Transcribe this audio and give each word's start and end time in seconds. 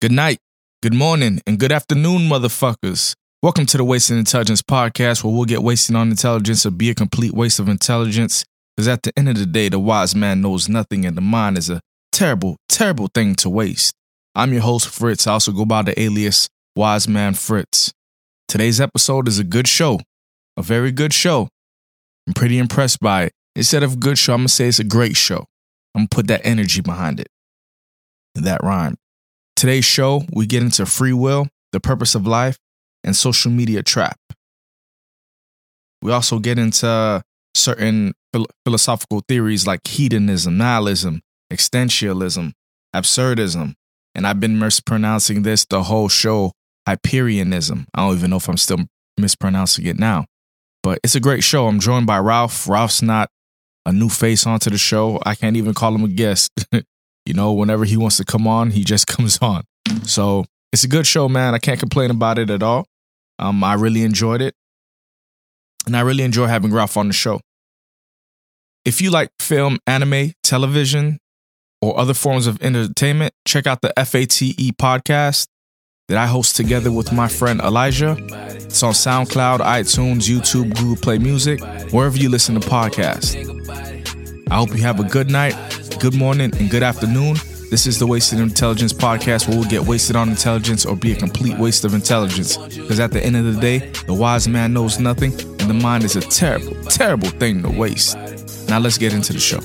Good 0.00 0.12
night, 0.12 0.38
good 0.80 0.94
morning, 0.94 1.40
and 1.44 1.58
good 1.58 1.72
afternoon, 1.72 2.28
motherfuckers. 2.28 3.16
Welcome 3.42 3.66
to 3.66 3.76
the 3.76 3.82
Wasted 3.82 4.16
Intelligence 4.16 4.62
podcast, 4.62 5.24
where 5.24 5.34
we'll 5.34 5.44
get 5.44 5.64
wasted 5.64 5.96
on 5.96 6.10
intelligence 6.10 6.64
or 6.64 6.70
be 6.70 6.88
a 6.88 6.94
complete 6.94 7.32
waste 7.32 7.58
of 7.58 7.68
intelligence. 7.68 8.44
Because 8.76 8.86
at 8.86 9.02
the 9.02 9.12
end 9.18 9.28
of 9.28 9.36
the 9.36 9.44
day, 9.44 9.68
the 9.68 9.80
wise 9.80 10.14
man 10.14 10.40
knows 10.40 10.68
nothing, 10.68 11.04
and 11.04 11.16
the 11.16 11.20
mind 11.20 11.58
is 11.58 11.68
a 11.68 11.80
terrible, 12.12 12.58
terrible 12.68 13.08
thing 13.12 13.34
to 13.34 13.50
waste. 13.50 13.92
I'm 14.36 14.52
your 14.52 14.62
host, 14.62 14.88
Fritz. 14.88 15.26
I 15.26 15.32
also 15.32 15.50
go 15.50 15.64
by 15.64 15.82
the 15.82 16.00
alias 16.00 16.48
Wise 16.76 17.08
Man 17.08 17.34
Fritz. 17.34 17.92
Today's 18.46 18.80
episode 18.80 19.26
is 19.26 19.40
a 19.40 19.44
good 19.44 19.66
show, 19.66 19.98
a 20.56 20.62
very 20.62 20.92
good 20.92 21.12
show. 21.12 21.48
I'm 22.28 22.34
pretty 22.34 22.58
impressed 22.58 23.00
by 23.00 23.24
it. 23.24 23.32
Instead 23.56 23.82
of 23.82 23.98
good 23.98 24.16
show, 24.16 24.34
I'm 24.34 24.42
gonna 24.42 24.48
say 24.48 24.68
it's 24.68 24.78
a 24.78 24.84
great 24.84 25.16
show. 25.16 25.46
I'm 25.92 26.02
gonna 26.02 26.08
put 26.08 26.28
that 26.28 26.42
energy 26.46 26.82
behind 26.82 27.18
it. 27.18 27.26
That 28.36 28.62
rhymed. 28.62 28.98
Today's 29.58 29.84
show, 29.84 30.22
we 30.32 30.46
get 30.46 30.62
into 30.62 30.86
free 30.86 31.12
will, 31.12 31.48
the 31.72 31.80
purpose 31.80 32.14
of 32.14 32.24
life, 32.24 32.58
and 33.02 33.16
social 33.16 33.50
media 33.50 33.82
trap. 33.82 34.16
We 36.00 36.12
also 36.12 36.38
get 36.38 36.60
into 36.60 37.22
certain 37.56 38.12
phil- 38.32 38.46
philosophical 38.64 39.20
theories 39.26 39.66
like 39.66 39.80
hedonism, 39.84 40.58
nihilism, 40.58 41.22
existentialism, 41.52 42.52
absurdism, 42.94 43.74
and 44.14 44.28
I've 44.28 44.38
been 44.38 44.60
mispronouncing 44.60 45.42
this 45.42 45.64
the 45.64 45.82
whole 45.82 46.08
show, 46.08 46.52
Hyperionism. 46.88 47.86
I 47.92 48.06
don't 48.06 48.16
even 48.16 48.30
know 48.30 48.36
if 48.36 48.48
I'm 48.48 48.58
still 48.58 48.84
mispronouncing 49.18 49.86
it 49.86 49.98
now, 49.98 50.26
but 50.84 51.00
it's 51.02 51.16
a 51.16 51.20
great 51.20 51.42
show. 51.42 51.66
I'm 51.66 51.80
joined 51.80 52.06
by 52.06 52.20
Ralph. 52.20 52.68
Ralph's 52.68 53.02
not 53.02 53.28
a 53.84 53.92
new 53.92 54.08
face 54.08 54.46
onto 54.46 54.70
the 54.70 54.78
show. 54.78 55.20
I 55.26 55.34
can't 55.34 55.56
even 55.56 55.74
call 55.74 55.96
him 55.96 56.04
a 56.04 56.08
guest. 56.08 56.52
you 57.28 57.34
know, 57.34 57.52
whenever 57.52 57.84
he 57.84 57.96
wants 57.96 58.16
to 58.16 58.24
come 58.24 58.48
on, 58.48 58.70
he 58.70 58.82
just 58.82 59.06
comes 59.14 59.38
on. 59.40 59.64
So 60.02 60.46
it's 60.72 60.82
a 60.82 60.88
good 60.88 61.06
show, 61.06 61.28
man. 61.28 61.54
I 61.54 61.58
can't 61.58 61.78
complain 61.78 62.10
about 62.10 62.38
it 62.38 62.50
at 62.50 62.62
all. 62.62 62.86
Um, 63.38 63.62
I 63.62 63.74
really 63.74 64.02
enjoyed 64.02 64.40
it. 64.40 64.54
And 65.86 65.96
I 65.96 66.00
really 66.00 66.24
enjoy 66.24 66.46
having 66.46 66.72
Ralph 66.72 66.96
on 66.96 67.06
the 67.06 67.12
show. 67.12 67.40
If 68.84 69.00
you 69.00 69.10
like 69.10 69.30
film, 69.38 69.78
anime, 69.86 70.32
television, 70.42 71.18
or 71.80 71.98
other 71.98 72.14
forms 72.14 72.46
of 72.46 72.60
entertainment, 72.62 73.32
check 73.46 73.66
out 73.66 73.82
the 73.82 73.92
FATE 73.96 74.76
podcast 74.76 75.46
that 76.08 76.16
I 76.16 76.26
host 76.26 76.56
together 76.56 76.90
with 76.90 77.12
my 77.12 77.28
friend 77.28 77.60
Elijah. 77.60 78.16
It's 78.18 78.82
on 78.82 78.94
SoundCloud, 78.94 79.58
iTunes, 79.60 80.28
YouTube, 80.28 80.74
Google 80.76 80.96
Play 80.96 81.18
Music, 81.18 81.60
wherever 81.92 82.16
you 82.16 82.30
listen 82.30 82.58
to 82.58 82.66
podcasts. 82.66 83.36
I 84.50 84.56
hope 84.56 84.70
you 84.70 84.82
have 84.82 84.98
a 84.98 85.04
good 85.04 85.30
night, 85.30 85.54
good 86.00 86.14
morning, 86.14 86.50
and 86.58 86.70
good 86.70 86.82
afternoon. 86.82 87.36
This 87.70 87.86
is 87.86 87.98
the 87.98 88.06
Wasted 88.06 88.40
Intelligence 88.40 88.94
podcast 88.94 89.46
where 89.46 89.58
we'll 89.58 89.68
get 89.68 89.82
wasted 89.82 90.16
on 90.16 90.30
intelligence 90.30 90.86
or 90.86 90.96
be 90.96 91.12
a 91.12 91.16
complete 91.16 91.58
waste 91.58 91.84
of 91.84 91.92
intelligence. 91.92 92.56
Because 92.56 92.98
at 92.98 93.10
the 93.10 93.22
end 93.22 93.36
of 93.36 93.44
the 93.44 93.60
day, 93.60 93.90
the 94.06 94.14
wise 94.14 94.48
man 94.48 94.72
knows 94.72 94.98
nothing, 94.98 95.32
and 95.32 95.68
the 95.68 95.74
mind 95.74 96.04
is 96.04 96.16
a 96.16 96.22
terrible, 96.22 96.72
terrible 96.84 97.28
thing 97.28 97.62
to 97.62 97.68
waste. 97.68 98.16
Now 98.70 98.78
let's 98.78 98.96
get 98.96 99.12
into 99.12 99.34
the 99.34 99.38
show. 99.38 99.60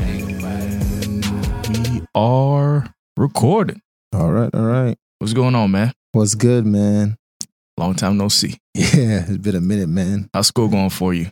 And 0.00 1.92
we 1.92 2.00
are 2.14 2.86
recording. 3.18 3.82
All 4.14 4.32
right, 4.32 4.50
all 4.54 4.64
right. 4.64 4.96
What's 5.18 5.34
going 5.34 5.54
on, 5.54 5.72
man? 5.72 5.92
What's 6.12 6.34
good, 6.34 6.64
man? 6.64 7.18
Long 7.76 7.94
time 7.94 8.16
no 8.16 8.28
see. 8.28 8.58
Yeah, 8.74 9.26
it's 9.28 9.36
been 9.36 9.56
a 9.56 9.60
minute, 9.60 9.90
man. 9.90 10.30
How's 10.32 10.46
school 10.46 10.68
going 10.68 10.88
for 10.88 11.12
you? 11.12 11.26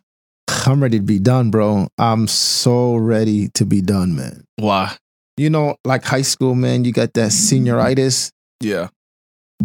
I'm 0.66 0.82
ready 0.82 0.98
to 0.98 1.04
be 1.04 1.18
done, 1.18 1.50
bro. 1.50 1.88
I'm 1.98 2.26
so 2.26 2.96
ready 2.96 3.48
to 3.54 3.64
be 3.64 3.80
done, 3.80 4.16
man. 4.16 4.44
Why? 4.56 4.96
You 5.36 5.50
know, 5.50 5.76
like 5.84 6.04
high 6.04 6.22
school, 6.22 6.54
man, 6.54 6.84
you 6.84 6.92
got 6.92 7.14
that 7.14 7.30
senioritis. 7.30 8.30
Yeah. 8.60 8.88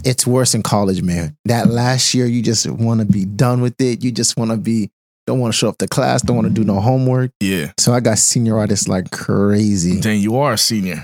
It's 0.03 0.27
worse 0.27 0.53
in 0.53 0.63
college, 0.63 1.01
man. 1.01 1.37
That 1.45 1.67
last 1.67 2.13
year, 2.13 2.25
you 2.25 2.41
just 2.41 2.69
want 2.69 2.99
to 2.99 3.05
be 3.05 3.25
done 3.25 3.61
with 3.61 3.79
it. 3.79 4.03
You 4.03 4.11
just 4.11 4.37
want 4.37 4.51
to 4.51 4.57
be, 4.57 4.89
don't 5.27 5.39
want 5.39 5.53
to 5.53 5.57
show 5.57 5.69
up 5.69 5.77
to 5.79 5.87
class, 5.87 6.21
don't 6.21 6.35
want 6.35 6.47
to 6.47 6.53
do 6.53 6.63
no 6.63 6.79
homework. 6.79 7.31
Yeah. 7.39 7.71
So 7.79 7.93
I 7.93 7.99
got 7.99 8.17
senioritis 8.17 8.87
like 8.87 9.09
crazy. 9.11 9.99
Dang, 9.99 10.19
you 10.19 10.37
are 10.37 10.53
a 10.53 10.57
senior. 10.57 11.01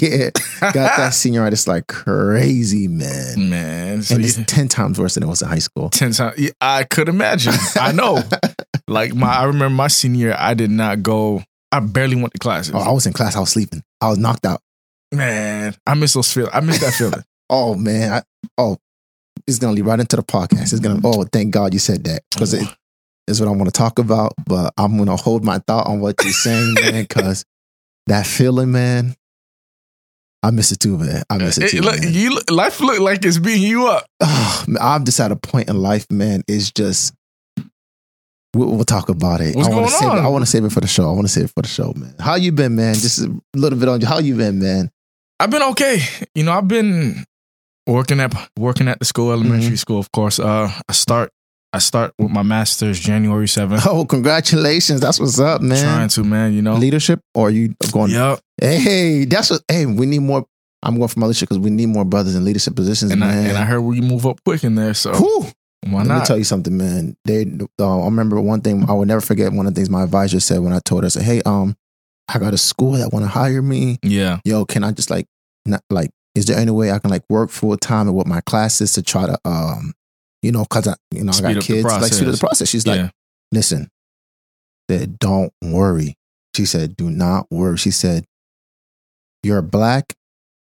yeah, 0.00 0.30
got 0.60 0.72
that 0.96 1.12
senioritis 1.12 1.66
like 1.66 1.86
crazy, 1.88 2.88
man. 2.88 3.50
Man. 3.50 4.02
So 4.02 4.14
And 4.14 4.24
it's 4.24 4.40
10 4.46 4.68
times 4.68 4.98
worse 4.98 5.14
than 5.14 5.22
it 5.24 5.26
was 5.26 5.42
in 5.42 5.48
high 5.48 5.58
school. 5.58 5.90
ten 5.90 6.12
times. 6.12 6.38
Yeah, 6.38 6.50
I 6.60 6.84
could 6.84 7.08
imagine. 7.08 7.54
I 7.80 7.92
know. 7.92 8.22
like 8.88 9.14
my, 9.14 9.28
I 9.28 9.44
remember 9.44 9.70
my 9.74 9.88
senior. 9.88 10.28
year, 10.28 10.36
I 10.38 10.54
did 10.54 10.70
not 10.70 11.02
go. 11.02 11.42
I 11.72 11.80
barely 11.80 12.16
went 12.16 12.32
to 12.32 12.38
classes. 12.38 12.72
Oh, 12.74 12.78
I 12.78 12.92
was 12.92 13.06
in 13.06 13.12
class, 13.12 13.36
I 13.36 13.40
was 13.40 13.50
sleeping. 13.50 13.82
I 14.00 14.08
was 14.08 14.18
knocked 14.18 14.46
out. 14.46 14.60
Man, 15.12 15.74
I 15.86 15.94
miss 15.94 16.12
those 16.14 16.32
feel. 16.32 16.48
I 16.52 16.60
miss 16.60 16.80
that 16.80 16.92
feeling. 16.94 17.24
Oh 17.50 17.74
man, 17.74 18.12
I, 18.12 18.22
oh, 18.58 18.76
it's 19.46 19.58
gonna 19.58 19.72
lead 19.72 19.86
right 19.86 19.98
into 19.98 20.16
the 20.16 20.22
podcast. 20.22 20.72
It's 20.72 20.80
gonna. 20.80 21.00
Oh, 21.02 21.24
thank 21.24 21.52
God 21.52 21.72
you 21.72 21.78
said 21.78 22.04
that 22.04 22.22
because 22.30 22.52
it 22.52 22.68
is 23.28 23.40
what 23.40 23.48
I 23.48 23.52
want 23.52 23.66
to 23.66 23.70
talk 23.72 23.98
about. 23.98 24.32
But 24.46 24.72
I'm 24.76 24.96
gonna 24.98 25.16
hold 25.16 25.44
my 25.44 25.58
thought 25.60 25.86
on 25.86 26.00
what 26.00 26.16
you're 26.22 26.32
saying, 26.32 26.74
man, 26.80 27.02
because 27.04 27.44
that 28.06 28.26
feeling, 28.26 28.72
man, 28.72 29.14
I 30.42 30.50
miss 30.50 30.72
it 30.72 30.80
too, 30.80 30.98
man. 30.98 31.22
I 31.30 31.38
miss 31.38 31.58
it 31.58 31.64
It- 31.64 31.70
too. 31.70 31.80
look, 31.82 32.00
man. 32.00 32.12
you 32.12 32.38
life 32.50 32.80
look 32.80 33.00
like 33.00 33.24
it's 33.24 33.38
beating 33.38 33.62
you 33.62 33.88
up. 33.88 34.06
Oh, 34.20 34.64
I'm 34.80 35.04
just 35.04 35.20
at 35.20 35.32
a 35.32 35.36
point 35.36 35.68
in 35.68 35.76
life, 35.78 36.06
man. 36.10 36.42
It's 36.48 36.70
just. 36.70 37.14
We'll, 38.54 38.70
we'll 38.70 38.84
talk 38.84 39.10
about 39.10 39.42
it. 39.42 39.54
What's 39.54 39.68
I 39.68 39.70
wanna 39.72 39.82
going 39.88 39.98
save 40.00 40.08
on? 40.08 40.18
It, 40.18 40.22
I 40.22 40.28
want 40.28 40.42
to 40.42 40.50
save 40.50 40.64
it 40.64 40.72
for 40.72 40.80
the 40.80 40.86
show. 40.86 41.08
I 41.08 41.12
want 41.12 41.26
to 41.26 41.32
save 41.32 41.44
it 41.44 41.52
for 41.54 41.60
the 41.62 41.68
show, 41.68 41.92
man. 41.94 42.14
How 42.18 42.34
you 42.36 42.50
been, 42.50 42.74
man? 42.76 42.94
Just 42.94 43.18
a 43.20 43.40
little 43.54 43.78
bit 43.78 43.88
on 43.90 44.00
you. 44.00 44.06
How 44.06 44.18
you 44.20 44.36
been, 44.36 44.58
man? 44.58 44.90
I've 45.38 45.50
been 45.50 45.62
okay. 45.62 46.00
You 46.34 46.44
know, 46.44 46.52
I've 46.52 46.66
been 46.66 47.24
working 47.86 48.20
at 48.20 48.34
working 48.58 48.88
at 48.88 48.98
the 49.00 49.04
school, 49.04 49.32
elementary 49.32 49.76
school, 49.76 49.98
of 49.98 50.10
course. 50.12 50.38
Uh, 50.40 50.72
I 50.88 50.92
start 50.92 51.30
I 51.78 51.80
start 51.80 52.12
with 52.18 52.32
my 52.32 52.42
master's 52.42 52.98
January 52.98 53.46
seventh. 53.46 53.86
Oh, 53.86 54.04
congratulations! 54.04 55.00
That's 55.00 55.20
what's 55.20 55.38
up, 55.38 55.60
man. 55.62 55.78
Trying 55.84 56.08
to, 56.08 56.24
man. 56.24 56.52
You 56.52 56.60
know. 56.62 56.74
leadership 56.74 57.20
or 57.36 57.46
are 57.46 57.50
you 57.50 57.74
going 57.92 58.10
Yep. 58.10 58.40
hey 58.60 59.24
that's 59.26 59.50
what 59.50 59.62
hey 59.68 59.86
we 59.86 60.04
need 60.06 60.18
more 60.22 60.44
i'm 60.82 60.96
going 60.96 61.06
for 61.06 61.20
my 61.20 61.26
leadership 61.26 61.48
because 61.48 61.60
we 61.60 61.70
need 61.70 61.86
more 61.86 62.04
brothers 62.04 62.34
in 62.34 62.44
leadership 62.44 62.74
positions 62.74 63.12
And 63.12 63.22
I 63.22 63.28
man 63.28 63.46
and 63.50 63.56
I 63.58 63.64
heard 63.64 63.80
we 63.82 64.00
move 64.00 64.26
up 64.26 64.40
quick 64.44 64.64
in 64.64 64.74
there, 64.74 64.92
so 64.94 65.12
Whew. 65.14 65.46
why 65.88 65.98
let 66.02 66.02
me 66.02 66.08
not? 66.08 66.26
tell 66.26 66.36
you 66.36 66.42
something 66.44 66.76
man 66.76 67.16
they 67.24 67.46
uh, 67.80 68.00
i 68.00 68.04
remember 68.06 68.40
one 68.40 68.60
thing 68.60 68.84
i 68.90 68.92
will 68.92 69.04
never 69.04 69.20
forget 69.20 69.52
one 69.52 69.66
of 69.68 69.74
the 69.74 69.78
things 69.78 69.88
my 69.88 70.02
advisor 70.02 70.40
said 70.40 70.58
when 70.58 70.72
i 70.72 70.80
told 70.80 71.04
her 71.04 71.06
I 71.06 71.10
said, 71.10 71.22
hey 71.22 71.40
um 71.46 71.76
i 72.28 72.40
got 72.40 72.52
a 72.54 72.58
school 72.58 72.92
that 72.92 73.12
want 73.12 73.24
to 73.24 73.28
hire 73.28 73.62
me 73.62 73.98
yeah. 74.02 74.40
yo 74.44 74.64
can 74.64 74.82
i 74.82 74.90
just 74.90 75.10
like 75.10 75.26
not 75.64 75.82
like 75.90 76.10
is 76.34 76.46
there 76.46 76.58
any 76.58 76.72
way 76.72 76.90
i 76.90 76.98
can 76.98 77.10
like 77.10 77.22
work 77.28 77.50
full 77.50 77.76
time 77.76 78.08
and 78.08 78.16
with 78.16 78.26
my 78.26 78.40
classes 78.40 78.92
to 78.94 79.02
try 79.02 79.26
to 79.26 79.38
um 79.44 79.92
you 80.42 80.52
know 80.52 80.62
because 80.62 80.88
i 80.88 80.94
you 81.12 81.24
know 81.24 81.32
Speed 81.32 81.46
i 81.46 81.54
got 81.54 81.62
kids 81.62 81.84
like 81.84 82.12
speed 82.12 82.28
up 82.28 82.34
the 82.34 82.38
process. 82.38 82.68
she's 82.68 82.86
like 82.86 82.98
yeah. 83.00 83.10
listen 83.52 83.88
said 84.90 85.18
don't 85.18 85.52
worry 85.62 86.14
she 86.54 86.64
said 86.64 86.96
do 86.96 87.10
not 87.10 87.46
worry 87.50 87.76
she 87.76 87.90
said 87.90 88.24
you're 89.42 89.62
black 89.62 90.14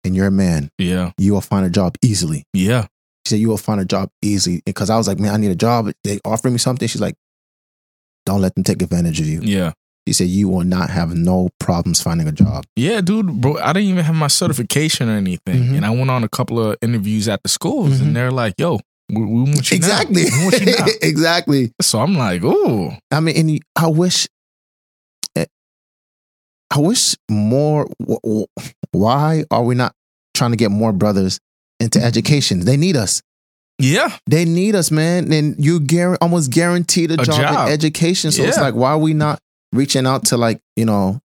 and 0.04 0.14
you're 0.16 0.26
a 0.26 0.30
man 0.30 0.70
Yeah. 0.78 1.12
you 1.18 1.32
will 1.32 1.40
find 1.40 1.64
a 1.66 1.70
job 1.70 1.96
easily 2.02 2.44
Yeah. 2.52 2.82
she 3.26 3.30
said 3.30 3.40
you 3.40 3.48
will 3.48 3.56
find 3.58 3.80
a 3.80 3.84
job 3.84 4.10
easily 4.22 4.62
because 4.66 4.90
i 4.90 4.96
was 4.96 5.06
like 5.08 5.18
man 5.18 5.34
i 5.34 5.36
need 5.36 5.50
a 5.50 5.56
job 5.56 5.90
they 6.04 6.18
offering 6.24 6.54
me 6.54 6.58
something 6.58 6.88
she's 6.88 7.00
like 7.00 7.14
don't 8.26 8.40
let 8.40 8.54
them 8.54 8.64
take 8.64 8.82
advantage 8.82 9.20
of 9.20 9.26
you 9.26 9.40
Yeah. 9.42 9.72
she 10.06 10.12
said 10.12 10.28
you 10.28 10.48
will 10.48 10.64
not 10.64 10.90
have 10.90 11.14
no 11.14 11.48
problems 11.60 12.02
finding 12.02 12.26
a 12.28 12.32
job 12.32 12.64
Yeah, 12.76 13.00
dude, 13.00 13.40
bro. 13.40 13.56
I 13.58 13.72
didn't 13.72 13.88
even 13.90 14.04
have 14.04 14.14
my 14.14 14.26
certification 14.28 15.08
or 15.08 15.16
anything, 15.16 15.62
Mhm. 15.64 15.76
and 15.76 15.86
I 15.86 15.90
went 15.90 16.10
on 16.10 16.24
a 16.24 16.28
couple 16.28 16.58
of 16.60 16.76
interviews 16.82 17.28
at 17.28 17.42
the 17.42 17.48
schools, 17.48 17.98
Mhm. 17.98 18.02
and 18.02 18.16
they're 18.16 18.30
like, 18.30 18.54
"Yo, 18.58 18.80
we, 19.10 19.24
we 19.24 19.42
want 19.42 19.70
you 19.70 19.76
exactly 19.76 20.24
Now. 20.24 20.36
We 20.38 20.44
want 20.44 20.60
you 20.60 20.66
now." 20.78 20.86
exactly 21.02 21.72
so 21.80 22.00
I'm 22.00 22.14
like, 22.16 22.42
oh. 22.44 22.92
i 23.10 23.20
mean 23.20 23.36
and 23.36 23.60
i 23.76 23.86
wish 23.88 24.26
eh, 25.36 25.46
i 26.70 26.78
wish 26.78 27.16
more 27.30 27.86
wh- 28.06 28.20
wh- 28.26 28.62
why 28.92 29.44
are 29.50 29.62
we 29.62 29.74
not 29.74 29.92
trying 30.34 30.50
to 30.52 30.56
get 30.56 30.70
more 30.70 30.92
brothers 30.92 31.38
into 31.80 32.02
education 32.02 32.60
they 32.60 32.76
need 32.76 32.96
us 32.96 33.22
yeah, 33.80 34.16
They 34.26 34.44
need 34.44 34.74
us, 34.74 34.90
man. 34.90 35.32
And 35.32 35.54
you 35.64 35.78
guar- 35.78 36.18
almost 36.20 36.50
guaranteed 36.50 37.12
a, 37.12 37.14
A 37.14 37.24
job, 37.24 37.36
job. 37.36 37.68
in 37.68 37.72
education. 37.72 38.32
So 38.32 38.42
it's 38.42 38.58
like, 38.58 38.74
why 38.74 38.90
are 38.90 38.98
we 38.98 39.14
not 39.14 39.38
reaching 39.72 40.04
out 40.04 40.24
to 40.26 40.36
like, 40.36 40.58
you 40.74 40.84
know, 40.84 41.20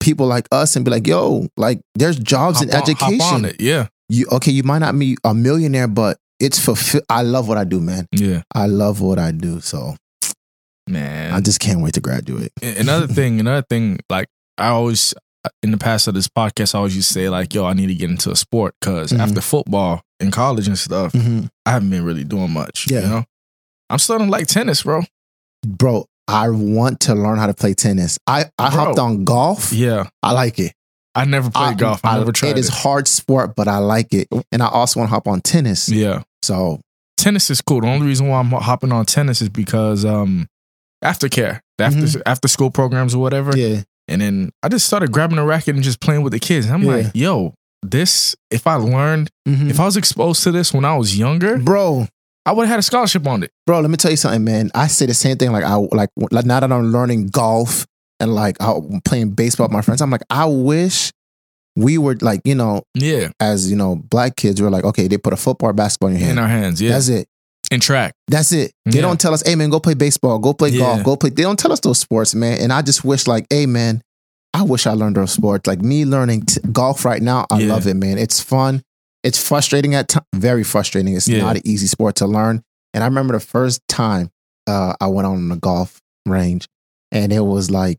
people 0.00 0.26
like 0.26 0.48
us 0.50 0.74
and 0.74 0.86
be 0.86 0.90
like, 0.90 1.06
yo, 1.06 1.46
like 1.58 1.80
there's 1.96 2.18
jobs 2.18 2.60
hop 2.60 2.68
in 2.68 2.74
on- 2.74 2.80
education. 2.82 3.56
Yeah, 3.58 3.88
You 4.08 4.26
okay, 4.32 4.52
you 4.52 4.62
might 4.62 4.78
not 4.78 4.98
be 4.98 5.18
a 5.22 5.34
millionaire, 5.34 5.86
but 5.86 6.16
it's 6.42 6.58
fulfill 6.58 7.00
I 7.08 7.22
love 7.22 7.48
what 7.48 7.56
I 7.56 7.64
do, 7.64 7.80
man. 7.80 8.06
yeah, 8.12 8.42
I 8.54 8.66
love 8.66 9.00
what 9.00 9.18
I 9.18 9.32
do. 9.32 9.60
So 9.60 9.96
man." 10.88 11.32
I 11.32 11.40
just 11.40 11.60
can't 11.60 11.80
wait 11.80 11.94
to 11.94 12.00
graduate. 12.00 12.52
another 12.62 13.06
thing, 13.06 13.40
another 13.40 13.64
thing, 13.68 13.98
like 14.10 14.26
I 14.58 14.68
always 14.68 15.14
in 15.62 15.70
the 15.72 15.78
past 15.78 16.06
of 16.06 16.14
this 16.14 16.28
podcast, 16.28 16.74
I 16.74 16.78
always 16.78 16.94
used 16.94 17.08
to 17.08 17.14
say 17.14 17.28
like, 17.28 17.52
"Yo, 17.54 17.64
I 17.64 17.72
need 17.72 17.86
to 17.88 17.94
get 17.94 18.10
into 18.10 18.30
a 18.30 18.36
sport," 18.36 18.74
because 18.80 19.10
Mhm. 19.12 19.18
after 19.20 19.40
football 19.40 20.02
in 20.20 20.30
college 20.30 20.68
and 20.68 20.78
stuff, 20.78 21.12
Mhm. 21.12 21.48
I 21.66 21.70
haven't 21.72 21.90
been 21.90 22.04
really 22.04 22.24
doing 22.24 22.50
much. 22.50 22.86
Yeah. 22.88 23.00
you 23.02 23.08
know, 23.08 23.24
I'm 23.90 23.98
starting 23.98 24.26
to 24.28 24.30
like 24.30 24.46
tennis, 24.46 24.82
bro. 24.84 25.02
Bro, 25.66 26.06
I 26.28 26.48
want 26.48 27.00
to 27.00 27.14
learn 27.14 27.38
how 27.38 27.46
to 27.48 27.54
play 27.54 27.74
tennis. 27.74 28.18
I, 28.26 28.46
I 28.58 28.70
Bro. 28.70 28.78
hopped 28.84 28.98
on 28.98 29.24
golf. 29.24 29.72
Yeah, 29.72 30.04
I 30.22 30.32
like 30.32 30.58
it. 30.58 30.72
I 31.14 31.24
never 31.26 31.50
played 31.50 31.76
golf. 31.78 32.00
I, 32.04 32.18
never 32.18 32.32
tried 32.32 32.50
It 32.52 32.58
is 32.58 32.68
hard 32.68 33.06
sport, 33.06 33.54
but 33.56 33.68
I 33.68 33.78
like 33.78 34.14
it, 34.14 34.28
and 34.52 34.62
I 34.62 34.66
also 34.68 35.00
want 35.00 35.08
to 35.10 35.14
hop 35.14 35.26
on 35.28 35.40
tennis. 35.42 35.88
Yeah, 35.88 36.22
So 36.42 36.80
tennis 37.16 37.50
is 37.50 37.60
cool. 37.60 37.80
The 37.82 37.88
only 37.88 38.06
reason 38.06 38.28
why 38.28 38.38
I'm 38.40 38.50
hopping 38.50 38.92
on 38.92 39.04
tennis 39.06 39.40
is 39.42 39.48
because 39.48 40.04
um 40.04 40.46
aftercare, 41.04 41.60
after 41.80 42.22
after 42.26 42.48
school 42.48 42.70
programs 42.70 43.14
or 43.14 43.18
whatever. 43.22 43.56
yeah, 43.56 43.82
And 44.08 44.20
then 44.20 44.50
I 44.62 44.68
just 44.68 44.86
started 44.86 45.12
grabbing 45.12 45.38
a 45.38 45.44
racket 45.44 45.74
and 45.74 45.84
just 45.84 46.00
playing 46.00 46.22
with 46.22 46.32
the 46.32 46.38
kids. 46.40 46.66
And 46.66 46.74
I'm 46.74 46.82
Yeah. 46.82 46.96
like, 46.96 47.06
yo, 47.14 47.54
this 47.82 48.34
if 48.50 48.66
I 48.66 48.74
learned, 48.74 49.30
Mhm. 49.48 49.70
if 49.70 49.80
I 49.80 49.84
was 49.84 49.96
exposed 49.96 50.42
to 50.44 50.52
this 50.52 50.72
when 50.72 50.84
I 50.84 50.96
was 50.96 51.16
younger, 51.18 51.58
bro, 51.58 52.06
I 52.46 52.52
would 52.52 52.62
have 52.66 52.70
had 52.70 52.78
a 52.78 52.82
scholarship 52.82 53.26
on 53.26 53.42
it. 53.42 53.50
bro. 53.66 53.80
Let 53.80 53.90
me 53.90 53.96
tell 53.96 54.10
you 54.10 54.16
something, 54.16 54.42
man. 54.44 54.70
I 54.74 54.88
say 54.88 55.06
the 55.06 55.14
same 55.14 55.36
thing. 55.36 55.52
Like 55.52 55.64
I 55.64 55.74
like 55.76 56.10
like 56.30 56.44
now 56.44 56.60
that 56.60 56.72
I'm 56.72 56.90
learning 56.92 57.28
golf 57.28 57.86
and 58.20 58.34
like 58.34 58.56
I'm 58.60 59.00
playing 59.04 59.30
baseball 59.30 59.66
with 59.66 59.72
my 59.72 59.82
friends. 59.82 60.00
I'm 60.02 60.10
like, 60.10 60.22
I 60.30 60.46
wish 60.46 61.10
we 61.76 61.96
were 61.98 62.16
like 62.20 62.40
you 62.44 62.54
know 62.54 62.82
Yeah. 62.94 63.30
as 63.40 63.70
you 63.70 63.76
know 63.76 63.96
black 63.96 64.36
kids. 64.36 64.60
We're 64.60 64.70
like, 64.70 64.84
okay, 64.84 65.08
they 65.08 65.18
put 65.18 65.32
a 65.32 65.36
football 65.36 65.70
or 65.70 65.72
basketball 65.72 66.10
in 66.10 66.16
your 66.16 66.26
hand. 66.26 66.38
In 66.38 66.42
our 66.42 66.48
hands. 66.48 66.80
Yeah. 66.82 66.90
That's 66.92 67.08
it. 67.08 67.28
in 67.70 67.80
track. 67.80 68.14
That's 68.28 68.52
it. 68.52 68.72
They 68.84 68.96
Yeah. 68.96 69.02
don't 69.02 69.18
tell 69.18 69.32
us, 69.32 69.42
hey 69.46 69.54
man, 69.54 69.70
go 69.70 69.80
play 69.80 69.94
baseball, 69.94 70.38
go 70.38 70.52
play 70.52 70.68
Yeah. 70.68 70.78
golf, 70.80 71.04
go 71.04 71.16
play. 71.16 71.30
They 71.30 71.42
don't 71.42 71.58
tell 71.58 71.72
us 71.72 71.80
those 71.80 71.98
sports, 71.98 72.34
man. 72.34 72.58
And 72.60 72.70
I 72.70 72.82
just 72.82 73.02
wish, 73.02 73.26
like, 73.26 73.46
hey 73.48 73.64
man, 73.64 74.02
I 74.52 74.62
wish 74.62 74.86
I 74.86 74.92
learned 74.92 75.16
those 75.16 75.32
sports. 75.32 75.66
Like 75.66 75.80
me 75.80 76.04
learning 76.04 76.42
t- 76.42 76.60
golf 76.70 77.06
right 77.06 77.22
now, 77.22 77.46
I 77.50 77.60
Yeah. 77.60 77.72
love 77.72 77.86
it, 77.86 77.94
man. 77.94 78.18
It's 78.18 78.40
fun. 78.40 78.82
It's 79.24 79.38
frustrating 79.42 79.94
at 79.94 80.08
times, 80.08 80.26
very 80.34 80.64
frustrating. 80.64 81.14
It's 81.16 81.28
not 81.28 81.56
an 81.56 81.62
easy 81.64 81.86
sport 81.86 82.16
to 82.16 82.26
learn. 82.26 82.62
And 82.92 83.02
I 83.02 83.06
remember 83.06 83.32
the 83.32 83.40
first 83.40 83.80
time 83.88 84.30
uh, 84.66 84.94
I 85.00 85.06
went 85.06 85.26
on 85.26 85.48
the 85.48 85.56
golf 85.56 86.02
range, 86.26 86.68
and 87.10 87.32
it 87.32 87.40
was 87.40 87.70
like, 87.70 87.98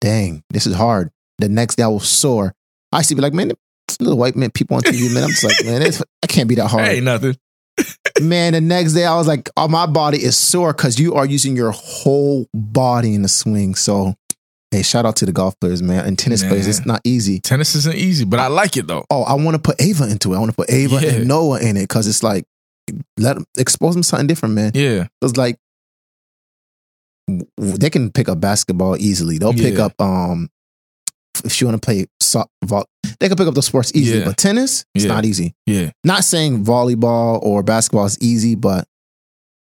dang, 0.00 0.42
this 0.50 0.66
is 0.66 0.74
hard. 0.74 1.10
The 1.38 1.48
next 1.48 1.76
day 1.76 1.82
I 1.84 1.88
was 1.88 2.06
sore. 2.08 2.54
I 2.94 2.98
used 2.98 3.08
to 3.10 3.14
be 3.16 3.22
like, 3.22 3.32
man, 3.34 3.52
little 4.00 4.16
white 4.18 4.36
men, 4.36 4.50
people 4.50 4.76
on 4.76 4.82
TV, 4.82 5.12
man. 5.12 5.24
I'm 5.24 5.30
just 5.30 5.44
like, 5.44 5.64
man, 5.64 5.82
it's, 5.82 6.02
I 6.22 6.26
can't 6.26 6.48
be 6.48 6.54
that 6.56 6.68
hard 6.68 6.86
Hey, 6.86 7.00
nothing. 7.00 7.36
man, 8.22 8.52
the 8.52 8.60
next 8.60 8.92
day 8.92 9.04
I 9.04 9.16
was 9.16 9.26
like, 9.26 9.50
oh, 9.56 9.68
my 9.68 9.86
body 9.86 10.22
is 10.22 10.36
sore 10.36 10.72
because 10.72 10.98
you 10.98 11.14
are 11.14 11.26
using 11.26 11.56
your 11.56 11.72
whole 11.72 12.46
body 12.54 13.14
in 13.14 13.22
the 13.22 13.28
swing. 13.28 13.74
So, 13.74 14.14
hey, 14.70 14.82
shout 14.82 15.04
out 15.06 15.16
to 15.16 15.26
the 15.26 15.32
golf 15.32 15.58
players, 15.60 15.82
man, 15.82 16.04
and 16.06 16.16
tennis 16.18 16.42
Man. 16.42 16.50
players. 16.50 16.68
It's 16.68 16.86
not 16.86 17.00
easy. 17.04 17.40
Tennis 17.40 17.74
isn't 17.74 17.96
easy, 17.96 18.24
but 18.24 18.38
I 18.38 18.46
like 18.46 18.76
it 18.76 18.86
though. 18.86 19.04
Oh, 19.10 19.24
I 19.24 19.34
want 19.34 19.56
to 19.56 19.58
put 19.58 19.80
Ava 19.82 20.08
into 20.08 20.32
it. 20.32 20.36
I 20.36 20.38
want 20.38 20.52
to 20.52 20.56
put 20.56 20.70
Ava 20.70 21.00
Yeah. 21.02 21.10
and 21.14 21.28
Noah 21.28 21.60
in 21.60 21.76
it 21.76 21.82
because 21.82 22.06
it's 22.06 22.22
like, 22.22 22.44
let 23.18 23.34
them 23.34 23.44
expose 23.58 23.94
them 23.94 24.02
something 24.04 24.26
different, 24.28 24.54
man. 24.54 24.70
Yeah. 24.74 25.08
It's 25.22 25.36
like 25.36 25.56
they 27.56 27.90
can 27.90 28.12
pick 28.12 28.28
up 28.28 28.40
basketball 28.40 28.96
easily. 28.98 29.38
They'll 29.38 29.52
pick 29.54 29.74
Yeah. 29.78 29.86
up 29.86 30.00
um 30.00 30.50
if 31.44 31.60
you 31.60 31.66
want 31.66 31.80
to 31.80 31.84
play 31.84 32.06
so- 32.34 32.46
vol- 32.64 32.86
they 33.20 33.28
can 33.28 33.36
pick 33.36 33.46
up 33.48 33.54
the 33.54 33.62
sports 33.62 33.92
easily. 33.94 34.18
Yeah. 34.20 34.24
But 34.26 34.36
tennis, 34.36 34.84
it's 34.94 35.04
Yeah. 35.04 35.12
not 35.14 35.24
easy. 35.24 35.54
Yeah. 35.66 35.90
Not 36.04 36.24
saying 36.24 36.64
volleyball 36.64 37.40
or 37.42 37.62
basketball 37.62 38.04
is 38.06 38.18
easy, 38.20 38.54
but 38.54 38.86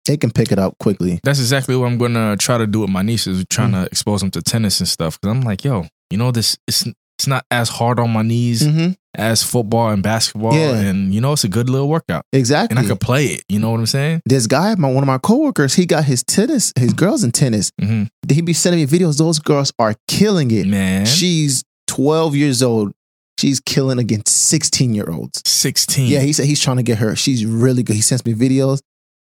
they 0.06 0.18
can 0.18 0.32
pick 0.32 0.52
it 0.52 0.60
up 0.60 0.78
quickly. 0.80 1.20
That's 1.24 1.40
exactly 1.40 1.76
what 1.76 1.86
I'm 1.88 1.98
gonna 1.98 2.36
try 2.38 2.58
to 2.58 2.68
do 2.68 2.80
with 2.82 2.90
my 2.90 3.02
nieces, 3.04 3.44
trying 3.50 3.72
Mm. 3.72 3.82
to 3.84 3.86
expose 3.88 4.20
them 4.22 4.32
to 4.32 4.42
tennis 4.42 4.80
and 4.80 4.88
stuff. 4.90 5.20
Cause 5.22 5.32
I'm 5.32 5.42
like, 5.42 5.64
yo, 5.64 5.86
you 6.10 6.18
know, 6.18 6.32
this 6.32 6.58
it's 6.68 6.86
it's 7.20 7.28
not 7.28 7.46
as 7.52 7.70
hard 7.70 8.00
on 8.00 8.10
my 8.10 8.24
knees 8.24 8.64
Mm-hmm. 8.64 8.94
as 9.16 9.44
football 9.44 9.90
and 9.92 10.02
basketball. 10.02 10.56
Yeah. 10.56 10.76
And 10.76 11.14
you 11.14 11.22
know, 11.22 11.32
it's 11.34 11.44
a 11.44 11.48
good 11.48 11.70
little 11.70 11.88
workout. 11.88 12.26
Exactly. 12.34 12.76
And 12.76 12.84
I 12.86 12.90
could 12.90 13.00
play 13.00 13.26
it. 13.28 13.44
You 13.48 13.60
know 13.60 13.70
what 13.72 13.80
I'm 13.80 13.86
saying? 13.86 14.22
this 14.26 14.48
guy, 14.48 14.74
my 14.76 14.90
one 14.92 15.04
of 15.04 15.08
my 15.08 15.20
coworkers, 15.20 15.74
he 15.76 15.86
got 15.86 16.04
his 16.06 16.24
tennis, 16.24 16.74
his 16.78 16.92
girls 16.94 17.24
in 17.24 17.32
tennis. 17.32 17.72
hmm 17.80 18.04
He 18.30 18.42
be 18.42 18.54
sending 18.54 18.82
me 18.82 18.88
videos. 18.88 19.18
Those 19.20 19.40
girls 19.40 19.72
are 19.80 19.96
killing 20.08 20.50
it. 20.52 20.66
Man. 20.68 21.06
She's 21.06 21.64
12 21.94 22.36
years 22.36 22.64
old. 22.64 22.92
She's 23.40 23.60
killing 23.60 24.00
against 24.00 24.28
16 24.50 24.94
year 24.94 25.10
olds. 25.10 25.42
16. 25.46 26.08
Yeah, 26.08 26.20
he 26.22 26.34
said 26.34 26.46
he's 26.46 26.62
trying 26.62 26.78
to 26.78 26.84
get 26.84 26.98
her. 27.00 27.16
She's 27.16 27.46
really 27.46 27.84
good. 27.84 27.96
He 27.96 28.02
sends 28.02 28.26
me 28.26 28.34
videos. 28.34 28.82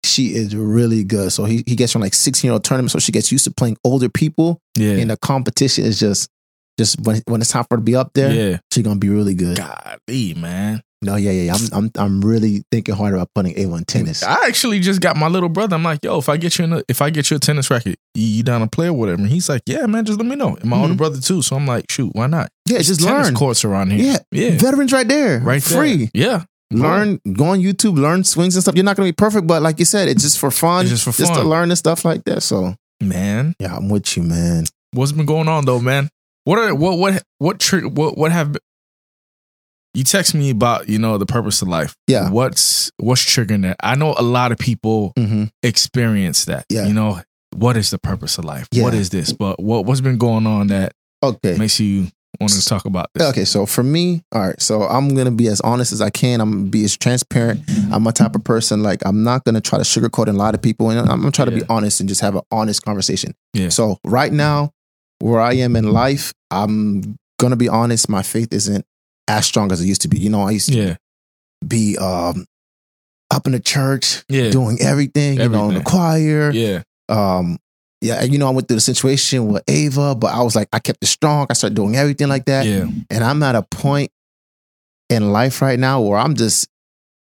She 0.03 0.35
is 0.35 0.55
really 0.55 1.03
good. 1.03 1.31
So 1.31 1.45
he, 1.45 1.63
he 1.67 1.75
gets 1.75 1.91
from 1.91 2.01
like 2.01 2.13
16 2.13 2.47
year 2.47 2.53
old 2.53 2.63
tournaments. 2.63 2.93
So 2.93 2.99
she 2.99 3.11
gets 3.11 3.31
used 3.31 3.45
to 3.45 3.51
playing 3.51 3.77
older 3.83 4.09
people. 4.09 4.59
yeah. 4.75 4.93
And 4.93 5.09
the 5.09 5.17
competition 5.17 5.85
is 5.85 5.99
just, 5.99 6.29
just 6.81 6.99
when, 7.01 7.21
when 7.27 7.41
it's 7.41 7.51
time 7.51 7.63
for 7.69 7.75
her 7.75 7.77
to 7.77 7.83
be 7.83 7.95
up 7.95 8.11
there, 8.13 8.31
yeah. 8.33 8.57
she's 8.73 8.83
to 8.83 8.95
be 8.95 9.09
really 9.09 9.35
good. 9.35 9.57
Golly, 9.57 10.33
man. 10.33 10.81
No, 11.03 11.15
yeah, 11.15 11.31
yeah, 11.31 11.43
yeah. 11.51 11.53
I'm, 11.55 11.69
I'm, 11.85 11.91
I'm 11.97 12.21
really 12.21 12.63
thinking 12.71 12.93
hard 12.93 13.13
about 13.15 13.29
putting 13.33 13.57
Ava 13.57 13.73
in 13.75 13.85
tennis. 13.85 14.21
I 14.23 14.45
actually 14.47 14.79
just 14.79 15.01
got 15.01 15.15
my 15.17 15.27
little 15.27 15.49
brother. 15.49 15.75
I'm 15.75 15.81
like, 15.83 16.03
yo, 16.03 16.19
if 16.19 16.29
I 16.29 16.37
get 16.37 16.57
you 16.59 16.65
in 16.65 16.73
a, 16.73 16.83
if 16.87 17.01
I 17.01 17.09
get 17.09 17.31
you 17.31 17.37
a 17.37 17.39
tennis 17.39 17.71
racket, 17.71 17.97
you, 18.13 18.43
down 18.43 18.61
to 18.61 18.67
play 18.67 18.87
or 18.87 18.93
whatever? 18.93 19.21
And 19.21 19.29
he's 19.31 19.49
like, 19.49 19.63
yeah, 19.65 19.85
man, 19.87 20.05
just 20.05 20.19
let 20.19 20.27
me 20.27 20.35
know. 20.35 20.55
And 20.57 20.65
my 20.69 20.77
Mhm. 20.77 20.81
older 20.81 20.93
brother 20.95 21.19
too. 21.19 21.41
So 21.41 21.55
I'm 21.55 21.65
like, 21.65 21.89
shoot, 21.89 22.11
why 22.13 22.27
not? 22.27 22.49
Yeah, 22.67 22.79
just 22.79 23.01
tennis 23.01 23.27
learn. 23.27 23.35
courts 23.35 23.65
around 23.65 23.91
here. 23.91 24.17
Yeah. 24.31 24.49
Yeah. 24.51 24.57
Veterans 24.59 24.93
right 24.93 25.07
there. 25.07 25.39
Right 25.39 25.61
there. 25.63 25.77
Free. 25.79 26.09
Yeah. 26.13 26.43
learn 26.71 27.19
go 27.33 27.47
on 27.47 27.59
youtube 27.59 27.97
learn 27.99 28.23
swings 28.23 28.55
and 28.55 28.63
stuff 28.63 28.75
you're 28.75 28.85
not 28.85 28.95
to 28.95 29.01
be 29.03 29.11
perfect 29.11 29.45
but 29.45 29.61
like 29.61 29.77
you 29.77 29.83
said 29.83 30.07
it's 30.07 30.23
just 30.23 30.39
for 30.39 30.49
fun 30.49 30.83
It's 30.85 30.91
just 30.91 31.03
for 31.03 31.11
fun, 31.11 31.25
just 31.27 31.37
to 31.37 31.45
learn 31.45 31.69
and 31.69 31.77
stuff 31.77 32.05
like 32.05 32.23
that 32.23 32.39
so 32.43 32.75
Man. 33.01 33.55
yeah 33.59 33.75
i'm 33.75 33.89
with 33.89 34.15
you 34.15 34.23
man 34.23 34.63
What's 34.93 35.11
been 35.13 35.25
going 35.25 35.47
on 35.49 35.65
though, 35.65 35.79
man? 35.81 36.09
What 36.51 36.59
are 36.59 36.75
what 36.75 36.97
what 36.97 37.23
what 37.37 37.59
tri- 37.61 37.79
what 37.79 38.17
what 38.17 38.33
have 38.33 38.57
you 39.93 40.03
text 40.03 40.35
me 40.35 40.49
about, 40.49 40.89
you 40.89 40.99
know, 40.99 41.17
the 41.17 41.25
purpose 41.25 41.61
of 41.61 41.69
life. 41.69 41.95
Yeah. 42.07 42.29
What's 42.29 42.91
what's 42.97 43.23
triggering 43.23 43.61
that? 43.61 43.77
I 43.81 43.95
know 43.95 44.15
a 44.17 44.21
lot 44.21 44.51
of 44.51 44.57
people 44.57 45.13
mm-hmm. 45.17 45.45
experience 45.63 46.43
that. 46.45 46.65
Yeah. 46.67 46.87
You 46.87 46.93
know, 46.93 47.21
what 47.55 47.77
is 47.77 47.89
the 47.89 47.99
purpose 47.99 48.37
of 48.37 48.43
life? 48.43 48.67
Yeah. 48.73 48.83
What 48.83 48.93
is 48.93 49.11
this? 49.11 49.31
But 49.31 49.63
what 49.63 49.85
what's 49.85 50.01
been 50.01 50.17
going 50.17 50.45
on 50.45 50.67
that 50.67 50.91
okay 51.23 51.57
makes 51.57 51.79
you 51.79 52.07
want 52.41 52.51
to 52.51 52.65
talk 52.65 52.83
about 52.83 53.07
this? 53.13 53.29
okay 53.29 53.45
so 53.45 53.65
for 53.65 53.83
me 53.83 54.23
all 54.33 54.41
right 54.41 54.59
so 54.61 54.83
i'm 54.83 55.13
going 55.13 55.25
to 55.25 55.31
be 55.31 55.47
as 55.47 55.61
honest 55.61 55.91
as 55.91 56.01
i 56.01 56.09
can 56.09 56.41
i'm 56.41 56.65
to 56.65 56.69
be 56.71 56.83
as 56.83 56.97
transparent 56.97 57.61
i'm 57.91 58.07
a 58.07 58.11
type 58.11 58.35
of 58.35 58.43
person 58.43 58.81
like 58.81 59.05
i'm 59.05 59.23
not 59.23 59.43
going 59.43 59.53
to 59.53 59.61
try 59.61 59.77
to 59.77 59.83
sugarcoat 59.83 60.27
a 60.27 60.31
lot 60.31 60.55
of 60.55 60.61
people 60.61 60.89
and 60.89 61.07
i'm 61.07 61.21
to 61.21 61.29
try 61.29 61.45
to 61.45 61.51
Yeah. 61.51 61.59
be 61.59 61.65
honest 61.69 61.99
and 61.99 62.09
just 62.09 62.21
have 62.21 62.35
an 62.35 62.41
honest 62.49 62.83
conversation 62.83 63.35
Yeah. 63.53 63.69
so 63.69 63.99
right 64.05 64.31
now 64.31 64.71
where 65.19 65.41
i 65.41 65.53
am 65.53 65.75
in 65.75 65.91
life 65.91 66.33
i'm 66.51 67.17
going 67.39 67.51
to 67.51 67.57
be 67.57 67.69
honest 67.69 68.09
my 68.09 68.21
faith 68.21 68.53
isn't 68.53 68.85
as 69.27 69.45
strong 69.45 69.71
as 69.71 69.81
it 69.81 69.85
used 69.87 70.01
to 70.01 70.07
be 70.07 70.19
you 70.19 70.29
know 70.29 70.41
i 70.43 70.51
used 70.51 70.69
to 70.69 70.77
Yeah. 70.77 70.95
be 71.65 71.97
um 71.97 72.45
up 73.31 73.45
in 73.47 73.53
the 73.53 73.59
church 73.59 74.23
Yeah. 74.27 74.49
doing 74.51 74.77
everything, 74.81 75.39
you 75.39 75.47
know, 75.47 75.69
in 75.69 75.75
the 75.75 75.83
choir. 75.83 76.51
Yeah. 76.51 76.83
Um, 77.07 77.57
yeah, 78.01 78.23
you 78.23 78.37
know, 78.37 78.47
I 78.47 78.49
went 78.49 78.67
through 78.67 78.75
the 78.75 78.81
situation 78.81 79.47
with 79.47 79.63
Ava, 79.69 80.15
but 80.15 80.33
I 80.33 80.41
was 80.41 80.53
like, 80.53 80.67
I 80.73 80.79
kept 80.79 81.01
it 81.01 81.05
strong. 81.07 81.47
I 81.49 81.53
started 81.53 81.75
doing 81.75 81.95
everything 81.95 82.27
like 82.27 82.43
that. 82.45 82.65
Yeah. 82.65 82.87
And 83.09 83.23
I'm 83.23 83.41
at 83.43 83.55
a 83.55 83.63
point 83.71 84.11
in 85.09 85.31
life 85.31 85.61
right 85.61 85.79
now 85.79 86.01
where 86.01 86.17
I'm 86.19 86.35
just, 86.35 86.67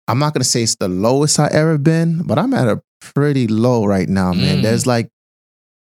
I'm 0.07 0.17
not 0.17 0.33
gonna 0.33 0.43
say 0.43 0.63
it's 0.63 0.75
the 0.75 0.87
lowest 0.87 1.39
I 1.39 1.49
ever 1.51 1.77
been, 1.77 2.23
but 2.25 2.39
I'm 2.39 2.53
at 2.55 2.67
a 2.67 2.81
pretty 3.01 3.47
low 3.47 3.85
right 3.85 4.09
now, 4.09 4.33
man. 4.33 4.57
Mm. 4.59 4.61
There's 4.63 4.87
like, 4.87 5.07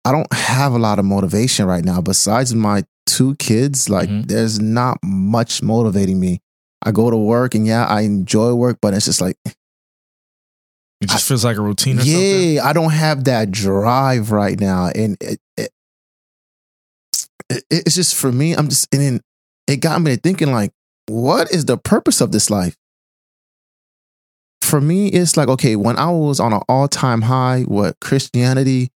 I 0.06 0.14
don't 0.14 0.32
have 0.32 0.72
a 0.72 0.80
lot 0.80 1.00
of 1.00 1.06
motivation 1.06 1.66
right 1.66 1.84
now. 1.84 2.00
Besides 2.00 2.56
my 2.56 2.86
two 3.08 3.36
kids, 3.38 3.90
like, 3.90 4.08
Mhm. 4.10 4.28
there's 4.28 4.60
not 4.60 5.00
much 5.04 5.64
motivating 5.64 6.20
me. 6.20 6.42
I 6.84 6.92
go 6.92 7.10
to 7.10 7.18
work 7.18 7.56
and 7.56 7.66
yeah, 7.66 7.86
I 7.86 8.02
enjoy 8.02 8.54
work, 8.54 8.78
but 8.82 8.94
it's 8.94 9.06
just 9.06 9.22
like, 9.22 9.36
It 11.02 11.10
just 11.10 11.26
feels 11.28 11.44
like 11.46 11.58
a 11.58 11.62
routine 11.62 11.98
or 11.98 12.02
something. 12.06 12.54
yeah, 12.54 12.64
I 12.64 12.74
don't 12.74 12.92
have 12.92 13.24
that 13.26 13.50
drive 13.52 14.32
right 14.32 14.60
now, 14.60 14.88
and 14.94 15.18
it, 15.22 15.40
it, 15.58 15.72
it- 17.50 17.64
it's 17.70 17.96
just 17.96 18.16
for 18.16 18.32
me. 18.32 18.54
I'm 18.54 18.68
just 18.68 18.88
and 18.94 19.02
then 19.02 19.22
it 19.68 19.78
got 19.78 20.02
me 20.02 20.16
to 20.16 20.22
thinking 20.22 20.52
like, 20.52 20.72
what 21.08 21.52
is 21.52 21.66
the 21.66 21.78
purpose 21.78 22.20
of 22.22 22.32
this 22.32 22.50
life? 22.50 22.76
For 24.62 24.82
me, 24.82 25.08
it's 25.08 25.38
like 25.38 25.48
okay, 25.48 25.76
when 25.76 25.98
I 25.98 26.10
was 26.12 26.40
on 26.40 26.52
an 26.54 26.62
all 26.68 26.88
time 26.88 27.22
high 27.22 27.64
with 27.68 27.98
Christianity, 28.02 28.90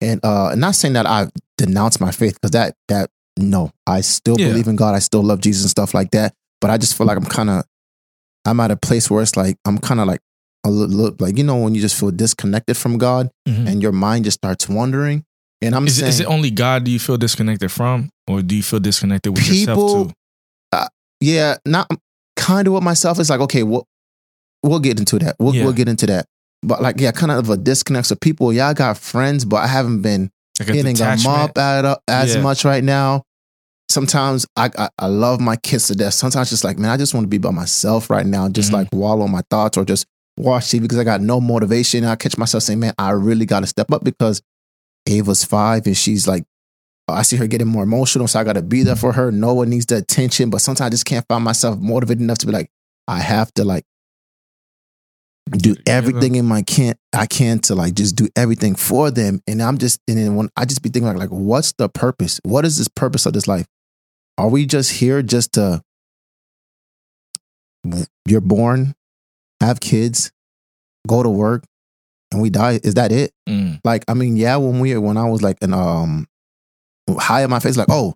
and 0.00 0.24
uh, 0.24 0.54
not 0.56 0.74
saying 0.76 0.94
that 0.94 1.06
I 1.06 1.28
denounced 1.58 2.00
my 2.00 2.10
faith 2.12 2.34
because 2.34 2.52
that 2.52 2.76
that 2.88 3.10
no, 3.38 3.70
I 3.86 4.00
still 4.00 4.38
Yeah. 4.38 4.48
believe 4.48 4.66
in 4.68 4.76
God. 4.76 4.94
I 4.94 4.98
still 5.00 5.22
love 5.22 5.40
Jesus 5.40 5.62
and 5.64 5.70
stuff 5.70 5.92
like 5.94 6.10
that. 6.12 6.32
But 6.60 6.70
I 6.70 6.78
just 6.78 6.96
feel 6.96 7.06
like 7.06 7.16
I'm 7.18 7.24
kind 7.26 7.50
of, 7.50 7.64
I'm 8.46 8.60
at 8.60 8.70
a 8.70 8.76
place 8.76 9.10
where 9.10 9.22
it's 9.22 9.36
like 9.36 9.56
I'm 9.64 9.78
kind 9.78 10.00
of 10.00 10.06
like 10.06 10.20
a 10.64 10.70
little 10.70 11.14
like 11.20 11.36
you 11.38 11.44
know 11.44 11.56
when 11.58 11.74
you 11.74 11.80
just 11.80 11.98
feel 11.98 12.10
disconnected 12.10 12.76
from 12.76 12.98
God 12.98 13.30
Mhm. 13.48 13.68
and 13.68 13.82
your 13.82 13.92
mind 13.92 14.24
just 14.24 14.38
starts 14.38 14.68
wandering. 14.68 15.24
And 15.62 15.74
I'm 15.74 15.86
Is, 15.86 15.96
it- 15.98 16.00
saying, 16.00 16.08
is 16.10 16.20
it 16.20 16.26
only 16.26 16.50
God 16.50 16.84
do 16.84 16.90
you 16.90 16.98
feel 16.98 17.16
disconnected 17.16 17.70
from? 17.72 18.10
Or 18.28 18.42
do 18.42 18.54
you 18.56 18.62
feel 18.62 18.80
disconnected 18.80 19.32
with 19.34 19.46
yourself 19.48 19.76
People- 19.78 20.04
too? 20.06 20.12
yeah, 21.20 21.56
not 21.64 21.88
kind 22.36 22.66
of 22.68 22.74
with 22.74 22.82
myself. 22.82 23.18
It's 23.18 23.30
like 23.30 23.40
okay, 23.40 23.62
we'll 23.62 23.86
we'll 24.62 24.80
get 24.80 24.98
into 24.98 25.18
that. 25.20 25.36
We'll 25.38 25.54
Yeah. 25.54 25.64
we'll 25.64 25.72
get 25.72 25.88
into 25.88 26.06
that. 26.06 26.26
But 26.62 26.82
like 26.82 27.00
yeah, 27.00 27.12
kind 27.12 27.32
of 27.32 27.48
a 27.50 27.56
disconnect. 27.56 28.06
So 28.08 28.16
people, 28.16 28.52
yeah, 28.52 28.68
I 28.68 28.74
got 28.74 28.98
friends, 28.98 29.44
but 29.44 29.56
I 29.58 29.66
haven't 29.66 30.02
been 30.02 30.30
Like 30.58 30.68
a 30.70 30.72
hitting 30.74 30.94
detachment? 30.94 31.36
up 31.36 31.58
at, 31.58 32.00
as 32.08 32.34
Yeah. 32.34 32.42
much 32.42 32.64
right 32.64 32.82
now. 32.84 33.22
Sometimes 33.88 34.46
I, 34.56 34.70
I 34.76 34.88
I 34.98 35.06
love 35.06 35.40
my 35.40 35.56
kids 35.56 35.86
to 35.88 35.94
death. 35.94 36.14
Sometimes 36.14 36.50
just 36.50 36.64
like 36.64 36.78
man, 36.78 36.90
I 36.90 36.96
just 36.96 37.14
want 37.14 37.24
to 37.24 37.28
be 37.28 37.38
by 37.38 37.50
myself 37.50 38.10
right 38.10 38.26
now, 38.26 38.48
just 38.48 38.70
Mhm. 38.70 38.74
like 38.74 38.88
wallow 38.92 39.28
my 39.28 39.42
thoughts 39.48 39.76
or 39.78 39.84
just 39.84 40.06
watch 40.36 40.64
TV 40.66 40.82
because 40.82 40.98
I 40.98 41.04
got 41.04 41.20
no 41.20 41.40
motivation. 41.40 42.04
I 42.04 42.16
catch 42.16 42.36
myself 42.36 42.64
saying, 42.64 42.80
man, 42.80 42.94
I 42.98 43.10
really 43.12 43.46
got 43.46 43.60
to 43.60 43.66
step 43.66 43.92
up 43.92 44.02
because 44.02 44.42
Ava's 45.06 45.44
five 45.44 45.86
and 45.86 45.96
she's 45.96 46.26
like 46.26 46.44
I 47.08 47.22
see 47.22 47.36
her 47.36 47.46
getting 47.46 47.68
more 47.68 47.84
emotional, 47.84 48.26
so 48.26 48.40
I 48.40 48.44
got 48.44 48.54
to 48.54 48.62
be 48.62 48.82
there 48.82 48.96
for 48.96 49.12
her. 49.12 49.30
No 49.30 49.54
one 49.54 49.70
needs 49.70 49.86
the 49.86 49.96
attention, 49.98 50.50
but 50.50 50.60
sometimes 50.60 50.86
I 50.88 50.90
just 50.90 51.04
can't 51.04 51.24
find 51.28 51.44
myself 51.44 51.78
motivated 51.78 52.20
enough 52.20 52.38
to 52.38 52.46
be 52.46 52.52
like, 52.52 52.68
I 53.06 53.20
have 53.20 53.54
to 53.54 53.64
like 53.64 53.84
do 55.52 55.74
together. 55.74 55.82
everything 55.86 56.34
in 56.34 56.44
my 56.44 56.62
can 56.62 56.94
I 57.12 57.26
can 57.26 57.60
to 57.60 57.74
like 57.74 57.94
just 57.94 58.16
do 58.16 58.28
everything 58.36 58.74
for 58.74 59.10
them. 59.10 59.40
And 59.46 59.62
I'm 59.62 59.78
just 59.78 60.00
and 60.08 60.18
then 60.18 60.34
when 60.34 60.48
I 60.56 60.64
just 60.64 60.82
be 60.82 60.88
thinking 60.88 61.06
like, 61.08 61.16
like 61.16 61.28
what's 61.30 61.72
the 61.72 61.88
purpose? 61.88 62.40
What 62.44 62.64
is 62.64 62.78
this 62.78 62.88
purpose 62.88 63.26
of 63.26 63.32
this 63.32 63.46
life? 63.46 63.66
Are 64.38 64.48
we 64.48 64.66
just 64.66 64.92
here 64.92 65.22
just 65.22 65.52
to 65.54 65.82
you're 68.26 68.40
born, 68.40 68.94
have 69.60 69.80
kids, 69.80 70.32
go 71.06 71.22
to 71.22 71.28
work, 71.30 71.64
and 72.32 72.42
we 72.42 72.50
die? 72.50 72.80
Is 72.82 72.94
that 72.94 73.12
it? 73.12 73.32
Mm. 73.48 73.80
Like, 73.84 74.04
I 74.08 74.14
mean, 74.14 74.36
yeah, 74.36 74.56
when 74.56 74.80
we 74.80 74.96
when 74.96 75.16
I 75.16 75.28
was 75.28 75.42
like 75.42 75.58
an 75.62 75.72
um 75.72 76.26
high 77.08 77.44
in 77.44 77.50
my 77.50 77.60
face, 77.60 77.76
like, 77.76 77.86
oh, 77.90 78.14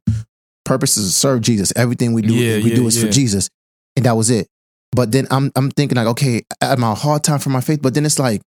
purpose 0.65 0.97
is 0.97 1.07
to 1.07 1.13
serve 1.13 1.41
Jesus. 1.43 1.73
Everything 1.77 2.13
we 2.13 2.23
do, 2.23 2.35
Yeah, 2.35 2.57
we 2.57 2.71
yeah, 2.71 2.77
do 2.77 2.87
is 2.87 2.97
yeah. 2.97 3.07
for 3.07 3.13
Jesus. 3.13 3.49
And 3.97 4.05
that 4.05 4.17
was 4.17 4.31
it. 4.31 4.49
But 4.93 5.13
then 5.13 5.27
I'm 5.31 5.53
I'm 5.55 5.71
thinking 5.71 5.97
like, 5.97 6.07
okay, 6.09 6.43
I 6.61 6.67
had 6.67 6.79
my 6.79 6.95
hard 6.95 7.23
time 7.23 7.39
for 7.39 7.51
my 7.51 7.61
faith. 7.61 7.81
But 7.83 7.95
then 7.95 8.05
it's 8.07 8.19
like, 8.19 8.43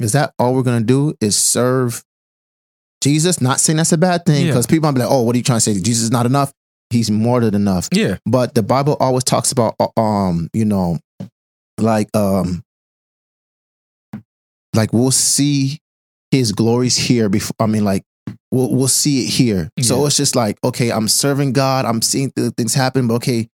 is 0.00 0.12
that 0.12 0.32
all 0.38 0.54
we're 0.54 0.62
gonna 0.62 0.84
do 0.84 1.14
is 1.20 1.36
serve 1.36 2.02
Jesus? 3.02 3.40
Not 3.40 3.60
saying 3.60 3.76
that's 3.76 3.92
a 3.92 3.98
bad 3.98 4.24
thing, 4.24 4.46
Yeah. 4.46 4.52
because 4.52 4.66
people 4.66 4.88
might 4.88 4.94
be 4.94 5.00
like, 5.00 5.10
oh, 5.10 5.22
what 5.22 5.34
are 5.34 5.38
you 5.38 5.44
trying 5.44 5.58
to 5.58 5.60
say? 5.60 5.74
Jesus 5.74 6.04
is 6.04 6.10
not 6.10 6.26
enough. 6.26 6.52
He's 6.90 7.10
more 7.10 7.40
than 7.40 7.54
enough. 7.54 7.88
Yeah. 7.92 8.16
But 8.24 8.54
the 8.54 8.62
Bible 8.62 8.96
always 8.98 9.24
talks 9.24 9.52
about 9.52 9.74
uh, 9.78 9.88
um, 10.00 10.48
you 10.54 10.64
know, 10.64 10.98
like 11.78 12.08
um 12.16 12.62
like 14.74 14.92
we'll 14.92 15.10
see 15.10 15.78
his 16.30 16.52
glories 16.52 16.96
here 16.96 17.28
before 17.28 17.54
I 17.60 17.66
mean 17.66 17.84
like 17.84 18.04
we'll 18.50 18.74
we'll 18.74 18.88
see 18.88 19.24
it 19.24 19.28
here. 19.28 19.68
So 19.80 20.06
it's 20.06 20.16
just 20.16 20.34
like, 20.36 20.58
okay, 20.64 20.90
I'm 20.90 21.08
serving 21.08 21.52
God, 21.52 21.84
I'm 21.84 22.00
seeing 22.02 22.30
th- 22.32 22.52
things 22.56 22.74
happen, 22.74 23.06
but 23.06 23.14
okay, 23.14 23.48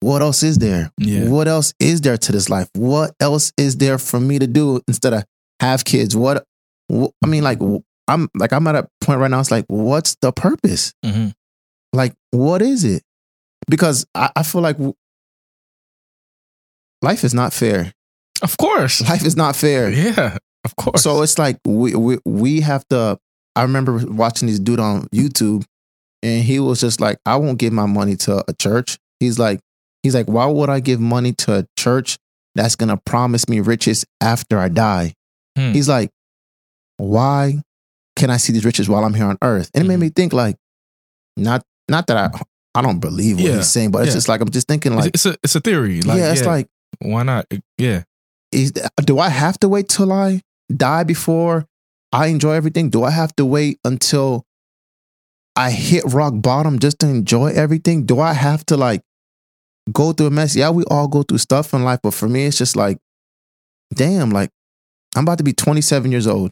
what 0.00 0.22
else 0.22 0.42
is 0.42 0.58
there? 0.58 0.90
Yeah. 0.98 1.28
What 1.28 1.48
else 1.48 1.72
is 1.80 2.00
there 2.02 2.16
to 2.18 2.32
this 2.32 2.48
life? 2.50 2.68
What 2.74 3.12
else 3.20 3.52
is 3.56 3.76
there 3.76 3.98
for 3.98 4.20
me 4.20 4.38
to 4.38 4.46
do 4.46 4.80
instead 4.86 5.12
of 5.14 5.24
have 5.60 5.84
kids? 5.84 6.14
What, 6.16 6.44
wh- 6.92 7.06
I 7.24 7.26
mean, 7.26 7.42
like 7.44 7.58
I'm 8.08 8.28
like 8.36 8.52
I'm 8.52 8.66
at 8.66 8.74
a 8.76 8.88
point 9.00 9.20
right 9.20 9.30
now. 9.30 9.40
It's 9.40 9.50
like, 9.50 9.64
what's 9.68 10.16
the 10.20 10.32
purpose? 10.32 10.92
hmm 11.04 11.28
Like, 11.92 12.14
what 12.30 12.62
is 12.62 12.84
it? 12.84 13.02
Because 13.68 14.06
I, 14.14 14.30
I 14.36 14.42
feel 14.42 14.60
like 14.60 14.76
w- 14.76 14.94
life 17.02 17.24
is 17.24 17.34
not 17.34 17.52
fair. 17.52 17.92
Of 18.42 18.56
course. 18.58 19.00
Life 19.08 19.24
is 19.24 19.36
not 19.36 19.56
fair. 19.56 19.90
Yeah. 19.90 20.36
Of 20.64 20.76
course. 20.76 21.02
So 21.02 21.22
it's 21.22 21.38
like 21.38 21.58
we, 21.64 21.94
we 21.94 22.18
we 22.24 22.60
have 22.60 22.86
to. 22.88 23.18
I 23.54 23.62
remember 23.62 23.98
watching 24.06 24.48
this 24.48 24.58
dude 24.58 24.80
on 24.80 25.02
YouTube, 25.14 25.64
and 26.22 26.42
he 26.44 26.58
was 26.60 26.80
just 26.80 27.00
like, 27.00 27.18
"I 27.24 27.36
won't 27.36 27.58
give 27.58 27.72
my 27.72 27.86
money 27.86 28.16
to 28.16 28.44
a 28.48 28.52
church." 28.52 28.98
He's 29.20 29.38
like, 29.38 29.60
he's 30.06 30.14
like, 30.14 30.26
"Why 30.26 30.46
would 30.46 30.70
I 30.70 30.80
give 30.80 31.00
money 31.00 31.32
to 31.44 31.58
a 31.60 31.66
church 31.78 32.18
that's 32.54 32.76
gonna 32.76 32.96
promise 32.96 33.48
me 33.48 33.60
riches 33.60 34.04
after 34.20 34.58
I 34.58 34.68
die?" 34.68 35.14
Hmm. 35.56 35.72
He's 35.72 35.88
like, 35.88 36.10
"Why 36.96 37.62
can 38.16 38.30
I 38.30 38.36
see 38.38 38.52
these 38.52 38.64
riches 38.64 38.88
while 38.88 39.04
I'm 39.04 39.14
here 39.14 39.26
on 39.26 39.38
earth?" 39.42 39.70
And 39.74 39.84
it 39.84 39.88
made 39.88 39.98
Mhm. 39.98 40.00
me 40.00 40.08
think 40.10 40.32
like, 40.32 40.56
not 41.36 41.62
not 41.88 42.06
that 42.08 42.16
I 42.16 42.40
I 42.74 42.82
don't 42.82 42.98
believe 43.00 43.36
what 43.36 43.44
Yeah. 43.46 43.56
he's 43.56 43.70
saying, 43.70 43.90
but 43.90 44.00
it's 44.02 44.08
Yeah. 44.08 44.14
just 44.16 44.28
like 44.28 44.40
I'm 44.40 44.50
just 44.50 44.68
thinking 44.68 44.94
like, 44.96 45.14
it's 45.14 45.24
a 45.26 45.36
it's 45.42 45.54
a 45.54 45.60
theory. 45.60 46.02
Like, 46.02 46.18
yeah, 46.18 46.32
it's 46.32 46.44
like 46.44 46.68
why 47.00 47.22
not? 47.22 47.46
Yeah. 47.78 48.02
is 48.52 48.72
do 49.04 49.18
I 49.18 49.28
have 49.28 49.58
to 49.60 49.68
wait 49.68 49.88
till 49.88 50.12
I 50.12 50.40
die 50.74 51.04
before 51.04 51.66
I 52.12 52.26
enjoy 52.28 52.52
everything? 52.52 52.90
Do 52.90 53.02
I 53.02 53.10
have 53.10 53.34
to 53.36 53.44
wait 53.44 53.78
until 53.84 54.44
I 55.56 55.70
hit 55.70 56.04
rock 56.06 56.34
bottom 56.36 56.78
just 56.78 56.98
to 57.00 57.08
enjoy 57.08 57.48
everything? 57.52 58.04
Do 58.06 58.20
I 58.20 58.32
have 58.34 58.64
to 58.66 58.76
like 58.76 59.02
go 59.92 60.12
through 60.12 60.26
a 60.28 60.30
mess? 60.30 60.56
Yeah, 60.56 60.70
we 60.70 60.84
all 60.90 61.08
go 61.08 61.22
through 61.22 61.38
stuff 61.38 61.72
in 61.74 61.84
life, 61.84 62.00
but 62.02 62.14
for 62.14 62.28
me, 62.28 62.44
it's 62.46 62.58
just 62.58 62.76
like, 62.76 62.98
damn, 63.94 64.30
like 64.30 64.50
I'm 65.16 65.24
about 65.24 65.38
to 65.38 65.44
be 65.44 65.52
27 65.52 66.10
years 66.10 66.26
old. 66.26 66.50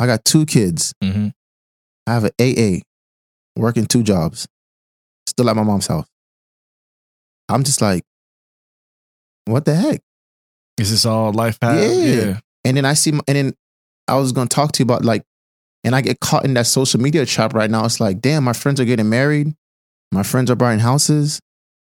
I 0.00 0.06
got 0.06 0.24
two 0.24 0.46
kids. 0.46 0.94
hmm 1.02 1.28
I 2.06 2.12
have 2.14 2.24
an 2.24 2.30
AA, 2.40 2.80
working 3.54 3.84
two 3.84 4.02
jobs, 4.02 4.46
still 5.26 5.50
at 5.50 5.56
my 5.56 5.62
mom's 5.62 5.86
house. 5.88 6.06
I'm 7.50 7.64
just 7.64 7.82
like, 7.82 8.02
what 9.44 9.66
the 9.66 9.74
heck? 9.74 10.00
Is 10.78 10.90
this 10.90 11.04
all 11.04 11.32
life 11.32 11.58
has? 11.60 11.98
Yeah. 11.98 12.14
Yeah. 12.24 12.40
And 12.64 12.76
then 12.78 12.84
I 12.86 12.94
see, 12.94 13.10
and 13.10 13.22
then 13.26 13.54
I 14.06 14.14
was 14.16 14.32
going 14.32 14.48
to 14.48 14.54
talk 14.54 14.72
to 14.72 14.78
you 14.80 14.84
about 14.84 15.04
like, 15.04 15.22
and 15.84 15.94
I 15.94 16.00
get 16.00 16.20
caught 16.20 16.44
in 16.46 16.54
that 16.54 16.66
social 16.66 17.00
media 17.00 17.26
trap 17.26 17.52
right 17.54 17.70
now. 17.70 17.84
It's 17.84 18.00
like, 18.00 18.20
damn, 18.20 18.42
my 18.44 18.52
friends 18.54 18.80
are 18.80 18.84
getting 18.86 19.08
married. 19.10 19.54
My 20.12 20.22
friends 20.22 20.50
are 20.50 20.56
buying 20.56 20.78
houses. 20.80 21.40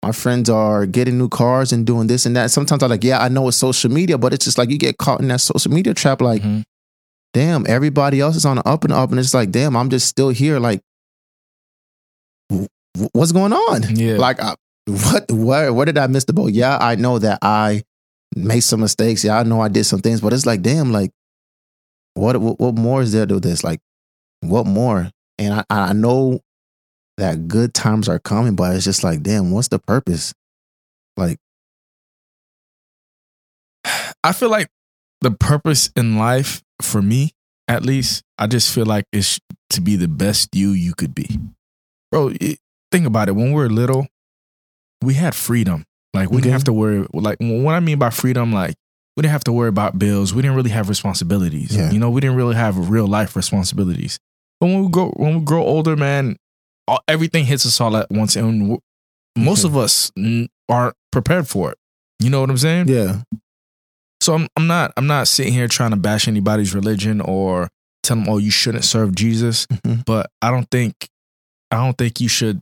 My 0.03 0.11
friends 0.11 0.49
are 0.49 0.85
getting 0.87 1.17
new 1.17 1.29
cars 1.29 1.71
and 1.71 1.85
doing 1.85 2.07
this 2.07 2.25
and 2.25 2.35
that. 2.35 2.49
Sometimes 2.51 2.81
I'm 2.81 2.89
like, 2.89 3.03
yeah, 3.03 3.19
I 3.21 3.27
know 3.29 3.47
it's 3.47 3.57
social 3.57 3.91
media, 3.91 4.17
but 4.17 4.33
it's 4.33 4.45
just 4.45 4.57
like 4.57 4.69
you 4.71 4.77
get 4.79 4.97
caught 4.97 5.21
in 5.21 5.27
that 5.27 5.41
social 5.41 5.71
media 5.71 5.93
trap. 5.93 6.21
Like, 6.21 6.41
Mhm. 6.41 6.63
damn, 7.33 7.65
everybody 7.67 8.19
else 8.19 8.35
is 8.35 8.45
on 8.45 8.55
the 8.57 8.67
up 8.67 8.83
and 8.83 8.91
up. 8.93 9.11
And 9.11 9.19
it's 9.19 9.33
like, 9.35 9.51
damn, 9.51 9.75
I'm 9.77 9.89
just 9.91 10.07
still 10.07 10.29
here. 10.29 10.59
Like, 10.59 10.81
w- 12.49 12.67
w- 12.95 13.09
what's 13.13 13.31
going 13.31 13.53
on? 13.53 13.95
Yeah. 13.95 14.17
Like, 14.17 14.39
I, 14.41 14.55
what, 14.87 15.31
where, 15.31 15.71
where 15.73 15.85
did 15.85 15.97
I 15.99 16.07
miss 16.07 16.25
the 16.25 16.33
boat? 16.33 16.51
Yeah, 16.51 16.77
I 16.81 16.95
know 16.95 17.19
that 17.19 17.39
I 17.43 17.83
made 18.35 18.61
some 18.61 18.79
mistakes. 18.79 19.23
Yeah, 19.23 19.37
I 19.39 19.43
know 19.43 19.61
I 19.61 19.67
did 19.67 19.83
some 19.85 19.99
things, 19.99 20.21
but 20.21 20.33
it's 20.33 20.45
like, 20.47 20.61
damn, 20.63 20.91
like, 20.91 21.11
what, 22.15 22.37
what, 22.41 22.59
what 22.59 22.75
more 22.75 23.01
is 23.03 23.11
there 23.11 23.25
to 23.27 23.39
this? 23.39 23.63
Like, 23.63 23.79
what 24.41 24.65
more? 24.65 25.09
And 25.37 25.53
I, 25.53 25.63
I 25.69 25.93
know 25.93 26.39
that 27.21 27.47
good 27.47 27.73
times 27.73 28.09
are 28.09 28.19
coming, 28.19 28.55
but 28.55 28.75
it's 28.75 28.83
just 28.83 29.03
like, 29.03 29.21
damn, 29.21 29.51
what's 29.51 29.67
the 29.69 29.77
purpose? 29.79 30.33
Like, 31.17 31.37
I 34.23 34.31
feel 34.33 34.49
like 34.49 34.69
the 35.21 35.31
purpose 35.31 35.89
in 35.95 36.17
life 36.17 36.61
for 36.81 37.01
me, 37.01 37.31
at 37.67 37.83
least, 37.83 38.23
I 38.37 38.47
just 38.47 38.73
feel 38.73 38.85
like 38.85 39.05
it's 39.13 39.39
to 39.69 39.81
be 39.81 39.95
the 39.95 40.07
best 40.07 40.55
you 40.55 40.71
you 40.71 40.93
could 40.93 41.13
be. 41.15 41.39
Bro, 42.11 42.33
it, 42.41 42.59
think 42.91 43.05
about 43.05 43.29
it. 43.29 43.33
When 43.33 43.49
we 43.49 43.53
were 43.53 43.69
little, 43.69 44.07
we 45.01 45.13
had 45.13 45.35
freedom. 45.35 45.85
Like 46.13 46.29
we 46.29 46.37
didn't 46.41 46.49
Mhm. 46.49 46.53
have 46.53 46.63
to 46.65 46.73
worry. 46.73 47.07
Like 47.13 47.37
what 47.39 47.73
I 47.75 47.79
mean 47.79 47.97
by 47.99 48.09
freedom, 48.09 48.51
like 48.51 48.75
we 49.15 49.21
didn't 49.21 49.31
have 49.31 49.43
to 49.45 49.53
worry 49.53 49.69
about 49.69 49.97
bills. 49.99 50.33
We 50.33 50.41
didn't 50.41 50.57
really 50.57 50.71
have 50.71 50.89
responsibilities. 50.89 51.75
Yeah. 51.75 51.91
You 51.91 51.99
know, 51.99 52.09
we 52.09 52.19
didn't 52.19 52.35
really 52.35 52.55
have 52.55 52.89
real 52.89 53.07
life 53.07 53.35
responsibilities. 53.35 54.19
But 54.59 54.67
when 54.67 54.83
we 54.83 54.89
grow, 54.89 55.09
when 55.15 55.35
we 55.39 55.41
grow 55.45 55.63
older, 55.63 55.95
man, 55.95 56.35
all, 56.87 57.01
everything 57.07 57.45
hits 57.45 57.65
us 57.65 57.79
all 57.81 57.95
at 57.97 58.09
once, 58.11 58.35
and 58.35 58.61
w- 58.61 58.79
most 59.37 59.61
Mhm. 59.61 59.65
of 59.65 59.77
us 59.77 60.11
mm, 60.17 60.47
aren't 60.69 60.95
prepared 61.11 61.47
for 61.47 61.71
it. 61.71 61.77
You 62.19 62.29
know 62.29 62.41
what 62.41 62.49
I'm 62.49 62.57
saying? 62.57 62.87
yeah, 62.87 63.21
So 64.21 64.33
I'm 64.35 64.47
I'm 64.55 64.67
not 64.67 64.93
I'm 64.97 65.07
not 65.07 65.27
sitting 65.27 65.53
here 65.53 65.67
trying 65.67 65.91
to 65.91 65.97
bash 65.97 66.27
anybody's 66.27 66.75
religion 66.75 67.21
or 67.21 67.69
tell 68.03 68.17
them 68.17 68.29
oh 68.29 68.37
you 68.37 68.51
shouldn't 68.51 68.85
serve 68.85 69.15
Jesus, 69.15 69.65
Mhm. 69.67 70.05
but 70.05 70.29
I 70.41 70.51
don't 70.51 70.69
think 70.69 71.07
I 71.71 71.77
don't 71.77 71.97
think 71.97 72.19
you 72.21 72.27
should 72.27 72.61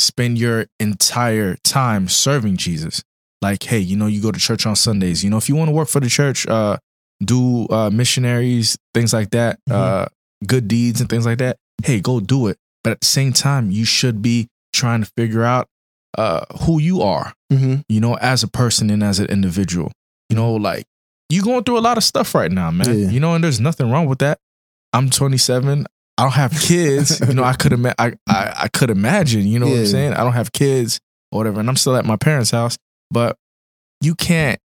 spend 0.00 0.38
your 0.38 0.66
entire 0.80 1.56
time 1.64 2.08
serving 2.08 2.56
Jesus. 2.56 3.02
Like 3.42 3.62
hey, 3.64 3.78
you 3.78 3.96
know 3.96 4.06
you 4.06 4.20
go 4.20 4.32
to 4.32 4.40
church 4.40 4.66
on 4.66 4.74
Sundays. 4.76 5.22
You 5.22 5.30
know 5.30 5.36
if 5.36 5.48
you 5.48 5.54
want 5.56 5.68
to 5.68 5.72
work 5.72 5.88
for 5.88 6.00
the 6.00 6.08
church, 6.08 6.46
uh 6.48 6.78
do 7.24 7.66
uh 7.68 7.90
missionaries, 7.90 8.76
things 8.94 9.12
like 9.12 9.30
that, 9.30 9.58
Mhm. 9.68 9.74
uh 9.74 10.06
good 10.46 10.66
deeds 10.68 11.00
and 11.00 11.08
things 11.10 11.26
like 11.26 11.38
that. 11.38 11.56
Hey, 11.84 12.00
go 12.00 12.18
do 12.20 12.48
it. 12.48 12.58
But 12.88 12.92
at 12.92 13.00
the 13.00 13.06
same 13.06 13.32
time, 13.32 13.70
you 13.70 13.84
should 13.84 14.22
be 14.22 14.48
trying 14.72 15.02
to 15.02 15.10
figure 15.16 15.44
out 15.44 15.68
uh 16.16 16.44
who 16.62 16.80
you 16.80 17.02
are 17.02 17.34
mm-hmm. 17.52 17.76
you 17.88 18.00
know, 18.00 18.16
as 18.16 18.42
a 18.42 18.48
person 18.48 18.90
and 18.90 19.02
as 19.02 19.18
an 19.18 19.26
individual. 19.26 19.92
You 20.30 20.36
know, 20.36 20.54
like 20.54 20.86
you 21.28 21.42
going 21.42 21.64
through 21.64 21.78
a 21.78 21.80
lot 21.80 21.96
of 21.96 22.04
stuff 22.04 22.34
right 22.34 22.50
now, 22.50 22.70
man. 22.70 22.98
Yeah. 22.98 23.10
You 23.10 23.20
know, 23.20 23.34
and 23.34 23.42
there's 23.42 23.60
nothing 23.60 23.90
wrong 23.90 24.06
with 24.06 24.18
that. 24.20 24.38
I'm 24.92 25.10
27. 25.10 25.86
I 26.16 26.22
don't 26.22 26.32
have 26.32 26.52
kids. 26.60 27.20
you 27.20 27.34
know, 27.34 27.44
I 27.44 27.54
could 27.54 27.72
ima- 27.72 27.94
I, 27.98 28.14
I 28.28 28.54
I 28.62 28.68
could 28.68 28.90
imagine. 28.90 29.46
You 29.46 29.58
know 29.58 29.66
what 29.66 29.78
I'm 29.78 29.86
saying? 29.86 30.12
I 30.14 30.24
don't 30.24 30.32
have 30.32 30.52
kids 30.52 31.00
or 31.30 31.38
whatever, 31.38 31.60
and 31.60 31.68
I'm 31.68 31.76
still 31.76 31.96
at 31.96 32.04
my 32.04 32.16
parents' 32.16 32.50
house. 32.50 32.76
But 33.10 33.36
you 34.00 34.14
can't 34.14 34.60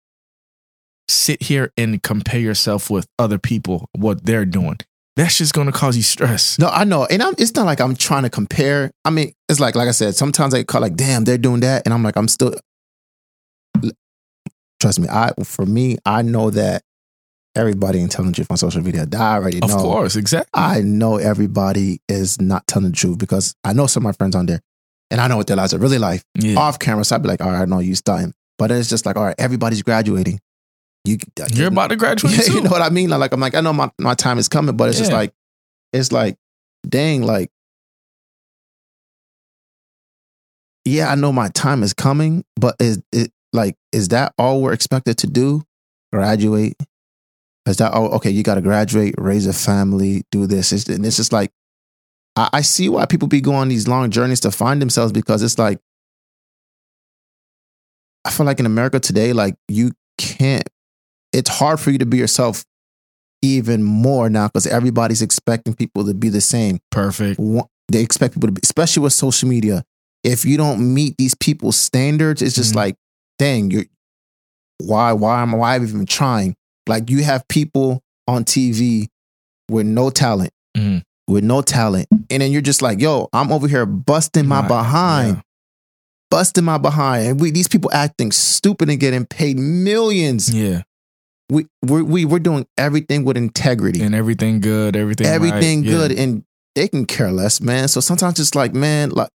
sit 1.10 1.44
here 1.44 1.72
and 1.77 2.01
compare 2.01 2.39
yourself 2.39 2.89
with 2.89 3.08
other 3.20 3.38
people 3.38 3.89
what 3.94 4.25
they're 4.25 4.46
doing. 4.46 4.77
That's 5.15 5.38
just 5.38 5.53
going 5.53 5.67
to 5.67 5.74
cause 5.74 5.96
you 5.96 6.01
stress. 6.03 6.58
No, 6.58 6.70
I 6.70 6.86
know, 6.86 7.05
and 7.05 7.22
I'm, 7.22 7.36
it's 7.38 7.53
not 7.53 7.65
like 7.67 7.79
I'm 7.79 7.96
trying 7.96 8.24
to 8.24 8.29
compare. 8.32 8.91
I 9.05 9.12
mean, 9.12 9.34
it's 9.48 9.60
like 9.60 9.75
like 9.75 9.88
I 9.88 9.91
said, 9.91 10.15
sometimes 10.15 10.53
I 10.53 10.63
call 10.63 10.82
like, 10.82 10.96
damn, 10.96 11.24
they're 11.24 11.38
doing 11.38 11.60
that, 11.62 11.84
and 11.86 11.93
I'm 11.93 12.01
like, 12.03 12.15
I'm 12.17 12.27
still. 12.27 12.55
Trust 14.79 15.00
me, 15.00 15.08
I 15.08 15.32
for 15.43 15.65
me, 15.65 15.98
I 16.05 16.24
know 16.24 16.50
that 16.50 16.82
everybody 17.55 18.00
ain't 18.00 18.12
telling 18.12 18.32
the 18.32 18.36
truth 18.36 18.51
on 18.51 18.58
social 18.58 18.82
media. 18.82 19.05
I 19.13 19.36
already 19.36 19.60
know. 19.60 19.67
Of 19.67 19.72
course, 19.82 20.15
exactly. 20.15 20.50
I 20.53 20.82
know 20.82 21.17
everybody 21.17 22.01
is 22.10 22.41
not 22.41 22.67
telling 22.67 22.89
the 22.91 22.96
truth 22.98 23.17
because 23.17 23.55
I 23.63 23.74
know 23.74 23.88
some 23.88 24.01
of 24.01 24.05
my 24.05 24.12
friends 24.13 24.36
on 24.36 24.46
there, 24.48 24.60
and 25.12 25.22
I 25.22 25.27
know 25.27 25.38
what 25.38 25.48
their 25.48 25.55
lives 25.58 25.74
are 25.74 25.79
really 25.79 26.00
like 26.00 26.24
Yeah. 26.38 26.58
off 26.60 26.79
camera. 26.79 27.05
So 27.05 27.15
I'd 27.15 27.22
be 27.22 27.29
like, 27.29 27.39
all 27.41 27.51
right, 27.51 27.62
I 27.62 27.65
know 27.65 27.79
you 27.79 27.96
starting, 27.96 28.34
but 28.58 28.72
it's 28.72 28.89
just 28.89 29.05
like, 29.05 29.15
all 29.15 29.24
right, 29.24 29.36
everybody's 29.38 29.84
graduating. 29.84 30.39
You, 31.06 31.18
You're 31.52 31.68
about 31.68 31.88
to 31.88 31.96
graduate 31.98 32.34
yeah, 32.34 32.44
you 32.54 32.62
know 32.62 32.70
what 32.70 32.82
I 32.82 32.90
mean? 32.90 33.10
Like 33.10 33.34
I'm 33.34 33.40
like, 33.40 33.56
I 33.56 33.62
know 33.62 33.74
my, 33.74 33.92
my 34.00 34.14
time 34.14 34.38
is 34.38 34.48
coming, 34.48 34.76
but 34.78 34.90
it's 34.90 34.98
just 34.98 35.12
like, 35.12 35.34
it's 35.92 36.12
like, 36.12 36.38
dang, 36.88 37.24
like 37.24 37.50
yeah, 40.86 41.10
I 41.10 41.16
know 41.16 41.32
my 41.32 41.50
time 41.50 41.84
is 41.84 41.94
coming, 41.94 42.44
but 42.56 42.76
is 42.80 43.02
it 43.12 43.32
like 43.54 43.76
is 43.92 44.10
that 44.10 44.34
all 44.38 44.62
we're 44.62 44.74
expected 44.74 45.18
to 45.20 45.28
do? 45.28 45.64
Graduate? 46.12 46.76
Is 47.66 47.78
that 47.78 47.94
all? 47.94 48.16
Okay, 48.16 48.30
you 48.30 48.44
got 48.44 48.56
to 48.56 48.62
graduate, 48.62 49.16
raise 49.18 49.48
a 49.48 49.54
family, 49.54 50.24
do 50.32 50.46
this. 50.48 50.74
It's, 50.74 50.88
and 50.90 51.06
it's 51.06 51.18
just 51.18 51.32
like 51.32 51.52
I, 52.36 52.50
I 52.54 52.62
see 52.62 52.90
why 52.90 53.06
people 53.06 53.28
be 53.28 53.42
going 53.42 53.58
on 53.58 53.68
these 53.70 53.88
long 53.88 54.10
journeys 54.12 54.42
to 54.42 54.52
find 54.52 54.82
themselves 54.82 55.14
because 55.14 55.42
it's 55.42 55.58
like 55.58 55.80
I 58.26 58.32
feel 58.32 58.46
like 58.46 58.60
in 58.60 58.66
America 58.66 59.00
today, 59.00 59.34
like 59.34 59.56
you 59.68 59.92
can't. 60.18 60.68
It's 61.34 61.50
hard 61.50 61.80
for 61.80 61.92
you 61.92 61.98
to 61.98 62.06
be 62.06 62.18
yourself 62.18 62.63
even 63.42 63.84
more 63.84 64.30
now 64.30 64.48
because 64.48 64.66
everybody's 64.68 65.22
expecting 65.22 65.74
people 65.74 66.06
to 66.06 66.13
be 66.13 66.30
the 66.30 66.42
same. 66.42 66.80
Perfect. 66.92 67.40
They 67.92 68.02
expect 68.02 68.34
people 68.36 68.48
to 68.48 68.54
be, 68.54 68.62
especially 68.63 69.04
with 69.04 69.13
social 69.13 69.50
media. 69.50 69.84
If 70.24 70.46
you 70.46 70.56
don't 70.56 70.94
meet 70.94 71.16
these 71.18 71.36
people's 71.36 71.75
standards, 71.75 72.42
it's 72.42 72.56
just 72.56 72.72
Mhm. 72.72 72.75
like, 72.78 72.96
dang, 73.38 73.72
you're 73.72 73.86
why, 74.80 75.12
why 75.13 75.42
am 75.42 75.54
I 75.54 75.58
why 75.58 75.75
am 75.75 75.82
I 75.82 75.86
even 75.86 76.06
trying? 76.06 76.56
Like 76.88 77.10
you 77.10 77.24
have 77.24 77.48
people 77.48 78.02
on 78.28 78.44
TV 78.46 79.08
with 79.70 79.86
no 79.86 80.10
talent, 80.10 80.52
Mhm. 80.78 81.04
with 81.28 81.44
no 81.44 81.62
talent, 81.62 82.08
and 82.12 82.42
then 82.42 82.52
you're 82.52 82.62
just 82.62 82.82
like, 82.82 83.00
yo, 83.02 83.28
I'm 83.34 83.52
over 83.52 83.68
here 83.68 83.86
busting 83.86 84.48
my 84.48 84.60
Right, 84.62 84.68
behind, 84.68 85.36
yeah. 85.38 85.42
busting 86.32 86.63
my 86.63 86.78
behind, 86.78 87.28
and 87.28 87.40
we 87.40 87.52
these 87.52 87.68
people 87.68 87.92
acting 87.94 88.32
stupid 88.32 88.90
and 88.90 89.00
getting 89.00 89.25
paid 89.25 89.58
millions. 89.58 90.50
Yeah. 90.54 90.84
We 91.50 91.68
we 91.82 92.02
we 92.02 92.26
we're 92.26 92.40
doing 92.40 92.66
everything 92.78 93.26
with 93.26 93.38
integrity 93.38 94.02
And 94.02 94.16
everything 94.16 94.60
good, 94.62 94.96
everything 94.96 95.28
right. 95.28 95.34
everything 95.34 95.84
Yeah. 95.84 95.92
good 95.92 96.12
and 96.14 96.44
they 96.76 96.88
can 96.88 97.06
care 97.06 97.32
less, 97.32 97.62
man. 97.62 97.88
So 97.88 98.00
sometimes 98.00 98.40
it's 98.40 98.56
like, 98.56 98.74
man, 98.74 99.10
like 99.12 99.30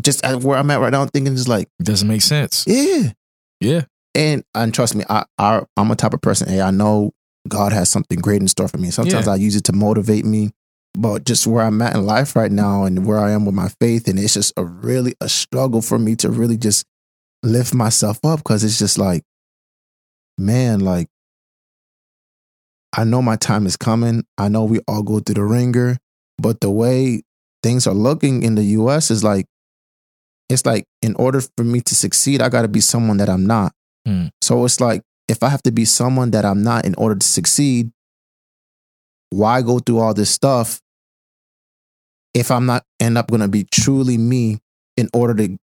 just 0.00 0.24
at 0.24 0.42
where 0.42 0.58
I'm 0.58 0.70
at 0.70 0.80
right 0.80 0.90
now, 0.92 1.02
I'm 1.02 1.08
thinking 1.08 1.34
just 1.34 1.48
like, 1.48 1.68
Doesn't 1.82 2.08
make 2.08 2.22
sense. 2.22 2.64
yeah. 2.66 3.12
Yeah. 3.60 3.82
And 4.14 4.42
and 4.54 4.74
trust 4.74 4.94
me, 4.94 5.04
I, 5.08 5.24
I 5.38 5.62
I'm 5.76 5.90
a 5.90 5.96
type 5.96 6.12
of 6.14 6.20
person. 6.20 6.48
Hey, 6.48 6.60
I 6.60 6.70
know 6.70 7.12
God 7.48 7.72
has 7.72 7.88
something 7.88 8.18
great 8.18 8.40
in 8.42 8.48
store 8.48 8.68
for 8.68 8.78
me. 8.78 8.90
Sometimes 8.90 9.26
Yeah. 9.26 9.32
I 9.32 9.36
use 9.36 9.54
it 9.56 9.64
to 9.64 9.72
motivate 9.72 10.24
me, 10.24 10.50
but 10.94 11.24
just 11.24 11.46
where 11.46 11.64
I'm 11.64 11.80
at 11.82 11.94
in 11.94 12.04
life 12.04 12.34
right 12.36 12.50
now 12.52 12.84
and 12.84 13.06
where 13.06 13.18
I 13.20 13.30
am 13.30 13.44
with 13.46 13.54
my 13.54 13.68
faith, 13.80 14.08
and 14.08 14.18
it's 14.18 14.34
just 14.34 14.52
a 14.56 14.64
really 14.64 15.14
a 15.20 15.28
struggle 15.28 15.80
for 15.82 15.98
me 15.98 16.16
to 16.16 16.30
really 16.30 16.56
just 16.56 16.84
lift 17.42 17.72
myself 17.74 18.18
up 18.24 18.40
because 18.40 18.64
it's 18.64 18.78
just 18.78 18.98
like, 18.98 19.22
man, 20.36 20.80
like 20.80 21.08
I 22.96 23.04
know 23.04 23.22
my 23.22 23.36
time 23.36 23.66
is 23.66 23.76
coming. 23.76 24.24
I 24.36 24.48
know 24.48 24.64
we 24.64 24.80
all 24.88 25.02
go 25.02 25.20
through 25.20 25.34
the 25.34 25.44
ringer, 25.44 25.98
but 26.38 26.60
the 26.60 26.70
way 26.70 27.22
things 27.62 27.86
are 27.86 27.94
looking 27.94 28.42
in 28.42 28.54
the 28.54 28.64
US 28.64 29.10
is 29.10 29.22
like, 29.22 29.46
it's 30.48 30.64
like 30.64 30.84
in 31.02 31.14
order 31.16 31.40
for 31.56 31.64
me 31.64 31.80
to 31.82 31.94
succeed, 31.94 32.40
I 32.40 32.48
got 32.48 32.62
to 32.62 32.68
be 32.68 32.80
someone 32.80 33.18
that 33.18 33.28
I'm 33.28 33.46
not. 33.46 33.72
Hmm. 34.06 34.26
So 34.40 34.64
it's 34.64 34.80
like, 34.80 35.02
if 35.28 35.42
I 35.42 35.50
have 35.50 35.62
to 35.64 35.70
be 35.70 35.84
someone 35.84 36.30
that 36.30 36.44
I'm 36.44 36.62
not 36.62 36.86
in 36.86 36.94
order 36.94 37.14
to 37.14 37.26
succeed, 37.26 37.90
why 39.30 39.60
go 39.60 39.78
through 39.78 39.98
all 39.98 40.14
this 40.14 40.30
stuff 40.30 40.80
if 42.34 42.50
I'm 42.50 42.66
not 42.66 42.84
end 43.00 43.18
up 43.18 43.28
going 43.28 43.40
to 43.40 43.48
be 43.48 43.64
truly 43.64 44.16
me 44.16 44.58
in 44.96 45.08
order 45.12 45.34
to 45.34 45.58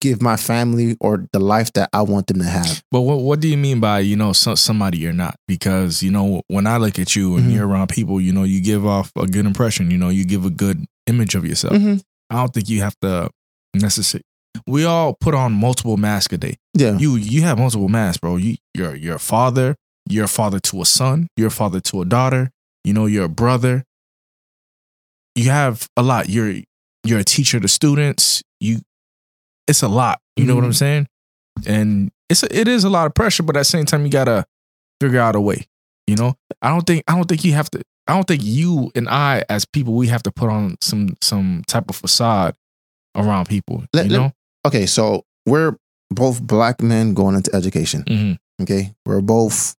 give 0.00 0.22
my 0.22 0.36
family 0.36 0.96
or 1.00 1.26
the 1.32 1.38
life 1.40 1.72
that 1.74 1.88
I 1.92 2.02
want 2.02 2.26
them 2.28 2.38
to 2.38 2.44
have? 2.44 2.82
But 2.90 3.00
what 3.02 3.20
what 3.20 3.40
do 3.40 3.48
you 3.48 3.56
mean 3.56 3.80
by 3.80 4.00
you 4.00 4.16
know 4.16 4.32
so, 4.32 4.54
somebody 4.54 4.98
you're 4.98 5.12
not? 5.12 5.36
Because 5.46 6.02
you 6.02 6.10
know 6.10 6.42
when 6.48 6.66
I 6.66 6.76
look 6.78 6.98
at 6.98 7.14
you 7.16 7.36
and 7.36 7.46
Mhm. 7.46 7.54
you're 7.54 7.66
around 7.68 7.88
people, 7.88 8.20
you 8.20 8.32
know 8.32 8.44
you 8.44 8.60
give 8.60 8.86
off 8.86 9.10
a 9.16 9.26
good 9.26 9.46
impression. 9.46 9.90
You 9.90 9.98
know 9.98 10.08
you 10.08 10.24
give 10.24 10.44
a 10.44 10.50
good 10.50 10.84
image 11.06 11.34
of 11.34 11.44
yourself. 11.44 11.74
Mhm. 11.74 12.00
I 12.30 12.34
don't 12.36 12.52
think 12.54 12.68
you 12.68 12.82
have 12.82 12.94
to 13.02 13.30
necessarily. 13.74 14.24
We 14.66 14.84
all 14.84 15.14
put 15.20 15.34
on 15.34 15.52
multiple 15.52 15.96
masks 15.96 16.32
a 16.34 16.38
day. 16.38 16.56
Yeah. 16.74 16.98
You 16.98 17.16
you 17.16 17.42
have 17.42 17.58
multiple 17.58 17.88
masks, 17.88 18.18
bro. 18.18 18.36
You 18.36 18.56
you're 18.74 18.94
you're 18.96 19.16
a 19.16 19.20
father. 19.20 19.76
You're 20.10 20.24
a 20.24 20.28
father 20.28 20.58
to 20.60 20.80
a 20.82 20.84
son. 20.86 21.28
You're 21.36 21.48
a 21.48 21.50
father 21.50 21.80
to 21.80 22.00
a 22.02 22.04
daughter. 22.04 22.50
You 22.84 22.92
know 22.94 23.06
you're 23.06 23.24
a 23.26 23.28
brother. 23.28 23.84
You 25.34 25.50
have 25.50 25.86
a 25.96 26.02
lot. 26.02 26.28
You're 26.28 26.54
you're 27.04 27.18
a 27.20 27.24
teacher 27.24 27.60
to 27.60 27.68
students. 27.68 28.42
You 28.60 28.80
it's 29.68 29.82
a 29.82 29.88
lot. 29.88 30.20
You 30.36 30.44
know 30.46 30.54
what 30.54 30.64
I'm 30.64 30.70
Mhm. 30.70 30.76
saying? 30.76 31.06
And 31.66 32.10
it's 32.28 32.42
a, 32.42 32.56
it 32.58 32.68
is 32.68 32.84
a 32.84 32.90
lot 32.90 33.06
of 33.06 33.14
pressure, 33.14 33.42
but 33.42 33.56
at 33.56 33.60
the 33.60 33.64
same 33.64 33.84
time 33.84 34.04
you 34.04 34.10
gotta 34.10 34.44
figure 35.00 35.20
out 35.20 35.36
a 35.36 35.40
way. 35.40 35.66
You 36.06 36.16
know, 36.16 36.34
I 36.62 36.70
don't 36.70 36.86
think 36.86 37.04
I 37.08 37.14
don't 37.14 37.28
think 37.28 37.44
you 37.44 37.52
have 37.52 37.70
to. 37.72 37.82
I 38.06 38.14
don't 38.14 38.26
think 38.26 38.42
you 38.42 38.90
and 38.94 39.08
I 39.08 39.44
as 39.50 39.64
people 39.66 39.94
we 39.94 40.06
have 40.08 40.22
to 40.24 40.30
put 40.32 40.48
on 40.48 40.76
some 40.80 41.16
some 41.20 41.62
type 41.66 41.90
of 41.90 41.96
facade 41.96 42.54
around 43.14 43.48
people. 43.48 43.84
Let- 43.92 44.06
you 44.06 44.12
let- 44.12 44.18
know, 44.18 44.32
Okay. 44.66 44.86
So 44.86 45.24
we're 45.46 45.76
both 46.10 46.40
black 46.42 46.82
men 46.82 47.12
going 47.14 47.34
into 47.36 47.54
education. 47.54 48.04
hmm 48.08 48.32
Okay. 48.62 48.94
We're 49.06 49.20
both 49.20 49.76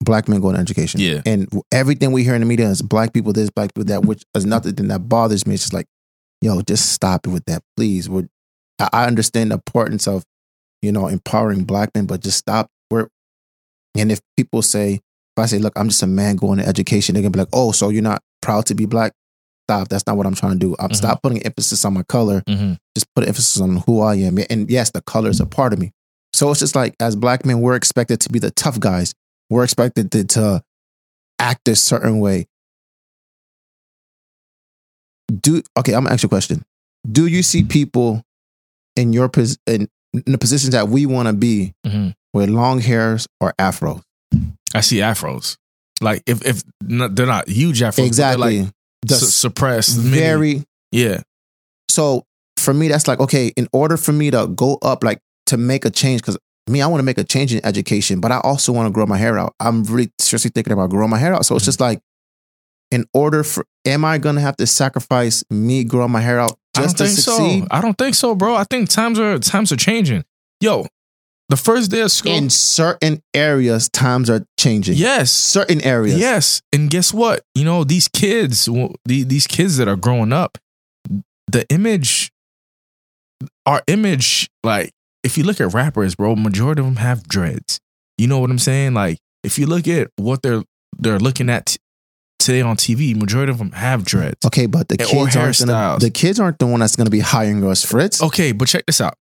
black 0.00 0.28
men 0.28 0.40
going 0.40 0.54
to 0.54 0.60
education. 0.60 1.00
Yeah. 1.00 1.20
And 1.26 1.48
everything 1.70 2.12
we 2.12 2.24
hear 2.24 2.34
in 2.34 2.40
the 2.40 2.46
media 2.46 2.68
is 2.68 2.82
black 2.82 3.12
people 3.12 3.32
this, 3.32 3.50
black 3.50 3.72
people 3.74 3.84
that, 3.86 4.04
which 4.04 4.24
is 4.34 4.44
nothing 4.46 4.74
that 4.88 5.08
bothers 5.08 5.46
me. 5.46 5.54
It's 5.54 5.62
just 5.64 5.72
like, 5.72 5.86
yo, 6.40 6.60
just 6.62 6.90
stop 6.92 7.26
it 7.26 7.30
with 7.30 7.44
that, 7.46 7.62
please. 7.76 8.08
We're, 8.08 8.28
I 8.92 9.06
understand 9.06 9.50
the 9.50 9.54
importance 9.54 10.06
of, 10.08 10.24
you 10.80 10.92
know, 10.92 11.06
empowering 11.08 11.64
black 11.64 11.90
men, 11.94 12.06
but 12.06 12.20
just 12.22 12.38
stop. 12.38 12.68
We're, 12.90 13.08
and 13.96 14.10
if 14.10 14.20
people 14.36 14.62
say, 14.62 14.94
if 14.94 15.38
I 15.42 15.46
say, 15.46 15.58
look, 15.58 15.72
I'm 15.76 15.88
just 15.88 16.02
a 16.02 16.06
man 16.06 16.36
going 16.36 16.58
to 16.58 16.66
education, 16.66 17.14
they're 17.14 17.22
gonna 17.22 17.30
be 17.30 17.38
like, 17.38 17.48
oh, 17.52 17.72
so 17.72 17.88
you're 17.90 18.02
not 18.02 18.22
proud 18.40 18.66
to 18.66 18.74
be 18.74 18.86
black? 18.86 19.12
Stop. 19.68 19.88
That's 19.88 20.06
not 20.06 20.16
what 20.16 20.26
I'm 20.26 20.34
trying 20.34 20.52
to 20.52 20.58
do. 20.58 20.74
I'm 20.78 20.90
Mhm. 20.90 20.96
stop 20.96 21.22
putting 21.22 21.42
emphasis 21.44 21.84
on 21.84 21.94
my 21.94 22.02
color 22.02 22.42
hmm 22.46 22.72
just 22.96 23.06
put 23.14 23.26
emphasis 23.26 23.58
on 23.60 23.76
who 23.86 24.00
I 24.02 24.16
am. 24.16 24.36
And 24.50 24.68
yes, 24.70 24.90
the 24.90 25.00
color 25.00 25.30
is 25.30 25.40
a 25.40 25.46
part 25.46 25.72
of 25.72 25.78
me. 25.78 25.92
So 26.34 26.50
it's 26.50 26.60
just 26.60 26.74
like 26.74 26.94
as 27.00 27.16
black 27.16 27.46
men, 27.46 27.60
we're 27.62 27.76
expected 27.76 28.20
to 28.20 28.28
be 28.28 28.38
the 28.38 28.50
tough 28.50 28.78
guys. 28.78 29.14
We're 29.48 29.64
expected 29.64 30.10
to, 30.12 30.24
to 30.24 30.62
act 31.38 31.68
a 31.68 31.76
certain 31.76 32.18
way. 32.20 32.46
Do 35.40 35.62
okay, 35.78 35.94
I'm 35.94 36.02
gonna 36.04 36.12
ask 36.14 36.22
you 36.22 36.26
a 36.26 36.28
question. 36.28 36.64
Do 37.10 37.26
you 37.26 37.42
see 37.42 37.62
people 37.64 38.22
in 38.96 39.12
your 39.12 39.28
pos- 39.28 39.58
in, 39.66 39.88
in 40.14 40.32
the 40.32 40.38
positions 40.38 40.72
that 40.72 40.88
we 40.88 41.06
want 41.06 41.28
to 41.28 41.32
be 41.34 41.72
hmm 41.86 42.08
with 42.34 42.48
long 42.48 42.80
hairs 42.80 43.26
or 43.40 43.52
afros? 43.58 44.02
I 44.74 44.80
see 44.80 44.98
afros. 44.98 45.56
Like 46.00 46.22
if 46.26 46.44
if 46.46 46.62
not, 46.82 47.14
they're 47.14 47.26
not 47.26 47.48
huge 47.48 47.80
afros, 47.80 48.06
Exactly. 48.06 48.62
like 48.62 48.70
The 49.06 49.14
su- 49.16 49.26
suppressed, 49.26 49.98
mini- 49.98 50.10
very 50.16 50.64
yeah. 50.92 51.20
so 51.90 52.24
for 52.58 52.72
me 52.74 52.88
that's 52.88 53.08
like 53.08 53.18
okay 53.20 53.48
in 53.56 53.66
order 53.72 53.96
for 53.96 54.12
me 54.12 54.30
to 54.30 54.46
go 54.46 54.78
up 54.82 55.02
like 55.04 55.18
to 55.46 55.56
make 55.56 55.84
a 55.84 55.90
change 55.90 56.20
because 56.20 56.38
me 56.70 56.80
i 56.80 56.86
want 56.86 57.00
to 57.00 57.04
make 57.04 57.18
a 57.18 57.24
change 57.24 57.52
in 57.52 57.64
education 57.66 58.20
but 58.20 58.30
i 58.30 58.38
also 58.40 58.72
want 58.72 58.86
to 58.86 58.92
grow 58.92 59.04
my 59.04 59.16
hair 59.18 59.36
out 59.38 59.52
i'm 59.58 59.82
really 59.84 60.10
seriously 60.20 60.50
thinking 60.54 60.72
about 60.72 60.88
growing 60.90 61.10
my 61.10 61.18
hair 61.18 61.34
out 61.34 61.44
so 61.44 61.56
it's 61.56 61.64
Mhm. 61.64 61.66
just 61.66 61.80
like 61.80 62.00
in 62.92 63.04
order 63.14 63.42
for 63.42 63.64
am 63.84 64.04
i 64.04 64.16
gonna 64.18 64.40
have 64.40 64.56
to 64.58 64.66
sacrifice 64.66 65.42
me 65.50 65.82
growing 65.82 66.12
my 66.12 66.20
hair 66.20 66.38
out 66.38 66.56
just 66.74 66.96
don't 66.96 67.06
to 67.06 67.12
think 67.12 67.18
succeed 67.18 67.62
so. 67.62 67.68
I 67.70 67.80
don't 67.80 67.98
think 67.98 68.14
so, 68.14 68.34
bro. 68.34 68.54
I 68.54 68.64
think 68.64 68.88
times 68.88 69.18
are 69.18 69.38
times 69.38 69.72
are 69.72 69.76
changing. 69.76 70.24
Yo, 70.60 70.86
the 71.48 71.56
first 71.56 71.90
day 71.90 72.00
of 72.00 72.10
school. 72.10 72.32
in 72.32 72.48
certain 72.48 73.22
areas 73.34 73.88
times 73.90 74.30
are 74.30 74.44
changing 74.58 74.96
yes, 74.96 75.30
certain 75.30 75.82
areas 75.82 76.18
Yes, 76.18 76.62
and 76.72 76.88
guess 76.88 77.12
what? 77.12 77.44
You 77.54 77.64
know 77.64 77.84
these 77.84 78.08
kids, 78.08 78.68
these 79.04 79.46
kids 79.46 79.76
that 79.76 79.88
are 79.88 79.96
growing 79.96 80.32
up, 80.32 80.56
the 81.46 81.66
image, 81.68 82.32
our 83.66 83.82
image, 83.86 84.48
like 84.62 84.92
if 85.22 85.36
you 85.36 85.44
look 85.44 85.60
at 85.60 85.74
rappers, 85.74 86.14
bro, 86.14 86.36
majority 86.36 86.80
of 86.80 86.86
them 86.86 86.96
have 86.96 87.28
dreads. 87.28 87.80
You 88.16 88.28
know 88.28 88.38
what 88.38 88.50
I'm 88.50 88.58
saying? 88.58 88.94
Like 88.94 89.18
if 89.44 89.58
you 89.58 89.66
look 89.66 89.86
at 89.88 90.10
what 90.16 90.42
they're 90.42 90.62
they're 90.98 91.18
looking 91.18 91.50
at 91.50 91.76
today 92.44 92.60
on 92.62 92.76
TV, 92.76 93.14
majority 93.16 93.50
of 93.52 93.58
them 93.58 93.72
have 93.72 94.04
dreads. 94.04 94.44
okay 94.46 94.66
but 94.66 94.88
the 94.88 94.96
kids 94.98 95.36
aren't 95.36 95.58
gonna, 95.58 95.96
the 96.00 96.10
kids 96.10 96.38
aren't 96.40 96.58
the 96.58 96.66
one 96.66 96.80
that's 96.80 96.96
gonna 96.96 97.10
be 97.10 97.20
hiring 97.20 97.64
us 97.64 97.84
fritz 97.84 98.22
Okay, 98.22 98.52
but 98.52 98.68
check 98.68 98.84
this 98.86 99.00
out. 99.00 99.14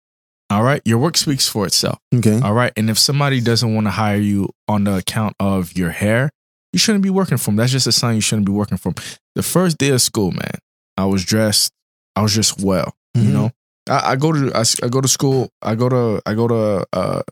All 0.50 0.62
right, 0.62 0.80
your 0.86 0.98
work 0.98 1.16
speaks 1.18 1.46
for 1.48 1.66
itself. 1.66 1.98
okay 2.14 2.40
All 2.40 2.54
right. 2.54 2.72
And 2.76 2.88
if 2.88 2.98
somebody 2.98 3.40
doesn't 3.40 3.74
want 3.74 3.86
to 3.86 3.90
hire 3.90 4.16
you 4.16 4.48
on 4.66 4.84
the 4.84 4.96
account 4.96 5.34
of 5.38 5.76
your 5.76 5.90
hair, 5.90 6.30
you 6.72 6.78
shouldn't 6.78 7.02
be 7.04 7.10
working 7.10 7.36
for 7.36 7.46
them. 7.46 7.56
That's 7.56 7.72
just 7.72 7.86
a 7.86 7.92
sign 7.92 8.14
you 8.14 8.20
shouldn't 8.22 8.46
be 8.46 8.52
working 8.52 8.78
for 8.78 8.92
them. 8.92 9.04
The 9.34 9.42
first 9.42 9.76
day 9.76 9.90
of 9.90 10.00
school, 10.00 10.30
man, 10.32 10.54
I 10.96 11.04
was 11.04 11.22
dressed, 11.24 11.70
I 12.16 12.22
was 12.22 12.34
just 12.34 12.60
well, 12.62 12.94
you 13.14 13.24
Mhm. 13.24 13.32
know. 13.32 13.50
I, 13.90 14.12
I 14.12 14.16
go 14.16 14.32
to 14.32 14.52
I 14.82 14.88
go 14.88 15.00
to 15.02 15.08
school, 15.08 15.50
I 15.60 15.74
go 15.74 15.88
to 15.90 16.22
I 16.24 16.32
go 16.34 16.48
to 16.48 16.86
uh 16.94 17.22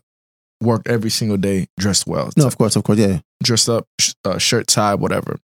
work 0.61 0.81
every 0.87 1.09
single 1.11 1.37
day 1.37 1.67
dressed 1.79 2.07
well. 2.07 2.29
no 2.37 2.45
of 2.47 2.57
course 2.57 2.75
of 2.75 2.83
course 2.83 2.99
yeah 2.99 3.19
Dressed 3.43 3.69
up, 3.69 3.85
sh- 4.01 4.13
uh, 4.25 4.39
shirt, 4.39 4.65
tie, 4.67 4.95
whatever. 4.95 5.37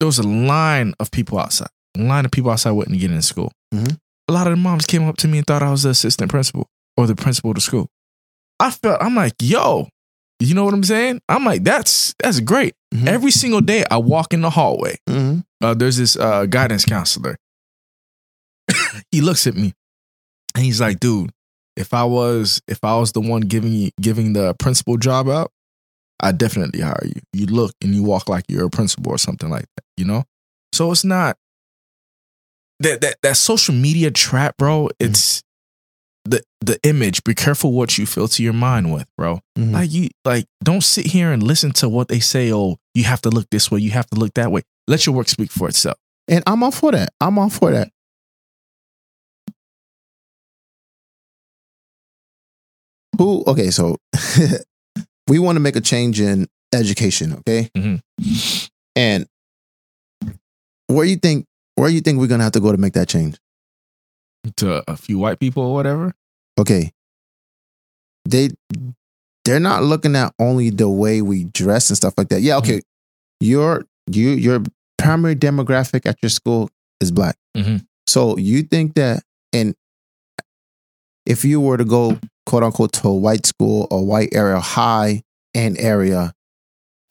There 0.00 0.06
was 0.06 0.18
a 0.18 0.22
line 0.22 0.94
of 1.00 1.10
people 1.10 1.38
outside. 1.38 1.68
A 1.96 2.02
line 2.02 2.24
of 2.24 2.30
people 2.30 2.50
outside 2.50 2.72
waiting 2.72 2.94
to 2.94 2.98
get 2.98 3.10
in 3.10 3.22
school. 3.22 3.52
Mhm. 3.74 3.98
A 4.28 4.32
lot 4.32 4.46
of 4.46 4.52
the 4.52 4.56
moms 4.56 4.86
came 4.86 5.08
up 5.08 5.16
to 5.18 5.28
me 5.28 5.38
and 5.38 5.46
thought 5.46 5.62
I 5.62 5.70
was 5.70 5.82
the 5.82 5.90
assistant 5.90 6.30
principal 6.30 6.66
or 6.96 7.06
the 7.06 7.16
principal 7.16 7.50
of 7.50 7.54
the 7.56 7.60
school. 7.60 7.88
I 8.60 8.70
felt 8.70 9.02
I'm 9.02 9.14
like, 9.14 9.34
yo, 9.40 9.88
you 10.40 10.54
know 10.54 10.64
what 10.64 10.74
I'm 10.74 10.84
saying? 10.84 11.20
I'm 11.28 11.44
like, 11.44 11.64
that's 11.64 12.14
that's 12.22 12.40
great. 12.40 12.74
Mhm. 12.94 13.06
Every 13.06 13.30
single 13.30 13.60
day 13.60 13.84
I 13.90 13.96
walk 13.98 14.32
in 14.32 14.40
the 14.42 14.50
hallway. 14.50 14.96
Mhm. 15.08 15.44
Uh, 15.60 15.74
there's 15.74 15.96
this 15.96 16.16
uh, 16.16 16.46
guidance 16.46 16.84
counselor. 16.84 17.36
he 19.10 19.20
looks 19.20 19.46
at 19.46 19.54
me. 19.54 19.72
And 20.54 20.64
he's 20.64 20.80
like, 20.80 21.00
dude, 21.00 21.30
if 21.76 21.94
I 21.94 22.04
was 22.04 22.60
if 22.68 22.82
I 22.84 22.96
was 22.98 23.12
the 23.12 23.20
one 23.20 23.42
giving 23.42 23.72
you 23.72 23.90
giving 24.00 24.32
the 24.34 24.54
principal 24.54 24.96
job 24.96 25.28
out, 25.28 25.50
I'd 26.20 26.38
definitely 26.38 26.80
hire 26.80 27.02
you. 27.04 27.20
You 27.32 27.46
look 27.46 27.72
and 27.82 27.94
you 27.94 28.02
walk 28.02 28.28
like 28.28 28.44
you're 28.48 28.66
a 28.66 28.70
principal 28.70 29.12
or 29.12 29.18
something 29.18 29.50
like 29.50 29.66
that, 29.76 29.84
you 29.96 30.04
know? 30.04 30.24
So 30.72 30.90
it's 30.92 31.04
not 31.04 31.36
that 32.80 33.00
that 33.00 33.16
that 33.22 33.36
social 33.36 33.74
media 33.74 34.10
trap, 34.10 34.56
bro. 34.56 34.88
It's 34.98 35.42
the 36.24 36.42
the 36.60 36.78
image. 36.82 37.24
Be 37.24 37.34
careful 37.34 37.72
what 37.72 37.98
you 37.98 38.06
filter 38.06 38.42
your 38.42 38.52
mind 38.52 38.92
with, 38.92 39.06
bro. 39.16 39.40
Mhm. 39.58 39.72
Like 39.72 39.92
you 39.92 40.08
like 40.24 40.46
don't 40.62 40.82
sit 40.82 41.06
here 41.06 41.32
and 41.32 41.42
listen 41.42 41.72
to 41.74 41.88
what 41.88 42.08
they 42.08 42.20
say, 42.20 42.52
oh, 42.52 42.76
you 42.94 43.04
have 43.04 43.22
to 43.22 43.30
look 43.30 43.48
this 43.50 43.70
way, 43.70 43.80
you 43.80 43.90
have 43.92 44.06
to 44.10 44.18
look 44.18 44.34
that 44.34 44.52
way. 44.52 44.62
Let 44.86 45.06
your 45.06 45.14
work 45.14 45.28
speak 45.28 45.50
for 45.50 45.68
itself. 45.68 45.96
And 46.28 46.42
I'm 46.46 46.62
all 46.62 46.70
for 46.70 46.92
that. 46.92 47.10
I'm 47.20 47.38
all 47.38 47.48
for 47.50 47.70
that. 47.72 47.90
Who? 53.18 53.42
Okay, 53.46 53.70
so 53.70 53.96
we 55.28 55.38
want 55.38 55.56
to 55.56 55.60
make 55.60 55.76
a 55.76 55.80
change 55.80 56.20
in 56.20 56.48
education. 56.74 57.34
Okay, 57.40 57.70
Mhm. 57.76 58.00
and 58.96 59.26
where 60.88 61.04
you 61.04 61.16
think 61.16 61.46
where 61.76 61.88
you 61.88 62.00
think 62.00 62.18
we're 62.18 62.26
gonna 62.26 62.42
have 62.44 62.52
to 62.52 62.60
go 62.60 62.72
to 62.72 62.78
make 62.78 62.94
that 62.94 63.08
change? 63.08 63.38
To 64.56 64.82
a 64.90 64.96
few 64.96 65.18
white 65.18 65.38
people 65.38 65.62
or 65.62 65.74
whatever. 65.74 66.14
Okay, 66.58 66.92
they 68.24 68.50
they're 69.44 69.60
not 69.60 69.82
looking 69.84 70.16
at 70.16 70.34
only 70.38 70.70
the 70.70 70.88
way 70.88 71.22
we 71.22 71.44
dress 71.44 71.88
and 71.90 71.96
stuff 71.96 72.14
like 72.18 72.28
that. 72.28 72.42
Yeah, 72.42 72.56
okay, 72.58 72.80
your 73.40 73.84
you 74.10 74.30
your 74.30 74.62
primary 74.98 75.36
demographic 75.36 76.06
at 76.06 76.16
your 76.22 76.30
school 76.30 76.70
is 77.00 77.10
black. 77.10 77.36
Mhm. 77.56 77.86
So 78.06 78.36
you 78.38 78.62
think 78.62 78.94
that, 78.94 79.22
and 79.52 79.74
if 81.26 81.44
you 81.44 81.60
were 81.60 81.76
to 81.76 81.84
go 81.84 82.18
quote 82.48 82.62
unquote 82.62 82.92
to 82.94 83.08
a 83.08 83.14
white 83.14 83.44
school 83.44 83.86
or 83.90 84.04
white 84.06 84.30
area, 84.32 84.58
high 84.58 85.22
end 85.54 85.78
area, 85.78 86.32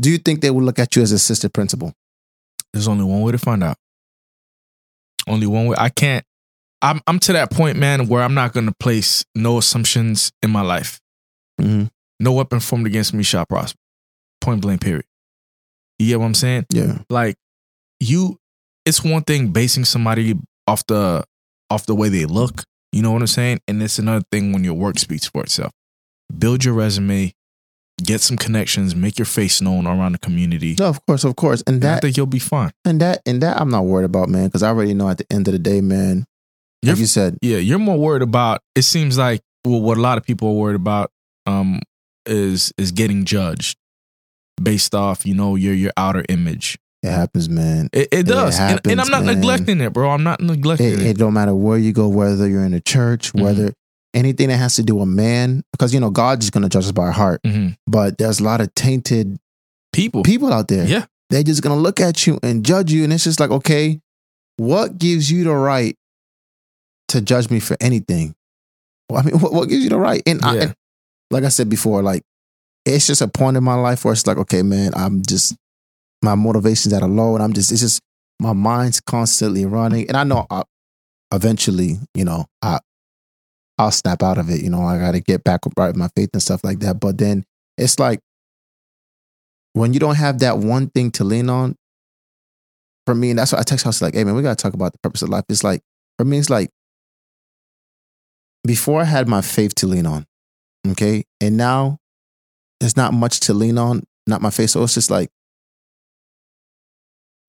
do 0.02 0.10
you 0.10 0.18
think 0.18 0.42
they 0.42 0.50
would 0.50 0.64
look 0.64 0.80
at 0.80 0.96
you 0.96 1.04
as 1.04 1.12
assistant 1.12 1.54
principal? 1.54 1.94
There's 2.74 2.88
only 2.88 3.06
one 3.06 3.22
way 3.22 3.32
to 3.32 3.38
find 3.38 3.64
out. 3.64 3.78
Only 5.28 5.46
one 5.46 5.68
way. 5.68 5.76
I 5.78 5.90
can't. 5.90 6.26
I'm 6.82 7.02
I'm 7.06 7.20
to 7.20 7.34
that 7.34 7.52
point, 7.52 7.78
man, 7.78 8.08
where 8.08 8.24
I'm 8.24 8.34
not 8.34 8.54
gonna 8.54 8.74
place 8.80 9.26
no 9.36 9.60
assumptions 9.60 10.32
in 10.42 10.50
my 10.50 10.62
life. 10.62 11.00
Mm-hmm. 11.62 11.86
No 12.20 12.32
weapon 12.34 12.60
formed 12.60 12.88
against 12.88 13.14
me 13.14 13.22
shall 13.22 13.46
prosper. 13.46 13.78
Point 14.42 14.62
blank. 14.62 14.82
Period. 14.82 15.06
You 16.00 16.08
get 16.08 16.20
what 16.20 16.26
I'm 16.26 16.34
saying? 16.34 16.66
Yeah. 16.72 17.00
Like 17.12 17.36
you, 18.00 18.40
it's 18.86 19.04
one 19.04 19.22
thing 19.22 19.50
basing 19.50 19.86
somebody 19.86 20.36
off 20.66 20.84
the 20.88 21.24
off 21.70 21.86
the 21.86 21.96
way 21.96 22.10
they 22.10 22.26
look. 22.26 22.64
You 22.92 23.02
know 23.02 23.12
what 23.12 23.22
I'm 23.22 23.28
saying? 23.28 23.60
And 23.68 23.82
it's 23.84 24.00
another 24.00 24.24
thing 24.32 24.54
when 24.54 24.64
your 24.64 24.74
work 24.74 24.98
speaks 25.00 25.28
for 25.28 25.44
itself. 25.44 25.72
Build 26.38 26.64
your 26.66 26.74
resume, 26.74 27.34
get 28.04 28.22
some 28.22 28.38
connections, 28.38 28.96
make 28.96 29.18
your 29.20 29.26
face 29.26 29.62
known 29.62 29.86
around 29.88 30.14
the 30.14 30.18
community. 30.20 30.76
No, 30.80 30.88
of 30.88 31.06
course, 31.06 31.24
of 31.24 31.36
course, 31.36 31.62
and 31.68 31.76
And 31.76 31.86
I 31.86 31.88
that 31.96 32.02
think 32.02 32.18
you'll 32.18 32.26
be 32.26 32.40
fine. 32.40 32.72
and 32.86 33.00
that 33.02 33.22
and 33.26 33.42
that 33.42 33.60
I'm 33.60 33.70
not 33.70 33.86
worried 33.86 34.06
about, 34.06 34.30
man, 34.30 34.46
because 34.48 34.64
I 34.64 34.70
already 34.70 34.94
know 34.94 35.10
at 35.10 35.18
the 35.18 35.26
end 35.32 35.48
of 35.48 35.52
the 35.54 35.60
day, 35.60 35.82
man. 35.82 36.26
Like 36.84 36.90
You're- 36.90 37.00
you 37.02 37.06
said, 37.08 37.38
Yeah, 37.42 37.58
you're 37.58 37.80
more 37.80 37.98
worried 37.98 38.22
about. 38.22 38.62
It 38.76 38.84
seems 38.84 39.18
like 39.18 39.42
well, 39.66 39.82
what 39.82 39.98
a 39.98 40.02
lot 40.02 40.18
of 40.18 40.24
people 40.24 40.50
are 40.50 40.54
worried 40.54 40.76
about 40.76 41.12
um, 41.46 41.82
is 42.26 42.72
is 42.78 42.92
getting 42.92 43.26
judged 43.26 43.78
based 44.62 44.94
off 44.96 45.26
you 45.26 45.34
know 45.34 45.56
your 45.56 45.74
your 45.74 45.92
outer 45.98 46.24
image. 46.30 46.78
It 47.08 47.14
happens, 47.14 47.50
man. 47.50 47.90
It, 47.94 48.08
it 48.12 48.24
does, 48.24 48.60
and, 48.60 48.80
and 48.86 49.02
I'm 49.02 49.10
not 49.10 49.24
man. 49.26 49.36
neglecting 49.36 49.82
it, 49.82 49.94
bro. 49.94 50.10
I'm 50.12 50.24
not 50.24 50.42
neglecting 50.42 50.88
It, 50.88 51.00
it. 51.00 51.06
it 51.08 51.18
don't 51.18 51.34
matter 51.34 51.54
where 51.56 51.78
you 51.78 51.94
go, 51.94 52.08
whether 52.08 52.48
you're 52.48 52.64
in 52.66 52.74
a 52.74 52.80
church, 52.82 53.34
Mhm. 53.34 53.42
whether 53.44 53.74
anything 54.14 54.48
that 54.50 54.58
has 54.58 54.76
to 54.76 54.84
do 54.84 54.96
with 54.96 55.08
man, 55.10 55.64
because 55.72 55.94
you 55.94 56.00
know 56.00 56.10
God's 56.10 56.46
just 56.46 56.54
gonna 56.54 56.70
judge 56.70 56.86
us 56.86 56.92
by 56.92 57.04
our 57.04 57.12
heart. 57.12 57.42
Mhm. 57.44 57.76
But 57.88 58.18
there's 58.18 58.40
a 58.40 58.44
lot 58.44 58.62
of 58.62 58.74
tainted 58.76 59.38
People, 59.94 60.24
people 60.24 60.52
out 60.54 60.68
there. 60.68 60.86
yeah, 60.88 61.06
They're 61.30 61.44
just 61.44 61.62
gonna 61.62 61.76
look 61.82 62.00
at 62.00 62.26
you 62.28 62.40
and 62.44 62.64
judge 62.66 62.92
you, 62.92 63.04
and 63.04 63.12
it's 63.14 63.24
just 63.24 63.40
like, 63.40 63.52
okay, 63.52 64.00
what 64.58 64.98
gives 64.98 65.30
you 65.32 65.44
the 65.44 65.54
right 65.54 65.96
to 67.10 67.22
judge 67.22 67.50
me 67.50 67.60
for 67.60 67.78
anything? 67.80 68.36
Well, 69.10 69.22
I 69.22 69.24
mean, 69.24 69.36
what, 69.40 69.54
what 69.54 69.70
gives 69.70 69.84
you 69.84 69.90
the 69.90 69.98
right? 70.00 70.22
And, 70.26 70.44
I, 70.44 70.56
and 70.58 70.76
like 71.32 71.44
I 71.44 71.50
said 71.50 71.70
before, 71.70 72.02
like 72.02 72.24
it's 72.86 73.06
just 73.08 73.22
a 73.22 73.28
point 73.28 73.58
in 73.58 73.64
my 73.64 73.76
life 73.76 74.06
where 74.06 74.14
it's 74.14 74.26
like, 74.26 74.38
okay, 74.38 74.62
man, 74.64 74.94
I'm 74.96 75.22
just 75.22 75.56
my 76.22 76.36
motivations 76.36 76.94
at 76.94 77.02
a 77.02 77.08
low, 77.08 77.36
and 77.36 77.44
I'm 77.44 77.54
just 77.54 77.72
it's 77.72 77.82
just 77.82 78.02
my 78.40 78.54
mind's 78.54 79.00
constantly 79.00 79.66
running, 79.66 80.08
and 80.08 80.18
I 80.18 80.24
know 80.24 80.46
I, 80.50 80.64
eventually, 81.34 81.98
you 82.14 82.26
know, 82.26 82.46
I 82.62 82.80
I'll 83.78 83.92
snap 83.92 84.24
out 84.24 84.38
of 84.38 84.50
it. 84.50 84.62
You 84.62 84.70
know, 84.70 84.82
I 84.82 84.98
got 84.98 85.12
to 85.12 85.22
get 85.22 85.44
back 85.44 85.62
right 85.78 85.88
with 85.88 85.96
my 85.96 86.10
faith 86.16 86.30
and 86.34 86.42
stuff 86.42 86.64
like 86.64 86.80
that. 86.80 87.00
But 87.00 87.18
then 87.18 87.44
it's 87.78 88.00
like 88.00 88.20
when 89.74 89.94
you 89.94 90.00
don't 90.00 90.16
have 90.16 90.40
that 90.40 90.58
one 90.58 90.90
thing 90.90 91.12
to 91.12 91.24
lean 91.24 91.50
on. 91.50 91.76
For 93.06 93.16
me, 93.16 93.30
and 93.30 93.40
that's 93.40 93.54
why 93.54 93.60
I 93.60 93.64
text 93.64 93.86
house 93.86 94.02
like, 94.02 94.16
hey 94.16 94.26
man, 94.26 94.36
we 94.36 94.42
gotta 94.42 94.58
talk 94.58 94.74
about 94.74 94.92
the 94.92 95.00
purpose 95.00 95.22
of 95.22 95.30
life. 95.30 95.46
It's 95.48 95.64
like 95.64 95.82
for 96.18 96.26
me, 96.26 96.40
it's 96.40 96.50
like 96.50 96.70
before 98.66 99.00
I 99.00 99.06
had 99.06 99.30
my 99.30 99.40
faith 99.40 99.74
to 99.76 99.88
lean 99.88 100.06
on, 100.06 100.26
okay, 100.90 101.24
and 101.40 101.56
now 101.56 102.00
there's 102.82 102.98
not 102.98 103.14
much 103.14 103.40
to 103.42 103.54
lean 103.54 103.78
on, 103.78 104.04
not 104.28 104.42
my 104.42 104.50
faith. 104.50 104.72
So 104.72 104.84
it's 104.84 104.94
just 104.94 105.10
like 105.10 105.30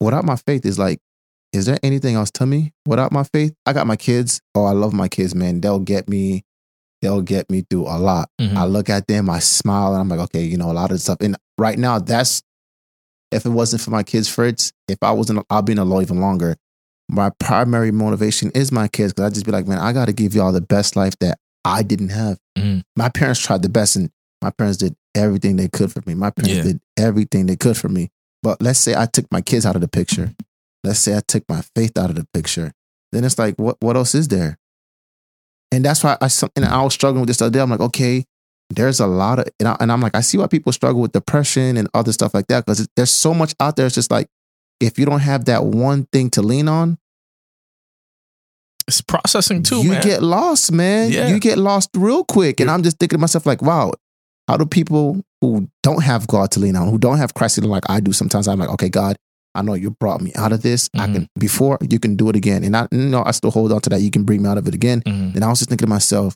without 0.00 0.24
my 0.24 0.36
faith 0.36 0.64
is 0.66 0.78
like, 0.78 1.00
is 1.52 1.66
there 1.66 1.78
anything 1.82 2.14
else 2.14 2.30
to 2.32 2.46
me 2.46 2.72
without 2.86 3.10
my 3.12 3.22
faith? 3.24 3.54
I 3.66 3.72
got 3.72 3.86
my 3.86 3.96
kids. 3.96 4.40
Oh, 4.54 4.64
I 4.64 4.72
love 4.72 4.92
my 4.92 5.08
kids, 5.08 5.34
man. 5.34 5.60
They'll 5.60 5.78
get 5.78 6.08
me, 6.08 6.44
they'll 7.00 7.22
get 7.22 7.48
me 7.50 7.64
through 7.70 7.84
a 7.86 7.96
lot. 7.98 8.28
Mhm. 8.40 8.54
I 8.54 8.64
look 8.66 8.90
at 8.90 9.06
them, 9.06 9.30
I 9.30 9.38
smile, 9.38 9.92
and 9.92 10.00
I'm 10.00 10.08
like, 10.08 10.20
okay, 10.20 10.42
you 10.44 10.56
know, 10.58 10.70
a 10.70 10.74
lot 10.74 10.90
of 10.90 11.00
stuff. 11.00 11.18
And 11.20 11.36
right 11.56 11.78
now, 11.78 11.98
that's 11.98 12.42
if 13.32 13.44
it 13.46 13.50
wasn't 13.50 13.82
for 13.82 13.90
my 13.90 14.02
kids, 14.02 14.28
Fritz, 14.28 14.72
if 14.88 14.98
I 15.02 15.10
wasn't, 15.12 15.44
I'll 15.50 15.62
be 15.62 15.72
in 15.72 15.78
a 15.78 15.84
law 15.84 16.00
even 16.00 16.20
longer. 16.20 16.56
My 17.10 17.30
primary 17.40 17.90
motivation 17.92 18.50
is 18.54 18.70
my 18.70 18.88
kids 18.88 19.12
because 19.14 19.30
I 19.30 19.34
just 19.34 19.46
be 19.46 19.52
like, 19.52 19.66
man, 19.66 19.78
I 19.78 19.92
got 19.92 20.06
to 20.06 20.12
give 20.12 20.34
y'all 20.34 20.52
the 20.52 20.60
best 20.60 20.96
life 20.96 21.14
that 21.20 21.38
I 21.64 21.82
didn't 21.82 22.10
have. 22.10 22.38
Mhm. 22.58 22.82
My 22.96 23.08
parents 23.08 23.40
tried 23.40 23.62
the 23.62 23.68
best, 23.70 23.96
and 23.96 24.10
my 24.42 24.50
parents 24.50 24.76
did 24.78 24.94
everything 25.14 25.56
they 25.56 25.68
could 25.68 25.90
for 25.92 26.02
me. 26.06 26.14
My 26.14 26.30
parents 26.30 26.56
Yeah. 26.56 26.62
did 26.64 26.80
everything 26.98 27.46
they 27.46 27.56
could 27.56 27.76
for 27.76 27.88
me. 27.88 28.10
But 28.42 28.62
let's 28.62 28.78
say 28.78 28.94
I 28.94 29.06
took 29.06 29.30
my 29.32 29.40
kids 29.40 29.66
out 29.66 29.74
of 29.74 29.80
the 29.80 29.88
picture. 29.88 30.34
Let's 30.84 31.00
say 31.00 31.16
I 31.16 31.20
took 31.26 31.44
my 31.48 31.62
faith 31.74 31.98
out 31.98 32.10
of 32.10 32.16
the 32.16 32.26
picture. 32.32 32.72
Then 33.12 33.24
it's 33.24 33.38
like, 33.38 33.56
what 33.56 33.76
what 33.80 33.96
else 33.96 34.14
is 34.14 34.28
there? 34.28 34.58
And 35.72 35.84
that's 35.84 36.02
why 36.02 36.16
I 36.20 36.28
something 36.28 36.64
I 36.64 36.82
was 36.82 36.94
struggling 36.94 37.20
with 37.20 37.28
this 37.28 37.42
other 37.42 37.50
day. 37.50 37.60
I'm 37.60 37.70
like, 37.70 37.80
okay, 37.80 38.24
there's 38.70 39.00
a 39.00 39.06
lot 39.06 39.38
of, 39.38 39.48
and, 39.58 39.68
I, 39.68 39.76
and 39.80 39.90
I'm 39.90 40.00
like, 40.00 40.14
I 40.14 40.20
see 40.20 40.38
why 40.38 40.46
people 40.46 40.72
struggle 40.72 41.00
with 41.00 41.12
depression 41.12 41.76
and 41.76 41.88
other 41.94 42.12
stuff 42.12 42.34
like 42.34 42.46
that 42.48 42.66
because 42.66 42.86
there's 42.96 43.10
so 43.10 43.34
much 43.34 43.54
out 43.60 43.76
there. 43.76 43.86
It's 43.86 43.94
just 43.94 44.10
like, 44.10 44.28
if 44.80 44.98
you 44.98 45.06
don't 45.06 45.20
have 45.20 45.46
that 45.46 45.64
one 45.64 46.06
thing 46.12 46.30
to 46.30 46.42
lean 46.42 46.68
on, 46.68 46.98
it's 48.86 49.00
processing 49.00 49.62
too, 49.62 49.82
you 49.82 49.90
man. 49.90 50.02
get 50.02 50.22
lost, 50.22 50.72
man. 50.72 51.10
Yeah. 51.12 51.28
You 51.28 51.38
get 51.38 51.58
lost 51.58 51.90
real 51.94 52.24
quick. 52.24 52.60
And 52.60 52.70
I'm 52.70 52.82
just 52.82 52.98
thinking 52.98 53.18
to 53.18 53.20
myself, 53.20 53.44
like, 53.44 53.60
wow, 53.60 53.92
how 54.48 54.56
do 54.56 54.66
people 54.66 55.20
who 55.40 55.68
don't 55.84 56.02
have 56.02 56.26
God 56.26 56.50
to 56.52 56.60
lean 56.60 56.74
on, 56.74 56.88
who 56.88 56.98
don't 56.98 57.18
have 57.18 57.34
Christ 57.34 57.54
to 57.56 57.60
lean 57.60 57.70
on 57.70 57.74
like 57.76 57.88
I 57.88 58.00
do 58.00 58.12
sometimes, 58.12 58.48
I'm 58.48 58.58
like, 58.58 58.70
okay, 58.70 58.88
God, 58.88 59.16
I 59.54 59.62
know 59.62 59.74
you 59.74 59.90
brought 59.90 60.20
me 60.20 60.32
out 60.34 60.52
of 60.52 60.62
this. 60.62 60.88
I 60.94 61.04
Mm-hmm. 61.06 61.12
can 61.14 61.28
before 61.38 61.78
you 61.88 61.98
can 62.00 62.16
do 62.16 62.28
it 62.30 62.36
again. 62.36 62.64
And 62.64 62.76
I 62.76 62.88
you 62.90 62.98
know 63.08 63.22
I 63.24 63.30
still 63.32 63.50
hold 63.50 63.70
on 63.72 63.80
to 63.82 63.90
that. 63.90 64.00
You 64.00 64.10
can 64.10 64.24
bring 64.24 64.42
me 64.42 64.48
out 64.48 64.58
of 64.58 64.66
it 64.66 64.74
again. 64.74 65.02
Mhm. 65.02 65.34
Then 65.34 65.42
I 65.42 65.48
was 65.48 65.58
just 65.60 65.68
thinking 65.70 65.86
to 65.86 65.90
myself, 65.90 66.34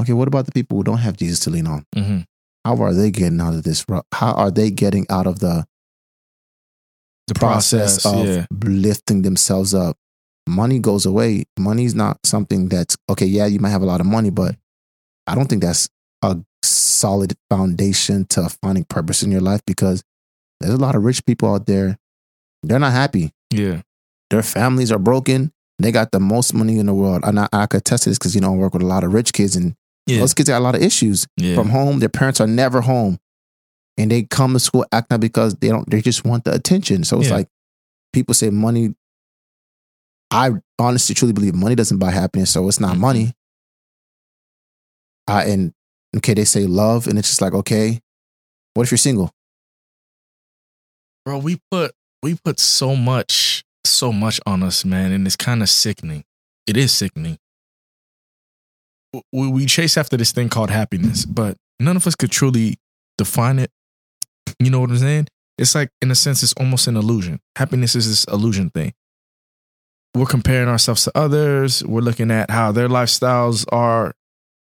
okay, 0.00 0.12
what 0.12 0.28
about 0.28 0.46
the 0.46 0.52
people 0.52 0.76
who 0.78 0.84
don't 0.84 0.98
have 0.98 1.16
Jesus 1.16 1.40
to 1.40 1.50
lean 1.50 1.66
on? 1.66 1.84
Mhm. 1.96 2.24
How 2.64 2.76
are 2.82 2.92
they 2.94 3.10
getting 3.10 3.40
out 3.40 3.54
of 3.54 3.62
this? 3.62 3.84
How 4.12 4.32
are 4.32 4.50
they 4.50 4.70
getting 4.70 5.06
out 5.10 5.26
of 5.26 5.38
the 5.40 5.64
The 7.28 7.34
process, 7.34 8.02
process, 8.02 8.04
of 8.20 8.26
yeah. 8.26 8.46
lifting 8.64 9.22
themselves 9.22 9.72
up? 9.74 9.96
Money 10.48 10.78
goes 10.78 11.06
away. 11.06 11.44
Money's 11.58 11.94
not 11.94 12.18
something 12.24 12.68
that's 12.68 12.96
okay. 13.08 13.26
Yeah, 13.26 13.46
you 13.46 13.60
might 13.60 13.70
have 13.70 13.82
a 13.82 13.86
lot 13.86 14.00
of 14.00 14.06
money, 14.06 14.30
but 14.30 14.56
I 15.26 15.34
don't 15.34 15.46
think 15.48 15.62
that's 15.62 15.88
a 16.22 16.38
solid 16.62 17.34
foundation 17.48 18.24
to 18.26 18.48
finding 18.62 18.84
purpose 18.84 19.22
in 19.22 19.30
your 19.30 19.40
life 19.40 19.60
because 19.66 20.02
there's 20.60 20.74
a 20.74 20.78
lot 20.78 20.94
of 20.94 21.02
rich 21.04 21.24
people 21.24 21.52
out 21.54 21.66
there. 21.66 21.98
They're 22.62 22.78
not 22.78 22.92
happy. 22.92 23.32
Yeah. 23.50 23.82
Their 24.30 24.42
families 24.42 24.92
are 24.92 24.98
broken. 24.98 25.52
They 25.78 25.92
got 25.92 26.12
the 26.12 26.20
most 26.20 26.52
money 26.52 26.78
in 26.78 26.86
the 26.86 26.94
world. 26.94 27.22
And 27.24 27.40
I, 27.40 27.48
I 27.52 27.66
could 27.66 27.78
attest 27.78 28.02
to 28.04 28.10
this 28.10 28.18
because, 28.18 28.34
you 28.34 28.40
know, 28.42 28.52
I 28.52 28.56
work 28.56 28.74
with 28.74 28.82
a 28.82 28.86
lot 28.86 29.02
of 29.04 29.14
rich 29.14 29.32
kids 29.32 29.56
and 29.56 29.74
Yeah. 30.06 30.18
those 30.18 30.34
kids 30.34 30.48
got 30.50 30.58
a 30.58 30.62
lot 30.64 30.74
of 30.74 30.82
issues 30.82 31.26
yeah. 31.38 31.54
from 31.54 31.70
home. 31.70 31.98
Their 32.00 32.10
parents 32.10 32.40
are 32.40 32.46
never 32.46 32.82
home, 32.82 33.18
and 33.96 34.10
they 34.10 34.24
come 34.24 34.52
to 34.52 34.60
school 34.60 34.84
acting 34.92 35.14
out 35.14 35.20
because 35.20 35.54
they 35.54 35.68
don't. 35.68 35.88
They 35.90 36.02
just 36.02 36.24
want 36.24 36.44
the 36.44 36.52
attention. 36.54 37.04
So 37.04 37.18
it's 37.20 37.28
Yeah. 37.30 37.36
like 37.36 37.48
people 38.12 38.34
say 38.34 38.50
money. 38.50 38.94
I 40.30 40.50
honestly 40.78 41.14
truly 41.14 41.32
believe 41.32 41.54
money 41.54 41.74
doesn't 41.74 41.98
buy 41.98 42.10
happiness, 42.10 42.50
so 42.50 42.68
it's 42.68 42.78
not 42.80 42.96
Mhm. 42.96 43.00
money. 43.00 43.34
I 45.26 45.44
and 45.44 45.72
okay, 46.16 46.34
they 46.34 46.44
say 46.44 46.66
love, 46.66 47.06
and 47.06 47.18
it's 47.18 47.28
just 47.28 47.42
like 47.42 47.54
okay, 47.54 48.00
what 48.74 48.84
if 48.84 48.90
you're 48.90 48.98
single? 48.98 49.30
Bro, 51.24 51.38
we 51.38 51.58
put 51.70 51.92
we 52.22 52.34
put 52.34 52.60
so 52.60 52.96
much 52.96 53.64
so 53.84 54.12
much 54.12 54.40
on 54.46 54.62
us, 54.62 54.84
man, 54.84 55.12
and 55.12 55.26
it's 55.26 55.36
kind 55.36 55.62
of 55.62 55.68
sickening. 55.68 56.24
It 56.66 56.76
is 56.76 56.92
sickening. 56.92 57.38
we, 59.32 59.48
we 59.48 59.66
chase 59.66 59.96
after 59.96 60.16
this 60.16 60.32
thing 60.32 60.48
called 60.48 60.70
happiness, 60.70 61.24
but 61.24 61.56
none 61.78 61.96
of 61.96 62.06
us 62.06 62.14
could 62.14 62.30
truly 62.30 62.78
define 63.18 63.58
it. 63.58 63.70
You 64.58 64.70
know 64.70 64.80
what 64.80 64.90
I'm 64.90 64.98
saying? 64.98 65.28
It's 65.58 65.74
like, 65.74 65.90
in 66.00 66.10
a 66.10 66.14
sense, 66.14 66.42
it's 66.42 66.54
almost 66.54 66.86
an 66.86 66.96
illusion. 66.96 67.40
Happiness 67.56 67.94
is 67.94 68.08
this 68.08 68.24
illusion 68.32 68.70
thing. 68.70 68.92
We're 70.14 70.26
comparing 70.26 70.68
ourselves 70.68 71.04
to 71.04 71.12
others. 71.14 71.84
We're 71.84 72.00
looking 72.00 72.30
at 72.30 72.50
how 72.50 72.72
their 72.72 72.88
lifestyles 72.88 73.64
are 73.70 74.14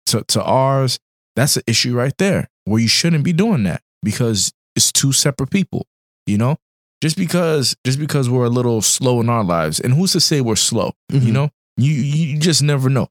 to, 0.08 0.24
to 0.30 0.44
ours. 0.44 1.00
That's 1.36 1.58
an 1.58 1.64
issue 1.68 1.96
right 1.96 2.14
there 2.18 2.48
where 2.66 2.80
you 2.82 2.88
shouldn't 2.88 3.24
be 3.24 3.34
doing 3.34 3.64
that 3.64 3.82
because 4.04 4.52
it's 4.76 4.92
two 4.92 5.12
separate 5.12 5.50
people, 5.50 5.86
you 6.28 6.38
know? 6.38 6.58
Just 7.02 7.18
because 7.18 7.76
just 7.86 8.00
because 8.00 8.30
we're 8.30 8.46
a 8.46 8.50
little 8.50 8.82
slow 8.82 9.20
in 9.20 9.30
our 9.30 9.44
lives, 9.44 9.80
and 9.80 9.94
who's 9.94 10.14
to 10.14 10.20
say 10.22 10.40
we're 10.42 10.56
slow? 10.56 10.94
You 11.12 11.20
Mhm. 11.20 11.32
know, 11.34 11.50
you 11.78 11.92
you 11.94 12.40
just 12.40 12.64
never 12.64 12.90
know. 12.90 13.10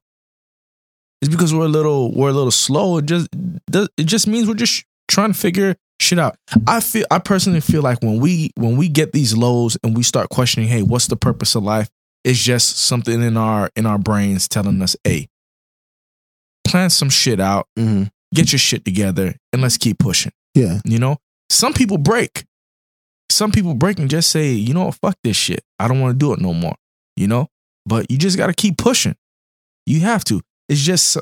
It's 1.21 1.29
because 1.31 1.53
we're 1.53 1.65
a 1.65 1.69
little 1.69 2.11
we're 2.11 2.29
a 2.29 2.33
little 2.33 2.51
slow. 2.51 2.97
It 2.97 3.05
just 3.05 3.27
does- 3.69 3.89
it 3.97 4.05
just 4.05 4.27
means 4.27 4.47
we're 4.47 4.55
just 4.55 4.83
trying 5.07 5.31
to 5.31 5.37
figure 5.39 5.75
shit 6.01 6.19
out. 6.19 6.37
I 6.67 6.79
feel 6.79 7.05
I 7.11 7.19
personally 7.19 7.61
feel 7.61 7.81
like 7.81 8.01
when 8.01 8.19
we 8.19 8.49
when 8.55 8.77
we 8.77 8.89
get 8.89 9.13
these 9.13 9.35
lows 9.37 9.77
and 9.83 9.95
we 9.95 10.03
start 10.03 10.29
questioning, 10.29 10.67
hey, 10.69 10.81
what's 10.81 11.07
the 11.07 11.15
purpose 11.15 11.55
of 11.55 11.63
life? 11.63 11.89
It's 12.23 12.39
just 12.41 12.77
something 12.77 13.21
in 13.21 13.37
our 13.37 13.69
in 13.75 13.85
our 13.85 13.97
brains 13.99 14.47
telling 14.47 14.81
us, 14.81 14.95
hey, 15.03 15.27
plan 16.67 16.89
some 16.89 17.09
shit 17.09 17.39
out, 17.39 17.67
Mhm. 17.77 18.09
get 18.33 18.51
your 18.51 18.59
shit 18.59 18.85
together, 18.85 19.35
and 19.51 19.61
let's 19.61 19.77
keep 19.77 19.99
pushing. 19.99 20.31
Yeah. 20.55 20.79
You 20.85 20.99
know, 20.99 21.17
some 21.49 21.73
people 21.73 21.97
break. 21.97 22.45
Some 23.31 23.51
people 23.51 23.73
break 23.73 23.99
and 23.99 24.09
just 24.09 24.29
say, 24.29 24.51
you 24.51 24.73
know 24.73 24.85
what, 24.85 24.95
fuck 24.95 25.15
this 25.23 25.35
shit. 25.37 25.63
I 25.79 25.87
don't 25.87 25.99
want 25.99 26.13
to 26.13 26.17
do 26.17 26.33
it 26.33 26.39
no 26.39 26.53
more. 26.53 26.75
You 27.15 27.27
know, 27.27 27.47
but 27.85 28.09
you 28.11 28.17
just 28.17 28.37
got 28.37 28.47
to 28.47 28.53
keep 28.53 28.77
pushing. 28.77 29.15
You 29.85 29.99
have 30.01 30.23
to. 30.25 30.41
It's 30.69 30.81
just, 30.81 31.17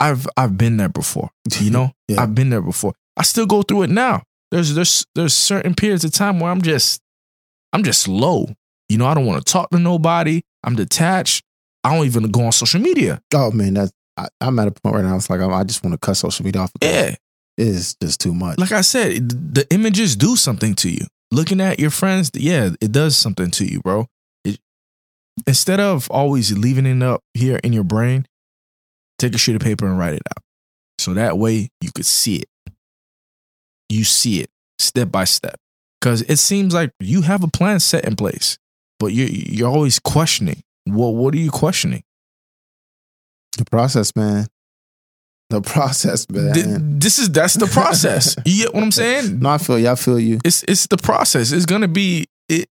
I've 0.00 0.26
I've 0.36 0.56
been 0.56 0.76
there 0.78 0.88
before. 0.88 1.30
You 1.60 1.70
know, 1.70 1.92
Yeah. 2.08 2.22
I've 2.22 2.34
been 2.34 2.50
there 2.50 2.62
before. 2.62 2.94
I 3.16 3.22
still 3.22 3.46
go 3.46 3.62
through 3.62 3.82
it 3.84 3.90
now. 3.90 4.22
There's 4.50 4.74
there's 4.74 5.06
there's 5.14 5.34
certain 5.34 5.74
periods 5.74 6.04
of 6.04 6.12
time 6.12 6.40
where 6.40 6.50
I'm 6.50 6.62
just 6.62 7.00
I'm 7.72 7.82
just 7.82 8.08
low. 8.08 8.48
You 8.88 8.98
know, 8.98 9.06
I 9.06 9.14
don't 9.14 9.26
want 9.26 9.44
to 9.44 9.50
talk 9.52 9.70
to 9.70 9.78
nobody. 9.78 10.42
I'm 10.64 10.76
detached. 10.76 11.44
I 11.84 11.94
don't 11.94 12.06
even 12.06 12.30
go 12.30 12.44
on 12.44 12.52
social 12.52 12.80
media. 12.80 13.20
Oh 13.34 13.50
man, 13.50 13.74
that's 13.74 13.92
I, 14.16 14.28
I'm 14.40 14.58
at 14.58 14.68
a 14.68 14.70
point 14.72 14.96
right 14.96 15.04
now. 15.04 15.16
It's 15.16 15.30
like 15.30 15.40
I, 15.40 15.48
I 15.48 15.64
just 15.64 15.82
want 15.84 15.94
to 15.94 15.98
cut 15.98 16.14
social 16.14 16.44
media 16.44 16.62
off. 16.62 16.72
Yeah. 16.80 17.14
it's 17.56 17.94
just 17.94 18.20
too 18.20 18.34
much. 18.34 18.58
like 18.58 18.72
I 18.72 18.82
said, 18.82 19.54
the 19.54 19.66
images 19.70 20.16
do 20.16 20.36
something 20.36 20.74
to 20.76 20.90
you. 20.90 21.06
Looking 21.30 21.60
at 21.60 21.80
your 21.80 21.90
friends, 21.90 22.30
yeah, 22.34 22.70
it 22.80 22.92
does 22.92 23.16
something 23.16 23.50
to 23.52 23.64
you, 23.64 23.80
bro. 23.80 24.06
It, 24.44 24.58
instead 25.46 25.80
of 25.80 26.10
always 26.10 26.56
leaving 26.56 26.84
it 26.84 27.02
up 27.02 27.22
here 27.32 27.58
in 27.64 27.72
your 27.72 27.84
brain, 27.84 28.26
take 29.18 29.34
a 29.34 29.38
sheet 29.38 29.56
of 29.56 29.62
paper 29.62 29.86
and 29.86 29.98
write 29.98 30.14
it 30.14 30.22
out. 30.30 30.42
So 30.98 31.14
that 31.14 31.38
way 31.38 31.70
you 31.80 31.90
could 31.94 32.04
see 32.04 32.36
it. 32.36 32.48
You 33.88 34.04
see 34.04 34.40
it 34.40 34.50
step 34.78 35.10
by 35.10 35.24
step. 35.24 35.56
Because 36.00 36.22
it 36.22 36.38
seems 36.38 36.74
like 36.74 36.90
you 37.00 37.22
have 37.22 37.44
a 37.44 37.48
plan 37.48 37.78
set 37.80 38.04
in 38.04 38.16
place, 38.16 38.58
but 38.98 39.12
you're 39.12 39.28
you're 39.28 39.70
always 39.70 40.00
questioning. 40.00 40.62
Well, 40.86 41.14
what 41.14 41.32
are 41.32 41.38
you 41.38 41.50
questioning? 41.50 42.02
The 43.58 43.64
process, 43.64 44.14
man. 44.16 44.46
The 45.50 45.60
process, 45.60 46.26
man. 46.30 46.54
Th- 46.54 46.66
This 46.78 47.18
is 47.18 47.30
that's 47.30 47.54
the 47.54 47.66
process. 47.66 48.36
You 48.46 48.64
get 48.64 48.74
what 48.74 48.82
I'm 48.82 48.90
saying? 48.92 49.40
no, 49.40 49.50
I 49.50 49.58
feel 49.58 49.78
you. 49.78 49.90
I 49.90 49.94
feel 49.96 50.18
you. 50.18 50.38
it's 50.44 50.62
it's 50.66 50.86
the 50.86 50.96
process. 50.96 51.52
It's 51.52 51.66
gonna 51.66 51.88
be 51.88 52.26
it. 52.48 52.68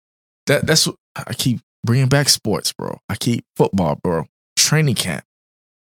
That 0.46 0.66
that's 0.66 0.86
what 0.86 0.96
I 1.16 1.32
keep 1.32 1.60
bringing 1.84 2.08
back 2.08 2.28
sports, 2.28 2.72
bro. 2.72 2.98
I 3.08 3.14
keep 3.16 3.44
football, 3.56 3.96
bro. 4.02 4.26
Training 4.56 4.94
camp, 4.96 5.24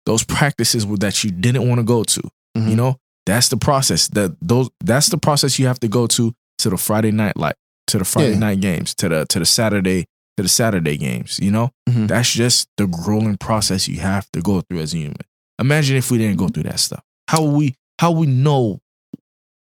those 0.06 0.24
practices 0.24 0.86
that 0.86 1.22
you 1.22 1.30
didn't 1.30 1.68
want 1.68 1.78
to 1.78 1.84
go 1.84 2.02
to. 2.04 2.20
You 2.54 2.62
Mhm. 2.62 2.76
know, 2.76 2.96
that's 3.26 3.48
the 3.48 3.56
process. 3.56 4.08
That 4.08 4.36
those 4.42 4.68
that's 4.84 5.08
the 5.08 5.18
process 5.18 5.58
you 5.58 5.66
have 5.68 5.78
to 5.80 5.88
go 5.88 6.06
to 6.08 6.34
to 6.58 6.70
the 6.70 6.76
Friday 6.76 7.12
night 7.12 7.36
like 7.36 7.54
to 7.88 7.98
the 7.98 8.04
Friday 8.04 8.32
Yeah. 8.32 8.38
night 8.38 8.60
games, 8.60 8.94
to 8.96 9.08
the 9.08 9.24
to 9.26 9.38
the 9.38 9.46
Saturday 9.46 10.06
to 10.36 10.42
the 10.42 10.48
Saturday 10.48 10.96
games. 10.96 11.38
You 11.42 11.50
know, 11.50 11.70
Mhm. 11.88 12.08
that's 12.08 12.32
just 12.32 12.68
the 12.76 12.86
grueling 12.86 13.36
process 13.36 13.88
you 13.88 14.00
have 14.00 14.30
to 14.32 14.40
go 14.40 14.60
through 14.62 14.80
as 14.80 14.94
a 14.94 14.98
human. 14.98 15.16
Imagine 15.58 15.96
if 15.96 16.10
we 16.10 16.18
didn't 16.18 16.38
go 16.38 16.48
through 16.48 16.64
that 16.64 16.80
stuff. 16.80 17.02
How 17.28 17.42
we 17.44 17.74
how 18.00 18.10
we 18.12 18.26
know 18.26 18.80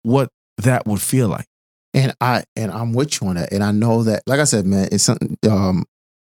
what 0.03 0.29
that 0.57 0.85
would 0.85 1.01
feel 1.01 1.27
like? 1.29 1.47
And 1.93 2.13
I 2.19 2.43
and 2.55 2.71
I'm 2.71 2.93
with 2.93 3.21
you 3.21 3.27
on 3.27 3.35
that. 3.35 3.53
And 3.53 3.63
I 3.63 3.71
know 3.71 4.03
that, 4.03 4.23
like 4.27 4.39
I 4.39 4.43
said, 4.43 4.65
man, 4.65 4.89
it's 4.91 5.03
something. 5.03 5.37
Um, 5.49 5.85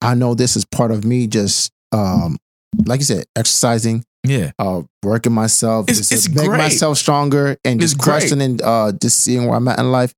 I 0.02 0.16
know 0.16 0.34
this 0.34 0.56
is 0.56 0.66
part 0.66 0.92
of 0.92 1.06
me. 1.06 1.28
Just 1.28 1.72
um, 1.92 2.38
like 2.86 3.02
you 3.02 3.06
said, 3.06 3.26
exercising, 3.36 4.04
Yeah. 4.26 4.52
uh, 4.58 4.82
working 5.04 5.34
myself, 5.34 5.90
It's- 5.90 6.10
just 6.10 6.28
it's 6.28 6.30
make 6.36 6.48
great. 6.48 6.58
myself 6.58 6.98
stronger, 6.98 7.58
and 7.66 7.82
It's 7.84 7.92
just 7.92 8.02
great. 8.02 8.14
questioning, 8.14 8.60
uh, 8.64 8.94
just 8.94 9.20
seeing 9.20 9.46
where 9.46 9.56
I'm 9.58 9.68
at 9.68 9.78
in 9.78 9.92
life. 9.92 10.14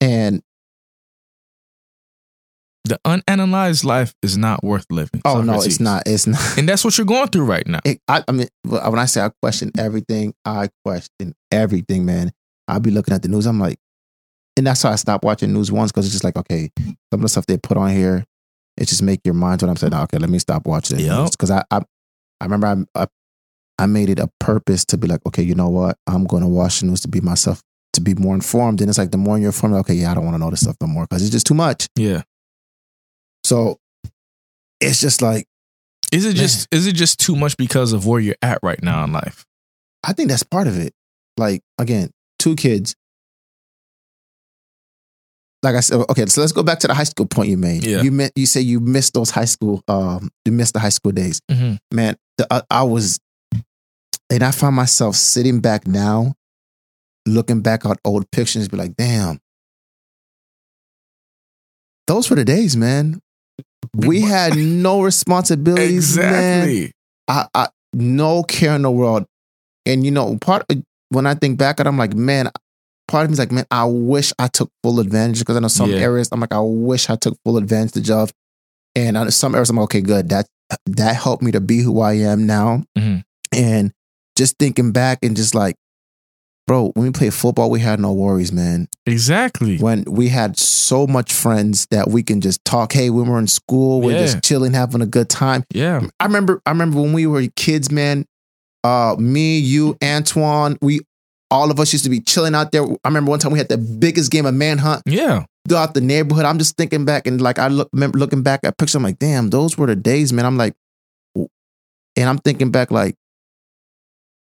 And 0.00 0.42
The 2.84 2.98
unanalyzed 3.06 3.84
life 3.84 4.12
is 4.22 4.36
not 4.36 4.64
worth 4.64 4.86
living. 4.90 5.22
oh 5.24 5.40
no, 5.40 5.62
it's 5.62 5.78
not. 5.78 6.02
It's 6.06 6.26
not. 6.26 6.58
And 6.58 6.68
that's 6.68 6.84
what 6.84 6.98
you're 6.98 7.04
going 7.06 7.28
through 7.28 7.44
right 7.44 7.66
now. 7.66 7.78
It, 7.84 8.00
I, 8.08 8.24
I 8.26 8.32
mean, 8.32 8.48
when 8.64 8.98
I 8.98 9.04
say 9.04 9.20
I 9.20 9.30
question 9.40 9.70
everything, 9.78 10.34
I 10.44 10.68
question 10.84 11.34
everything, 11.52 12.04
man. 12.04 12.32
I'll 12.66 12.80
be 12.80 12.90
looking 12.90 13.14
at 13.14 13.22
the 13.22 13.28
news. 13.28 13.46
I'm 13.46 13.60
like, 13.60 13.78
and 14.56 14.66
that's 14.66 14.82
why 14.82 14.92
I 14.92 14.96
stopped 14.96 15.24
watching 15.24 15.52
news 15.52 15.70
once 15.70 15.92
because 15.92 16.06
it's 16.06 16.14
just 16.14 16.24
like, 16.24 16.36
okay, 16.36 16.70
some 16.76 17.20
of 17.20 17.22
the 17.22 17.28
stuff 17.28 17.46
they 17.46 17.56
put 17.56 17.76
on 17.76 17.90
here, 17.90 18.24
it 18.76 18.88
just 18.88 19.02
make 19.02 19.20
your 19.24 19.34
mind. 19.34 19.62
When 19.62 19.70
I'm 19.70 19.76
saying, 19.76 19.94
okay, 19.94 20.18
let 20.18 20.28
me 20.30 20.38
stop 20.40 20.66
watching 20.66 20.98
it 20.98 21.04
because 21.30 21.50
I, 21.50 21.62
I, 21.70 21.82
I 22.40 22.44
remember 22.44 22.66
I, 22.96 23.02
I, 23.02 23.06
I 23.78 23.86
made 23.86 24.10
it 24.10 24.18
a 24.18 24.28
purpose 24.40 24.84
to 24.86 24.98
be 24.98 25.06
like, 25.06 25.20
okay, 25.26 25.42
you 25.42 25.54
know 25.54 25.68
what? 25.68 25.98
I'm 26.06 26.24
going 26.24 26.42
to 26.42 26.48
watch 26.48 26.80
the 26.80 26.86
news 26.86 27.00
to 27.02 27.08
be 27.08 27.20
myself, 27.20 27.62
to 27.92 28.00
be 28.00 28.14
more 28.14 28.34
informed. 28.34 28.80
And 28.80 28.90
it's 28.90 28.98
like 28.98 29.12
the 29.12 29.18
more 29.18 29.38
you're 29.38 29.48
informed, 29.48 29.76
okay, 29.76 29.94
yeah, 29.94 30.10
I 30.10 30.14
don't 30.14 30.24
want 30.24 30.34
to 30.34 30.38
know 30.38 30.50
this 30.50 30.60
stuff 30.60 30.76
no 30.80 30.88
more 30.88 31.04
because 31.04 31.22
it's 31.22 31.30
just 31.30 31.46
too 31.46 31.54
much. 31.54 31.86
Yeah. 31.96 32.22
So 33.44 33.78
it's 34.80 35.00
just 35.00 35.22
like 35.22 35.46
Is 36.12 36.24
it 36.24 36.34
just 36.36 36.68
is 36.72 36.86
it 36.86 36.92
just 36.94 37.18
too 37.20 37.36
much 37.36 37.56
because 37.56 37.92
of 37.92 38.06
where 38.06 38.20
you're 38.20 38.36
at 38.42 38.58
right 38.62 38.82
now 38.82 39.04
in 39.04 39.12
life? 39.12 39.44
I 40.04 40.12
think 40.12 40.28
that's 40.28 40.42
part 40.42 40.66
of 40.66 40.78
it. 40.78 40.92
Like 41.36 41.62
again, 41.78 42.10
two 42.38 42.56
kids. 42.56 42.94
Like 45.64 45.76
I 45.76 45.80
said, 45.80 46.04
okay, 46.10 46.26
so 46.26 46.40
let's 46.40 46.52
go 46.52 46.64
back 46.64 46.80
to 46.80 46.88
the 46.88 46.94
high 46.94 47.04
school 47.04 47.26
point 47.26 47.48
you 47.48 47.56
made. 47.56 47.84
Yeah. 47.86 48.02
You 48.02 48.10
meant 48.10 48.32
you 48.34 48.46
say 48.46 48.60
you 48.60 48.80
missed 48.80 49.14
those 49.14 49.30
high 49.30 49.44
school, 49.44 49.80
um, 49.86 50.30
you 50.44 50.50
missed 50.50 50.72
the 50.74 50.80
high 50.80 50.88
school 50.88 51.12
days. 51.12 51.40
Mhm. 51.48 51.78
Man, 51.92 52.16
the, 52.36 52.52
I, 52.52 52.62
I 52.68 52.82
was, 52.82 53.20
and 54.28 54.42
I 54.42 54.50
find 54.50 54.74
myself 54.74 55.14
sitting 55.14 55.60
back 55.60 55.86
now, 55.86 56.34
looking 57.26 57.60
back 57.60 57.86
at 57.86 57.96
old 58.04 58.28
pictures, 58.32 58.66
be 58.66 58.76
like, 58.76 58.96
damn, 58.96 59.38
those 62.08 62.28
were 62.28 62.36
the 62.36 62.44
days, 62.44 62.76
man. 62.76 63.20
We 63.96 64.22
had 64.22 64.56
no 64.56 65.02
responsibilities, 65.02 66.16
man. 66.16 66.90
I, 67.28 67.46
I 67.54 67.68
no 67.92 68.42
care 68.42 68.74
in 68.74 68.82
the 68.82 68.90
world. 68.90 69.26
And 69.84 70.04
you 70.04 70.10
know, 70.10 70.36
part 70.38 70.64
when 71.10 71.26
I 71.26 71.34
think 71.34 71.58
back 71.58 71.78
at 71.80 71.86
it, 71.86 71.88
I'm 71.88 71.98
like, 71.98 72.14
man, 72.14 72.50
part 73.08 73.24
of 73.24 73.30
me 73.30 73.34
is 73.34 73.38
like, 73.38 73.52
man, 73.52 73.66
I 73.70 73.84
wish 73.84 74.32
I 74.38 74.48
took 74.48 74.70
full 74.82 74.98
advantage 75.00 75.40
because 75.40 75.56
I 75.56 75.60
know 75.60 75.68
some 75.68 75.90
Yeah. 75.90 75.98
areas 75.98 76.28
I'm 76.32 76.40
like, 76.40 76.52
I 76.54 76.60
wish 76.60 77.10
I 77.10 77.16
took 77.16 77.36
full 77.44 77.56
advantage 77.58 78.10
of. 78.10 78.32
And 78.94 79.16
on 79.16 79.30
some 79.30 79.54
areas 79.54 79.70
I'm 79.70 79.76
like, 79.76 79.84
okay, 79.84 80.00
good. 80.00 80.28
That 80.30 80.46
that 80.86 81.16
helped 81.16 81.42
me 81.42 81.52
to 81.52 81.60
be 81.60 81.80
who 81.80 82.00
I 82.00 82.14
am 82.14 82.46
now. 82.46 82.84
Mhm. 82.96 83.24
And 83.54 83.92
just 84.36 84.56
thinking 84.58 84.92
back 84.92 85.18
and 85.22 85.36
just 85.36 85.54
like, 85.54 85.76
bro, 86.66 86.90
when 86.94 87.06
we 87.06 87.10
played 87.12 87.34
football, 87.34 87.70
we 87.70 87.80
had 87.80 87.98
no 88.00 88.12
worries, 88.12 88.52
man 88.52 88.88
Exactly. 89.06 89.78
when 89.78 90.04
we 90.04 90.28
had 90.28 90.58
so 90.58 91.06
much 91.06 91.32
friends 91.32 91.86
that 91.90 92.08
we 92.08 92.22
can 92.22 92.40
just 92.40 92.64
talk. 92.64 92.92
Hey, 92.92 93.10
when 93.10 93.26
we're 93.26 93.38
in 93.38 93.46
school, 93.46 94.00
we're 94.00 94.12
Yeah. 94.12 94.26
just 94.26 94.42
chilling, 94.42 94.72
having 94.74 95.00
a 95.02 95.06
good 95.06 95.28
time. 95.28 95.64
Yeah. 95.72 96.06
I 96.20 96.24
remember 96.26 96.60
I 96.66 96.70
remember 96.70 97.00
when 97.00 97.12
we 97.12 97.26
were 97.26 97.46
kids, 97.56 97.90
man. 97.90 98.26
Uh 98.84 99.14
me, 99.18 99.58
you, 99.58 99.96
Antoine, 100.02 100.76
we 100.82 101.00
all 101.50 101.70
of 101.70 101.78
us 101.78 101.92
used 101.92 102.04
to 102.04 102.10
be 102.10 102.20
chilling 102.20 102.54
out 102.54 102.72
there. 102.72 102.82
I 102.82 103.08
remember 103.08 103.30
one 103.30 103.38
time 103.38 103.52
we 103.52 103.58
had 103.58 103.68
the 103.68 103.76
biggest 103.78 104.30
game 104.30 104.46
of 104.46 104.54
manhunt 104.54 105.02
Yeah. 105.06 105.44
throughout 105.68 105.94
the 105.94 106.00
neighborhood. 106.00 106.44
I'm 106.46 106.58
just 106.58 106.76
thinking 106.76 107.04
back 107.04 107.26
and 107.26 107.40
like 107.40 107.58
I 107.58 107.68
look 107.68 107.88
remember 107.92 108.18
looking 108.18 108.42
back 108.42 108.60
at 108.64 108.78
pictures, 108.78 108.94
I'm 108.96 109.02
like, 109.02 109.18
damn, 109.18 109.50
those 109.50 109.76
were 109.76 109.86
the 109.86 109.96
days, 109.96 110.32
man. 110.32 110.46
I'm 110.46 110.56
like, 110.56 110.74
and 111.36 112.28
I'm 112.28 112.38
thinking 112.38 112.70
back 112.70 112.90
like, 112.90 113.14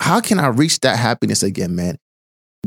how 0.01 0.21
can 0.21 0.39
I 0.39 0.49
reach 0.49 0.81
that 0.81 0.99
happiness 0.99 1.43
again, 1.43 1.75
man? 1.75 1.97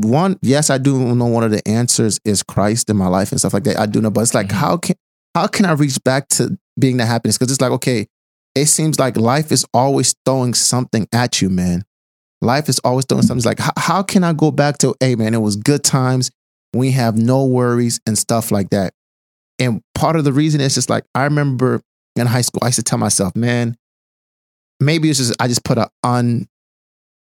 One, 0.00 0.38
yes, 0.42 0.70
I 0.70 0.78
do 0.78 1.14
know 1.14 1.26
one 1.26 1.42
of 1.44 1.50
the 1.50 1.66
answers 1.66 2.20
is 2.24 2.42
Christ 2.42 2.88
in 2.88 2.96
my 2.96 3.08
life 3.08 3.32
and 3.32 3.40
stuff 3.40 3.52
like 3.52 3.64
that. 3.64 3.78
I 3.78 3.86
do 3.86 4.00
know, 4.00 4.10
but 4.10 4.20
it's 4.20 4.34
like, 4.34 4.48
Mhm. 4.48 4.52
how 4.52 4.76
can 4.76 4.96
how 5.34 5.46
can 5.46 5.66
I 5.66 5.72
reach 5.72 6.02
back 6.04 6.26
to 6.30 6.58
being 6.78 6.96
that 6.96 7.06
happiness? 7.06 7.36
Because 7.38 7.52
it's 7.52 7.60
like, 7.60 7.70
okay, 7.72 8.06
it 8.54 8.66
seems 8.66 8.98
like 8.98 9.16
life 9.16 9.52
is 9.52 9.64
always 9.72 10.14
throwing 10.24 10.54
something 10.54 11.06
at 11.12 11.40
you, 11.40 11.48
man. 11.48 11.84
Life 12.40 12.68
is 12.68 12.78
always 12.80 13.04
throwing 13.04 13.22
something. 13.22 13.38
It's 13.38 13.46
like, 13.46 13.60
how, 13.60 13.72
how 13.76 14.02
can 14.02 14.24
I 14.24 14.32
go 14.32 14.50
back 14.50 14.78
to, 14.78 14.94
hey, 15.00 15.14
man, 15.14 15.34
it 15.34 15.40
was 15.42 15.54
good 15.54 15.84
times. 15.84 16.30
We 16.74 16.90
have 16.92 17.16
no 17.16 17.44
worries 17.44 18.00
and 18.06 18.16
stuff 18.18 18.50
like 18.50 18.70
that. 18.70 18.94
And 19.60 19.82
part 19.94 20.16
of 20.16 20.24
the 20.24 20.32
reason 20.32 20.60
is 20.60 20.74
just 20.74 20.90
like, 20.90 21.04
I 21.14 21.24
remember 21.24 21.82
in 22.16 22.26
high 22.26 22.40
school, 22.42 22.60
I 22.62 22.66
used 22.68 22.76
to 22.76 22.82
tell 22.82 22.98
myself, 22.98 23.36
man, 23.36 23.76
maybe 24.80 25.10
it's 25.10 25.18
just, 25.18 25.34
I 25.40 25.46
just 25.48 25.64
put 25.64 25.78
a 25.78 25.88
un, 26.02 26.48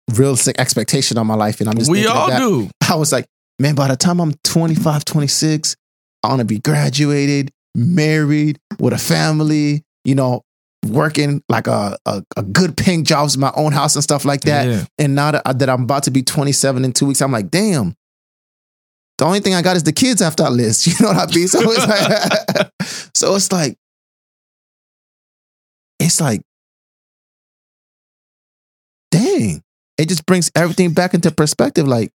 realistic 0.09 0.59
expectation 0.59 1.18
on 1.18 1.27
my 1.27 1.35
life. 1.35 1.61
And 1.61 1.68
I'm 1.68 1.77
just 1.77 1.90
we 1.90 2.07
all 2.07 2.29
do. 2.29 2.71
I 2.88 2.97
was 2.97 3.12
like, 3.12 3.27
man, 3.59 3.75
by 3.75 3.88
the 3.88 3.97
time 3.97 4.21
I'm 4.21 4.35
25, 4.44 5.05
26, 5.05 5.77
I 6.23 6.29
want 6.29 6.40
to 6.40 6.44
be 6.44 6.59
graduated, 6.59 7.51
married, 7.75 8.59
with 8.79 8.92
a 8.92 8.99
family, 8.99 9.85
you 10.05 10.14
know, 10.14 10.42
working 10.87 11.42
like 11.49 11.66
a, 11.66 11.99
a, 12.07 12.23
a 12.37 12.42
good 12.42 12.77
paying 12.77 13.05
jobs 13.05 13.35
in 13.35 13.40
my 13.40 13.53
own 13.55 13.73
house 13.73 13.94
and 13.94 14.03
stuff 14.03 14.25
like 14.25 14.42
that. 14.42 14.66
Yeah. 14.68 14.85
And 14.99 15.14
now 15.14 15.33
that, 15.33 15.59
that 15.59 15.68
I'm 15.68 15.83
about 15.83 16.05
to 16.05 16.11
be 16.11 16.23
27 16.23 16.85
in 16.85 16.92
two 16.92 17.07
weeks, 17.07 17.21
I'm 17.21 17.33
like, 17.33 17.51
damn. 17.51 17.94
The 19.18 19.25
only 19.25 19.40
thing 19.40 19.55
I 19.55 19.62
got 19.62 19.77
is 19.77 19.83
the 19.83 19.92
kids 19.92 20.23
after 20.23 20.44
that 20.44 20.53
list. 20.53 20.87
You 20.87 20.94
know 21.01 21.12
what 21.12 21.31
I 21.31 21.35
mean? 21.35 21.49
So 21.49 21.61
it's 21.62 21.87
like, 21.87 22.71
so 23.14 23.35
it's 23.35 23.53
like, 23.53 23.77
it's 25.99 26.21
like, 26.21 26.40
dang. 29.11 29.62
It 29.99 30.09
just 30.09 30.25
brings 30.27 30.51
everything 30.55 30.93
back 30.93 31.13
into 31.13 31.31
perspective. 31.31 31.87
Like, 31.89 32.13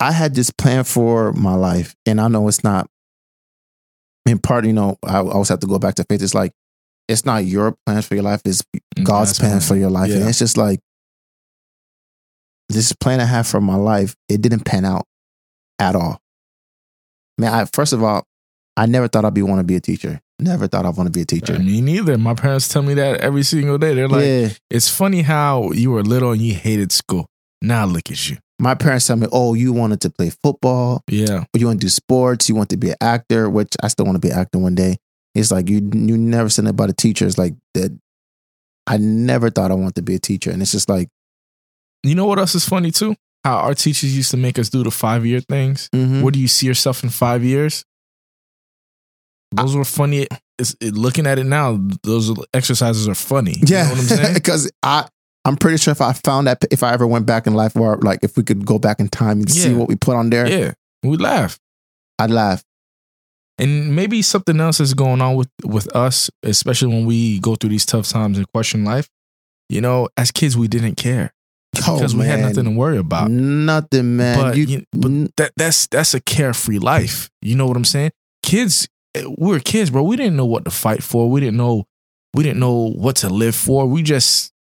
I 0.00 0.10
had 0.10 0.34
this 0.34 0.50
plan 0.50 0.84
for 0.84 1.32
my 1.32 1.54
life, 1.54 1.94
and 2.04 2.20
I 2.20 2.28
know 2.28 2.48
it's 2.48 2.64
not. 2.64 2.88
In 4.26 4.38
part, 4.38 4.64
you 4.64 4.72
know, 4.72 4.98
I 5.02 5.18
always 5.18 5.48
have 5.48 5.60
to 5.60 5.66
go 5.66 5.78
back 5.78 5.94
to 5.96 6.04
faith. 6.04 6.22
It's 6.22 6.34
like 6.34 6.52
it's 7.08 7.24
not 7.24 7.44
your 7.44 7.76
plan 7.86 8.02
for 8.02 8.14
your 8.14 8.24
life; 8.24 8.42
it's 8.44 8.62
mm-hmm. 8.62 9.04
God's 9.04 9.38
plan 9.38 9.60
for 9.60 9.76
your 9.76 9.90
life, 9.90 10.10
and 10.10 10.28
it's 10.28 10.38
just 10.38 10.56
like 10.56 10.80
this 12.68 12.92
plan 12.92 13.20
I 13.20 13.24
have 13.24 13.46
for 13.46 13.60
my 13.60 13.76
life. 13.76 14.16
It 14.28 14.42
didn't 14.42 14.64
pan 14.64 14.84
out 14.84 15.06
at 15.78 15.94
all. 15.94 16.20
Man, 17.38 17.52
I 17.52 17.64
first 17.66 17.92
of 17.92 18.02
all, 18.02 18.24
I 18.76 18.86
never 18.86 19.08
thought 19.08 19.24
I'd 19.24 19.34
be 19.34 19.42
want 19.42 19.60
to 19.60 19.64
be 19.64 19.76
a 19.76 19.80
teacher. 19.80 20.20
Never 20.42 20.66
thought 20.66 20.84
I'd 20.86 20.96
want 20.96 21.06
to 21.06 21.10
be 21.12 21.22
a 21.22 21.24
teacher. 21.24 21.58
Me 21.58 21.80
neither. 21.80 22.18
My 22.18 22.34
parents 22.34 22.68
tell 22.68 22.82
me 22.82 22.94
that 22.94 23.20
every 23.20 23.42
single 23.44 23.78
day. 23.78 23.94
They're 23.94 24.08
like, 24.08 24.24
yeah, 24.24 24.48
it's 24.70 24.88
funny 24.88 25.22
how 25.22 25.70
you 25.72 25.90
were 25.92 26.02
little 26.02 26.32
and 26.32 26.40
you 26.42 26.54
hated 26.54 26.90
school. 26.92 27.26
Now 27.60 27.84
look 27.84 28.10
at 28.10 28.28
you. 28.28 28.38
my 28.58 28.74
parents 28.76 29.06
tell 29.08 29.16
me, 29.16 29.26
"Oh, 29.32 29.54
you 29.54 29.72
wanted 29.72 30.00
to 30.02 30.10
play 30.10 30.30
football, 30.30 31.02
Yeah. 31.08 31.40
or 31.52 31.58
you 31.58 31.66
want 31.66 31.80
to 31.80 31.84
do 31.86 31.88
sports, 31.88 32.48
you 32.48 32.54
want 32.54 32.68
to 32.70 32.76
be 32.76 32.90
an 32.90 32.96
actor, 33.00 33.48
which 33.50 33.72
I 33.82 33.88
still 33.88 34.04
want 34.06 34.16
to 34.16 34.20
be 34.20 34.30
an 34.32 34.38
actor 34.38 34.58
one 34.58 34.74
day. 34.76 34.98
It's 35.34 35.50
like 35.50 35.68
you 35.68 35.78
you 35.94 36.16
never 36.16 36.48
said 36.48 36.66
about 36.66 36.90
a 36.90 36.92
teacher. 36.92 37.26
It's 37.26 37.38
like 37.38 37.54
that. 37.74 37.90
I 38.86 38.96
never 38.98 39.48
thought 39.50 39.70
I 39.70 39.74
wanted 39.74 39.94
to 39.96 40.02
be 40.02 40.14
a 40.14 40.18
teacher, 40.18 40.50
and 40.50 40.60
it's 40.62 40.72
just 40.72 40.88
like, 40.88 41.08
You 42.04 42.14
know 42.16 42.26
what 42.26 42.38
else 42.38 42.54
is 42.54 42.68
funny 42.68 42.90
too? 42.90 43.14
How 43.44 43.56
our 43.58 43.74
teachers 43.74 44.14
used 44.16 44.30
to 44.32 44.36
make 44.36 44.58
us 44.58 44.68
do 44.70 44.82
the 44.84 44.90
five 44.90 45.24
year 45.26 45.40
things. 45.40 45.88
mhm. 45.94 46.22
Where 46.22 46.30
do 46.32 46.38
you 46.40 46.48
see 46.48 46.66
yourself 46.66 47.02
in 47.04 47.10
five 47.10 47.42
years? 47.44 47.84
Those 49.52 49.76
were 49.76 49.84
funny. 49.84 50.26
It's, 50.58 50.74
it, 50.80 50.94
looking 50.94 51.26
at 51.26 51.38
it 51.38 51.44
now, 51.44 51.78
those 52.02 52.32
exercises 52.54 53.08
are 53.08 53.14
funny. 53.14 53.52
You 53.52 53.64
yeah, 53.66 53.84
know 53.84 53.92
I'm 53.92 53.96
saying? 53.98 54.34
because 54.34 54.70
I 54.82 55.08
I'm 55.44 55.56
pretty 55.56 55.78
sure 55.78 55.92
if 55.92 56.00
I 56.00 56.12
found 56.12 56.46
that 56.46 56.64
if 56.70 56.82
I 56.82 56.92
ever 56.92 57.06
went 57.06 57.26
back 57.26 57.46
in 57.46 57.54
life, 57.54 57.76
or 57.76 57.96
like 57.98 58.20
if 58.22 58.36
we 58.36 58.42
could 58.44 58.64
go 58.64 58.78
back 58.78 59.00
in 59.00 59.08
time 59.08 59.40
and 59.40 59.50
see 59.50 59.74
what 59.74 59.88
we 59.88 59.96
put 59.96 60.16
on 60.16 60.30
there, 60.30 60.46
yeah. 60.48 60.72
We 61.02 61.16
laugh. 61.16 61.58
I'd 62.18 62.30
laugh. 62.30 62.62
And 63.58 63.94
maybe 63.94 64.22
something 64.22 64.60
else 64.60 64.80
is 64.80 64.94
going 64.94 65.20
on 65.20 65.34
with, 65.36 65.48
with 65.64 65.94
us, 65.94 66.30
especially 66.42 66.88
when 66.94 67.06
we 67.06 67.38
go 67.40 67.54
through 67.56 67.70
these 67.70 67.84
tough 67.84 68.08
times 68.08 68.38
and 68.38 68.46
question 68.52 68.84
life. 68.84 69.08
You 69.68 69.80
know, 69.80 70.08
as 70.16 70.30
kids, 70.30 70.56
we 70.56 70.68
didn't 70.68 70.96
care 70.96 71.32
Oh, 71.88 71.96
because 71.96 72.14
we 72.14 72.26
had 72.26 72.40
nothing 72.40 72.64
to 72.64 72.70
worry 72.70 72.98
about. 72.98 73.30
Nothing, 73.30 74.16
man. 74.16 74.38
but 74.38 74.56
you, 74.56 74.64
you- 74.64 74.84
but 74.92 75.36
that 75.36 75.52
that's 75.56 75.86
that's 75.86 76.14
a 76.14 76.20
carefree 76.20 76.78
life. 76.78 77.30
You 77.40 77.56
know 77.56 77.66
what 77.66 77.76
I'm 77.76 77.84
saying? 77.84 78.10
Kids, 78.42 78.88
we 79.14 79.48
were 79.50 79.60
kids, 79.60 79.90
bro. 79.90 80.02
We 80.02 80.16
didn't 80.16 80.36
know 80.36 80.46
what 80.46 80.64
to 80.64 80.70
fight 80.70 81.02
for. 81.02 81.28
We 81.30 81.40
didn't 81.40 81.56
know 81.56 81.84
we 82.34 82.42
didn't 82.42 82.60
know 82.60 82.90
what 82.90 83.16
to 83.16 83.28
live 83.28 83.54
for. 83.54 83.86
We 83.86 84.02
just 84.02 84.52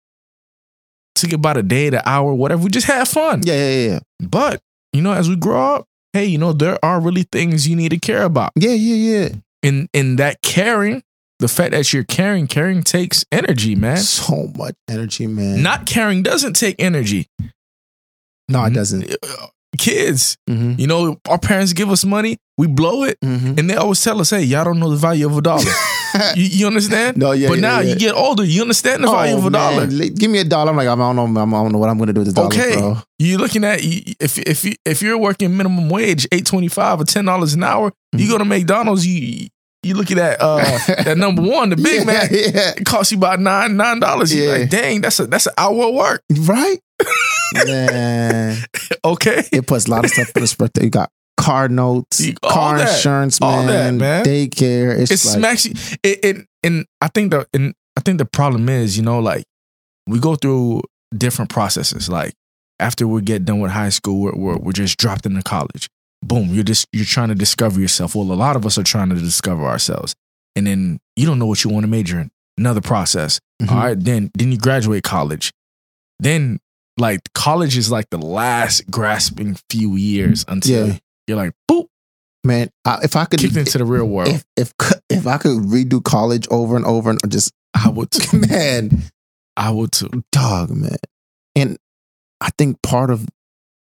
took 1.14 1.32
it 1.32 1.38
by 1.42 1.52
the 1.52 1.62
day, 1.62 1.90
the 1.90 2.06
hour, 2.08 2.34
whatever. 2.34 2.62
We 2.64 2.70
just 2.70 2.86
had 2.86 3.06
fun. 3.06 3.42
yeah, 3.44 3.54
yeah, 3.54 3.88
yeah, 3.90 3.98
But 4.20 4.60
you 4.92 5.02
know, 5.02 5.12
as 5.12 5.28
we 5.28 5.36
grow 5.36 5.76
up, 5.76 5.86
hey, 6.12 6.24
you 6.24 6.38
know, 6.38 6.52
there 6.52 6.84
are 6.84 7.00
really 7.00 7.22
things 7.24 7.68
you 7.68 7.76
need 7.76 7.90
to 7.90 7.98
care 7.98 8.22
about. 8.24 8.52
yeah, 8.56 8.72
yeah, 8.72 9.18
yeah. 9.18 9.28
In 9.62 9.88
in 9.92 10.16
that 10.16 10.42
caring, 10.42 11.02
the 11.38 11.48
fact 11.48 11.72
that 11.72 11.92
you're 11.92 12.02
caring, 12.04 12.46
caring 12.46 12.82
takes 12.82 13.24
energy, 13.30 13.74
man. 13.74 13.98
So 13.98 14.50
much 14.56 14.74
energy, 14.88 15.26
man. 15.26 15.62
Not 15.62 15.86
caring 15.86 16.22
doesn't 16.22 16.54
take 16.54 16.76
energy. 16.78 17.28
no, 18.48 18.64
it 18.64 18.72
doesn't. 18.74 19.12
Uh, 19.22 19.46
Kids, 19.78 20.36
Mm-hmm. 20.48 20.80
you 20.80 20.86
know, 20.86 21.16
our 21.28 21.38
parents 21.38 21.72
give 21.72 21.90
us 21.90 22.04
money, 22.04 22.36
we 22.58 22.66
blow 22.66 23.04
it. 23.04 23.18
Mm-hmm. 23.24 23.54
And 23.58 23.70
they 23.70 23.76
always 23.76 24.02
tell 24.02 24.20
us, 24.20 24.30
hey, 24.30 24.42
y'all 24.42 24.64
don't 24.64 24.80
know 24.80 24.90
the 24.90 24.96
value 24.96 25.26
of 25.26 25.36
a 25.38 25.40
dollar. 25.40 25.62
you, 26.34 26.42
you 26.44 26.66
understand? 26.66 27.16
no, 27.16 27.30
yeah, 27.32 27.48
but 27.48 27.54
yeah, 27.54 27.60
now 27.60 27.80
yeah. 27.80 27.92
you 27.94 27.98
get 27.98 28.14
older, 28.14 28.44
you 28.44 28.62
understand 28.62 29.04
the 29.04 29.08
value 29.10 29.34
Oh, 29.34 29.38
of 29.38 29.44
a 29.46 29.50
man. 29.50 29.88
dollar. 29.88 30.08
Give 30.10 30.28
me 30.30 30.40
a 30.40 30.44
dollar. 30.44 30.70
I'm 30.70 30.76
like, 30.76 30.88
I 30.88 30.96
don't 30.96 31.14
know. 31.16 31.24
I 31.40 31.44
don't 31.62 31.72
know 31.72 31.78
what 31.78 31.88
I'm 31.88 31.98
going 31.98 32.08
to 32.08 32.12
do 32.12 32.20
with 32.20 32.26
this 32.26 32.34
dollar, 32.34 32.48
Okay. 32.48 32.74
bro. 32.74 32.96
You're 33.20 33.38
looking 33.38 33.62
at 33.64 33.82
you- 33.84 34.14
if 34.18 34.38
if 34.38 34.64
you 34.64 34.74
if 34.84 35.02
you're 35.02 35.16
working 35.18 35.56
minimum 35.56 35.88
wage, 35.88 36.26
eight 36.32 36.46
twenty 36.46 36.68
five 36.68 37.00
or 37.00 37.04
ten 37.04 37.24
dollars 37.24 37.54
an 37.54 37.62
hour, 37.62 37.92
you 38.12 38.26
Mhm. 38.26 38.30
go 38.30 38.38
to 38.38 38.44
McDonald's, 38.44 39.06
you 39.06 39.46
you 39.84 39.94
looking 39.94 40.18
at 40.18 40.38
uh 40.40 40.56
that 41.04 41.16
number 41.16 41.42
one, 41.42 41.70
the 41.70 41.76
Big 41.76 42.00
yeah, 42.00 42.04
Mac, 42.04 42.30
Yeah. 42.32 42.72
it 42.76 42.84
costs 42.84 43.12
you 43.12 43.18
about 43.18 43.38
nine 43.40 43.76
nine 43.76 44.00
dollars. 44.00 44.34
You're 44.34 44.46
Yeah. 44.46 44.60
like, 44.62 44.70
dang, 44.70 45.00
that's 45.00 45.20
a 45.20 45.26
that's 45.26 45.46
an 45.46 45.52
hour 45.56 45.84
of 45.88 45.94
work. 45.94 46.22
Right? 46.40 46.78
man. 47.54 48.56
Okay. 49.04 49.42
It 49.52 49.66
puts 49.66 49.86
a 49.86 49.90
lot 49.90 50.04
of 50.04 50.10
stuff 50.10 50.28
in 50.36 50.42
perspective. 50.42 50.84
You 50.84 50.90
got 50.90 51.10
car 51.38 51.68
notes, 51.68 52.20
all 52.42 52.50
car 52.50 52.78
that. 52.78 52.94
insurance, 52.96 53.38
All 53.40 53.64
man, 53.64 53.96
that, 53.98 54.24
man. 54.24 54.24
daycare. 54.24 54.98
It's, 54.98 55.10
it 55.10 55.26
like, 55.26 55.38
smacks 55.38 55.64
you. 55.66 55.72
It, 56.02 56.24
it 56.24 56.46
and 56.62 56.84
I 57.00 57.08
think 57.08 57.30
the 57.30 57.46
and 57.54 57.74
I 57.96 58.00
think 58.02 58.18
the 58.18 58.26
problem 58.26 58.68
is, 58.68 58.96
you 58.98 59.02
know, 59.02 59.18
like 59.20 59.44
we 60.06 60.18
go 60.18 60.36
through 60.36 60.82
different 61.16 61.50
processes. 61.50 62.08
Like 62.10 62.34
after 62.78 63.06
we 63.08 63.22
get 63.22 63.46
done 63.46 63.60
with 63.60 63.70
high 63.70 63.88
school, 63.88 64.20
we're, 64.20 64.34
we're 64.36 64.56
we're 64.58 64.72
just 64.72 64.98
dropped 64.98 65.24
into 65.24 65.42
college. 65.42 65.88
Boom, 66.22 66.48
you're 66.52 66.62
just 66.64 66.86
you're 66.92 67.06
trying 67.06 67.28
to 67.28 67.34
discover 67.34 67.80
yourself. 67.80 68.14
Well, 68.14 68.30
a 68.30 68.34
lot 68.34 68.54
of 68.56 68.66
us 68.66 68.76
are 68.76 68.82
trying 68.84 69.08
to 69.08 69.14
discover 69.16 69.64
ourselves, 69.64 70.14
and 70.54 70.66
then 70.66 70.98
you 71.16 71.24
don't 71.24 71.38
know 71.38 71.46
what 71.46 71.64
you 71.64 71.70
want 71.70 71.84
to 71.84 71.88
major 71.88 72.20
in. 72.20 72.30
Another 72.58 72.82
process. 72.82 73.40
Mhm. 73.62 73.70
All 73.70 73.78
right, 73.78 73.98
then 73.98 74.30
then 74.36 74.52
you 74.52 74.58
graduate 74.58 75.04
college. 75.04 75.52
Then 76.18 76.58
like 76.98 77.20
college 77.34 77.76
is 77.76 77.90
like 77.90 78.10
the 78.10 78.18
last 78.18 78.90
grasping 78.90 79.56
few 79.70 79.96
years 79.96 80.44
until 80.48 80.88
Yeah. 80.88 80.98
you're 81.26 81.36
like 81.36 81.52
boop 81.70 81.86
man, 82.42 82.70
I, 82.86 83.00
if 83.02 83.16
I 83.16 83.26
could, 83.26 83.38
kicked 83.40 83.56
into 83.56 83.76
the 83.76 83.84
real 83.84 84.06
world. 84.06 84.28
if, 84.30 84.44
if 84.56 84.72
if 85.10 85.26
I 85.26 85.36
could 85.38 85.58
redo 85.58 86.02
college 86.02 86.46
over 86.50 86.74
and 86.76 86.86
over 86.86 87.10
and 87.10 87.18
just 87.30 87.52
I 87.74 87.88
would 87.90 88.10
too. 88.10 88.38
man, 88.48 89.02
I 89.56 89.70
would 89.70 89.92
too. 89.92 90.08
dog, 90.32 90.70
man. 90.70 90.96
And 91.54 91.76
I 92.40 92.48
think 92.56 92.80
part 92.82 93.10
of 93.10 93.26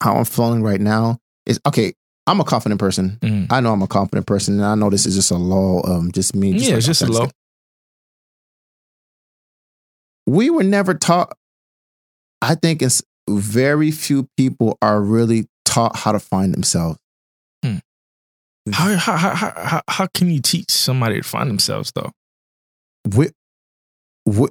how 0.02 0.16
I'm 0.16 0.24
feeling 0.24 0.62
right 0.62 0.80
now 0.80 1.18
is 1.46 1.60
okay. 1.66 1.94
I'm 2.26 2.40
a 2.40 2.44
confident 2.44 2.78
person. 2.80 3.18
Mm. 3.22 3.46
I 3.50 3.60
know 3.60 3.72
I'm 3.72 3.82
a 3.82 3.88
confident 3.88 4.26
person, 4.26 4.54
and 4.54 4.64
I 4.64 4.74
know 4.74 4.90
this 4.90 5.06
is 5.06 5.14
just 5.16 5.30
a 5.30 5.36
law. 5.36 5.82
Um, 5.88 6.12
just 6.12 6.34
me. 6.36 6.50
yeah, 6.52 6.68
like 6.70 6.76
it's 6.78 6.86
just 6.86 7.02
a 7.02 7.06
low. 7.06 7.28
we 10.26 10.50
were 10.50 10.62
never 10.62 10.94
taught. 10.94 11.36
I 12.42 12.54
think 12.54 12.82
it's 12.82 13.02
very 13.28 13.90
few 13.90 14.28
people 14.36 14.78
are 14.82 15.00
really 15.00 15.46
taught 15.64 15.96
how 15.96 16.12
to 16.12 16.18
find 16.18 16.52
themselves. 16.52 16.98
Hmm. 17.64 17.76
Mm. 18.68 18.72
How, 18.72 18.96
how, 18.96 19.16
how, 19.16 19.34
how, 19.34 19.52
how, 19.56 19.82
how 19.88 20.06
can 20.06 20.30
you 20.30 20.40
teach 20.40 20.70
somebody 20.70 21.20
to 21.20 21.28
find 21.28 21.48
themselves 21.48 21.92
though? 21.94 22.12
We, 23.14 23.28
we, 24.26 24.48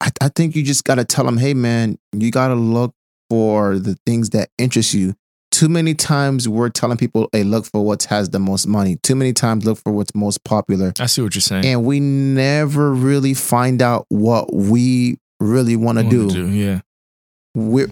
I, 0.00 0.10
I 0.20 0.28
think 0.28 0.56
you 0.56 0.62
just 0.62 0.84
got 0.84 0.96
to 0.96 1.04
tell 1.04 1.24
them, 1.24 1.38
hey, 1.38 1.54
man, 1.54 1.98
you 2.12 2.30
got 2.30 2.48
to 2.48 2.54
look 2.54 2.94
for 3.30 3.78
the 3.78 3.96
things 4.04 4.30
that 4.30 4.50
interest 4.58 4.92
you. 4.94 5.14
Too 5.52 5.68
many 5.68 5.94
times 5.94 6.48
we're 6.48 6.70
telling 6.70 6.96
people, 6.96 7.28
hey, 7.32 7.44
look 7.44 7.66
for 7.66 7.84
what 7.84 8.02
has 8.04 8.30
the 8.30 8.38
most 8.38 8.66
money. 8.66 8.96
Too 9.02 9.14
many 9.14 9.32
times 9.32 9.64
look 9.64 9.78
for 9.78 9.92
what's 9.92 10.14
most 10.14 10.42
popular. 10.44 10.92
I 10.98 11.06
see 11.06 11.22
what 11.22 11.34
you're 11.34 11.42
saying. 11.42 11.64
And 11.66 11.84
we 11.84 12.00
never 12.00 12.92
really 12.92 13.34
find 13.34 13.80
out 13.80 14.06
what 14.08 14.52
we 14.52 15.18
really 15.42 15.76
want 15.76 15.98
to 15.98 16.04
Wanna 16.04 16.28
do. 16.28 16.48
Yeah. 16.50 16.80
we 17.54 17.86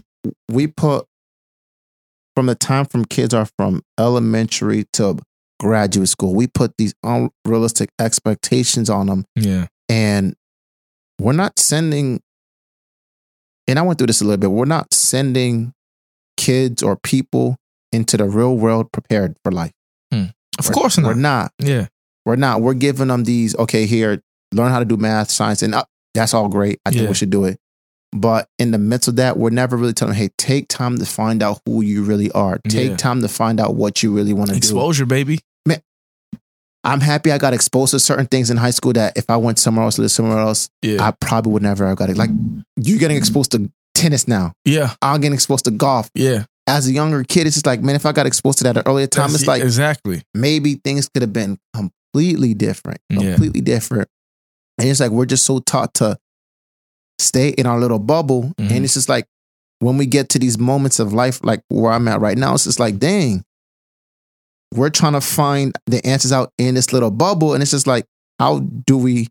we 0.51 0.67
put 0.67 1.07
from 2.37 2.47
the 2.47 2.55
time 2.55 2.85
from 2.87 3.05
kids 3.05 3.35
are 3.35 3.49
from 3.59 3.83
elementary 3.99 4.85
to 4.95 5.19
graduate 5.59 6.09
school, 6.09 6.35
we 6.35 6.47
put 6.47 6.77
these 6.79 6.95
unrealistic 7.03 7.91
expectations 7.99 8.89
on 8.89 9.07
them, 9.07 9.25
Yeah. 9.37 9.67
and 9.89 10.35
we're 11.21 11.33
not 11.33 11.59
sending. 11.59 12.21
And 13.67 13.79
I 13.79 13.83
went 13.83 13.99
through 13.99 14.07
this 14.09 14.21
a 14.21 14.25
little 14.25 14.39
bit. 14.39 14.51
We're 14.51 14.65
not 14.65 14.93
sending 14.95 15.75
kids 16.37 16.83
or 16.83 16.97
people 16.97 17.57
into 17.93 18.17
the 18.17 18.25
real 18.25 18.57
world 18.57 18.91
prepared 18.93 19.37
for 19.45 19.53
life. 19.53 19.73
Of 20.59 20.67
We're- 20.67 20.75
course 20.75 20.99
We're 20.99 21.15
not. 21.15 21.53
not. 21.61 21.69
Yeah. 21.69 21.87
We're 22.27 22.37
not. 22.37 22.61
We're 22.61 22.75
giving 22.75 23.09
them 23.09 23.25
these. 23.25 23.55
Okay, 23.57 23.87
here, 23.87 24.21
learn 24.53 24.71
how 24.71 24.79
to 24.79 24.85
do 24.85 24.97
math, 24.99 25.31
science, 25.31 25.63
and 25.63 25.75
uh, 25.75 25.85
that's 26.21 26.35
all 26.35 26.49
great. 26.49 26.79
I 26.85 26.91
think 26.91 27.03
Yeah. 27.03 27.09
we 27.09 27.15
should 27.15 27.31
do 27.31 27.45
it. 27.45 27.59
But 28.13 28.49
in 28.59 28.73
the 28.73 28.79
midst 28.79 29.09
of 29.09 29.17
that, 29.17 29.39
we're 29.39 29.51
never 29.51 29.77
really 29.77 29.93
telling 29.93 30.13
them, 30.15 30.21
hey, 30.21 30.31
take 30.37 30.69
time 30.69 30.99
to 30.99 31.07
find 31.07 31.43
out 31.43 31.61
who 31.65 31.81
you 31.81 32.03
really 32.03 32.31
are. 32.33 32.59
Take 32.69 32.91
Yeah. 32.91 32.97
time 32.97 33.23
to 33.23 33.29
find 33.29 33.61
out 33.61 33.75
what 33.77 34.03
you 34.03 34.13
really 34.13 34.33
want 34.33 34.49
to 34.49 34.55
do. 34.55 34.59
Exposure, 34.59 35.07
baby. 35.07 35.41
Man, 35.65 35.81
I'm 36.83 37.01
happy 37.01 37.31
I 37.31 37.39
got 37.39 37.55
exposed 37.55 37.93
to 37.93 38.01
certain 38.01 38.27
things 38.27 38.51
in 38.51 38.57
high 38.57 38.71
school 38.73 38.93
that 38.95 39.17
if 39.17 39.29
I 39.29 39.37
went 39.37 39.59
somewhere 39.59 39.85
else, 39.85 39.99
lived 39.99 40.11
somewhere 40.13 40.39
else, 40.41 40.69
Yeah. 40.83 41.07
I 41.07 41.13
probably 41.13 41.53
would 41.53 41.63
never 41.63 41.87
have 41.87 41.97
got 41.99 42.11
it. 42.11 42.17
Like 42.17 42.31
you're 42.77 42.99
getting 42.99 43.17
exposed 43.17 43.53
to 43.53 43.71
tennis 43.95 44.27
now. 44.27 44.53
Yeah, 44.65 44.95
I'm 45.03 45.21
getting 45.21 45.35
exposed 45.35 45.65
to 45.67 45.71
golf. 45.71 46.11
yeah. 46.15 46.45
As 46.67 46.87
a 46.87 46.93
younger 46.93 47.25
kid, 47.25 47.47
it's 47.49 47.57
just 47.57 47.67
like, 47.67 47.83
man, 47.83 47.97
if 47.97 48.07
I 48.07 48.13
got 48.13 48.27
exposed 48.27 48.59
to 48.59 48.65
that 48.65 48.77
at 48.77 48.87
an 48.87 48.91
earlier 48.91 49.07
time, 49.09 49.23
That's- 49.33 49.41
it's 49.43 49.49
like 49.49 49.63
exactly. 49.63 50.23
maybe 50.35 50.75
things 50.85 51.09
could 51.09 51.23
have 51.23 51.33
been 51.33 51.59
completely 51.75 52.55
different, 52.55 53.01
Yeah. 53.09 53.21
completely 53.35 53.61
different. 53.61 54.09
And 54.81 54.89
it's 54.89 55.01
like 55.01 55.11
we're 55.11 55.27
just 55.27 55.45
so 55.45 55.59
taught 55.61 55.95
to 55.95 56.19
stay 57.19 57.51
in 57.51 57.67
our 57.67 57.79
little 57.79 57.99
bubble. 57.99 58.53
Mhm. 58.59 58.71
And 58.71 58.85
it's 58.85 58.95
just 58.95 59.09
like 59.09 59.27
when 59.81 59.97
we 59.97 60.07
get 60.07 60.29
to 60.31 60.39
these 60.39 60.59
moments 60.59 60.99
of 60.99 61.13
life, 61.13 61.41
like 61.43 61.63
where 61.69 61.93
I'm 61.93 62.09
at 62.09 62.21
right 62.21 62.37
now, 62.37 62.55
it's 62.55 62.65
just 62.65 62.81
like, 62.81 62.99
dang, 62.99 63.45
we're 64.75 64.91
trying 64.91 65.15
to 65.15 65.21
find 65.21 65.77
the 65.87 66.05
answers 66.07 66.33
out 66.33 66.53
in 66.59 66.75
this 66.75 66.93
little 66.93 67.11
bubble. 67.11 67.55
And 67.55 67.63
it's 67.63 67.73
just 67.73 67.87
like, 67.87 68.07
how 68.39 68.61
do 68.61 68.97
we? 68.97 69.29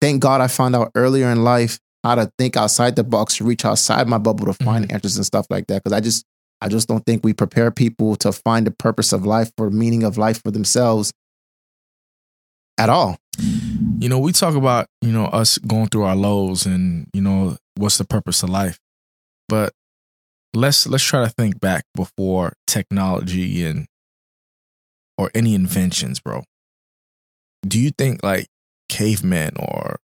Thank 0.00 0.20
God 0.20 0.40
I 0.40 0.48
found 0.48 0.74
out 0.74 0.90
earlier 0.96 1.30
in 1.30 1.44
life 1.44 1.78
how 2.02 2.16
to 2.16 2.30
think 2.36 2.56
outside 2.56 2.96
the 2.96 3.04
box, 3.04 3.40
reach 3.40 3.64
outside 3.64 4.08
my 4.08 4.18
bubble 4.18 4.46
to 4.46 4.52
find 4.52 4.90
answers 4.90 5.16
and 5.16 5.24
stuff 5.24 5.46
like 5.48 5.68
that. 5.68 5.84
Because 5.84 5.92
I 5.92 6.00
just, 6.00 6.24
I 6.60 6.68
just 6.68 6.88
don't 6.88 7.06
think 7.06 7.24
we 7.24 7.32
prepare 7.32 7.70
people 7.70 8.16
to 8.16 8.32
find 8.32 8.66
the 8.66 8.72
purpose 8.72 9.12
of 9.12 9.24
life 9.24 9.52
or 9.58 9.70
meaning 9.70 10.02
of 10.02 10.18
life 10.18 10.42
for 10.42 10.50
themselves 10.50 11.12
at 12.78 12.88
all. 12.88 13.16
You 14.02 14.08
know, 14.08 14.18
we 14.18 14.32
talk 14.32 14.56
about, 14.56 14.88
you 15.00 15.12
know, 15.12 15.26
us 15.26 15.58
going 15.58 15.86
through 15.86 16.02
our 16.02 16.16
lows 16.16 16.66
and, 16.66 17.06
you 17.12 17.20
know, 17.22 17.56
what's 17.76 17.98
the 17.98 18.04
purpose 18.04 18.42
of 18.42 18.50
life. 18.50 18.80
But 19.48 19.72
let's 20.52 20.88
let's 20.88 21.04
try 21.04 21.22
to 21.24 21.30
think 21.30 21.60
back 21.60 21.84
before 21.94 22.54
technology 22.66 23.64
and 23.64 23.86
or 25.16 25.30
any 25.36 25.54
inventions, 25.54 26.18
bro. 26.18 26.42
Do 27.64 27.78
you 27.78 27.90
think 27.90 28.24
like 28.24 28.48
cavemen 28.88 29.52
or 29.56 30.00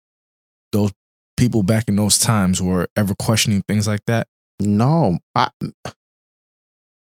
those 0.73 0.93
people 1.39 1.63
back 1.63 1.85
in 1.89 1.97
those 1.97 2.19
times 2.19 2.61
were 2.61 2.89
ever 2.97 3.15
questioning 3.15 3.63
things 3.67 3.89
like 3.89 4.05
that? 4.07 4.29
No, 4.61 5.21
I, 5.35 5.49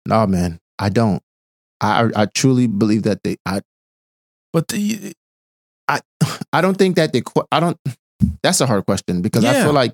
no, 0.05 0.27
man, 0.27 0.59
I 0.81 0.89
don't. 0.89 1.23
I, 1.81 2.11
I 2.17 2.27
truly 2.27 2.67
believe 2.67 3.05
that 3.05 3.23
they, 3.23 3.37
I, 3.47 3.61
But 4.53 4.67
the, 4.67 5.15
I 6.53 6.61
don't 6.61 6.77
think 6.77 6.97
that 6.97 7.13
que- 7.13 7.23
I 7.51 7.61
don't, 7.61 7.77
that's 8.43 8.61
a 8.61 8.67
hard 8.67 8.85
question 8.87 9.23
because 9.23 9.45
I 9.45 9.55
feel 9.65 9.73
like, 9.73 9.93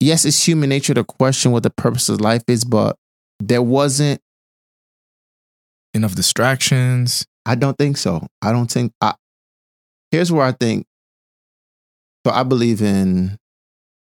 yes, 0.00 0.24
it's 0.24 0.46
human 0.46 0.68
nature 0.68 0.94
to 0.94 1.04
question 1.04 1.52
what 1.52 1.62
the 1.62 1.70
purpose 1.70 2.08
of 2.08 2.20
life 2.20 2.42
is, 2.48 2.64
but 2.64 2.96
there 3.40 3.62
wasn't, 3.62 4.20
enough 5.94 6.14
distractions. 6.14 7.26
I 7.46 7.54
don't 7.54 7.76
think 7.78 7.96
so. 7.96 8.26
I 8.42 8.52
don't 8.52 8.70
think, 8.70 8.92
I, 9.00 9.14
here's 10.10 10.30
where 10.30 10.44
I 10.46 10.52
think, 10.52 10.86
so 12.26 12.32
I 12.32 12.42
believe 12.42 12.82
in, 12.82 13.36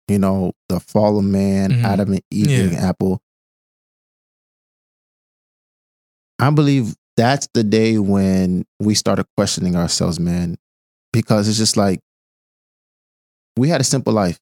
you 0.08 0.18
know, 0.18 0.52
the 0.68 0.80
fall 0.80 1.18
of 1.18 1.24
man, 1.24 1.70
Mhm. 1.72 1.84
Adam 1.84 2.12
and 2.12 2.22
Eve 2.30 2.50
Yeah. 2.50 2.58
eating 2.64 2.78
apple. 2.78 3.20
I 6.38 6.50
believe 6.50 6.94
that's 7.16 7.48
the 7.54 7.64
day 7.64 7.98
when 7.98 8.64
we 8.80 8.94
started 8.94 9.26
questioning 9.36 9.74
ourselves, 9.76 10.20
man, 10.20 10.56
because 11.16 11.48
it's 11.48 11.56
just 11.58 11.76
like 11.76 12.00
we 13.56 13.68
had 13.68 13.80
a 13.80 13.84
simple 13.84 14.12
life. 14.12 14.38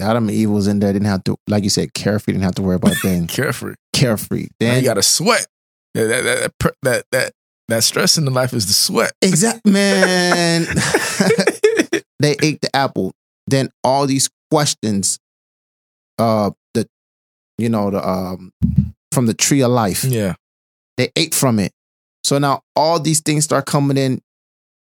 Adam 0.00 0.28
and 0.28 0.36
Eve 0.36 0.50
was 0.50 0.66
in 0.68 0.78
there, 0.78 0.92
didn't 0.92 1.06
have 1.06 1.24
to, 1.24 1.36
like 1.48 1.64
you 1.64 1.70
said, 1.70 1.92
carefree, 1.94 2.32
didn't 2.32 2.44
have 2.44 2.54
to 2.56 2.62
worry 2.62 2.76
about 2.76 2.94
things. 3.02 3.30
Carefree. 3.32 3.74
carefree. 3.92 4.42
Now 4.42 4.48
Then 4.68 4.78
you 4.82 4.84
got 4.88 4.94
to 4.94 5.02
sweat. 5.02 5.46
That 5.94 6.04
that, 6.06 6.22
that 6.24 6.52
that 6.60 6.74
that 6.82 7.04
that 7.12 7.32
that 7.68 7.84
stress 7.84 8.16
in 8.18 8.24
the 8.24 8.30
life 8.30 8.52
is 8.52 8.66
the 8.66 8.72
sweat. 8.72 9.12
exact 9.22 9.66
man. 9.66 10.62
they 12.20 12.36
ate 12.42 12.60
the 12.60 12.70
apple. 12.74 13.12
Then 13.46 13.70
all 13.84 14.06
these 14.06 14.28
questions, 14.50 15.18
uh, 16.18 16.50
the, 16.74 16.86
you 17.56 17.68
know, 17.68 17.90
the 17.90 18.06
um, 18.06 18.52
from 19.12 19.26
the 19.26 19.34
tree 19.34 19.62
of 19.62 19.70
life. 19.70 20.04
yeah. 20.04 20.34
They 20.96 21.10
ate 21.16 21.34
from 21.34 21.60
it. 21.60 21.72
So 22.24 22.38
now 22.38 22.62
all 22.74 22.98
these 22.98 23.20
things 23.20 23.44
start 23.44 23.66
coming 23.66 23.96
in. 23.96 24.20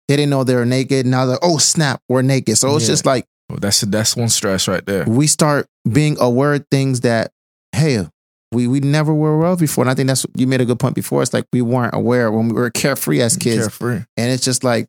They 0.07 0.15
didn't 0.17 0.29
know 0.31 0.43
they 0.43 0.55
were 0.55 0.65
naked. 0.65 1.05
Now 1.05 1.25
they're 1.25 1.39
oh 1.41 1.57
snap, 1.57 2.01
we're 2.09 2.21
naked. 2.21 2.57
So 2.57 2.75
it's 2.75 2.85
Yeah. 2.85 2.91
just 2.93 3.05
like 3.05 3.25
Well, 3.49 3.59
that's 3.59 3.81
that's 3.81 4.15
one 4.15 4.29
stress 4.29 4.67
right 4.67 4.85
there. 4.85 5.05
we 5.05 5.27
start 5.27 5.67
being 5.89 6.17
aware 6.19 6.55
of 6.55 6.65
things 6.69 7.01
that 7.01 7.31
hey, 7.73 8.07
we 8.51 8.67
we 8.67 8.79
never 8.81 9.13
were 9.13 9.33
aware 9.35 9.47
of 9.51 9.59
before. 9.59 9.83
And 9.83 9.91
I 9.91 9.95
think 9.95 10.07
that's 10.07 10.25
you 10.35 10.45
made 10.47 10.61
a 10.61 10.65
good 10.65 10.79
point 10.79 10.95
before. 10.95 11.21
It's 11.23 11.33
like 11.33 11.45
we 11.53 11.61
weren't 11.61 11.95
aware 11.95 12.31
when 12.31 12.49
we 12.49 12.53
were 12.53 12.69
carefree 12.69 13.21
as 13.21 13.35
mm, 13.37 13.41
kids. 13.41 13.61
Carefree. 13.61 14.01
And 14.17 14.31
it's 14.31 14.43
just 14.43 14.63
like, 14.63 14.87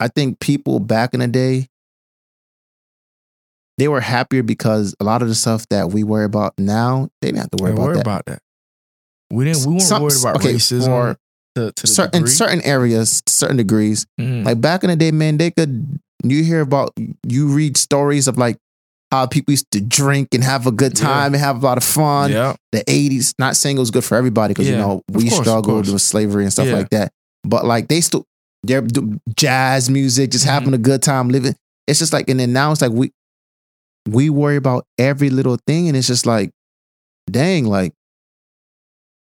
I 0.00 0.08
think 0.08 0.40
people 0.40 0.80
back 0.80 1.14
in 1.14 1.20
the 1.20 1.28
day, 1.28 1.68
they 3.78 3.88
were 3.88 4.00
happier 4.00 4.42
because 4.42 4.94
a 5.00 5.04
lot 5.04 5.22
of 5.22 5.28
the 5.28 5.34
stuff 5.34 5.68
that 5.68 5.90
we 5.90 6.04
worry 6.04 6.24
about 6.24 6.54
now, 6.58 7.08
they 7.20 7.28
didn't 7.28 7.40
have 7.40 7.50
to 7.50 7.62
worry 7.62 7.72
about 7.72 7.82
worry 7.84 7.94
that. 7.96 8.00
about 8.00 8.24
that. 8.26 8.38
We 9.30 9.44
didn't. 9.44 9.60
We 9.66 9.72
weren't 9.74 9.82
Some- 9.82 10.02
worried 10.02 10.20
about 10.20 10.36
okay, 10.36 10.54
racism 10.54 10.86
for 10.86 11.16
to, 11.54 11.72
to 11.72 11.86
certain 11.86 12.22
degree. 12.22 12.30
certain 12.34 12.60
areas, 12.62 13.22
certain 13.26 13.56
degrees. 13.56 14.06
Mhm. 14.20 14.44
Like 14.44 14.60
back 14.60 14.82
in 14.84 14.90
the 14.90 14.96
day, 14.96 15.10
man, 15.12 15.36
they 15.38 15.50
could 15.50 16.00
you 16.22 16.42
hear 16.42 16.60
about 16.60 16.92
you 17.26 17.48
read 17.48 17.76
stories 17.76 18.26
of 18.28 18.38
like 18.38 18.56
how 19.12 19.26
people 19.26 19.52
used 19.52 19.70
to 19.70 19.80
drink 19.80 20.28
and 20.34 20.42
have 20.42 20.66
a 20.66 20.72
good 20.72 20.98
Yeah. 20.98 21.04
time 21.06 21.34
and 21.34 21.40
have 21.42 21.62
a 21.62 21.66
lot 21.66 21.76
of 21.78 21.84
fun. 21.84 22.32
yeah. 22.32 22.54
The 22.72 22.82
eighties, 22.90 23.34
not 23.38 23.56
saying 23.56 23.76
it 23.76 23.80
was 23.80 23.90
good 23.90 24.04
for 24.04 24.16
everybody 24.16 24.54
because 24.54 24.68
you 24.68 24.76
know 24.76 25.02
we 25.12 25.28
course, 25.28 25.40
struggled 25.42 25.90
with 25.92 26.02
slavery 26.02 26.42
and 26.44 26.52
stuff 26.52 26.66
Yeah. 26.66 26.74
like 26.74 26.90
that. 26.90 27.12
But 27.44 27.64
like 27.64 27.88
they 27.88 28.00
still 28.00 28.24
they're 28.64 28.82
jazz 29.36 29.90
music, 29.90 30.30
just 30.30 30.44
having 30.46 30.68
Mm-hmm. 30.68 30.74
a 30.74 30.78
good 30.78 31.02
time 31.02 31.28
living. 31.28 31.54
It's 31.86 31.98
just 31.98 32.12
like 32.14 32.28
and 32.30 32.40
then 32.40 32.52
now 32.52 32.72
it's 32.72 32.80
like 32.82 32.92
we 32.92 33.12
we 34.10 34.30
worry 34.30 34.56
about 34.56 34.86
every 34.98 35.30
little 35.30 35.58
thing 35.66 35.88
and 35.88 35.96
it's 35.96 36.06
just 36.08 36.26
like 36.26 36.50
dang 37.30 37.66
like 37.66 37.92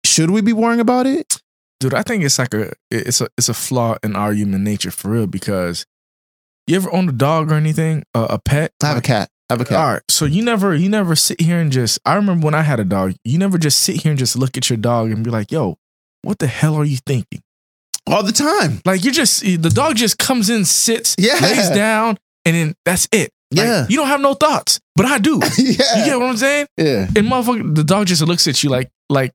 should 0.04 0.30
we 0.30 0.40
be 0.40 0.52
worrying 0.52 0.80
about 0.80 1.06
it? 1.06 1.40
Dude, 1.80 1.94
I 1.94 2.02
think 2.02 2.24
it's 2.24 2.38
like 2.38 2.54
a 2.54 2.72
it's 2.90 3.20
a 3.20 3.28
it's 3.38 3.48
a 3.48 3.54
flaw 3.54 3.96
in 4.02 4.16
our 4.16 4.32
human 4.32 4.64
nature 4.64 4.90
for 4.90 5.10
real 5.10 5.26
because 5.26 5.86
you 6.66 6.76
ever 6.76 6.92
own 6.92 7.08
a 7.08 7.12
dog 7.12 7.50
or 7.50 7.54
anything, 7.54 8.04
a, 8.14 8.22
a 8.22 8.38
pet? 8.38 8.72
I 8.82 8.86
have 8.88 8.96
a 8.98 9.02
cat. 9.02 9.28
I 9.48 9.52
have 9.54 9.60
a 9.60 9.64
cat. 9.64 9.78
All 9.78 9.92
right, 9.92 10.02
so 10.08 10.24
you 10.24 10.42
never 10.44 10.74
you 10.74 10.88
never 10.88 11.14
sit 11.14 11.40
here 11.40 11.58
and 11.58 11.70
just. 11.70 11.98
I 12.04 12.14
remember 12.14 12.44
when 12.44 12.54
I 12.54 12.62
had 12.62 12.80
a 12.80 12.84
dog. 12.84 13.14
You 13.24 13.38
never 13.38 13.58
just 13.58 13.78
sit 13.80 13.96
here 14.02 14.10
and 14.10 14.18
just 14.18 14.36
look 14.36 14.56
at 14.56 14.68
your 14.68 14.76
dog 14.76 15.10
and 15.12 15.22
be 15.22 15.30
like, 15.30 15.52
"Yo, 15.52 15.76
what 16.22 16.38
the 16.40 16.46
hell 16.48 16.74
are 16.74 16.84
you 16.84 16.96
thinking?" 17.06 17.42
All 18.08 18.22
the 18.22 18.32
time. 18.32 18.80
Like 18.84 19.04
you're 19.04 19.12
just 19.12 19.42
the 19.42 19.56
dog 19.70 19.96
just 19.96 20.18
comes 20.18 20.48
in, 20.50 20.64
sits, 20.64 21.14
Yeah. 21.18 21.38
lays 21.42 21.70
down, 21.70 22.18
and 22.44 22.56
then 22.56 22.74
that's 22.84 23.06
it. 23.12 23.30
Like, 23.52 23.64
Yeah. 23.64 23.86
you 23.88 23.96
don't 23.96 24.08
have 24.08 24.20
no 24.20 24.34
thoughts, 24.34 24.80
but 24.96 25.06
I 25.06 25.18
do. 25.18 25.40
yeah, 25.58 25.98
You 25.98 26.04
get 26.04 26.18
what 26.18 26.30
I'm 26.30 26.36
saying? 26.36 26.66
yeah. 26.76 27.06
And 27.16 27.26
motherfucker, 27.28 27.74
the 27.74 27.84
dog 27.84 28.06
just 28.08 28.22
looks 28.22 28.46
at 28.48 28.62
you 28.64 28.70
like 28.70 28.90
like 29.08 29.32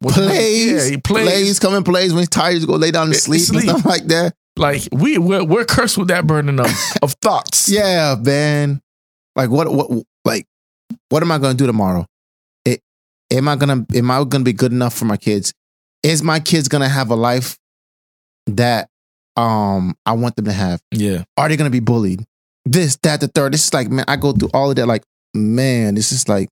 what 0.00 0.14
the 0.14 0.22
hell? 0.22 0.30
Plays, 0.30 0.66
Yeah, 0.84 0.90
he 0.90 0.96
plays. 0.98 1.28
plays, 1.28 1.58
come 1.58 1.74
and 1.74 1.84
plays 1.84 2.12
when 2.12 2.20
he's 2.20 2.28
tired, 2.28 2.54
just 2.54 2.66
go 2.66 2.74
lay 2.74 2.90
down 2.90 3.08
and 3.08 3.16
sleep, 3.16 3.42
sleep. 3.42 3.62
and 3.68 3.70
stuff 3.80 3.84
like 3.86 4.04
that. 4.06 4.34
Like 4.56 4.82
we 4.92 5.16
we're, 5.18 5.44
we're 5.44 5.64
cursed 5.64 5.96
with 5.98 6.08
that 6.08 6.26
burden 6.26 6.58
of 6.60 6.66
of 7.02 7.12
thoughts. 7.22 7.68
Yeah, 7.70 8.16
man. 8.20 8.80
Like 9.36 9.50
what 9.50 9.72
what 9.72 9.90
like 10.24 10.46
what 11.08 11.22
am 11.22 11.32
I 11.32 11.38
gonna 11.38 11.54
do 11.54 11.66
tomorrow? 11.66 12.06
It, 12.64 12.80
am 13.30 13.48
I 13.48 13.56
gonna 13.56 13.86
am 13.94 14.10
I 14.10 14.22
gonna 14.24 14.44
be 14.44 14.52
good 14.52 14.72
enough 14.72 14.94
for 14.94 15.04
my 15.06 15.16
kids? 15.16 15.54
Is 16.02 16.22
my 16.22 16.38
kids 16.40 16.68
gonna 16.68 16.88
have 16.88 17.10
a 17.10 17.14
life 17.16 17.56
that 18.46 18.88
um 19.36 19.94
I 20.04 20.12
want 20.12 20.36
them 20.36 20.44
to 20.46 20.52
have? 20.52 20.80
yeah. 20.90 21.24
Are 21.36 21.48
they 21.48 21.56
gonna 21.56 21.70
be 21.70 21.80
bullied? 21.80 22.24
This, 22.64 22.96
that, 23.02 23.20
the 23.20 23.26
third. 23.28 23.52
This 23.54 23.64
is 23.64 23.74
like, 23.74 23.88
man, 23.90 24.04
I 24.06 24.14
go 24.16 24.32
through 24.32 24.50
all 24.54 24.70
of 24.70 24.76
that. 24.76 24.86
Like, 24.86 25.02
man, 25.34 25.96
this 25.96 26.12
is 26.12 26.28
like 26.28 26.48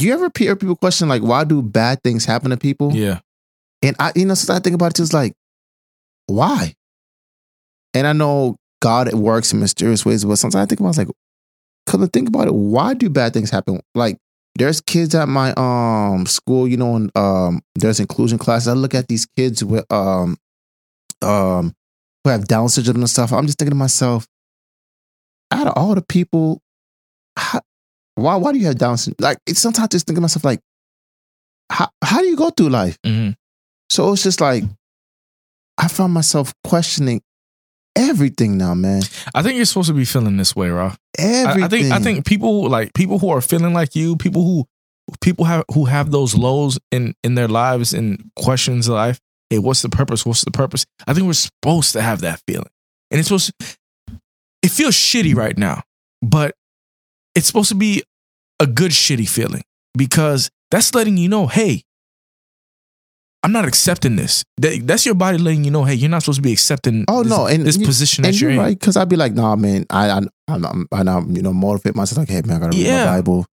Do 0.00 0.06
you 0.06 0.14
ever 0.14 0.30
hear 0.34 0.56
people 0.56 0.76
question 0.76 1.10
like 1.10 1.20
why 1.20 1.44
do 1.44 1.60
bad 1.60 2.02
things 2.02 2.24
happen 2.24 2.50
to 2.50 2.56
people? 2.56 2.96
Yeah. 2.96 3.20
And 3.82 3.94
I, 3.98 4.12
you 4.16 4.24
know, 4.24 4.32
since 4.32 4.48
I 4.48 4.58
think 4.58 4.74
about 4.74 4.98
it, 4.98 5.02
it's 5.02 5.12
like, 5.12 5.34
why? 6.26 6.74
And 7.92 8.06
I 8.06 8.14
know 8.14 8.56
God 8.80 9.12
works 9.12 9.52
in 9.52 9.60
mysterious 9.60 10.06
ways, 10.06 10.24
but 10.24 10.36
sometimes 10.36 10.62
I 10.62 10.66
think 10.66 10.80
about, 10.80 10.88
it, 10.88 10.90
it's 10.92 10.98
like, 11.00 11.08
come 11.86 12.00
to 12.00 12.06
think 12.06 12.28
about 12.28 12.46
it, 12.46 12.54
why 12.54 12.94
do 12.94 13.10
bad 13.10 13.34
things 13.34 13.50
happen? 13.50 13.80
Like, 13.94 14.16
there's 14.54 14.80
kids 14.80 15.14
at 15.14 15.28
my 15.28 15.52
um 15.58 16.24
school, 16.24 16.66
you 16.66 16.78
know, 16.78 16.96
and 16.96 17.14
um 17.14 17.60
there's 17.74 18.00
inclusion 18.00 18.38
classes. 18.38 18.68
I 18.68 18.72
look 18.72 18.94
at 18.94 19.06
these 19.06 19.26
kids 19.36 19.62
with 19.62 19.84
um 19.92 20.38
um 21.20 21.74
who 22.24 22.30
have 22.30 22.48
Down 22.48 22.70
syndrome 22.70 22.96
and 22.96 23.10
stuff. 23.10 23.34
I'm 23.34 23.44
just 23.44 23.58
thinking 23.58 23.72
to 23.72 23.76
myself, 23.76 24.26
out 25.50 25.66
of 25.66 25.74
all 25.76 25.94
the 25.94 26.02
people, 26.02 26.62
how, 27.36 27.60
why 28.22 28.36
why 28.36 28.52
do 28.52 28.58
you 28.58 28.66
have 28.66 28.78
Down 28.78 28.98
syndrome? 28.98 29.24
Like, 29.24 29.38
it's 29.46 29.60
sometimes 29.60 29.84
I 29.84 29.88
just 29.88 30.06
think 30.06 30.16
to 30.16 30.20
myself, 30.20 30.44
like, 30.44 30.60
how 31.70 31.88
how 32.02 32.20
do 32.20 32.26
you 32.26 32.36
go 32.36 32.50
through 32.50 32.68
life? 32.68 32.98
hmm 33.04 33.30
So 33.90 34.12
it's 34.12 34.22
just 34.22 34.40
like 34.40 34.64
I 35.78 35.88
found 35.88 36.12
myself 36.12 36.52
questioning 36.64 37.22
everything 37.96 38.58
now, 38.58 38.74
man. 38.74 39.02
I 39.34 39.42
think 39.42 39.56
you're 39.56 39.64
supposed 39.64 39.88
to 39.88 39.94
be 39.94 40.04
feeling 40.04 40.36
this 40.36 40.54
way. 40.54 40.70
I, 40.70 40.96
Everything. 41.18 41.62
I 41.64 41.68
think 41.68 41.92
I 41.92 41.98
think 41.98 42.26
people 42.26 42.68
like 42.68 42.92
people 42.94 43.18
who 43.18 43.30
are 43.30 43.40
feeling 43.40 43.72
like 43.72 43.94
you, 43.94 44.16
people 44.16 44.42
who 44.44 44.66
people 45.20 45.44
have 45.44 45.64
who 45.72 45.86
have 45.86 46.10
those 46.10 46.34
lows 46.34 46.78
in 46.90 47.14
in 47.24 47.34
their 47.34 47.48
lives 47.48 47.92
and 47.94 48.30
questions 48.36 48.88
of 48.88 48.94
life. 48.94 49.20
Hey, 49.48 49.58
what's 49.58 49.82
the 49.82 49.88
purpose? 49.88 50.24
What's 50.24 50.44
the 50.44 50.50
purpose? 50.50 50.86
I 51.06 51.14
think 51.14 51.26
we're 51.26 51.32
supposed 51.32 51.92
to 51.94 52.02
have 52.02 52.20
that 52.20 52.40
feeling, 52.46 52.70
and 53.10 53.18
it's 53.18 53.28
supposed. 53.28 53.52
To, 53.58 53.66
it 54.62 54.70
feels 54.70 54.94
shitty 54.94 55.34
right 55.34 55.56
now, 55.56 55.82
but 56.22 56.54
it's 57.34 57.46
supposed 57.46 57.70
to 57.70 57.74
be 57.74 58.02
a 58.60 58.66
good 58.66 58.92
shitty 58.92 59.28
feeling 59.28 59.62
because 59.96 60.50
that's 60.70 60.94
letting 60.94 61.16
you 61.16 61.28
know, 61.28 61.46
hey, 61.48 61.82
I'm 63.42 63.52
not 63.52 63.64
accepting 63.64 64.16
this. 64.16 64.44
That, 64.58 64.86
that's 64.86 65.06
your 65.06 65.14
body 65.14 65.38
letting 65.38 65.64
you 65.64 65.70
know, 65.70 65.84
hey, 65.84 65.94
you're 65.94 66.10
not 66.10 66.22
supposed 66.22 66.36
to 66.38 66.42
be 66.42 66.52
accepting. 66.52 67.06
Oh 67.08 67.22
this, 67.22 67.30
no, 67.30 67.46
and 67.46 67.64
this 67.64 67.78
you- 67.78 67.86
position 67.86 68.22
that 68.22 68.28
and 68.28 68.40
you're 68.40 68.50
you're 68.50 68.60
in. 68.60 68.66
right 68.66 68.78
because 68.78 68.96
I'd 68.98 69.08
be 69.08 69.16
like, 69.16 69.32
nah, 69.32 69.56
man, 69.56 69.86
I, 69.88 70.10
I, 70.10 70.20
I'm, 70.48 70.64
I'm, 70.64 70.88
I, 70.92 71.00
I'm, 71.00 71.34
you 71.34 71.40
know, 71.42 71.52
motivate 71.54 71.96
myself. 71.96 72.18
Like, 72.18 72.28
hey, 72.28 72.42
man, 72.44 72.58
I 72.58 72.60
gotta 72.60 72.76
read 72.76 72.86
Yeah. 72.86 73.06
my 73.06 73.16
Bible. 73.16 73.46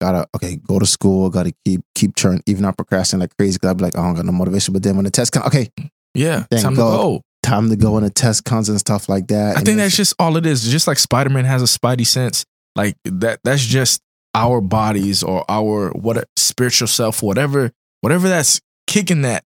Gotta, 0.00 0.26
okay, 0.34 0.56
go 0.56 0.78
to 0.78 0.86
school. 0.86 1.28
Gotta 1.30 1.52
keep, 1.64 1.82
keep 1.94 2.16
churning. 2.16 2.42
Even 2.46 2.64
I'm 2.64 2.72
procrastinating 2.74 3.20
like 3.24 3.36
crazy 3.36 3.56
because 3.56 3.70
I'd 3.70 3.76
be 3.76 3.84
like, 3.84 3.96
I 3.98 4.02
don't 4.02 4.14
got 4.14 4.24
no 4.24 4.32
motivation. 4.32 4.72
But 4.72 4.82
then 4.82 4.96
when 4.96 5.04
the 5.04 5.10
test 5.10 5.32
comes, 5.32 5.46
okay, 5.46 5.68
Yeah, 6.14 6.44
time 6.50 6.74
God. 6.74 6.90
to 6.92 6.96
go. 6.96 7.20
time 7.42 7.68
to 7.68 7.76
go 7.76 7.92
when 7.92 8.02
the 8.04 8.10
test 8.10 8.44
comes 8.46 8.70
and 8.70 8.80
stuff 8.80 9.08
like 9.10 9.26
that. 9.28 9.58
I 9.58 9.60
think 9.60 9.76
that's 9.76 9.94
just 9.96 10.14
all 10.18 10.36
it 10.38 10.46
is. 10.46 10.66
Just 10.70 10.86
like 10.88 10.98
Spider 10.98 11.28
Man 11.30 11.44
has 11.44 11.62
a 11.62 11.66
spidey 11.66 12.06
sense, 12.06 12.44
like 12.74 12.96
that. 13.04 13.40
That's 13.44 13.62
just 13.64 14.00
our 14.34 14.60
bodies 14.60 15.22
or 15.22 15.44
our 15.48 15.90
what 15.90 16.28
spiritual 16.36 16.88
self, 16.88 17.22
whatever, 17.22 17.72
whatever 18.00 18.28
that's 18.28 18.60
kicking 18.86 19.22
that, 19.22 19.44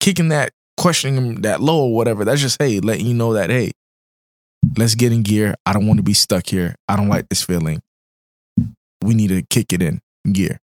kicking 0.00 0.28
that, 0.28 0.52
questioning 0.76 1.42
that 1.42 1.60
low 1.60 1.86
or 1.86 1.94
whatever. 1.94 2.24
That's 2.24 2.40
just 2.40 2.60
hey, 2.60 2.80
letting 2.80 3.06
you 3.06 3.14
know 3.14 3.34
that 3.34 3.50
hey, 3.50 3.72
let's 4.76 4.94
get 4.94 5.12
in 5.12 5.22
gear. 5.22 5.54
I 5.66 5.72
don't 5.72 5.86
want 5.86 5.98
to 5.98 6.04
be 6.04 6.14
stuck 6.14 6.46
here. 6.46 6.74
I 6.88 6.96
don't 6.96 7.08
like 7.08 7.28
this 7.28 7.42
feeling. 7.42 7.80
We 9.02 9.14
need 9.14 9.28
to 9.28 9.42
kick 9.42 9.72
it 9.72 9.82
in 9.82 10.00
gear. 10.32 10.58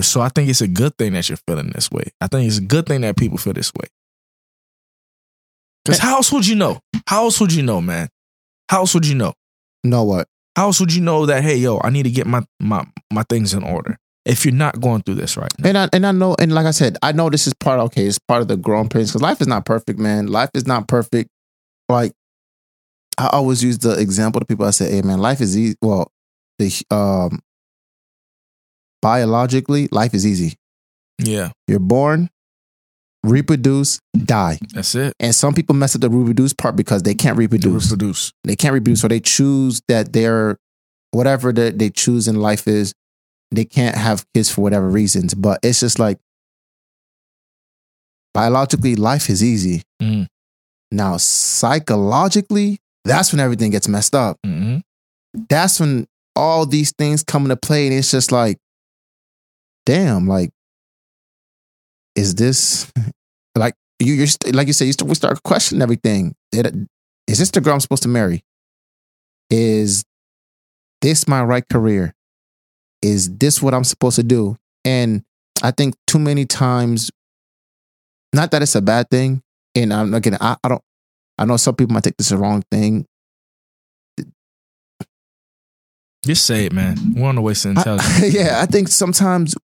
So 0.00 0.22
I 0.22 0.30
think 0.30 0.48
it's 0.48 0.62
a 0.62 0.68
good 0.68 0.96
thing 0.96 1.12
that 1.12 1.28
you're 1.28 1.38
feeling 1.46 1.70
this 1.70 1.90
way. 1.90 2.04
I 2.20 2.26
think 2.26 2.48
it's 2.48 2.58
a 2.58 2.62
good 2.62 2.86
thing 2.86 3.02
that 3.02 3.16
people 3.16 3.36
feel 3.36 3.52
this 3.52 3.74
way. 3.74 3.88
Because 5.84 5.98
how 5.98 6.16
else 6.16 6.32
would 6.32 6.46
you 6.46 6.54
know? 6.54 6.80
How 7.06 7.24
else 7.24 7.40
would 7.40 7.52
you 7.52 7.62
know, 7.62 7.80
man? 7.80 8.08
How 8.68 8.78
else 8.78 8.94
would 8.94 9.06
you 9.06 9.14
know? 9.14 9.34
know 9.84 10.04
what? 10.04 10.28
How 10.56 10.66
else 10.66 10.80
would 10.80 10.92
you 10.94 11.00
know 11.00 11.26
that, 11.26 11.42
hey, 11.42 11.56
yo, 11.56 11.80
I 11.82 11.90
need 11.90 12.02
to 12.04 12.10
get 12.10 12.26
my 12.26 12.42
my 12.60 12.84
my 13.12 13.22
things 13.28 13.54
in 13.54 13.62
order 13.62 13.98
if 14.24 14.44
you're 14.44 14.54
not 14.54 14.80
going 14.80 15.02
through 15.02 15.14
this 15.16 15.36
right 15.36 15.52
now? 15.58 15.68
And 15.68 15.78
I 15.78 15.88
and 15.92 16.06
I 16.06 16.12
know, 16.12 16.36
and 16.38 16.52
like 16.52 16.66
I 16.66 16.72
said, 16.72 16.98
I 17.02 17.12
know 17.12 17.30
this 17.30 17.46
is 17.46 17.54
part. 17.54 17.80
Okay, 17.80 18.06
it's 18.06 18.18
part 18.18 18.42
of 18.42 18.48
the 18.48 18.56
growing 18.56 18.88
pains 18.88 19.10
because 19.10 19.22
life 19.22 19.40
is 19.40 19.48
not 19.48 19.64
perfect, 19.64 19.98
man. 19.98 20.26
Life 20.26 20.50
is 20.54 20.66
not 20.66 20.88
perfect. 20.88 21.30
Like 21.88 22.12
I 23.18 23.28
always 23.28 23.62
use 23.62 23.78
the 23.78 23.98
example 23.98 24.40
to 24.40 24.46
people. 24.46 24.66
I 24.66 24.70
say, 24.70 24.90
"Hey, 24.90 25.02
man, 25.02 25.18
life 25.20 25.40
is 25.40 25.56
easy." 25.56 25.76
Well, 25.80 26.10
the 26.58 26.70
um 26.90 27.40
biologically, 29.00 29.88
life 29.90 30.14
is 30.14 30.26
easy. 30.26 30.54
Yeah, 31.18 31.50
You're 31.68 31.78
born, 31.78 32.30
reproduce, 33.24 34.00
die, 34.16 34.58
that's 34.74 34.94
it. 34.94 35.14
and 35.20 35.34
some 35.34 35.54
people 35.54 35.74
mess 35.74 35.94
up 35.94 36.00
the 36.00 36.10
reproduce 36.10 36.52
part 36.52 36.74
because 36.76 37.02
they 37.02 37.14
can't 37.14 37.36
reproduce. 37.36 37.84
Reproduce. 37.90 38.32
they 38.44 38.56
can't 38.56 38.74
reproduce, 38.74 39.00
so 39.00 39.08
they 39.08 39.20
choose 39.20 39.80
that 39.88 40.12
they're 40.12 40.56
whatever 41.12 41.52
that 41.52 41.78
they 41.78 41.90
choose 41.90 42.26
in 42.28 42.36
life 42.40 42.66
is. 42.66 42.94
They 43.50 43.64
can't 43.66 43.96
have 43.96 44.24
kids 44.34 44.50
for 44.50 44.62
whatever 44.62 44.88
reasons, 44.88 45.34
but 45.34 45.60
it's 45.62 45.80
just 45.80 45.98
like 45.98 46.18
biologically, 48.34 48.96
life 48.96 49.28
is 49.28 49.42
easy. 49.44 49.82
Mhm. 50.00 50.26
Now, 50.90 51.16
psychologically, 51.18 52.78
that's 53.04 53.32
when 53.32 53.40
everything 53.40 53.70
gets 53.70 53.88
messed 53.88 54.14
up. 54.14 54.38
hmm 54.44 54.78
That's 55.48 55.80
when 55.80 56.06
all 56.36 56.66
these 56.66 56.92
things 56.92 57.22
come 57.22 57.44
into 57.44 57.56
play, 57.56 57.86
and 57.86 57.94
it's 57.96 58.10
just 58.10 58.32
like, 58.32 58.58
damn, 59.86 60.26
like, 60.28 60.50
is 62.16 62.34
this 62.34 62.90
like 63.56 63.74
you? 63.98 64.14
You're 64.14 64.26
st- 64.26 64.54
like 64.54 64.66
you 64.66 64.72
said, 64.72 64.86
you 64.86 64.92
start, 64.92 65.08
we 65.08 65.14
start 65.14 65.42
questioning 65.42 65.82
everything. 65.82 66.34
It- 66.52 66.74
Is 67.26 67.38
this 67.38 67.50
the 67.50 67.60
girl 67.60 67.74
I'm 67.74 67.80
supposed 67.80 68.02
to 68.02 68.08
marry? 68.08 68.42
Is 69.50 70.04
this 71.00 71.26
my 71.28 71.42
right 71.42 71.66
career? 71.68 72.14
Is 73.02 73.30
this 73.36 73.62
what 73.62 73.74
I'm 73.74 73.84
supposed 73.84 74.16
to 74.16 74.22
do? 74.22 74.56
And 74.84 75.22
I 75.62 75.70
think 75.70 75.94
too 76.06 76.18
many 76.18 76.44
times, 76.46 77.10
not 78.34 78.50
that 78.50 78.62
it's 78.62 78.74
a 78.74 78.82
bad 78.82 79.08
thing, 79.10 79.42
and 79.74 79.92
I'm 79.92 80.12
again, 80.14 80.36
I, 80.40 80.56
I 80.64 80.68
don't, 80.68 80.82
I 81.38 81.44
know 81.44 81.56
some 81.56 81.74
people 81.76 81.94
might 81.94 82.04
take 82.04 82.16
this 82.16 82.28
the 82.30 82.36
wrong 82.38 82.62
thing. 82.70 83.06
Just 86.24 86.44
say 86.46 86.66
it, 86.66 86.72
man. 86.72 87.14
We're 87.16 87.28
on 87.28 87.34
the 87.34 87.40
waste 87.42 87.64
of 87.66 87.76
intelligence. 87.76 88.22
I- 88.22 88.26
yeah, 88.26 88.60
I 88.62 88.66
think 88.66 88.88
sometimes 88.88 89.54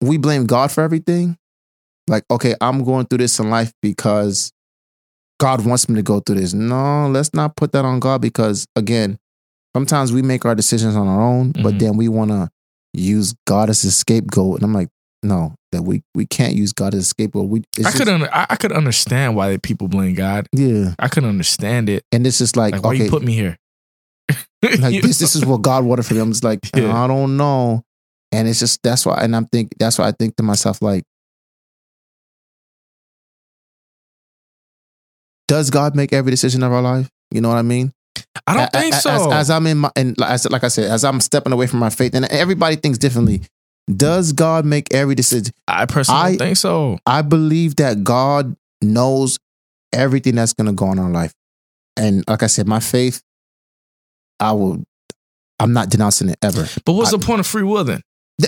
we 0.00 0.16
blame 0.18 0.46
God 0.46 0.70
for 0.72 0.82
everything. 0.82 1.36
Like, 2.08 2.24
okay, 2.30 2.54
I'm 2.60 2.84
going 2.84 3.06
through 3.06 3.18
this 3.18 3.38
in 3.38 3.50
life 3.50 3.72
because 3.82 4.52
God 5.40 5.64
wants 5.66 5.88
me 5.88 5.96
to 5.96 6.02
go 6.02 6.20
through 6.20 6.36
this. 6.36 6.54
No, 6.54 7.08
let's 7.08 7.34
not 7.34 7.56
put 7.56 7.72
that 7.72 7.84
on 7.84 7.98
God 8.00 8.20
because 8.20 8.66
again, 8.76 9.18
sometimes 9.74 10.12
we 10.12 10.22
make 10.22 10.44
our 10.44 10.54
decisions 10.54 10.96
on 10.96 11.06
our 11.08 11.20
own, 11.20 11.52
but 11.52 11.74
Mhm. 11.74 11.78
then 11.80 11.96
we 11.96 12.08
want 12.08 12.30
to 12.30 12.48
use 12.94 13.34
God 13.46 13.68
as 13.70 13.84
a 13.84 13.90
scapegoat, 13.90 14.56
and 14.56 14.64
I'm 14.64 14.72
like, 14.72 14.88
no, 15.22 15.54
that 15.72 15.82
we 15.82 16.02
we 16.14 16.24
can't 16.26 16.54
use 16.54 16.72
God 16.72 16.94
as 16.94 17.00
a 17.00 17.04
scapegoat. 17.04 17.48
We, 17.48 17.60
it's 17.76 17.86
I 17.86 17.90
just- 17.90 17.96
could 18.04 18.08
I, 18.08 18.46
I 18.50 18.56
could 18.56 18.72
understand 18.72 19.34
why 19.34 19.56
people 19.58 19.88
blame 19.88 20.14
God. 20.14 20.46
yeah, 20.52 20.94
I 20.98 21.08
could 21.08 21.24
understand 21.24 21.88
it. 21.88 22.04
and 22.12 22.26
it's 22.26 22.38
just 22.38 22.56
like, 22.56 22.74
Like, 22.74 22.84
why 22.84 22.92
you 22.92 23.10
put 23.10 23.22
me 23.24 23.34
here? 23.34 23.58
like 24.62 25.02
this 25.02 25.18
this 25.18 25.34
is 25.36 25.44
what 25.44 25.62
God 25.62 25.84
wanted 25.84 26.06
for 26.06 26.14
them. 26.14 26.30
It's 26.30 26.44
like 26.44 26.60
Yeah. 26.76 26.96
I 26.96 27.06
don't 27.08 27.36
know, 27.36 27.82
and 28.32 28.48
it's 28.48 28.58
just 28.60 28.82
that's 28.82 29.06
why, 29.06 29.18
and 29.22 29.34
I'm 29.34 29.46
think 29.46 29.72
that's 29.78 29.98
why 29.98 30.08
I 30.08 30.12
think 30.12 30.36
to 30.36 30.42
myself 30.42 30.82
like, 30.82 31.04
does 35.48 35.70
God 35.70 35.94
make 35.94 36.12
every 36.12 36.30
decision 36.30 36.62
of 36.62 36.72
our 36.72 36.82
life? 36.82 37.08
You 37.30 37.40
know 37.40 37.48
what 37.48 37.58
I 37.58 37.62
mean? 37.62 37.92
I 38.46 38.54
don't 38.56 38.72
think 38.72 38.94
so. 38.94 39.10
As, 39.10 39.26
as 39.32 39.50
I'm 39.50 39.66
in 39.66 39.78
my 39.78 39.90
and 39.96 40.20
as 40.22 40.48
like 40.50 40.64
I 40.64 40.68
said, 40.68 40.90
as 40.90 41.04
I'm 41.04 41.20
stepping 41.20 41.52
away 41.52 41.66
from 41.66 41.80
my 41.80 41.90
faith, 41.90 42.14
and 42.14 42.24
everybody 42.26 42.76
thinks 42.76 42.98
differently. 42.98 43.42
Does 43.94 44.32
God 44.32 44.64
make 44.64 44.92
every 44.92 45.14
decision? 45.14 45.54
I 45.68 45.86
personally 45.86 46.20
I- 46.20 46.28
don't 46.30 46.38
think 46.38 46.56
so. 46.56 46.98
I 47.06 47.22
believe 47.22 47.76
that 47.76 48.02
God 48.02 48.56
knows 48.82 49.38
everything 49.92 50.34
that's 50.34 50.52
going 50.54 50.66
to 50.66 50.72
go 50.72 50.86
on 50.86 50.98
in 50.98 51.04
our 51.04 51.10
life. 51.10 51.32
And 51.96 52.24
like 52.28 52.42
I 52.42 52.48
said, 52.48 52.66
my 52.66 52.80
faith, 52.80 53.22
I 54.40 54.52
will, 54.52 54.82
I'm 55.60 55.72
not 55.72 55.88
denouncing 55.88 56.28
it 56.30 56.36
ever. 56.42 56.66
But 56.84 56.94
what's 56.94 57.14
I- 57.14 57.16
the 57.16 57.24
point 57.24 57.38
of 57.40 57.46
free 57.46 57.62
will 57.62 57.84
then? 57.84 58.02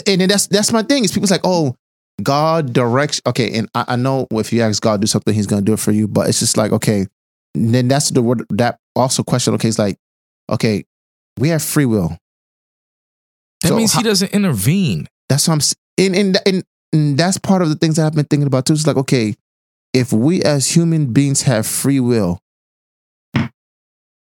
And 0.07 0.21
then 0.21 0.29
that's 0.29 0.47
that's 0.49 0.73
my 0.73 0.83
thing. 0.83 1.05
Is 1.05 1.13
people's 1.13 1.31
like, 1.31 1.41
oh, 1.45 1.75
God 2.23 2.73
directs. 2.73 3.21
Okay, 3.27 3.57
and 3.57 3.69
I, 3.75 3.85
I 3.89 3.97
know 3.97 4.27
if 4.33 4.53
you 4.53 4.61
ask 4.63 4.83
God 4.83 4.97
to 4.97 5.01
do 5.03 5.07
something, 5.07 5.33
He's 5.35 5.47
going 5.47 5.63
to 5.63 5.67
do 5.67 5.73
it 5.73 5.81
for 5.81 5.93
you. 5.93 6.07
But 6.09 6.29
it's 6.29 6.41
just 6.41 6.57
like, 6.57 6.73
okay, 6.73 7.07
then 7.55 7.89
that's 7.89 8.11
the 8.11 8.21
word 8.23 8.45
that 8.51 8.79
also 8.95 9.23
question. 9.23 9.55
Okay, 9.55 9.69
it's 9.69 9.79
like, 9.79 9.97
okay, 10.51 10.85
we 11.39 11.49
have 11.49 11.63
free 11.63 11.87
will. 11.87 12.17
That 13.63 13.69
So 13.69 13.77
means 13.77 13.93
how- 13.93 14.01
he 14.01 14.05
doesn't 14.05 14.33
intervene. 14.33 15.09
That's 15.29 15.49
what 15.49 15.55
I'm 15.55 16.05
and 16.05 16.15
and, 16.17 16.39
and 16.47 16.65
and 16.93 17.19
that's 17.19 17.39
part 17.39 17.63
of 17.63 17.69
the 17.69 17.75
things 17.77 17.97
that 17.97 18.07
I've 18.07 18.15
been 18.15 18.25
thinking 18.27 18.47
about 18.47 18.67
too. 18.67 18.73
It's 18.75 18.87
like, 18.87 18.97
okay, 18.97 19.35
if 19.95 20.13
we 20.13 20.43
as 20.43 20.75
human 20.75 21.13
beings 21.13 21.43
have 21.43 21.67
free 21.67 22.01
will, 22.01 22.41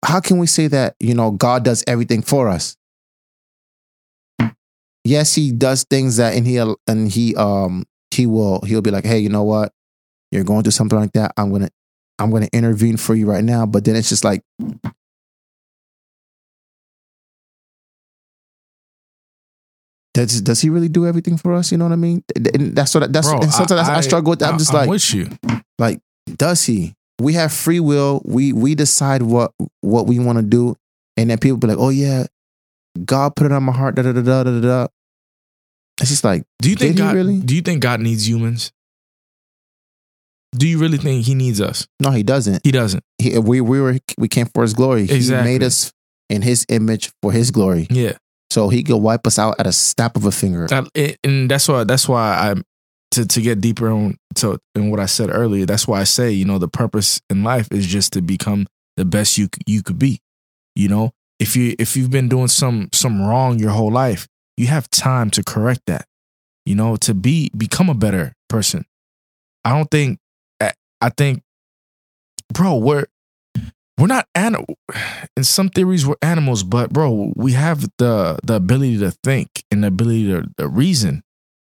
how 0.05 0.21
can 0.21 0.39
we 0.39 0.47
say 0.47 0.67
that, 0.69 0.97
you 0.99 1.15
know, 1.15 1.31
God 1.31 1.65
does 1.65 1.85
everything 1.87 2.23
for 2.23 2.49
us? 2.49 2.77
Yes, 5.05 5.35
he 5.35 5.53
does 5.53 5.85
things 5.85 6.17
that 6.17 6.35
and 6.35 6.47
he 6.47 6.59
and 6.87 7.11
he 7.11 7.35
um 7.37 7.85
he 8.11 8.27
will 8.27 8.61
he'll 8.61 8.83
be 8.83 8.91
like, 8.91 9.05
hey, 9.05 9.19
you 9.19 9.29
know 9.29 9.45
what? 9.45 9.73
You're 10.31 10.45
going 10.45 10.63
through 10.63 10.73
something 10.73 10.99
like 10.99 11.13
that. 11.13 11.33
I'm 11.37 11.51
gonna 11.51 11.71
I'm 12.19 12.31
gonna 12.31 12.49
intervene 12.53 12.97
for 12.97 13.15
you 13.15 13.27
right 13.27 13.45
now. 13.45 13.67
But 13.67 13.85
then 13.85 13.97
it's 13.97 14.09
just 14.09 14.25
like 14.25 14.43
does 20.15 20.43
does 20.43 20.61
he 20.61 20.71
really 20.71 20.89
do 20.89 21.07
everything 21.07 21.37
for 21.37 21.55
us? 21.55 21.73
You 21.73 21.79
know 21.79 21.85
what 21.85 21.93
I 21.93 21.97
mean? 21.97 22.25
And 22.37 22.75
that's 22.75 22.95
what 22.95 23.13
that's 23.13 23.29
Bro, 23.29 23.41
and 23.43 23.53
sometimes 23.53 23.89
I, 23.89 23.99
I 23.99 24.01
struggle 24.01 24.31
with 24.31 24.41
that. 24.41 24.53
I'm 24.53 24.59
just 24.59 24.75
like, 24.75 24.89
with 24.89 25.15
you. 25.15 25.29
Like, 25.79 26.01
does 26.37 26.65
he? 26.65 26.95
We 27.21 27.35
have 27.35 27.53
free 27.53 27.81
will. 27.81 28.23
We 28.25 28.53
we 28.53 28.75
decide 28.75 29.23
what 29.23 29.53
what 29.81 30.07
we 30.07 30.19
want 30.19 30.39
to 30.39 30.45
do, 30.45 30.77
and 31.17 31.31
then 31.31 31.39
people 31.39 31.59
be 31.59 31.69
like, 31.69 31.79
"Oh 31.79 31.91
yeah, 31.91 32.27
God 33.05 33.37
put 33.37 33.47
it 33.47 33.53
on 33.53 33.63
my 33.63 33.73
heart." 33.73 33.95
Da 33.97 34.03
da 34.03 34.13
da 34.13 34.21
da 34.23 34.43
da 34.45 34.61
da. 34.61 34.87
It's 36.01 36.11
just 36.11 36.25
like, 36.25 36.45
Do 36.63 36.71
you 36.71 36.77
think 36.77 36.97
God? 36.97 37.15
really? 37.15 37.41
Do 37.41 37.55
you 37.55 37.61
think 37.61 37.83
God 37.83 38.01
needs 38.01 38.27
humans? 38.29 38.73
Do 40.57 40.67
you 40.67 40.79
really 40.79 40.99
think 40.99 41.25
He 41.25 41.35
needs 41.35 41.61
us? 41.61 41.87
no, 42.01 42.11
he 42.11 42.23
doesn't. 42.23 42.61
He 42.65 42.73
doesn't. 42.73 43.05
He, 43.19 43.39
we 43.39 43.61
we 43.61 43.81
were 43.81 43.99
we 44.19 44.27
came 44.29 44.47
for 44.47 44.63
his 44.63 44.75
glory. 44.75 45.03
Exactly. 45.03 45.37
He 45.53 45.59
made 45.59 45.63
us 45.65 45.93
in 46.29 46.43
his 46.43 46.65
image 46.69 47.11
for 47.23 47.33
his 47.33 47.51
glory, 47.51 47.87
Yeah, 47.91 48.13
so 48.51 48.69
he 48.69 48.83
could 48.83 48.97
wipe 48.97 49.27
us 49.27 49.39
out 49.39 49.57
at 49.61 49.67
a 49.67 49.73
snap 49.73 50.17
of 50.17 50.25
a 50.25 50.33
finger. 50.33 50.67
And 51.25 51.51
that's 51.51 51.69
why. 51.69 51.85
That's 51.85 52.09
why 52.09 52.33
I 52.35 52.55
to 53.13 53.27
to 53.27 53.41
get 53.41 53.61
deeper 53.61 53.91
on 53.91 54.17
to 54.37 54.59
in 54.75 54.91
what 54.91 55.01
I 55.01 55.07
said 55.07 55.29
earlier. 55.31 55.67
That's 55.67 55.87
why 55.87 56.01
I 56.01 56.05
say 56.05 56.31
you 56.33 56.45
know 56.45 56.59
the 56.59 56.69
purpose 56.69 57.21
in 57.31 57.45
life 57.45 57.69
is 57.71 57.87
just 57.87 58.13
to 58.15 58.23
become 58.23 58.67
the 58.97 59.05
best 59.05 59.39
you 59.39 59.49
you 59.67 59.83
could 59.83 59.99
be. 59.99 60.21
You 60.75 60.89
know, 60.89 61.11
if 61.41 61.57
you 61.57 61.75
if 61.79 61.97
you've 61.97 62.11
been 62.11 62.29
doing 62.29 62.49
some 62.49 62.91
some 62.93 63.21
wrong 63.21 63.59
your 63.59 63.71
whole 63.71 63.91
life, 63.91 64.29
you 64.57 64.69
have 64.69 64.89
time 64.91 65.31
to 65.31 65.43
correct 65.43 65.81
that. 65.87 66.07
You 66.67 66.77
know, 66.77 66.97
to 66.97 67.15
be 67.15 67.51
become 67.57 67.89
a 67.89 67.95
better 67.95 68.35
person. 68.49 68.85
I 69.65 69.71
don't 69.77 69.91
think. 69.91 70.19
I- 70.61 70.75
think, 71.17 71.43
bro, 72.53 72.77
we're 72.77 73.07
we're 73.99 74.07
not 74.07 74.29
animal. 74.35 74.77
In 75.37 75.45
some 75.45 75.71
theories, 75.71 76.07
we're 76.07 76.17
animals, 76.21 76.63
but 76.63 76.93
bro, 76.93 77.33
we 77.35 77.53
have 77.53 77.89
the 77.97 78.39
the 78.45 78.55
ability 78.57 78.99
to 78.99 79.11
think 79.25 79.65
and 79.71 79.83
the 79.83 79.89
ability 79.89 80.27
to, 80.59 80.69
reason. 80.69 81.23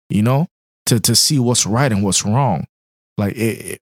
You 0.09 0.23
know, 0.23 0.47
to 0.85 0.99
to 1.01 1.15
see 1.15 1.37
what's 1.37 1.65
right 1.65 1.91
and 1.91 2.01
what's 2.01 2.25
wrong. 2.25 2.65
Like 3.17 3.35
it, 3.35 3.81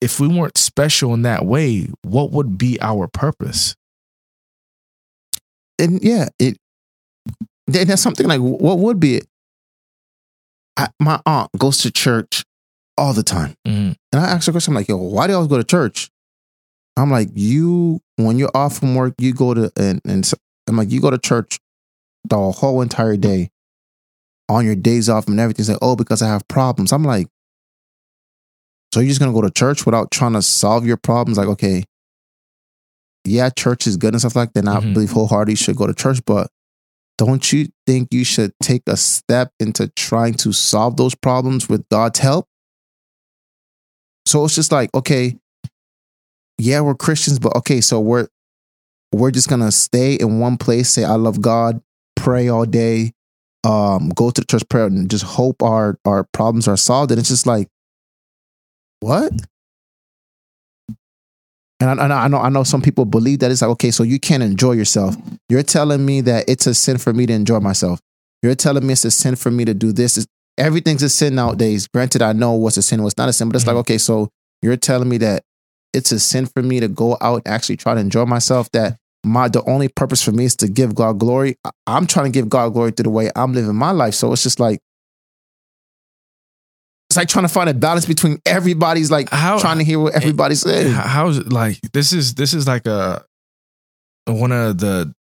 if 0.00 0.20
we 0.20 0.28
weren't 0.28 0.56
special 0.58 1.12
in 1.14 1.22
that 1.22 1.44
way, 1.44 1.88
what 2.02 2.30
would 2.32 2.56
be 2.56 2.78
our 2.80 3.08
purpose? 3.08 3.74
And 5.78 6.02
yeah, 6.02 6.28
it 6.38 6.56
then 7.66 7.88
that's 7.88 8.02
something 8.02 8.26
like 8.26 8.40
what 8.40 8.78
would 8.78 9.00
be 9.00 9.16
it? 9.16 9.26
I, 10.76 10.88
my 11.00 11.20
aunt 11.24 11.50
goes 11.58 11.78
to 11.78 11.90
church 11.90 12.44
all 12.98 13.12
the 13.12 13.22
time. 13.22 13.54
Mhm. 13.66 13.96
And 14.12 14.22
I 14.22 14.26
asked 14.26 14.46
her 14.46 14.52
question, 14.52 14.72
I'm 14.72 14.76
like, 14.76 14.88
yo, 14.88 14.96
why 14.96 15.26
do 15.26 15.32
y'all 15.32 15.46
go 15.46 15.56
to 15.56 15.64
church? 15.64 16.10
I'm 16.96 17.10
like, 17.10 17.28
you, 17.34 18.00
when 18.16 18.38
you're 18.38 18.50
off 18.54 18.78
from 18.78 18.94
work, 18.94 19.14
you 19.18 19.32
go 19.34 19.52
to, 19.54 19.72
and, 19.76 20.00
and 20.04 20.30
I'm 20.68 20.76
like, 20.76 20.90
you 20.92 21.00
go 21.00 21.10
to 21.10 21.18
church 21.18 21.58
the 22.24 22.38
whole 22.38 22.82
entire 22.82 23.16
day 23.16 23.50
on 24.48 24.64
your 24.64 24.76
days 24.76 25.08
off 25.08 25.26
and 25.26 25.38
everything. 25.40 25.64
She's 25.64 25.70
like, 25.70 25.78
oh, 25.82 25.96
because 25.96 26.22
I 26.22 26.28
have 26.28 26.46
problems. 26.46 26.92
I'm 26.92 27.02
like, 27.04 27.26
so 28.92 29.00
you're 29.00 29.08
just 29.08 29.18
going 29.20 29.32
to 29.32 29.34
go 29.34 29.44
to 29.46 29.50
church 29.52 29.86
without 29.86 30.12
trying 30.12 30.34
to 30.34 30.42
solve 30.42 30.86
your 30.86 30.96
problems? 30.96 31.36
Like, 31.36 31.48
okay, 31.48 31.82
yeah, 33.24 33.50
church 33.50 33.86
is 33.86 33.96
good 33.96 34.14
and 34.14 34.20
stuff 34.20 34.36
like 34.36 34.52
that. 34.52 34.60
And 34.60 34.68
I 34.68 34.80
Mhm. 34.80 34.92
believe 34.94 35.10
wholeheartedly 35.12 35.54
should 35.56 35.76
go 35.76 35.86
to 35.86 35.94
church, 35.94 36.20
but 36.26 36.50
don't 37.16 37.52
you 37.52 37.68
think 37.86 38.08
you 38.12 38.24
should 38.24 38.52
take 38.62 38.82
a 38.86 38.96
step 38.96 39.52
into 39.60 39.88
trying 39.88 40.34
to 40.34 40.52
solve 40.52 40.96
those 40.96 41.14
problems 41.14 41.68
with 41.68 41.88
God's 41.88 42.18
help? 42.18 42.48
So 44.26 44.44
it's 44.44 44.54
just 44.54 44.72
like, 44.72 44.92
okay, 44.94 45.38
yeah, 46.58 46.80
we're 46.80 46.94
Christians, 46.94 47.38
but 47.38 47.54
okay, 47.56 47.80
so 47.80 48.00
we're 48.00 48.28
we're 49.12 49.30
just 49.30 49.48
gonna 49.48 49.70
stay 49.70 50.14
in 50.14 50.40
one 50.40 50.56
place, 50.56 50.90
say 50.90 51.04
I 51.04 51.14
love 51.14 51.40
God, 51.40 51.80
pray 52.16 52.48
all 52.48 52.64
day, 52.64 53.12
um, 53.62 54.08
go 54.08 54.30
to 54.30 54.40
the 54.40 54.46
church 54.46 54.68
prayer 54.68 54.86
and 54.86 55.08
just 55.08 55.24
hope 55.24 55.62
our 55.62 55.98
our 56.04 56.24
problems 56.32 56.66
are 56.66 56.76
solved. 56.76 57.12
And 57.12 57.20
it's 57.20 57.28
just 57.28 57.46
like, 57.46 57.68
what? 59.00 59.32
And 61.80 62.00
I, 62.00 62.24
I 62.24 62.28
know 62.28 62.38
I 62.38 62.48
know 62.48 62.62
some 62.62 62.80
people 62.82 63.04
believe 63.04 63.40
that 63.40 63.50
it's 63.50 63.62
like, 63.62 63.70
okay, 63.72 63.90
so 63.90 64.02
you 64.02 64.18
can't 64.20 64.42
enjoy 64.42 64.72
yourself. 64.72 65.16
You're 65.48 65.62
telling 65.62 66.04
me 66.06 66.20
that 66.22 66.44
it's 66.48 66.66
a 66.66 66.74
sin 66.74 66.98
for 66.98 67.12
me 67.12 67.26
to 67.26 67.32
enjoy 67.32 67.60
myself. 67.60 68.00
You're 68.42 68.54
telling 68.54 68.86
me 68.86 68.92
it's 68.92 69.04
a 69.04 69.10
sin 69.10 69.36
for 69.36 69.50
me 69.50 69.64
to 69.64 69.74
do 69.74 69.92
this. 69.92 70.16
It's- 70.18 70.26
everything's 70.56 71.02
a 71.02 71.08
sin 71.08 71.34
nowadays. 71.34 71.88
Granted, 71.92 72.22
I 72.22 72.32
know 72.32 72.52
what's 72.52 72.76
a 72.76 72.82
sin, 72.82 73.02
what's 73.02 73.16
not 73.16 73.28
a 73.28 73.32
sin, 73.32 73.48
but 73.48 73.56
it's 73.56 73.66
like, 73.66 73.74
Mhm. 73.74 73.80
okay, 73.80 73.98
so 73.98 74.28
you're 74.62 74.76
telling 74.76 75.08
me 75.08 75.18
that 75.18 75.42
it's 75.92 76.12
a 76.12 76.20
sin 76.20 76.46
for 76.46 76.62
me 76.62 76.78
to 76.80 76.86
go 76.88 77.16
out 77.20 77.42
and 77.44 77.48
actually 77.54 77.76
try 77.76 77.94
to 77.94 78.00
enjoy 78.00 78.24
myself. 78.24 78.70
That 78.72 78.96
my 79.24 79.48
the 79.48 79.62
only 79.64 79.88
purpose 79.88 80.22
for 80.22 80.32
me 80.32 80.44
is 80.44 80.54
to 80.56 80.68
give 80.68 80.94
God 80.94 81.18
glory. 81.18 81.56
I'm 81.86 82.06
trying 82.06 82.26
to 82.26 82.30
give 82.30 82.48
God 82.48 82.72
glory 82.72 82.92
through 82.92 83.04
the 83.04 83.10
way 83.10 83.30
I'm 83.34 83.52
living 83.52 83.74
my 83.74 83.90
life. 83.90 84.14
So 84.14 84.32
it's 84.32 84.42
just 84.44 84.60
like 84.60 84.78
it's 87.14 87.16
like 87.16 87.28
trying 87.28 87.44
to 87.44 87.48
find 87.48 87.70
a 87.70 87.74
balance 87.74 88.06
between 88.06 88.40
everybody's 88.44 89.08
like 89.10 89.30
How- 89.30 89.58
trying 89.60 89.78
to 89.78 89.84
hear 89.84 90.00
what 90.00 90.14
everybody's 90.14 90.62
saying. 90.62 90.92
How's 90.92 91.46
like 91.46 91.80
this 91.92 92.12
is 92.12 92.34
this 92.34 92.52
is 92.52 92.66
like 92.66 92.86
a 92.86 93.24
one 94.26 94.50
of 94.52 94.78
the 94.78 95.14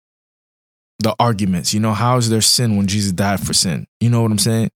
the 1.00 1.14
arguments. 1.20 1.74
You 1.74 1.80
know, 1.80 1.92
how 1.92 2.16
is 2.16 2.30
there 2.30 2.40
sin 2.40 2.76
when 2.76 2.86
Jesus 2.86 3.12
died 3.12 3.40
for 3.44 3.52
sin? 3.52 3.86
You 4.00 4.08
know 4.08 4.22
what 4.22 4.30
I'm 4.30 4.38
saying? 4.38 4.70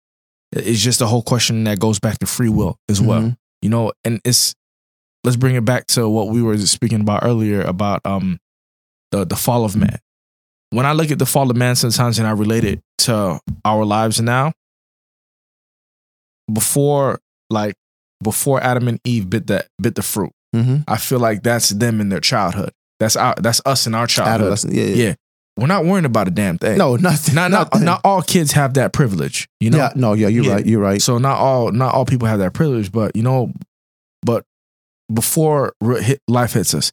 It's 0.52 0.80
just 0.80 1.00
a 1.00 1.06
whole 1.06 1.22
question 1.22 1.64
that 1.64 1.78
goes 1.78 1.98
back 1.98 2.18
to 2.18 2.26
free 2.26 2.48
will 2.48 2.76
as 2.88 3.00
well. 3.00 3.22
Mhm. 3.22 3.36
You 3.62 3.70
know, 3.70 3.92
and 4.04 4.20
it's 4.24 4.54
let's 5.24 5.36
bring 5.36 5.54
it 5.54 5.64
back 5.64 5.86
to 5.88 6.08
what 6.08 6.28
we 6.28 6.42
were 6.42 6.58
speaking 6.58 7.00
about 7.00 7.24
earlier 7.24 7.62
about 7.62 8.00
um 8.04 8.38
the 9.10 9.24
the 9.24 9.36
fall 9.36 9.64
of 9.64 9.74
man. 9.74 9.98
When 10.70 10.84
I 10.84 10.92
look 10.92 11.10
at 11.10 11.18
the 11.18 11.26
fall 11.26 11.50
of 11.50 11.56
man 11.56 11.76
sometimes 11.76 12.18
and 12.18 12.26
I 12.28 12.32
relate 12.32 12.64
it 12.64 12.80
to 12.98 13.40
our 13.64 13.84
lives 13.84 14.20
now, 14.20 14.52
before 16.52 17.20
like 17.50 17.74
before 18.22 18.62
Adam 18.62 18.88
and 18.88 19.00
Eve 19.04 19.28
bit 19.30 19.46
that 19.48 19.66
bit 19.80 19.94
the 19.94 20.02
fruit, 20.02 20.32
Mhm. 20.54 20.84
I 20.88 20.96
feel 20.96 21.18
like 21.18 21.42
that's 21.42 21.70
them 21.70 22.00
in 22.00 22.08
their 22.08 22.20
childhood. 22.20 22.72
That's 23.00 23.16
our 23.16 23.34
that's 23.40 23.60
us 23.66 23.86
in 23.86 23.94
our 23.94 24.06
childhood. 24.06 24.58
Yeah, 24.72 24.84
yeah. 24.84 24.94
Yeah. 25.08 25.14
We're 25.58 25.66
not 25.66 25.84
worrying 25.86 26.04
about 26.04 26.28
a 26.28 26.30
damn 26.30 26.58
thing. 26.58 26.76
No, 26.76 26.96
nothing. 26.96 27.34
Not 27.34 27.50
not 27.50 27.72
nothing. 27.72 27.84
not 27.86 28.00
all 28.04 28.20
kids 28.22 28.52
have 28.52 28.74
that 28.74 28.92
privilege, 28.92 29.48
you 29.60 29.70
know. 29.70 29.78
yeah, 29.78 29.92
no, 29.96 30.12
yeah, 30.12 30.28
you're 30.28 30.44
Yeah. 30.44 30.52
right. 30.54 30.66
You're 30.66 30.80
right. 30.80 31.00
So 31.00 31.16
not 31.18 31.38
all 31.38 31.72
not 31.72 31.94
all 31.94 32.04
people 32.04 32.28
have 32.28 32.38
that 32.40 32.52
privilege, 32.52 32.92
but 32.92 33.16
you 33.16 33.22
know, 33.22 33.52
but 34.22 34.44
before 35.12 35.72
life 36.28 36.52
hits 36.54 36.74
us, 36.74 36.92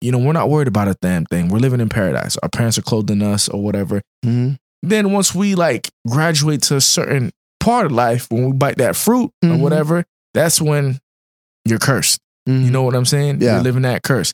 you 0.00 0.12
know, 0.12 0.18
we're 0.18 0.32
not 0.32 0.50
worried 0.50 0.68
about 0.68 0.88
a 0.88 0.96
damn 1.00 1.24
thing. 1.26 1.48
We're 1.48 1.58
living 1.58 1.80
in 1.80 1.88
paradise. 1.88 2.36
Our 2.42 2.48
parents 2.48 2.78
are 2.78 2.82
clothing 2.82 3.22
us 3.22 3.48
or 3.48 3.62
whatever. 3.62 4.02
Mhm. 4.24 4.58
Then 4.82 5.12
once 5.12 5.34
we 5.34 5.54
like 5.54 5.88
graduate 6.08 6.62
to 6.62 6.76
a 6.76 6.80
certain 6.80 7.30
part 7.62 7.86
of 7.86 7.92
life, 7.92 8.26
when 8.30 8.44
we 8.46 8.52
bite 8.52 8.78
that 8.78 8.96
fruit 8.96 9.30
or 9.42 9.48
Mhm. 9.50 9.60
whatever, 9.60 10.04
that's 10.34 10.60
when 10.60 10.98
you're 11.64 11.78
cursed. 11.78 12.18
Mhm. 12.48 12.64
You 12.64 12.70
know 12.70 12.82
what 12.82 12.94
I'm 12.94 13.04
saying? 13.06 13.40
Yeah. 13.40 13.54
You're 13.54 13.62
living 13.62 13.82
that 13.82 14.02
curse. 14.02 14.32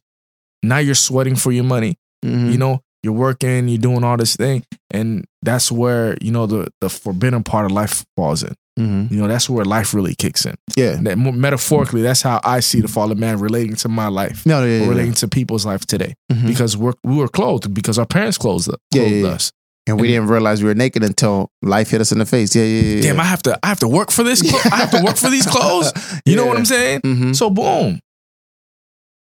Now 0.62 0.78
you're 0.78 0.94
sweating 0.94 1.36
for 1.36 1.52
your 1.52 1.64
money. 1.64 1.96
Mhm. 2.24 2.52
You 2.52 2.58
know, 2.58 2.80
you're 3.02 3.12
working, 3.12 3.68
you're 3.68 3.78
doing 3.78 4.02
all 4.02 4.16
this 4.16 4.34
thing, 4.36 4.64
and 4.90 5.24
that's 5.42 5.70
where 5.70 6.16
you 6.20 6.32
know 6.32 6.46
the 6.46 6.68
the 6.80 6.88
forbidden 6.88 7.42
part 7.44 7.66
of 7.66 7.72
life 7.72 8.04
falls 8.16 8.42
in. 8.42 8.54
Mhm. 8.78 9.10
You 9.10 9.18
know, 9.18 9.28
that's 9.28 9.48
where 9.50 9.64
life 9.64 9.92
really 9.94 10.14
kicks 10.14 10.46
in. 10.46 10.54
yeah. 10.76 10.96
That, 11.02 11.18
metaphorically, 11.18 12.00
that's 12.02 12.22
how 12.22 12.40
I 12.44 12.60
see 12.60 12.80
the 12.80 12.88
fallen 12.88 13.18
man 13.18 13.38
relating 13.40 13.74
to 13.76 13.88
my 13.88 14.06
life, 14.08 14.44
No, 14.46 14.64
yeah, 14.64 14.78
or 14.78 14.82
yeah, 14.82 14.88
relating 14.88 15.14
to 15.14 15.28
people's 15.28 15.66
life 15.66 15.84
today, 15.86 16.14
Mhm. 16.32 16.46
because 16.46 16.76
we're 16.76 16.94
we 17.04 17.16
were 17.16 17.28
clothed 17.28 17.72
because 17.74 17.98
our 17.98 18.06
parents 18.06 18.38
clothed, 18.38 18.68
Yeah, 18.68 19.02
clothed 19.02 19.14
yeah, 19.16 19.22
yeah. 19.28 19.34
us. 19.34 19.52
And 19.88 20.00
we 20.00 20.08
didn't 20.08 20.28
realize 20.28 20.62
we 20.62 20.68
were 20.68 20.74
naked 20.74 21.02
until 21.02 21.50
life 21.62 21.90
hit 21.90 22.00
us 22.00 22.12
in 22.12 22.18
the 22.18 22.26
face. 22.26 22.54
Yeah, 22.54 22.64
yeah, 22.64 22.96
yeah. 22.96 23.02
Damn, 23.02 23.20
I 23.20 23.24
have 23.24 23.42
to 23.44 23.58
I 23.62 23.68
have 23.68 23.80
to 23.80 23.88
work 23.88 24.10
for 24.10 24.22
this. 24.22 24.42
I 24.72 24.76
have 24.76 24.90
to 24.92 25.02
work 25.02 25.16
for 25.16 25.30
these 25.30 25.46
clothes. 25.46 25.92
You 26.26 26.36
know 26.36 26.46
what 26.50 26.56
I'm 26.58 26.64
saying? 26.64 27.00
Mm-hmm. 27.02 27.32
So 27.32 27.50
boom, 27.50 28.00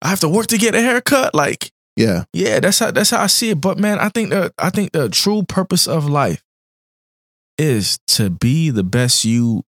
I 0.01 0.09
have 0.09 0.19
to 0.21 0.29
work 0.29 0.47
to 0.47 0.57
get 0.57 0.75
a 0.75 0.81
haircut. 0.81 1.33
Like 1.35 1.71
Yeah, 1.97 2.23
Yeah, 2.33 2.59
that's 2.59 2.79
how 2.79 2.91
that's 2.91 3.09
how 3.09 3.21
I 3.23 3.27
see 3.27 3.49
it. 3.51 3.61
But 3.61 3.77
man, 3.79 3.99
I 3.99 4.09
think 4.09 4.29
that 4.29 4.53
I 4.57 4.69
think 4.69 4.91
the 4.93 5.09
true 5.09 5.43
purpose 5.43 5.87
of 5.87 6.07
life 6.09 6.43
is 7.57 7.99
to 8.07 8.29
be 8.29 8.69
the 8.69 8.83
best 8.83 9.25
you 9.25 9.63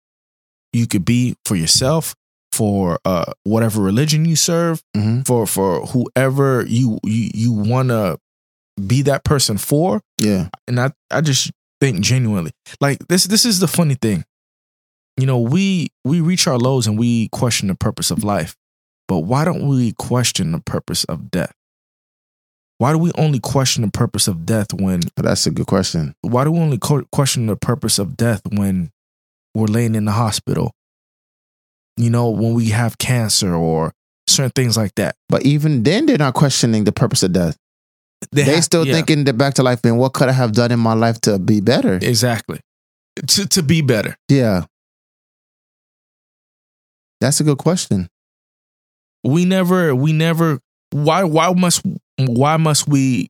you 0.73 0.87
could 0.87 1.05
be 1.05 1.37
for 1.45 1.55
yourself, 1.57 2.15
for 2.53 2.99
uh 3.05 3.33
whatever 3.45 3.83
religion 3.83 4.25
you 4.25 4.37
serve, 4.37 4.83
Mhm. 4.97 5.27
for 5.27 5.47
for 5.47 5.87
whoever 5.87 6.65
you 6.67 6.99
you 7.05 7.31
you 7.35 7.53
want 7.53 7.89
to 7.91 8.19
be 8.87 9.03
that 9.03 9.25
person 9.25 9.59
for. 9.59 10.01
yeah, 10.19 10.49
And 10.67 10.81
I 10.81 10.93
I 11.11 11.21
just 11.21 11.51
think 11.81 12.01
genuinely. 12.01 12.53
Like 12.81 13.07
this 13.09 13.25
this 13.25 13.45
is 13.45 13.61
the 13.61 13.69
funny 13.69 13.95
thing. 13.95 14.25
You 15.17 15.27
know, 15.27 15.39
we 15.39 15.89
we 16.05 16.21
reach 16.21 16.47
our 16.47 16.59
lows 16.59 16.87
and 16.87 16.99
we 16.99 17.29
question 17.29 17.69
the 17.69 17.75
purpose 17.75 18.11
of 18.11 18.25
life. 18.25 18.57
But 19.09 19.21
why 19.21 19.45
don't 19.45 19.69
we 19.69 19.93
question 19.93 20.53
the 20.53 20.61
purpose 20.61 21.05
of 21.05 21.31
death? 21.31 21.53
Why 22.79 22.93
do 22.93 22.99
we 22.99 23.13
only 23.17 23.39
question 23.39 23.83
the 23.83 23.91
purpose 23.91 24.27
of 24.27 24.47
death 24.47 24.73
when 24.73 25.01
that's 25.17 25.47
a 25.47 25.51
good 25.51 25.67
question. 25.67 26.15
why 26.23 26.45
do 26.45 26.51
we 26.51 26.59
only 26.59 26.79
co- 26.79 27.07
question 27.13 27.47
the 27.47 27.57
purpose 27.57 27.99
of 27.99 28.17
death 28.17 28.41
when 28.51 28.91
we're 29.55 29.67
laying 29.67 29.95
in 29.95 30.05
the 30.05 30.13
hospital? 30.13 30.73
You 31.97 32.11
know, 32.11 32.31
when 32.31 32.55
we 32.55 32.71
have 32.71 32.99
cancer 32.99 33.55
or 33.55 33.93
certain 34.27 34.51
things 34.51 34.77
like 34.77 34.95
that. 34.97 35.15
But 35.29 35.45
even 35.45 35.83
then, 35.83 36.07
they're 36.07 36.19
not 36.19 36.35
questioning 36.35 36.85
the 36.85 36.93
purpose 36.93 37.23
of 37.23 37.33
death. 37.33 37.57
They, 38.31 38.43
have- 38.45 38.65
still 38.65 38.87
yeah, 38.87 38.95
thinking 38.95 39.25
that 39.25 39.35
back 39.37 39.55
to 39.55 39.63
life. 39.63 39.83
Man, 39.85 39.97
what 39.97 40.13
could 40.13 40.29
I 40.29 40.33
have 40.33 40.53
done 40.53 40.71
in 40.71 40.79
my 40.79 40.95
life 40.95 41.21
to 41.23 41.39
be 41.39 41.61
better? 41.61 41.95
exactly 42.01 42.61
to 43.27 43.47
to 43.49 43.63
be 43.63 43.83
better. 43.83 44.17
yeah, 44.29 44.65
that's 47.21 47.41
a 47.41 47.45
good 47.45 47.59
question. 47.59 48.09
we 49.25 49.45
never 49.45 49.95
we 49.95 50.13
never 50.13 50.59
why 50.91 51.25
why 51.25 51.53
must 51.53 51.83
why 52.19 52.57
must 52.57 52.89
we 52.89 53.29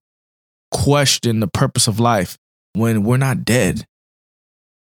question 0.70 1.40
the 1.40 1.47
purpose 1.49 1.86
of 1.86 2.01
life 2.01 2.38
when 2.74 3.03
we're 3.05 3.18
not 3.18 3.45
dead 3.45 3.84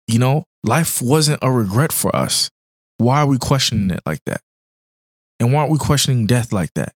you 0.06 0.18
know 0.18 0.44
life 0.64 1.00
wasn't 1.00 1.38
a 1.42 1.50
regret 1.50 1.92
for 1.92 2.14
us 2.14 2.50
why 2.98 3.20
are 3.22 3.26
we 3.26 3.38
questioning 3.38 3.90
it 3.90 4.00
like 4.04 4.20
that 4.26 4.42
and 5.40 5.52
why 5.52 5.60
aren't 5.60 5.72
we 5.72 5.78
questioning 5.78 6.26
death 6.26 6.52
like 6.52 6.72
that 6.74 6.92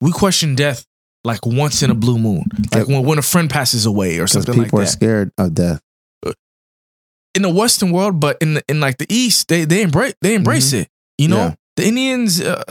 we 0.00 0.10
question 0.10 0.56
death 0.56 0.84
like 1.28 1.44
once 1.46 1.82
in 1.84 1.90
a 1.90 1.94
blue 2.04 2.18
moon 2.18 2.42
like 2.74 2.88
when, 2.88 3.02
when 3.08 3.18
a 3.18 3.22
friend 3.32 3.48
passes 3.50 3.86
away 3.86 4.18
or 4.18 4.26
something 4.26 4.54
like 4.54 4.58
that. 4.58 4.64
People 4.66 4.80
are 4.80 4.86
scared 4.98 5.30
of 5.38 5.54
death. 5.54 5.80
in 7.36 7.42
the 7.42 7.50
western 7.62 7.90
world 7.92 8.18
but 8.18 8.36
in 8.40 8.54
the, 8.54 8.62
in 8.68 8.80
like 8.80 8.96
the 8.98 9.06
east 9.08 9.48
they 9.48 9.64
they 9.64 9.82
embrace 9.82 10.14
they 10.22 10.34
embrace 10.34 10.72
it 10.72 10.88
you 11.18 11.28
know 11.28 11.36
Mm-hmm. 11.36 11.48
Yeah. 11.48 11.54
the 11.76 11.84
indians 11.86 12.40
uh, 12.40 12.64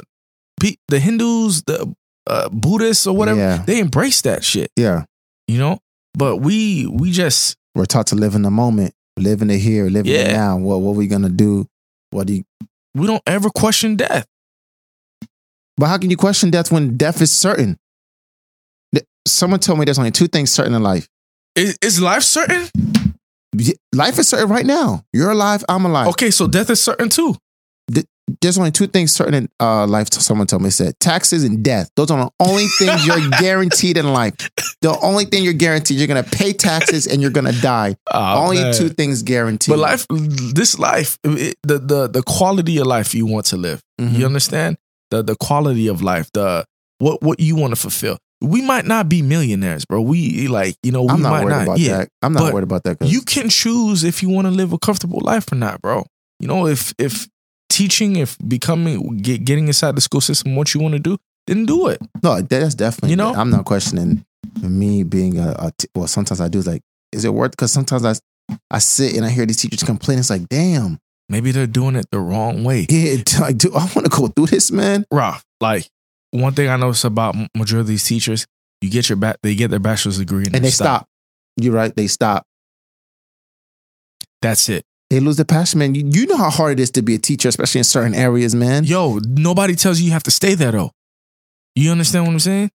pe- 0.62 0.76
the 0.90 1.00
hindus 1.00 1.64
the 1.64 1.80
uh, 2.28 2.50
buddhists 2.50 3.08
or 3.08 3.16
whatever 3.16 3.40
Yeah. 3.40 3.64
they 3.66 3.80
embrace 3.80 4.22
that 4.24 4.44
shit 4.44 4.70
Yeah, 4.76 5.06
you 5.48 5.58
know 5.60 5.80
but 6.14 6.38
we 6.38 6.86
we 6.88 7.12
just 7.12 7.56
we're 7.76 7.86
taught 7.86 8.08
to 8.08 8.16
live 8.16 8.34
in 8.36 8.42
the 8.42 8.50
moment, 8.50 8.92
live 9.18 9.44
in 9.44 9.50
the 9.50 9.58
here, 9.58 9.86
live 9.88 10.08
in 10.08 10.14
the 10.28 10.34
now. 10.34 10.58
What 10.58 10.82
what 10.82 10.96
we 10.96 11.06
gonna 11.08 11.30
do? 11.30 11.68
What 12.10 12.26
do 12.28 12.34
you? 12.34 12.44
we 12.96 13.06
don't 13.06 13.22
ever 13.28 13.50
question 13.52 13.96
death 13.96 14.26
But 15.78 15.88
how 15.88 15.98
can 16.00 16.10
you 16.10 16.18
question 16.18 16.50
death 16.50 16.72
when 16.72 16.98
death 16.98 17.22
is 17.22 17.32
certain? 17.32 17.78
Someone 19.32 19.60
told 19.60 19.80
me 19.80 19.86
there's 19.86 20.00
only 20.00 20.12
two 20.12 20.28
things 20.28 20.52
certain 20.52 20.74
in 20.74 20.84
life. 20.84 21.08
Is, 21.56 21.78
is 21.82 22.02
life 22.02 22.24
certain? 22.24 22.68
Life 23.94 24.20
is 24.20 24.28
certain 24.28 24.50
right 24.50 24.66
now. 24.66 25.04
You're 25.14 25.32
alive. 25.32 25.64
I'm 25.68 25.86
alive. 25.86 26.08
Okay, 26.10 26.30
so 26.32 26.48
death 26.48 26.70
is 26.70 26.82
certain 26.82 27.10
too. 27.10 27.36
There's 28.42 28.58
only 28.58 28.72
two 28.72 28.88
things 28.88 29.14
certain 29.14 29.34
in 29.34 29.50
uh, 29.58 29.88
life. 29.88 30.12
Someone 30.12 30.48
told 30.48 30.62
me. 30.62 30.70
Said 30.70 31.00
taxes 31.00 31.46
and 31.46 31.64
death. 31.64 31.90
Those 31.96 32.12
are 32.12 32.26
the 32.26 32.32
only 32.46 32.66
things 32.78 33.08
you're 33.08 33.30
guaranteed 33.40 33.96
in 33.96 34.12
life. 34.12 34.34
The 34.82 35.00
only 35.02 35.24
thing 35.24 35.46
you're 35.46 35.54
guaranteed, 35.54 35.98
you're 35.98 36.08
gonna 36.08 36.24
pay 36.24 36.52
taxes 36.52 37.08
and 37.08 37.22
you're 37.22 37.32
gonna 37.32 37.54
die. 37.54 37.96
Oh, 38.12 38.44
only 38.44 38.58
man. 38.58 38.74
two 38.74 38.90
things 38.90 39.24
guaranteed. 39.24 39.72
But 39.72 39.80
life, 39.80 40.06
this 40.10 40.78
life, 40.78 41.18
it, 41.24 41.56
the 41.64 41.80
the 41.80 42.08
the 42.10 42.22
quality 42.22 42.78
of 42.80 42.88
life 42.88 43.16
you 43.16 43.26
want 43.26 43.46
to 43.48 43.58
live. 43.58 43.82
Mhm. 44.00 44.18
You 44.18 44.26
understand 44.26 44.78
the 45.10 45.24
the 45.24 45.36
quality 45.36 45.88
of 45.88 46.02
life, 46.02 46.30
the 46.34 46.66
what 47.00 47.22
what 47.24 47.40
you 47.40 47.56
want 47.56 47.72
to 47.72 47.80
fulfill. 47.80 48.18
We 48.42 48.62
might 48.62 48.86
not 48.86 49.10
be 49.10 49.22
millionaires, 49.22 49.86
bro. 49.86 50.02
We 50.02 50.48
like 50.48 50.76
you 50.84 50.92
know 50.92 51.04
we 51.04 51.10
I'm 51.10 51.22
not 51.22 51.32
might 51.32 51.44
worried 51.46 51.54
not. 51.54 51.64
about 51.64 51.80
yeah, 51.80 51.98
that. 51.98 52.10
I'm 52.22 52.34
not 52.34 52.54
worried 52.54 52.64
about 52.64 52.84
that. 52.84 53.02
you 53.02 53.22
can 53.22 53.50
choose 53.50 54.04
if 54.04 54.22
you 54.22 54.30
want 54.30 54.46
to 54.48 54.52
live 54.52 54.74
a 54.74 54.78
comfortable 54.78 55.22
life 55.22 55.52
or 55.52 55.56
not, 55.56 55.82
bro. 55.82 56.06
You 56.40 56.48
know 56.48 56.68
if 56.68 56.94
if 56.98 57.28
teaching, 57.70 58.16
if 58.16 58.38
becoming 58.48 59.18
get, 59.18 59.44
getting 59.44 59.68
inside 59.68 59.96
the 59.96 60.02
school 60.02 60.22
system, 60.22 60.56
what 60.56 60.74
you 60.74 60.82
want 60.82 60.94
to 60.94 61.00
do, 61.00 61.18
then 61.48 61.66
do 61.66 61.88
it. 61.88 62.00
No, 62.24 62.42
that's 62.42 62.76
definitely. 62.76 63.12
You 63.12 63.16
know? 63.16 63.34
I'm 63.34 63.50
not 63.50 63.66
questioning 63.66 64.26
me 64.62 65.04
being 65.04 65.40
a. 65.40 65.50
a 65.58 65.72
t- 65.78 65.88
well, 65.96 66.08
sometimes 66.08 66.42
I 66.42 66.48
do. 66.48 66.62
Like, 66.62 66.82
is 67.12 67.26
it 67.26 67.34
worth? 67.34 67.52
Because 67.52 67.72
sometimes 67.72 68.06
I, 68.06 68.14
I 68.70 68.80
sit 68.80 69.16
and 69.16 69.26
I 69.26 69.30
hear 69.30 69.46
these 69.46 69.58
teachers 69.58 69.84
complain. 69.84 70.20
It's 70.20 70.30
like, 70.30 70.48
damn, 70.50 71.00
Maybe 71.30 71.52
they're 71.52 71.68
doing 71.68 71.96
it 71.96 72.10
the 72.10 72.20
wrong 72.20 72.64
way. 72.64 72.86
yeah, 72.90 73.18
like, 73.40 73.58
do 73.58 73.70
I 73.76 73.90
want 73.96 74.06
to 74.06 74.10
go 74.10 74.28
through 74.28 74.48
this, 74.48 74.72
man? 74.72 75.06
Rough. 75.12 75.44
Like 75.60 75.90
one 76.32 76.54
thing 76.54 76.70
I 76.70 76.76
notice 76.78 77.04
about 77.04 77.36
majority 77.56 77.82
of 77.82 77.88
these 77.88 78.04
teachers, 78.06 78.46
you 78.82 78.90
get 78.90 79.10
your 79.10 79.16
back, 79.16 79.38
they 79.44 79.56
get 79.56 79.70
their 79.72 79.80
bachelor's 79.80 80.18
degree 80.20 80.46
and, 80.46 80.56
And 80.56 80.66
they 80.66 80.70
stop. 80.70 81.08
You're 81.58 81.74
right. 81.74 81.96
They 81.96 82.08
stop. 82.08 82.44
That's 84.42 84.70
it. 84.70 84.84
They 85.10 85.20
lose 85.20 85.38
the 85.38 85.46
passion, 85.46 85.80
man. 85.80 85.96
You, 85.96 86.04
you 86.06 86.28
know 86.28 86.38
how 86.38 86.50
hard 86.50 86.74
it 86.80 86.82
is 86.82 86.92
to 86.92 87.02
be 87.02 87.16
a 87.16 87.18
teacher, 87.18 87.48
especially 87.50 87.80
in 87.80 87.86
certain 87.86 88.14
areas, 88.14 88.54
man. 88.54 88.84
Yo, 88.84 89.20
nobody 89.26 89.76
tells 89.76 90.00
you 90.00 90.06
you 90.08 90.12
have 90.12 90.24
to 90.24 90.32
stay 90.32 90.54
there 90.54 90.72
though. 90.72 90.92
You 91.76 91.92
understand 91.92 92.26
what 92.26 92.34
I'm 92.34 92.40
saying? 92.40 92.72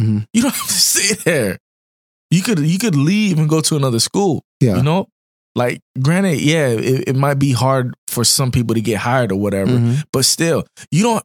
Mhm. 0.00 0.26
You 0.32 0.42
don't 0.42 0.54
have 0.54 0.66
to 0.66 0.72
stay 0.72 1.14
there. 1.24 1.58
You 2.30 2.42
could 2.42 2.58
you 2.58 2.78
could 2.78 2.96
leave 2.96 3.38
and 3.38 3.48
go 3.48 3.60
to 3.60 3.76
another 3.76 4.00
school. 4.00 4.42
Yeah. 4.60 4.76
You 4.76 4.82
know, 4.82 5.06
like 5.54 5.80
granted, 6.00 6.40
yeah, 6.40 6.68
it, 6.68 7.08
it 7.08 7.16
might 7.16 7.38
be 7.38 7.52
hard 7.52 7.94
for 8.08 8.24
some 8.24 8.50
people 8.50 8.74
to 8.74 8.80
get 8.80 8.98
hired 8.98 9.30
or 9.32 9.36
whatever, 9.36 9.70
Mhm. 9.72 10.02
but 10.12 10.24
still, 10.24 10.64
you 10.90 11.02
don't 11.04 11.24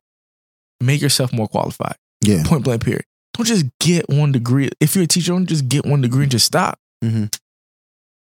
make 0.86 1.02
yourself 1.02 1.34
more 1.34 1.48
qualified. 1.48 1.96
Yeah. 2.22 2.44
Point 2.46 2.64
blank. 2.64 2.84
Period. 2.84 3.04
Don't 3.34 3.46
just 3.46 3.66
get 3.80 4.08
one 4.10 4.32
degree. 4.32 4.70
If 4.80 4.96
you're 4.96 5.04
a 5.04 5.08
teacher, 5.08 5.32
don't 5.34 5.46
just 5.46 5.68
get 5.68 5.86
one 5.86 6.02
degree 6.02 6.24
and 6.24 6.32
just 6.32 6.46
stop. 6.46 6.80
Mhm. 7.04 7.34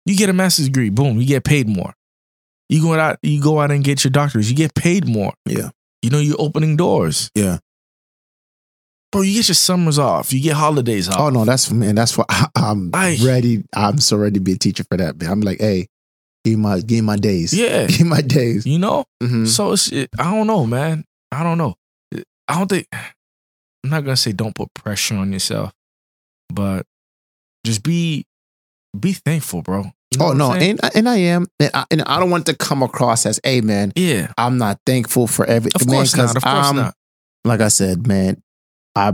You 0.05 0.15
get 0.15 0.29
a 0.29 0.33
master's 0.33 0.65
degree, 0.67 0.89
boom, 0.89 1.19
you 1.19 1.27
get 1.27 1.43
paid 1.43 1.67
more. 1.67 1.93
You 2.69 2.81
go 2.81 2.93
out, 2.93 3.17
you 3.21 3.41
go 3.41 3.59
out 3.59 3.71
and 3.71 3.83
get 3.83 4.03
your 4.03 4.11
doctors, 4.11 4.49
you 4.49 4.55
get 4.55 4.73
paid 4.73 5.07
more. 5.07 5.33
Yeah. 5.45 5.69
You 6.01 6.09
know, 6.09 6.19
you're 6.19 6.39
opening 6.39 6.77
doors. 6.77 7.29
Yeah. 7.35 7.57
Bro, 9.11 9.23
you 9.23 9.33
get 9.33 9.49
your 9.49 9.55
summers 9.55 9.99
off, 9.99 10.31
you 10.31 10.41
get 10.41 10.55
holidays 10.55 11.09
off. 11.09 11.19
Oh 11.19 11.29
no, 11.29 11.43
that's 11.43 11.69
man. 11.71 11.95
That's 11.95 12.17
what 12.17 12.27
I, 12.29 12.47
I'm 12.55 12.91
Aye. 12.93 13.17
ready. 13.23 13.63
I'm 13.75 13.99
so 13.99 14.15
ready 14.17 14.35
to 14.35 14.39
be 14.39 14.53
a 14.53 14.57
teacher 14.57 14.83
for 14.89 14.97
that, 14.97 15.19
man. 15.19 15.29
I'm 15.31 15.41
like, 15.41 15.59
hey, 15.59 15.87
give 16.45 16.57
my 16.59 16.79
give 16.79 17.03
my 17.03 17.17
days. 17.17 17.53
Yeah. 17.53 17.87
give 17.89 18.07
my 18.07 18.21
days. 18.21 18.65
You 18.65 18.79
know? 18.79 19.03
Mhm. 19.21 19.47
So 19.47 19.73
it's 19.73 19.91
it, 19.91 20.09
I 20.17 20.23
don't 20.31 20.47
know, 20.47 20.65
man. 20.65 21.03
I 21.31 21.43
don't 21.43 21.57
know. 21.57 21.75
I 22.51 22.57
don't 22.57 22.67
think 22.67 22.87
I'm 22.93 23.89
not 23.89 24.01
gonna 24.03 24.17
say 24.17 24.31
don't 24.31 24.53
put 24.55 24.73
pressure 24.73 25.15
on 25.15 25.31
yourself, 25.33 25.71
but 26.49 26.85
just 27.65 27.83
be 27.83 28.25
be 28.99 29.13
thankful, 29.13 29.61
bro. 29.61 29.85
You 30.11 30.17
know 30.19 30.25
Oh 30.29 30.33
no, 30.33 30.51
and 30.53 30.79
and 30.95 31.07
I 31.07 31.15
am, 31.17 31.47
and 31.59 31.71
I, 31.73 31.85
and 31.89 32.01
I 32.03 32.19
don't 32.19 32.29
want 32.29 32.45
to 32.47 32.55
come 32.55 32.83
across 32.83 33.25
as, 33.25 33.39
hey 33.43 33.61
man, 33.61 33.93
yeah, 33.95 34.33
I'm 34.37 34.57
not 34.57 34.79
thankful 34.85 35.25
for 35.27 35.45
everything. 35.45 35.81
of 35.81 35.87
man, 35.87 35.95
course 35.97 36.13
'cause 36.13 36.33
not. 36.33 36.37
Of 36.37 36.43
course 36.43 36.65
I'm- 36.65 36.75
not. 36.75 36.95
Like 37.45 37.61
I 37.61 37.69
said, 37.69 38.05
man, 38.05 38.43
I 38.95 39.13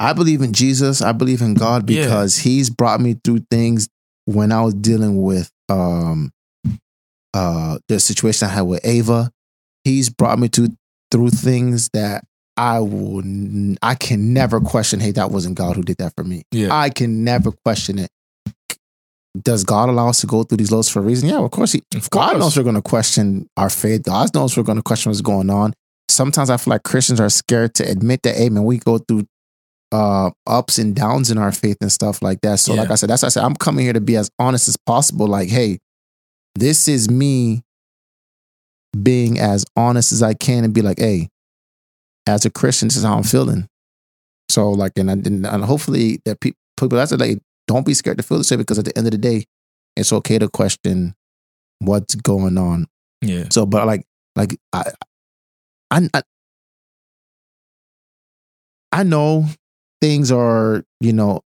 I 0.00 0.12
believe 0.12 0.42
in 0.42 0.52
Jesus. 0.52 1.02
I 1.02 1.12
believe 1.12 1.42
in 1.42 1.54
God 1.54 1.88
Yeah. 1.88 2.02
because 2.04 2.36
He's 2.38 2.70
brought 2.70 3.00
me 3.00 3.16
through 3.24 3.46
things 3.50 3.88
when 4.26 4.52
I 4.52 4.60
was 4.62 4.74
dealing 4.74 5.22
with 5.22 5.50
um 5.68 6.32
uh 7.34 7.78
the 7.88 8.00
situation 8.00 8.48
I 8.48 8.52
had 8.52 8.62
with 8.62 8.80
Ava. 8.84 9.30
He's 9.84 10.10
brought 10.10 10.38
me 10.38 10.48
to 10.50 10.68
through 11.10 11.30
things 11.30 11.88
that 11.94 12.24
I 12.56 12.80
will 12.80 13.22
I 13.82 13.94
can 13.94 14.32
never 14.34 14.60
question. 14.60 15.00
Hey, 15.00 15.12
that 15.12 15.30
wasn't 15.30 15.56
God 15.56 15.76
who 15.76 15.82
did 15.82 15.96
that 15.98 16.12
for 16.16 16.24
me. 16.24 16.42
Yeah. 16.50 16.68
I 16.76 16.90
can 16.90 17.24
never 17.24 17.52
question 17.52 17.98
it. 17.98 18.10
Does 19.40 19.62
God 19.62 19.88
allow 19.88 20.08
us 20.08 20.20
to 20.22 20.26
go 20.26 20.42
through 20.42 20.56
these 20.58 20.72
lows 20.72 20.88
for 20.88 20.98
a 20.98 21.02
reason? 21.02 21.28
Yeah, 21.28 21.38
of 21.38 21.50
course. 21.50 21.72
He, 21.72 21.82
Of 21.94 22.10
course. 22.10 22.26
God 22.32 22.38
knows 22.38 22.56
we're 22.56 22.62
going 22.64 22.74
to 22.74 22.82
question 22.82 23.48
our 23.56 23.70
faith. 23.70 24.02
God 24.02 24.34
knows 24.34 24.56
we're 24.56 24.62
going 24.64 24.78
to 24.78 24.82
question 24.82 25.10
what's 25.10 25.20
going 25.20 25.50
on. 25.50 25.74
Sometimes 26.08 26.50
I 26.50 26.56
feel 26.56 26.72
like 26.72 26.82
Christians 26.82 27.20
are 27.20 27.28
scared 27.28 27.74
to 27.74 27.88
admit 27.88 28.22
that, 28.24 28.34
hey, 28.36 28.48
man, 28.48 28.64
we 28.64 28.78
go 28.78 28.98
through 28.98 29.26
uh, 29.92 30.30
ups 30.46 30.78
and 30.78 30.96
downs 30.96 31.30
in 31.30 31.38
our 31.38 31.52
faith 31.52 31.76
and 31.80 31.92
stuff 31.92 32.20
like 32.22 32.40
that. 32.40 32.58
So, 32.58 32.74
Yeah. 32.74 32.80
like 32.82 32.90
I 32.90 32.94
said, 32.96 33.10
that's 33.10 33.22
why 33.22 33.26
I 33.26 33.30
said 33.30 33.44
I'm 33.44 33.54
coming 33.54 33.84
here 33.84 33.92
to 33.92 34.00
be 34.00 34.16
as 34.16 34.30
honest 34.38 34.66
as 34.66 34.76
possible. 34.76 35.26
Like, 35.28 35.48
hey, 35.50 35.78
this 36.56 36.88
is 36.88 37.08
me 37.08 37.62
being 39.00 39.38
as 39.38 39.64
honest 39.76 40.12
as 40.12 40.22
I 40.22 40.34
can 40.34 40.64
and 40.64 40.72
be 40.74 40.82
like, 40.82 40.98
hey, 40.98 41.28
as 42.26 42.44
a 42.44 42.50
Christian, 42.50 42.88
this 42.88 42.96
is 42.96 43.04
how 43.04 43.16
I'm 43.16 43.22
feeling. 43.22 43.68
So, 44.50 44.70
like, 44.70 44.92
and, 44.96 45.10
I- 45.10 45.14
and, 45.14 45.46
and 45.46 45.64
hopefully 45.64 46.20
that 46.24 46.40
pe- 46.40 46.52
people, 46.78 46.96
that's 46.98 47.12
like, 47.12 47.38
don't 47.66 47.84
be 47.86 47.94
scared 47.94 48.16
to 48.18 48.22
feel 48.22 48.38
this 48.38 48.50
way 48.50 48.56
because 48.56 48.78
at 48.78 48.84
the 48.86 48.96
end 48.96 49.06
of 49.06 49.10
the 49.12 49.18
day, 49.18 49.44
it's 49.96 50.12
okay 50.12 50.38
to 50.38 50.48
question 50.48 51.14
what's 51.80 52.14
going 52.14 52.56
on. 52.56 52.86
Yeah. 53.20 53.44
So, 53.50 53.66
but 53.66 53.86
like, 53.86 54.04
like 54.36 54.58
I, 54.72 54.84
I, 55.90 56.08
I, 56.14 56.22
I 58.92 59.02
know 59.02 59.46
things 60.00 60.30
are, 60.32 60.82
you 61.00 61.12
know, 61.12 61.40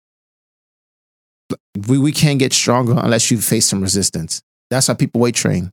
we 1.87 1.97
we 1.97 2.11
can't 2.11 2.37
get 2.39 2.53
stronger 2.53 2.93
unless 2.97 3.31
you 3.31 3.39
face 3.39 3.65
some 3.67 3.81
resistance. 3.81 4.41
That's 4.69 4.87
how 4.87 4.93
people 4.93 5.21
weight 5.21 5.35
train. 5.35 5.71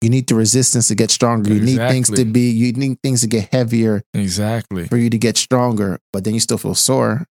You 0.00 0.10
need 0.10 0.28
the 0.28 0.36
resistance 0.36 0.88
to 0.88 0.94
get 0.94 1.10
stronger. 1.10 1.52
You 1.52 1.60
need 1.60 1.76
things 1.78 2.08
to 2.10 2.24
be. 2.24 2.50
You 2.50 2.72
need 2.72 3.02
things 3.02 3.22
to 3.22 3.26
get 3.26 3.52
heavier 3.52 4.02
Exactly. 4.14 4.86
for 4.86 4.96
you 4.96 5.10
to 5.10 5.18
get 5.18 5.36
stronger. 5.36 5.98
But 6.12 6.24
then 6.24 6.34
you 6.34 6.40
still 6.40 6.58
feel 6.58 6.74
sore. 6.76 7.26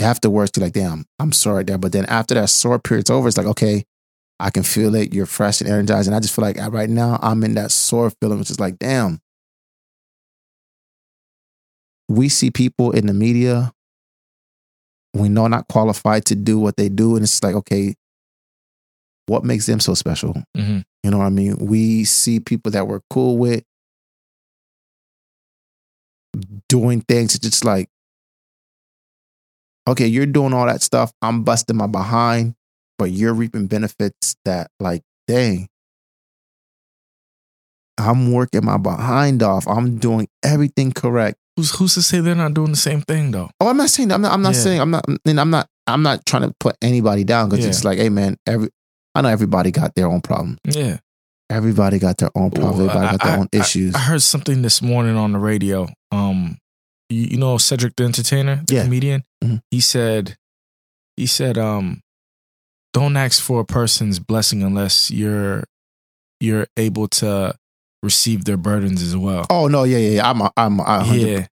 Afterwards, 0.00 0.52
you're 0.56 0.64
like, 0.66 0.72
damn, 0.72 1.04
I'm 1.18 1.30
sore 1.32 1.56
right 1.56 1.66
there. 1.66 1.78
But 1.78 1.92
then 1.92 2.06
after 2.06 2.34
that 2.34 2.48
sore 2.48 2.78
period's 2.78 3.10
over, 3.10 3.28
it's 3.28 3.36
like, 3.36 3.46
okay, 3.46 3.84
I 4.40 4.50
can 4.50 4.62
feel 4.62 4.94
it. 4.94 5.12
You're 5.12 5.26
fresh 5.26 5.60
and 5.60 5.68
energized. 5.70 6.08
And 6.08 6.16
I 6.16 6.20
just 6.20 6.34
feel 6.34 6.44
like 6.44 6.60
uh, 6.60 6.70
right 6.70 6.88
now 6.88 7.18
I'm 7.22 7.44
in 7.44 7.54
that 7.54 7.70
sore 7.70 8.10
feeling, 8.10 8.38
which 8.38 8.50
is 8.50 8.58
like, 8.58 8.78
damn. 8.78 9.20
We 12.08 12.28
see 12.28 12.50
people 12.50 12.90
in 12.92 13.06
the 13.06 13.14
media 13.14 13.72
we 15.14 15.28
know 15.28 15.46
not 15.46 15.68
qualified 15.68 16.24
to 16.26 16.34
do 16.34 16.58
what 16.58 16.76
they 16.76 16.88
do. 16.88 17.14
And 17.14 17.22
it's 17.22 17.42
like, 17.42 17.54
okay, 17.54 17.94
what 19.26 19.44
makes 19.44 19.66
them 19.66 19.80
so 19.80 19.94
special? 19.94 20.34
hmm 20.56 20.80
You 21.04 21.10
know 21.10 21.18
what 21.18 21.26
I 21.26 21.30
mean? 21.30 21.56
We 21.60 22.04
see 22.04 22.40
people 22.40 22.72
that 22.72 22.88
we're 22.88 23.02
cool 23.10 23.36
with 23.36 23.62
doing 26.70 27.02
things. 27.02 27.34
It's 27.34 27.44
just 27.46 27.62
like, 27.62 27.90
okay, 29.86 30.06
you're 30.06 30.24
doing 30.24 30.54
all 30.54 30.64
that 30.64 30.82
stuff. 30.82 31.12
I'm 31.20 31.44
busting 31.44 31.76
my 31.76 31.86
behind, 31.86 32.54
but 32.98 33.10
you're 33.10 33.34
reaping 33.34 33.66
benefits 33.66 34.36
that, 34.46 34.70
like, 34.80 35.02
dang, 35.28 35.68
I'm 37.98 38.32
working 38.32 38.64
my 38.64 38.78
behind 38.78 39.42
off. 39.42 39.68
I'm 39.68 39.98
doing 39.98 40.26
everything 40.42 40.90
correct. 40.90 41.36
Who's 41.56 41.70
who's 41.76 41.94
to 41.94 42.02
say 42.02 42.20
they're 42.20 42.34
not 42.34 42.54
doing 42.54 42.70
the 42.70 42.76
same 42.76 43.02
thing 43.02 43.30
though? 43.30 43.50
Oh, 43.60 43.68
I'm 43.68 43.76
not 43.76 43.90
saying 43.90 44.10
I'm 44.10 44.22
not. 44.22 44.32
I'm 44.32 44.42
not 44.42 44.54
Yeah. 44.54 44.60
saying 44.60 44.80
I'm 44.80 44.90
not. 44.90 45.04
And 45.26 45.38
I'm 45.38 45.50
not. 45.50 45.68
I'm 45.86 46.02
not 46.02 46.24
trying 46.26 46.42
to 46.48 46.54
put 46.58 46.76
anybody 46.82 47.24
down 47.24 47.50
because 47.50 47.62
Yeah. 47.64 47.70
it's 47.70 47.84
like, 47.84 47.98
hey, 47.98 48.08
man, 48.08 48.36
every. 48.46 48.70
I 49.14 49.22
know 49.22 49.28
everybody 49.28 49.70
got 49.70 49.94
their 49.94 50.06
own 50.08 50.20
problem. 50.20 50.58
Yeah. 50.64 50.98
Everybody 51.50 51.98
got 51.98 52.16
their 52.18 52.30
own 52.34 52.50
problems. 52.50 52.78
Well, 52.78 52.88
Everybody 52.90 53.16
got 53.18 53.24
their 53.24 53.32
I- 53.36 53.38
own 53.38 53.48
I- 53.52 53.56
issues. 53.58 53.94
I 53.94 53.98
heard 53.98 54.22
something 54.22 54.62
this 54.62 54.80
morning 54.82 55.16
on 55.16 55.32
the 55.32 55.38
radio. 55.38 55.88
Um, 56.10 56.58
you, 57.10 57.22
you 57.32 57.36
know 57.36 57.58
Cedric 57.58 57.94
the 57.96 58.04
Entertainer, 58.04 58.62
the 58.66 58.74
Yeah. 58.76 58.82
comedian. 58.84 59.24
Mhm. 59.42 59.60
He 59.70 59.80
said, 59.80 60.36
he 61.16 61.26
said, 61.26 61.58
um, 61.58 62.00
don't 62.92 63.16
ask 63.16 63.42
for 63.42 63.60
a 63.60 63.64
person's 63.64 64.18
blessing 64.18 64.62
unless 64.62 65.10
you're 65.10 65.64
you're 66.40 66.66
able 66.76 67.08
to 67.08 67.54
receive 68.02 68.44
their 68.44 68.56
burdens 68.56 69.02
as 69.02 69.16
well. 69.16 69.46
Oh 69.50 69.66
no, 69.68 69.84
yeah, 69.84 69.98
yeah, 69.98 70.10
yeah. 70.16 70.30
I'm, 70.30 70.42
I'm, 70.56 70.80
I, 70.80 71.04
yeah, 71.14 71.46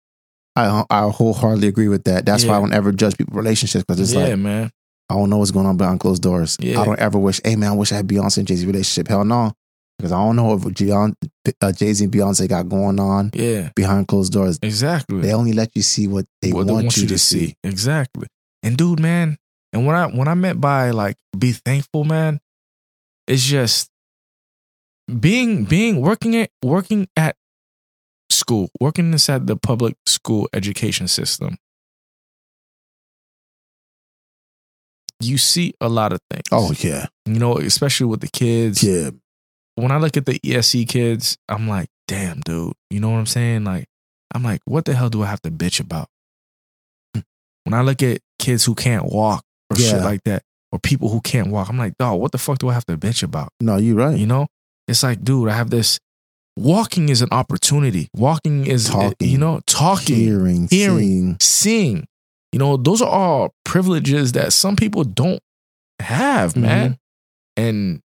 I, 0.56 0.84
I 0.90 1.08
wholeheartedly 1.08 1.68
agree 1.68 1.88
with 1.88 2.04
that. 2.04 2.26
That's 2.26 2.44
why 2.44 2.56
I 2.56 2.60
don't 2.60 2.72
ever 2.74 2.92
judge 2.92 3.16
people's 3.16 3.36
relationships 3.36 3.84
because 3.86 4.00
it's 4.00 4.12
yeah, 4.12 4.28
like 4.28 4.38
man. 4.38 4.70
I 5.12 5.14
don't 5.14 5.30
know 5.30 5.38
what's 5.38 5.50
going 5.50 5.66
on 5.66 5.76
behind 5.76 6.00
closed 6.00 6.22
doors. 6.22 6.56
Yeah. 6.60 6.80
I 6.80 6.84
don't 6.84 6.98
ever 6.98 7.18
wish, 7.18 7.40
hey 7.44 7.56
man, 7.56 7.72
I 7.72 7.74
wish 7.74 7.92
I 7.92 7.96
had 7.96 8.06
Beyonce 8.08 8.38
and 8.38 8.46
Jay 8.48 8.56
Z 8.56 8.66
relationship. 8.66 9.08
Hell 9.08 9.24
no. 9.24 9.52
because 9.98 10.12
I 10.12 10.16
don't 10.16 10.36
know 10.36 10.44
what 10.54 10.60
Beyonce, 10.60 11.14
uh, 11.60 11.72
Jay 11.72 11.92
Z 11.92 12.04
and 12.04 12.12
Beyonce 12.12 12.48
got 12.48 12.68
going 12.68 12.98
on 12.98 13.30
Yeah, 13.34 13.70
behind 13.76 14.08
closed 14.08 14.32
doors. 14.32 14.58
exactly. 14.62 15.20
They 15.20 15.32
only 15.32 15.52
let 15.52 15.70
you 15.74 15.82
see 15.82 16.08
what 16.08 16.24
they, 16.40 16.52
what 16.52 16.66
want, 16.66 16.96
you 16.96 17.06
to 17.06 17.18
see. 17.18 17.54
Exactly. 17.62 18.26
And 18.62 18.76
dude, 18.76 19.00
man, 19.00 19.36
and 19.72 19.86
when 19.86 19.94
I 19.96 20.06
when 20.06 20.28
I 20.28 20.34
meant 20.34 20.60
by 20.60 20.90
like 20.90 21.16
be 21.38 21.52
thankful, 21.52 22.04
man, 22.04 22.40
it's 23.28 23.44
just 23.44 23.90
being 25.20 25.64
being 25.64 26.00
working 26.00 26.36
at 26.36 26.50
working 26.62 27.08
at 27.16 27.36
school, 28.30 28.70
working 28.80 29.12
inside 29.12 29.46
the 29.46 29.56
public 29.56 29.94
school 30.06 30.48
education 30.52 31.06
system. 31.08 31.56
You 35.24 35.38
see 35.38 35.74
a 35.80 35.88
lot 35.88 36.12
of 36.12 36.20
things. 36.30 36.44
Oh 36.50 36.72
yeah, 36.78 37.06
you 37.26 37.38
know, 37.38 37.56
especially 37.58 38.06
with 38.06 38.20
the 38.20 38.28
kids. 38.28 38.82
yeah. 38.82 39.10
When 39.74 39.90
I 39.90 39.96
look 39.96 40.18
at 40.18 40.26
the 40.26 40.38
ESC 40.40 40.86
kids, 40.86 41.38
I'm 41.48 41.66
like, 41.66 41.88
damn, 42.06 42.40
dude. 42.40 42.74
You 42.90 43.00
know 43.00 43.08
what 43.10 43.16
I'm 43.16 43.26
saying? 43.26 43.64
Like, 43.64 43.86
I'm 44.34 44.42
like, 44.42 44.60
what 44.66 44.84
the 44.84 44.92
hell 44.94 45.08
do 45.08 45.22
I 45.22 45.26
have 45.26 45.40
to 45.42 45.50
bitch 45.50 45.80
about? 45.80 46.08
Hmm. 47.14 47.20
When 47.64 47.74
I 47.74 47.80
look 47.80 48.02
at 48.02 48.20
kids 48.38 48.64
who 48.66 48.74
can't 48.74 49.06
walk 49.06 49.44
or 49.70 49.76
shit 49.76 50.02
like 50.02 50.24
that, 50.24 50.42
or 50.72 50.78
people 50.78 51.08
who 51.08 51.20
can't 51.22 51.48
walk, 51.48 51.70
I'm 51.70 51.78
like, 51.78 51.96
dog, 51.98 52.20
what 52.20 52.32
the 52.32 52.38
fuck 52.38 52.58
do 52.58 52.68
I 52.68 52.74
have 52.74 52.84
to 52.86 52.98
bitch 52.98 53.22
about? 53.22 53.48
No, 53.60 53.76
you're 53.76 53.96
right. 53.96 54.16
You 54.18 54.26
know? 54.26 54.46
It's 54.88 55.02
like, 55.02 55.22
dude, 55.22 55.48
I 55.48 55.54
have 55.54 55.70
this. 55.70 55.98
Walking 56.56 57.08
is 57.08 57.22
an 57.22 57.28
opportunity. 57.32 58.08
Walking 58.14 58.66
is, 58.66 58.88
Talking. 58.90 59.26
you 59.26 59.38
know, 59.38 59.60
talking, 59.66 60.16
hearing, 60.16 60.68
hearing. 60.70 60.98
seeing. 60.98 61.36
seeing. 61.40 62.06
You 62.52 62.58
know, 62.58 62.76
those 62.76 63.00
are 63.00 63.08
all 63.08 63.54
privileges 63.64 64.32
that 64.32 64.52
some 64.52 64.76
people 64.76 65.04
don't 65.04 65.40
have, 66.00 66.54
man. 66.56 66.90
Mm-hmm. 66.90 67.62
And 67.64 68.00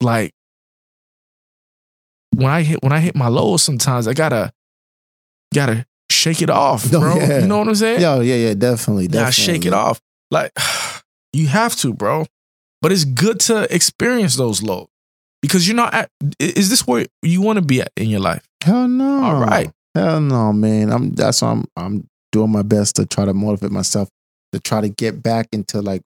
like 0.00 0.32
when 2.34 2.50
I 2.50 2.62
hit 2.62 2.82
when 2.82 2.92
I 2.92 3.00
hit 3.00 3.14
my 3.14 3.28
lows, 3.28 3.62
sometimes 3.62 4.06
I 4.08 4.14
gotta 4.14 4.52
gotta 5.54 5.86
shake 6.10 6.40
it 6.42 6.50
off, 6.50 6.86
Oh, 6.94 7.00
bro. 7.00 7.16
yeah. 7.16 7.40
You 7.40 7.46
know 7.46 7.58
what 7.58 7.68
I'm 7.68 7.74
saying? 7.74 8.00
Yeah, 8.00 8.20
yeah, 8.20 8.36
yeah. 8.36 8.54
Definitely, 8.54 9.04
Yeah, 9.04 9.24
definitely. 9.24 9.54
shake 9.54 9.66
it 9.66 9.72
off. 9.72 10.00
Like 10.30 10.52
you 11.32 11.46
have 11.48 11.76
to, 11.76 11.92
bro. 11.92 12.26
But 12.80 12.92
it's 12.92 13.04
good 13.04 13.40
to 13.40 13.72
experience 13.74 14.36
those 14.36 14.62
lows 14.62 14.86
because 15.42 15.66
you're 15.66 15.76
not 15.76 15.92
at. 15.94 16.10
Is 16.38 16.70
this 16.70 16.86
where 16.86 17.06
you 17.22 17.42
want 17.42 17.58
to 17.58 17.64
be 17.64 17.80
at 17.80 17.90
in 17.96 18.08
your 18.08 18.20
life? 18.20 18.46
Hell 18.62 18.86
no. 18.86 19.24
All 19.24 19.40
right. 19.40 19.70
Hell 19.94 20.20
no, 20.20 20.52
man. 20.52 20.92
I'm 20.92 21.10
that's 21.10 21.42
why 21.42 21.50
I'm 21.50 21.64
I'm 21.76 22.08
doing 22.32 22.50
my 22.50 22.62
best 22.62 22.96
to 22.96 23.06
try 23.06 23.24
to 23.24 23.34
motivate 23.34 23.70
myself 23.70 24.08
to 24.52 24.60
try 24.60 24.80
to 24.80 24.88
get 24.88 25.22
back 25.22 25.48
into 25.52 25.80
like 25.82 26.02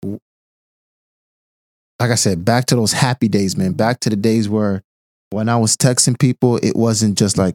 like 2.01 2.11
I 2.11 2.17
said, 2.17 2.45
back 2.45 2.67
to 2.67 2.75
those 2.75 2.93
happy 2.93 3.29
days, 3.29 3.57
man. 3.57 3.75
Back 3.75 4.01
to 4.01 4.11
the 4.11 4.17
days 4.17 4.49
where 4.49 4.83
when 5.31 5.49
I 5.49 5.57
was 5.57 5.77
texting 5.77 6.19
people, 6.19 6.57
it 6.57 6.75
wasn't 6.75 7.17
just 7.17 7.39
like, 7.39 7.55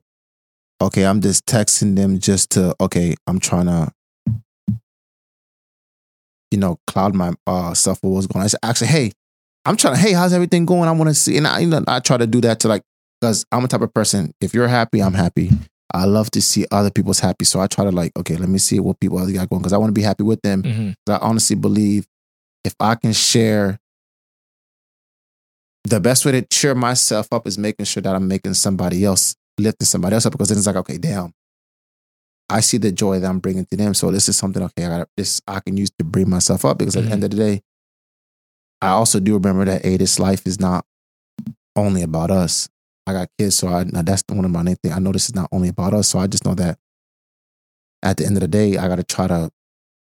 okay, 0.81 1.05
I'm 1.05 1.19
just 1.19 1.45
texting 1.45 1.95
them 1.95 2.19
just 2.19 2.51
to 2.51 2.75
okay, 2.79 3.15
I'm 3.27 3.39
trying 3.39 3.65
to 3.65 3.91
you 6.51 6.57
know, 6.57 6.79
cloud 6.87 7.13
my 7.13 7.33
uh 7.45 7.73
stuff 7.73 7.99
for 7.99 8.13
what's 8.13 8.27
going 8.27 8.41
on. 8.41 8.45
I 8.45 8.47
said, 8.47 8.59
actually, 8.63 8.87
hey, 8.87 9.11
I'm 9.65 9.75
trying 9.75 9.95
to, 9.95 9.99
hey, 9.99 10.13
how's 10.13 10.31
everything 10.31 10.65
going? 10.65 10.87
I 10.87 10.93
want 10.93 11.09
to 11.09 11.13
see. 11.13 11.35
And 11.35 11.45
I, 11.45 11.59
you 11.59 11.67
know, 11.67 11.83
I 11.87 11.99
try 11.99 12.15
to 12.15 12.25
do 12.25 12.39
that 12.41 12.61
to 12.61 12.69
like, 12.69 12.83
because 13.19 13.45
I'm 13.51 13.65
a 13.65 13.67
type 13.67 13.81
of 13.81 13.93
person, 13.93 14.33
if 14.39 14.53
you're 14.53 14.69
happy, 14.69 15.01
I'm 15.01 15.13
happy. 15.13 15.51
I 15.93 16.05
love 16.05 16.29
to 16.31 16.41
see 16.41 16.65
other 16.71 16.91
people's 16.91 17.19
happy. 17.19 17.45
So 17.45 17.59
I 17.59 17.67
try 17.67 17.85
to 17.85 17.91
like, 17.91 18.11
okay, 18.17 18.35
let 18.35 18.49
me 18.49 18.57
see 18.57 18.79
what 18.79 18.99
people 18.99 19.19
else 19.19 19.31
got 19.31 19.49
going 19.49 19.61
because 19.61 19.73
I 19.73 19.77
want 19.77 19.89
to 19.89 19.99
be 19.99 20.01
happy 20.01 20.23
with 20.23 20.41
them. 20.41 20.63
Mm-hmm. 20.63 21.11
I 21.11 21.17
honestly 21.17 21.55
believe 21.55 22.05
if 22.63 22.75
I 22.79 22.95
can 22.95 23.13
share 23.13 23.79
the 25.85 25.99
best 26.01 26.25
way 26.25 26.33
to 26.33 26.41
cheer 26.41 26.75
myself 26.75 27.31
up 27.31 27.47
is 27.47 27.57
making 27.57 27.85
sure 27.85 28.01
that 28.01 28.13
I'm 28.13 28.27
making 28.27 28.55
somebody 28.55 29.05
else, 29.05 29.35
lifting 29.57 29.85
somebody 29.85 30.15
else 30.15 30.25
up 30.25 30.33
because 30.33 30.49
then 30.49 30.57
it's 30.57 30.67
like, 30.67 30.75
okay, 30.75 30.97
damn. 30.97 31.33
I 32.49 32.59
see 32.61 32.77
the 32.77 32.91
joy 32.91 33.19
that 33.19 33.27
I'm 33.27 33.39
bringing 33.39 33.65
to 33.65 33.77
them. 33.77 33.93
So 33.93 34.11
this 34.11 34.27
is 34.29 34.37
something, 34.37 34.63
okay, 34.63 34.85
I 34.85 34.89
gotta, 34.89 35.07
this 35.15 35.41
I 35.47 35.59
can 35.61 35.77
use 35.77 35.89
to 35.99 36.05
bring 36.05 36.29
myself 36.29 36.65
up 36.65 36.77
because 36.77 36.95
at 36.95 37.05
the 37.05 37.11
end 37.11 37.23
of 37.23 37.31
the 37.31 37.37
day, 37.37 37.61
I 38.81 38.89
also 38.89 39.19
do 39.19 39.33
remember 39.33 39.65
that, 39.65 39.83
hey, 39.83 39.97
this 39.97 40.19
life 40.19 40.45
is 40.45 40.59
not 40.59 40.85
only 41.75 42.03
about 42.03 42.31
us. 42.31 42.69
I 43.07 43.13
got 43.13 43.29
kids, 43.39 43.55
so 43.57 43.69
I 43.69 43.85
that's 43.85 44.23
one 44.29 44.43
of 44.45 44.51
my 44.51 44.61
main 44.63 44.75
things. 44.75 44.93
I 44.93 44.99
know 44.99 45.11
this 45.13 45.29
is 45.29 45.35
not 45.35 45.47
only 45.53 45.69
about 45.69 45.93
us. 45.93 46.09
So 46.09 46.19
I 46.19 46.27
just 46.27 46.45
know 46.45 46.53
that 46.55 46.77
at 48.03 48.17
the 48.17 48.25
end 48.25 48.35
of 48.37 48.41
the 48.41 48.47
day, 48.47 48.77
I 48.77 48.87
got 48.89 48.97
to 48.97 49.03
try 49.03 49.27
to 49.27 49.49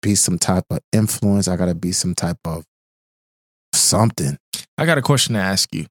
be 0.02 0.16
some 0.16 0.40
type 0.40 0.66
of 0.72 0.80
influence. 0.92 1.48
I 1.48 1.56
got 1.56 1.68
to 1.68 1.76
be 1.76 1.92
some 1.92 2.16
type 2.16 2.40
of 2.46 2.66
something. 3.74 4.38
I 4.78 4.86
got 4.86 4.98
a 4.98 5.02
question 5.02 5.36
to 5.36 5.40
ask 5.40 5.74
you. 5.74 5.86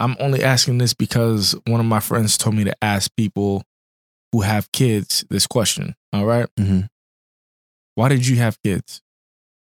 I'm 0.00 0.16
only 0.20 0.42
asking 0.44 0.78
this 0.78 0.94
because 0.94 1.56
one 1.66 1.80
of 1.80 1.86
my 1.86 2.00
friends 2.00 2.36
told 2.36 2.54
me 2.56 2.64
to 2.64 2.74
ask 2.82 3.10
people 3.16 3.62
who 4.32 4.42
have 4.42 4.70
kids 4.72 5.24
this 5.30 5.46
question. 5.46 5.94
All 6.12 6.24
right. 6.26 6.46
Mm-hmm. 6.58 6.80
Why 7.94 8.08
did 8.08 8.26
you 8.26 8.36
have 8.36 8.60
kids? 8.62 9.00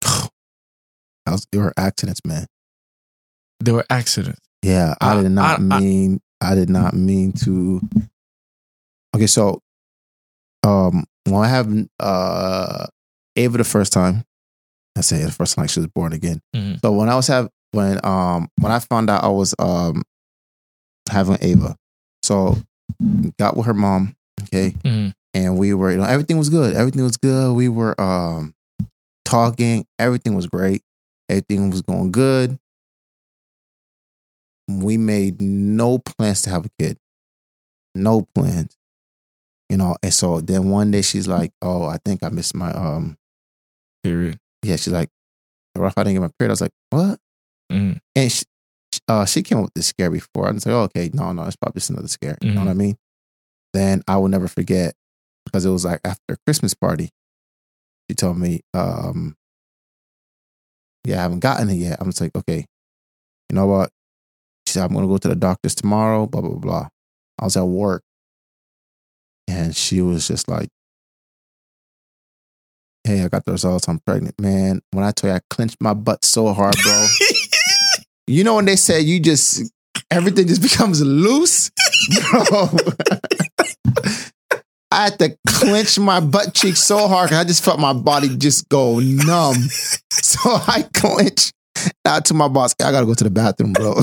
Was, 1.26 1.46
there 1.52 1.62
were 1.62 1.72
accidents, 1.76 2.20
man. 2.24 2.46
There 3.60 3.74
were 3.74 3.86
accidents. 3.90 4.40
Yeah, 4.62 4.94
I, 5.00 5.18
I- 5.18 5.22
did 5.22 5.32
not 5.32 5.58
I- 5.60 5.62
mean. 5.80 6.20
I, 6.40 6.54
did 6.54 6.68
not 6.70 6.94
mean 6.94 7.32
to. 7.44 7.80
Okay, 9.14 9.26
so, 9.26 9.60
um, 10.64 11.04
when 11.24 11.42
I 11.42 11.48
have 11.48 11.68
uh 12.00 12.86
Ava 13.36 13.58
the 13.58 13.64
first 13.64 13.92
time, 13.92 14.24
I 14.96 15.00
say 15.00 15.22
the 15.24 15.30
first 15.32 15.54
time 15.56 15.62
like 15.64 15.70
she 15.70 15.80
was 15.80 15.88
born 15.88 16.12
again. 16.12 16.40
Mhm. 16.54 16.80
So 16.80 16.92
when 16.92 17.08
I 17.08 17.14
was 17.16 17.26
have 17.28 17.48
when 17.72 18.00
um 18.04 18.48
when 18.60 18.72
I 18.72 18.78
found 18.78 19.10
out 19.10 19.24
I 19.24 19.28
was 19.28 19.54
um 19.58 20.02
having 21.10 21.38
Ava, 21.40 21.76
so 22.22 22.56
got 23.38 23.56
with 23.56 23.66
her 23.66 23.74
mom, 23.74 24.14
okay, 24.44 24.74
Mhm. 24.84 25.14
and 25.34 25.58
we 25.58 25.74
were 25.74 25.90
you 25.90 25.98
know 25.98 26.04
everything 26.04 26.38
was 26.38 26.48
good, 26.48 26.74
everything 26.74 27.02
was 27.02 27.16
good. 27.16 27.54
We 27.54 27.68
were 27.68 27.98
um 28.00 28.54
talking, 29.24 29.86
everything 29.98 30.34
was 30.34 30.46
great, 30.46 30.82
everything 31.28 31.70
was 31.70 31.82
going 31.82 32.12
good 32.12 32.58
we 34.68 34.96
made 34.96 35.40
no 35.40 35.98
plans 35.98 36.42
to 36.42 36.50
have 36.50 36.66
a 36.66 36.70
kid. 36.78 36.98
No 37.94 38.26
plans. 38.34 38.76
You 39.70 39.76
know, 39.78 39.96
and 40.02 40.12
so 40.14 40.40
then 40.40 40.68
one 40.70 40.90
day 40.90 41.02
she's 41.02 41.26
like, 41.28 41.52
Oh, 41.62 41.84
I 41.86 41.98
think 42.04 42.22
I 42.22 42.28
missed 42.28 42.54
my 42.54 42.70
um 42.72 43.16
Period. 44.02 44.38
yeah, 44.62 44.76
she's 44.76 44.92
like, 44.92 45.08
Rough, 45.76 45.94
I 45.96 46.04
didn't 46.04 46.14
get 46.14 46.20
my 46.22 46.30
period. 46.38 46.50
I 46.50 46.52
was 46.52 46.60
like, 46.60 46.72
What? 46.90 47.18
Mhm. 47.72 47.98
And 48.14 48.32
she, 48.32 48.44
uh, 49.08 49.24
she 49.24 49.42
came 49.42 49.58
up 49.58 49.64
with 49.64 49.74
this 49.74 49.86
scare 49.88 50.10
before. 50.10 50.48
I 50.48 50.52
was 50.52 50.64
like, 50.66 50.72
oh, 50.74 50.82
okay, 50.82 51.10
no, 51.12 51.32
no, 51.32 51.42
it's 51.44 51.56
probably 51.56 51.80
just 51.80 51.90
another 51.90 52.08
scare. 52.08 52.38
You 52.40 52.52
know 52.52 52.60
what 52.60 52.70
I 52.70 52.74
mean? 52.74 52.96
Then 53.72 54.02
I 54.08 54.16
will 54.16 54.28
never 54.28 54.48
forget 54.48 54.94
because 55.44 55.64
it 55.66 55.70
was 55.70 55.84
like 55.84 56.00
after 56.04 56.34
a 56.34 56.36
Christmas 56.46 56.74
party. 56.74 57.10
She 58.08 58.14
told 58.14 58.38
me, 58.38 58.60
um, 58.72 59.36
yeah, 61.04 61.18
I 61.18 61.22
haven't 61.22 61.40
gotten 61.40 61.68
it 61.70 61.74
yet. 61.74 61.98
I'm 62.00 62.06
just 62.08 62.20
like, 62.20 62.34
okay, 62.36 62.64
you 63.50 63.54
know 63.56 63.66
what? 63.66 63.90
Said, 64.76 64.84
I'm 64.84 64.92
going 64.92 65.06
to 65.06 65.08
go 65.08 65.16
to 65.16 65.28
the 65.28 65.34
doctor's 65.34 65.74
tomorrow, 65.74 66.26
blah, 66.26 66.42
blah, 66.42 66.50
blah, 66.50 66.58
blah. 66.58 66.88
I 67.38 67.44
was 67.44 67.56
at 67.56 67.64
work 67.64 68.02
and 69.48 69.74
she 69.74 70.02
was 70.02 70.28
just 70.28 70.48
like, 70.48 70.68
hey, 73.04 73.22
I 73.22 73.28
got 73.28 73.46
the 73.46 73.52
results. 73.52 73.88
I'm 73.88 74.00
pregnant. 74.00 74.38
Man, 74.38 74.82
when 74.90 75.02
I 75.02 75.12
tell 75.12 75.30
you 75.30 75.36
I 75.36 75.40
clenched 75.48 75.78
my 75.80 75.94
butt 75.94 76.26
so 76.26 76.52
hard, 76.52 76.74
bro. 76.82 77.06
you 78.26 78.44
know 78.44 78.56
when 78.56 78.66
they 78.66 78.76
say 78.76 79.00
you 79.00 79.18
just, 79.18 79.72
everything 80.10 80.46
just 80.46 80.60
becomes 80.70 81.00
loose? 81.00 81.70
Bro. 82.30 82.44
I 84.90 85.04
had 85.04 85.18
to 85.20 85.38
clench 85.48 85.98
my 85.98 86.20
butt 86.20 86.52
cheek 86.52 86.76
so 86.76 87.08
hard 87.08 87.32
I 87.32 87.44
just 87.44 87.64
felt 87.64 87.80
my 87.80 87.94
body 87.94 88.36
just 88.36 88.68
go 88.68 88.98
numb. 89.00 89.56
So 90.10 90.38
I 90.44 90.86
clenched 90.92 91.54
out 92.06 92.24
to 92.26 92.34
my 92.34 92.48
boss. 92.48 92.74
I 92.82 92.90
gotta 92.90 93.06
go 93.06 93.14
to 93.14 93.24
the 93.24 93.30
bathroom, 93.30 93.72
bro. 93.72 93.94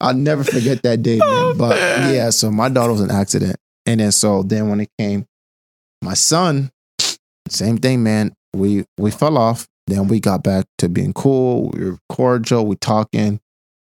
I'll 0.00 0.14
never 0.14 0.44
forget 0.44 0.82
that 0.82 1.02
day, 1.02 1.18
man. 1.18 1.28
Oh, 1.28 1.54
but 1.58 1.76
yeah, 2.12 2.30
so 2.30 2.50
my 2.50 2.68
daughter 2.68 2.92
was 2.92 3.00
an 3.00 3.10
accident. 3.10 3.56
And 3.86 4.00
then 4.00 4.12
so 4.12 4.42
then 4.42 4.68
when 4.68 4.80
it 4.80 4.88
came, 4.98 5.26
my 6.02 6.14
son, 6.14 6.70
same 7.48 7.78
thing, 7.78 8.02
man. 8.02 8.32
We 8.54 8.84
we 8.98 9.10
fell 9.10 9.36
off. 9.38 9.66
Then 9.86 10.06
we 10.08 10.20
got 10.20 10.42
back 10.44 10.66
to 10.78 10.88
being 10.88 11.12
cool. 11.12 11.70
We 11.70 11.84
were 11.90 11.98
cordial. 12.08 12.66
We 12.66 12.76
talking, 12.76 13.40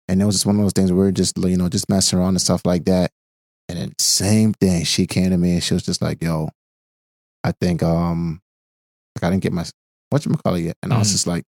and 0.07 0.21
it 0.21 0.25
was 0.25 0.35
just 0.35 0.45
one 0.45 0.55
of 0.55 0.61
those 0.61 0.73
things 0.73 0.91
where 0.91 0.99
we 1.01 1.05
were 1.07 1.11
just 1.11 1.37
you 1.37 1.57
know 1.57 1.69
just 1.69 1.89
messing 1.89 2.17
around 2.19 2.29
and 2.29 2.41
stuff 2.41 2.61
like 2.65 2.85
that. 2.85 3.11
And 3.69 3.77
then 3.77 3.93
same 3.99 4.53
thing, 4.53 4.85
she 4.85 5.05
came 5.05 5.29
to 5.31 5.37
me 5.37 5.53
and 5.55 5.63
she 5.63 5.73
was 5.73 5.83
just 5.83 6.01
like, 6.01 6.23
"Yo, 6.23 6.49
I 7.43 7.51
think 7.59 7.83
um, 7.83 8.39
like 9.15 9.23
I 9.25 9.29
didn't 9.29 9.43
get 9.43 9.51
my 9.53 9.65
what 10.09 10.25
you 10.25 10.31
call 10.35 10.55
it 10.55 10.61
yet," 10.61 10.77
and 10.81 10.93
I 10.93 10.97
was 10.99 11.09
Mhm. 11.09 11.11
just 11.11 11.27
like, 11.27 11.43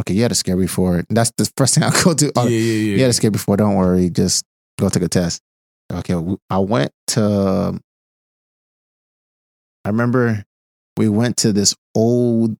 "Okay, 0.00 0.14
you 0.14 0.22
had 0.22 0.32
a 0.32 0.34
scare 0.34 0.56
before." 0.56 0.96
And 0.98 1.06
that's 1.16 1.32
the 1.36 1.50
first 1.56 1.74
thing 1.74 1.84
I 1.84 1.90
go 2.02 2.14
to. 2.14 2.26
yeah, 2.26 2.32
Oh, 2.36 2.46
yeah, 2.46 2.58
you 2.58 3.00
had 3.00 3.10
a 3.10 3.12
scare 3.12 3.30
before. 3.30 3.56
Don't 3.56 3.74
worry, 3.76 4.10
just 4.10 4.44
go 4.78 4.88
take 4.88 5.02
a 5.02 5.08
test. 5.08 5.40
Okay, 5.92 6.14
I 6.50 6.58
went 6.58 6.92
to. 7.08 7.78
I 9.84 9.88
remember 9.88 10.44
we 10.96 11.08
went 11.08 11.36
to 11.38 11.52
this 11.52 11.74
old 11.94 12.56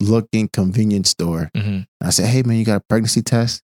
looking 0.00 0.48
convenience 0.52 1.10
store. 1.10 1.50
Mhm. 1.56 1.86
I 2.00 2.10
said, 2.10 2.26
"Hey 2.26 2.42
man, 2.42 2.56
you 2.58 2.64
got 2.64 2.76
a 2.76 2.84
pregnancy 2.88 3.22
test?" 3.22 3.62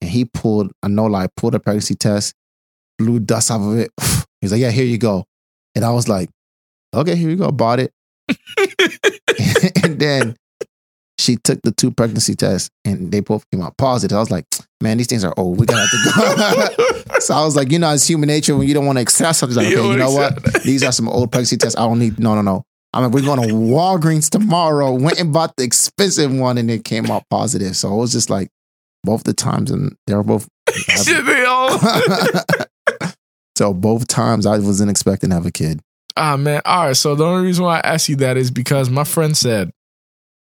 and 0.00 0.10
he 0.10 0.24
pulled 0.26 0.72
I 0.82 0.88
know, 0.88 1.06
like, 1.06 1.30
pulled 1.36 1.54
a 1.54 1.60
pregnancy 1.60 1.94
test, 1.94 2.34
blew 2.98 3.18
dust 3.18 3.50
off 3.50 3.62
of 3.62 3.78
it. 3.78 3.90
He's 4.40 4.52
like, 4.52 4.60
"Yeah, 4.60 4.70
here 4.70 4.84
you 4.84 4.98
go," 4.98 5.24
and 5.74 5.84
I 5.84 5.90
was 5.90 6.08
like, 6.08 6.30
"Okay, 6.94 7.16
here 7.16 7.30
you 7.30 7.36
go." 7.36 7.50
Bought 7.50 7.80
it, 7.80 7.92
and 9.84 9.98
then 9.98 10.36
she 11.26 11.36
took 11.36 11.60
the 11.62 11.72
two 11.72 11.90
pregnancy 11.90 12.34
tests, 12.34 12.70
and 12.84 13.10
they 13.12 13.20
both 13.20 13.44
came 13.50 13.60
out 13.62 13.76
positive. 13.76 14.16
I 14.16 14.20
was 14.20 14.30
like, 14.30 14.44
"Man, 14.80 14.96
these 14.98 15.08
things 15.08 15.24
are 15.24 15.34
old. 15.36 15.58
We 15.58 15.66
gotta 15.66 15.86
have 15.86 15.90
to 15.90 16.76
go." 17.08 17.18
so 17.20 17.34
I 17.34 17.44
was 17.44 17.56
like, 17.56 17.70
"You 17.72 17.78
know, 17.78 17.92
it's 17.92 18.06
human 18.08 18.28
nature 18.28 18.56
when 18.56 18.66
you 18.68 18.74
don't 18.74 18.86
want 18.86 18.98
to 18.98 19.02
accept 19.02 19.36
something. 19.36 19.56
Like, 19.56 19.68
You 19.68 19.78
okay, 19.80 19.88
you 19.90 19.96
know 19.96 20.12
what? 20.12 20.38
accept- 20.38 20.64
These 20.64 20.82
are 20.84 20.92
some 20.92 21.08
old 21.08 21.32
pregnancy 21.32 21.56
tests. 21.56 21.76
I 21.78 21.82
don't 21.86 21.98
need. 21.98 22.18
No, 22.18 22.34
no, 22.34 22.42
no." 22.42 22.64
I'm 22.94 23.02
like, 23.02 23.12
we're 23.12 23.20
going 23.22 23.46
to 23.46 23.54
Walgreens 23.54 24.30
tomorrow. 24.30 24.90
Went 24.94 25.20
and 25.20 25.30
bought 25.30 25.54
the 25.58 25.64
expensive 25.64 26.32
one, 26.32 26.56
and 26.56 26.70
it 26.70 26.82
came 26.84 27.10
out 27.10 27.24
positive. 27.28 27.76
So 27.76 27.92
it 27.92 27.96
was 27.96 28.10
just 28.12 28.30
like 28.30 28.48
both 29.04 29.24
the 29.24 29.34
times, 29.34 29.70
and 29.70 29.94
they 30.06 30.14
were 30.14 30.22
both. 30.22 30.48
Shit, 30.72 31.26
they 31.26 31.44
all. 31.44 31.78
so 33.56 33.74
both 33.74 34.06
times 34.08 34.46
I 34.46 34.58
wasn't 34.58 34.90
expecting 34.90 35.30
to 35.30 35.36
have 35.36 35.46
a 35.46 35.50
kid. 35.50 35.80
Ah 36.16 36.36
man. 36.36 36.62
All 36.64 36.86
right. 36.86 36.96
So 36.96 37.14
the 37.14 37.24
only 37.24 37.44
reason 37.44 37.64
why 37.64 37.76
I 37.78 37.80
asked 37.94 38.08
you 38.08 38.16
that 38.16 38.36
is 38.38 38.50
because 38.50 38.88
my 38.88 39.04
friend 39.04 39.36
said, 39.36 39.70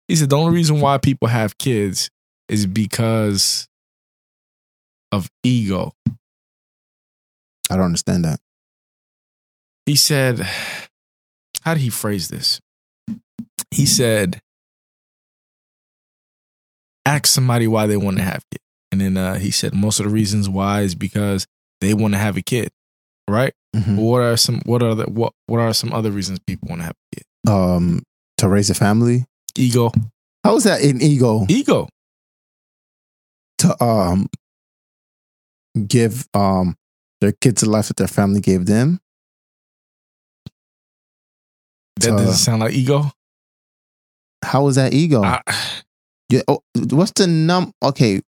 he 0.09 0.17
said 0.17 0.31
the 0.31 0.37
only 0.37 0.55
reason 0.55 0.81
why 0.81 0.99
people 0.99 1.29
have 1.29 1.59
kids 1.59 2.11
is 2.49 2.67
because 2.67 3.69
of 5.13 5.29
ego. 5.43 5.93
I 7.71 7.77
don't 7.77 7.85
understand 7.87 8.25
that. 8.25 8.41
He 9.87 9.97
said, 9.97 10.41
how 11.63 11.75
did 11.75 11.81
he 11.81 11.91
phrase 11.91 12.29
this? 12.29 12.61
He 13.71 13.85
said, 13.87 14.41
ask 17.05 17.27
somebody 17.27 17.67
why 17.67 17.87
they 17.87 17.97
want 17.97 18.17
to 18.19 18.23
have 18.23 18.43
kids. 18.51 18.63
And 18.93 19.01
then 19.01 19.17
uh, 19.17 19.35
he 19.39 19.51
said 19.51 19.75
most 19.75 20.01
of 20.01 20.07
the 20.07 20.13
reasons 20.13 20.49
why 20.49 20.81
is 20.83 20.95
because 20.95 21.47
they 21.81 21.93
want 21.95 22.15
to 22.15 22.19
have 22.19 22.37
a 22.37 22.43
kid, 22.43 22.71
right? 23.29 23.53
Mhm. 23.77 23.97
What 23.97 24.23
are 24.23 24.37
some 24.39 24.61
what 24.65 24.83
are 24.83 24.95
the 24.95 25.05
what 25.05 25.35
what 25.47 25.61
are 25.61 25.75
some 25.75 25.93
other 25.93 26.11
reasons 26.11 26.39
people 26.47 26.69
want 26.71 26.81
to 26.81 26.87
have 26.87 26.97
a 27.13 27.17
kid? 27.17 27.53
Um, 27.53 28.03
to 28.39 28.49
raise 28.49 28.71
a 28.71 28.75
family. 28.75 29.27
Ego. 29.59 29.91
How 30.45 30.57
is 30.57 30.65
that 30.65 30.83
an 30.83 31.03
ego 31.03 31.45
Ego. 31.49 31.89
to 33.59 33.83
um 33.85 34.29
give 35.87 36.27
um 36.35 36.77
their 37.21 37.33
kids 37.33 37.63
the 37.63 37.69
life 37.71 37.89
that 37.89 37.97
their 37.97 38.07
family 38.09 38.41
gave 38.41 38.67
them? 38.67 39.01
That 42.01 42.11
To- 42.11 42.17
doesn't 42.17 42.35
sound 42.35 42.61
like 42.63 42.73
ego. 42.75 43.11
How 44.45 44.69
is 44.69 44.77
that 44.77 44.93
ego? 44.95 45.23
I, 45.23 45.43
Yeah. 46.31 46.43
Oh, 46.47 46.61
what's 46.91 47.13
the 47.13 47.27
num? 47.27 47.73
Okay. 47.83 48.21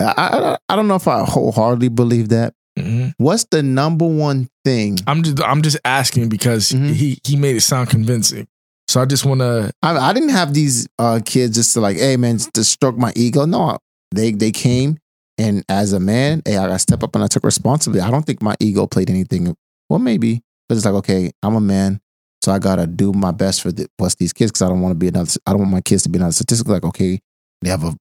I, 0.00 0.14
I 0.16 0.58
I 0.68 0.76
don't 0.76 0.86
know 0.88 0.94
if 0.94 1.08
I 1.08 1.24
wholeheartedly 1.24 1.88
believe 1.88 2.28
that. 2.30 2.54
Mhm. 2.78 3.12
What's 3.18 3.44
the 3.50 3.62
number 3.62 4.06
one 4.06 4.48
thing? 4.64 4.98
I'm 5.06 5.22
just 5.22 5.42
I'm 5.42 5.62
just 5.62 5.78
asking 5.84 6.28
because 6.28 6.70
Mhm. 6.70 6.94
he 6.94 7.18
he 7.24 7.36
made 7.36 7.56
it 7.56 7.62
sound 7.62 7.90
convincing. 7.90 8.46
So 8.90 9.00
I 9.00 9.04
just 9.04 9.24
want 9.24 9.38
to. 9.40 9.70
I, 9.84 9.96
I 9.96 10.12
didn't 10.12 10.30
have 10.30 10.52
these 10.52 10.88
uh, 10.98 11.20
kids 11.24 11.54
just 11.54 11.74
to 11.74 11.80
like, 11.80 11.96
hey 11.96 12.16
man, 12.16 12.38
to 12.38 12.64
stroke 12.64 12.96
my 12.98 13.12
ego. 13.14 13.44
No, 13.46 13.78
they 14.10 14.32
they 14.32 14.50
came 14.50 14.98
and 15.38 15.64
as 15.68 15.92
a 15.92 16.00
man, 16.00 16.42
hey, 16.44 16.56
I 16.56 16.66
got 16.66 16.72
to 16.72 16.78
step 16.80 17.04
up 17.04 17.14
and 17.14 17.22
I 17.22 17.28
took 17.28 17.44
responsibility. 17.44 18.04
I 18.04 18.10
don't 18.10 18.26
think 18.26 18.42
my 18.42 18.56
ego 18.58 18.88
played 18.88 19.08
anything. 19.08 19.54
Well, 19.88 20.00
maybe, 20.00 20.42
but 20.68 20.74
it's 20.76 20.84
like, 20.84 20.94
okay, 20.94 21.30
I'm 21.40 21.54
a 21.54 21.60
man, 21.60 22.00
so 22.42 22.50
I 22.50 22.58
gotta 22.58 22.88
do 22.88 23.12
my 23.12 23.30
best 23.30 23.62
for 23.62 23.70
the, 23.70 23.86
what's 23.96 24.16
these 24.16 24.32
kids 24.32 24.50
because 24.50 24.62
I 24.62 24.68
don't 24.68 24.80
want 24.80 24.92
to 24.92 24.98
be 24.98 25.06
another. 25.06 25.30
I 25.46 25.52
don't 25.52 25.60
want 25.60 25.70
my 25.72 25.80
kids 25.82 26.02
to 26.02 26.08
be 26.08 26.18
another 26.18 26.32
statistic. 26.32 26.66
Like, 26.66 26.84
okay, 26.84 27.20
they 27.62 27.70
have 27.70 27.84
a 27.84 27.96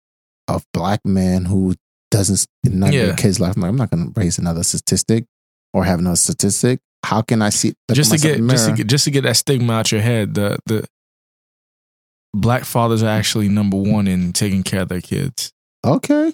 a 0.47 0.59
black 0.73 1.05
man 1.05 1.45
who 1.45 1.75
doesn't 2.09 2.47
of 2.65 2.93
Yeah. 2.93 3.15
kids' 3.15 3.39
life. 3.39 3.55
I'm, 3.55 3.61
like, 3.61 3.69
I'm 3.69 3.75
not 3.77 3.91
gonna 3.91 4.11
raise 4.15 4.39
another 4.39 4.63
statistic 4.63 5.25
or 5.71 5.83
have 5.83 5.99
another 5.99 6.15
statistic. 6.15 6.79
How 7.03 7.21
can 7.21 7.41
I 7.41 7.49
see 7.49 7.73
just 7.91 8.11
to 8.11 8.17
get 8.17 8.45
just 8.47 8.69
to 8.69 8.75
get 8.75 8.87
just 8.87 9.03
to 9.05 9.11
get 9.11 9.23
that 9.23 9.37
stigma 9.37 9.73
out 9.73 9.91
your 9.91 10.01
head. 10.01 10.33
The 10.35 10.59
the 10.65 10.85
black 12.33 12.63
fathers 12.65 13.01
are 13.03 13.07
actually 13.09 13.49
number 13.49 13.77
one 13.77 14.07
in 14.07 14.33
taking 14.33 14.63
care 14.63 14.81
of 14.81 14.89
their 14.89 15.01
kids. 15.01 15.51
okay? 15.85 16.33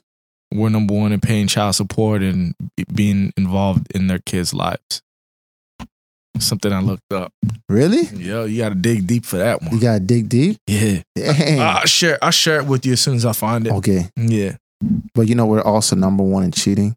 We're 0.54 0.70
number 0.70 0.94
one 0.94 1.12
in 1.12 1.20
paying 1.20 1.48
child 1.48 1.76
support 1.76 2.22
and 2.22 2.54
being 2.94 3.34
involved 3.36 3.88
in 3.96 4.08
their 4.08 4.20
kids' 4.20 4.54
lives. 4.54 5.02
Something 6.40 6.72
I 6.74 6.82
looked 6.82 7.12
up. 7.14 7.32
Really? 7.70 8.04
Yo, 8.08 8.44
you 8.46 8.58
got 8.62 8.70
to 8.70 8.76
dig 8.76 9.08
deep 9.08 9.26
for 9.26 9.38
that 9.38 9.62
one. 9.62 9.72
You 9.74 9.80
gotta 9.80 10.02
dig 10.02 10.28
deep. 10.30 10.58
Yeah, 10.68 11.02
Dang. 11.16 11.60
I'll 11.62 11.86
share. 11.86 12.18
I'll 12.22 12.32
share 12.32 12.60
it 12.60 12.66
with 12.66 12.86
you 12.86 12.94
as 12.94 13.02
soon 13.02 13.16
as 13.16 13.26
I 13.26 13.32
find 13.34 13.66
it. 13.68 13.74
Okay. 13.74 14.10
Yeah, 14.18 14.58
But 15.14 15.28
you 15.28 15.36
know, 15.36 15.46
we're 15.46 15.62
also 15.62 15.96
number 15.96 16.24
one 16.24 16.44
in 16.44 16.52
cheating. 16.52 16.96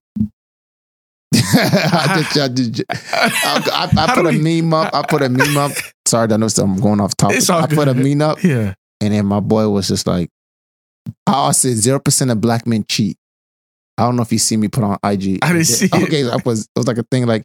I, 1.54 2.26
just, 2.32 2.38
I, 2.38 2.48
just, 2.48 2.84
I, 3.12 3.88
I, 3.96 4.04
I 4.04 4.14
put 4.14 4.26
a 4.26 4.30
we- 4.30 4.60
meme 4.60 4.74
up. 4.74 4.94
I 4.94 5.02
put 5.02 5.22
a 5.22 5.28
meme 5.28 5.56
up. 5.56 5.72
Sorry, 6.06 6.32
I 6.32 6.36
know 6.36 6.48
I'm 6.58 6.76
going 6.80 7.00
off 7.00 7.16
topic. 7.16 7.48
I 7.50 7.66
put 7.66 7.88
a 7.88 7.94
meme 7.94 8.22
up, 8.22 8.42
yeah. 8.42 8.74
and 9.00 9.12
then 9.12 9.26
my 9.26 9.40
boy 9.40 9.68
was 9.68 9.88
just 9.88 10.06
like, 10.06 10.30
"I 11.26 11.52
said 11.52 11.76
zero 11.76 12.00
percent 12.00 12.30
of 12.30 12.40
black 12.40 12.66
men 12.66 12.84
cheat." 12.88 13.16
I 13.98 14.02
don't 14.02 14.14
know 14.14 14.22
if 14.22 14.30
you 14.32 14.38
see 14.38 14.56
me 14.56 14.68
put 14.68 14.84
on 14.84 14.96
IG. 15.02 15.40
I 15.42 15.52
didn't 15.52 15.64
see 15.64 15.86
it. 15.86 15.94
Okay, 15.94 16.22
that 16.22 16.46
was 16.46 16.62
it 16.62 16.78
was 16.78 16.86
like 16.86 16.98
a 16.98 17.02
thing 17.02 17.26
like 17.26 17.44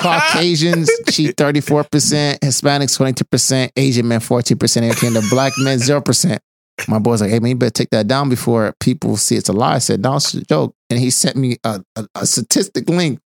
Caucasians 0.00 0.90
cheat 1.10 1.36
thirty 1.36 1.60
four 1.60 1.84
percent, 1.84 2.40
Hispanics 2.42 2.96
twenty 2.96 3.14
two 3.14 3.24
percent, 3.24 3.72
Asian 3.76 4.06
men 4.06 4.20
fourteen 4.20 4.58
percent, 4.58 4.84
and 5.02 5.16
the 5.16 5.26
black 5.30 5.52
men 5.58 5.78
zero 5.78 6.00
percent. 6.00 6.42
My 6.86 6.98
boy's 6.98 7.20
like, 7.20 7.30
"Hey 7.30 7.40
man, 7.40 7.50
you 7.50 7.56
better 7.56 7.70
take 7.70 7.90
that 7.90 8.06
down 8.06 8.28
before 8.28 8.74
people 8.80 9.16
see 9.16 9.36
it's 9.36 9.48
a 9.48 9.52
lie." 9.52 9.74
I 9.74 9.78
said, 9.78 10.00
"No, 10.00 10.16
it's 10.16 10.34
a 10.34 10.44
joke," 10.44 10.74
and 10.90 10.98
he 10.98 11.08
sent 11.10 11.36
me 11.36 11.56
a, 11.64 11.82
a, 11.96 12.06
a 12.16 12.26
statistic 12.26 12.88
link, 12.88 13.20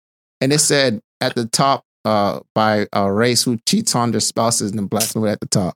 and 0.41 0.53
it 0.53 0.59
said 0.59 1.01
at 1.21 1.35
the 1.35 1.47
top 1.47 1.85
uh, 2.05 2.41
by 2.55 2.87
race 2.95 3.43
who 3.45 3.59
cheats 3.69 3.95
on 3.95 4.11
their 4.11 4.21
spouses, 4.21 4.71
and 4.71 4.79
the 4.79 4.83
black 4.85 5.07
people 5.07 5.29
at 5.29 5.39
the 5.41 5.47
top. 5.47 5.75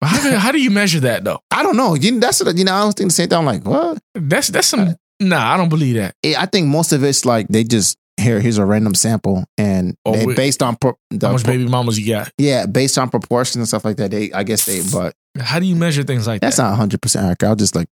How 0.00 0.22
do, 0.22 0.36
how 0.36 0.52
do 0.52 0.62
you 0.62 0.70
measure 0.70 1.00
that 1.00 1.24
though? 1.24 1.40
I 1.50 1.62
don't 1.64 1.76
know. 1.76 1.94
You, 1.94 2.20
that's 2.20 2.40
you 2.40 2.64
know. 2.64 2.74
I 2.74 2.82
don't 2.82 2.92
think 2.96 3.08
the 3.10 3.14
same 3.14 3.28
thing. 3.28 3.38
I'm 3.38 3.44
like, 3.44 3.64
what? 3.64 3.98
That's 4.14 4.48
that's 4.48 4.68
some. 4.68 4.94
Nah, 5.20 5.54
I 5.54 5.56
don't 5.56 5.68
believe 5.70 5.96
that. 5.96 6.14
I 6.24 6.46
think 6.46 6.68
most 6.68 6.92
of 6.92 7.02
it's 7.02 7.24
like 7.24 7.48
they 7.48 7.64
just 7.64 7.96
here. 8.16 8.38
Here's 8.40 8.58
a 8.58 8.64
random 8.64 8.94
sample, 8.94 9.44
and 9.56 9.96
Oh, 10.06 10.12
they, 10.14 10.26
wait. 10.26 10.36
based 10.36 10.62
on 10.62 10.76
pro, 10.76 10.94
the, 11.10 11.26
How 11.26 11.32
much 11.32 11.44
baby 11.44 11.66
mamas 11.66 11.98
you 11.98 12.06
got? 12.14 12.30
yeah, 12.38 12.66
based 12.66 12.96
on 12.98 13.10
proportions 13.10 13.56
and 13.56 13.66
stuff 13.66 13.84
like 13.84 13.96
that. 13.96 14.12
They, 14.12 14.30
I 14.32 14.44
guess 14.44 14.66
they, 14.66 14.82
but 14.92 15.14
How 15.40 15.58
do 15.58 15.66
you 15.66 15.74
measure 15.74 16.04
things 16.04 16.28
like 16.28 16.40
that's 16.42 16.58
that? 16.58 16.62
That's 16.62 16.68
not 16.70 16.78
100 16.78 17.02
percent 17.02 17.26
accurate. 17.26 17.50
I'll 17.50 17.56
just 17.56 17.74
like 17.74 17.88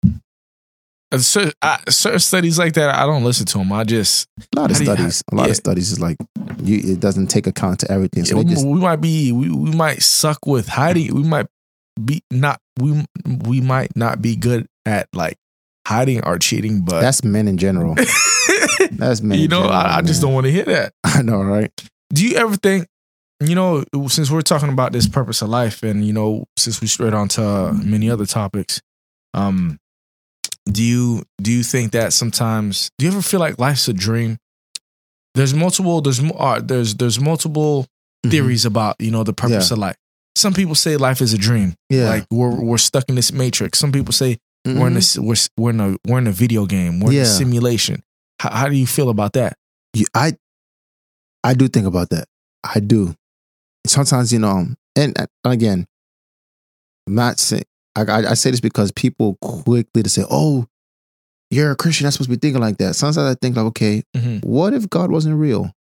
I, 1.12 1.78
certain 1.88 2.20
studies 2.20 2.58
like 2.58 2.74
that, 2.74 2.94
I 2.94 3.04
don't 3.04 3.24
listen 3.24 3.46
to 3.46 3.58
them. 3.58 3.72
I 3.72 3.84
just 3.84 4.28
a 4.56 4.60
lot 4.60 4.70
of 4.70 4.76
do 4.76 4.84
you- 4.84 4.94
studies. 4.94 5.22
A 5.32 5.34
lot 5.34 5.44
yeah. 5.44 5.50
of 5.50 5.56
studies 5.56 5.92
is 5.92 6.00
like 6.00 6.16
you. 6.62 6.92
It 6.92 7.00
doesn't 7.00 7.26
take 7.28 7.46
account 7.46 7.80
to 7.80 7.90
everything. 7.90 8.24
So 8.24 8.36
we, 8.36 8.44
just 8.44 8.66
we 8.66 8.78
might 8.78 9.00
be 9.00 9.32
we, 9.32 9.50
we 9.50 9.72
might 9.72 10.02
suck 10.02 10.46
with 10.46 10.68
hiding. 10.68 11.14
We 11.14 11.24
might 11.24 11.46
be 12.04 12.22
not 12.30 12.60
we 12.78 13.04
we 13.46 13.60
might 13.60 13.96
not 13.96 14.22
be 14.22 14.36
good 14.36 14.66
at 14.86 15.08
like 15.12 15.36
hiding 15.86 16.24
or 16.24 16.38
cheating, 16.38 16.82
but 16.82 17.00
that's 17.00 17.24
men 17.24 17.48
in 17.48 17.56
general. 17.58 17.96
That's 18.92 19.20
men. 19.20 19.38
you 19.38 19.44
in 19.44 19.50
know, 19.50 19.62
general, 19.62 19.76
I, 19.76 19.98
I 19.98 20.02
just 20.02 20.20
don't 20.22 20.32
want 20.32 20.46
to 20.46 20.52
hear 20.52 20.64
that. 20.64 20.92
I 21.04 21.22
know, 21.22 21.42
right? 21.42 21.70
Do 22.12 22.26
you 22.26 22.36
ever 22.36 22.56
think, 22.56 22.86
you 23.40 23.54
know, 23.54 23.84
since 24.08 24.30
we're 24.30 24.40
talking 24.42 24.70
about 24.70 24.92
this 24.92 25.06
purpose 25.06 25.42
of 25.42 25.48
life, 25.48 25.82
and 25.82 26.04
you 26.04 26.12
know, 26.12 26.44
since 26.56 26.80
we 26.80 26.86
straight 26.86 27.14
on 27.14 27.28
to 27.28 27.72
many 27.72 28.10
other 28.10 28.26
topics, 28.26 28.80
um, 29.34 29.78
do 30.66 30.82
you 30.82 31.22
do 31.42 31.52
you 31.52 31.62
think 31.62 31.92
that 31.92 32.12
sometimes 32.12 32.90
do 32.98 33.06
you 33.06 33.12
ever 33.12 33.22
feel 33.22 33.40
like 33.40 33.58
life's 33.58 33.88
a 33.88 33.92
dream? 33.92 34.38
There's 35.34 35.54
multiple 35.54 36.00
there's 36.00 36.20
uh, 36.20 36.60
there's 36.62 36.94
there's 36.96 37.20
multiple 37.20 37.86
Mhm. 38.26 38.30
theories 38.32 38.64
about 38.66 38.96
you 38.98 39.10
know 39.10 39.24
the 39.24 39.32
purpose 39.32 39.70
Yeah. 39.70 39.74
of 39.74 39.78
life. 39.78 39.96
Some 40.36 40.52
people 40.54 40.74
say 40.74 40.96
life 40.96 41.20
is 41.22 41.32
a 41.32 41.38
dream, 41.38 41.74
Yeah. 41.88 42.08
like 42.08 42.26
we're 42.30 42.54
we're 42.60 42.78
stuck 42.78 43.04
in 43.08 43.14
this 43.14 43.32
matrix. 43.32 43.78
Some 43.78 43.92
people 43.92 44.12
say 44.12 44.38
we're 44.66 44.88
in 44.88 44.94
this 44.94 45.18
we're 45.18 45.36
we're 45.56 45.70
in 45.70 45.80
a 45.80 45.96
we're 46.06 46.18
in 46.18 46.26
a 46.26 46.32
video 46.32 46.66
game, 46.66 47.00
we're 47.00 47.12
in 47.12 47.18
a 47.18 47.26
simulation. 47.26 48.02
How, 48.40 48.50
how 48.50 48.68
do 48.68 48.76
you 48.76 48.86
feel 48.86 49.08
about 49.08 49.32
that? 49.34 49.56
You- 49.94 50.06
I 50.14 50.34
I 51.42 51.54
do 51.54 51.68
think 51.68 51.86
about 51.86 52.10
that. 52.10 52.26
I 52.62 52.80
do. 52.80 53.14
Sometimes, 53.86 54.30
you 54.32 54.38
know, 54.38 54.66
and 54.94 55.16
again, 55.44 55.86
I'm 57.06 57.14
not 57.14 57.38
saying 57.40 57.64
I, 57.96 58.02
I, 58.02 58.30
I 58.30 58.34
say 58.34 58.50
this 58.50 58.60
because 58.60 58.92
people 58.92 59.36
quickly 59.42 60.02
to 60.02 60.08
say, 60.08 60.24
"Oh, 60.30 60.66
you're 61.50 61.70
a 61.72 61.76
Christian. 61.76 62.04
Not 62.04 62.12
supposed 62.12 62.30
to 62.30 62.36
be 62.36 62.40
thinking 62.40 62.60
like 62.62 62.78
that." 62.78 62.94
Sometimes 62.94 63.18
I 63.18 63.34
think 63.34 63.56
like, 63.56 63.66
okay, 63.66 64.02
Mhm. 64.16 64.44
what 64.44 64.74
if 64.74 64.88
God 64.88 65.10
wasn't 65.10 65.36
real? 65.36 65.72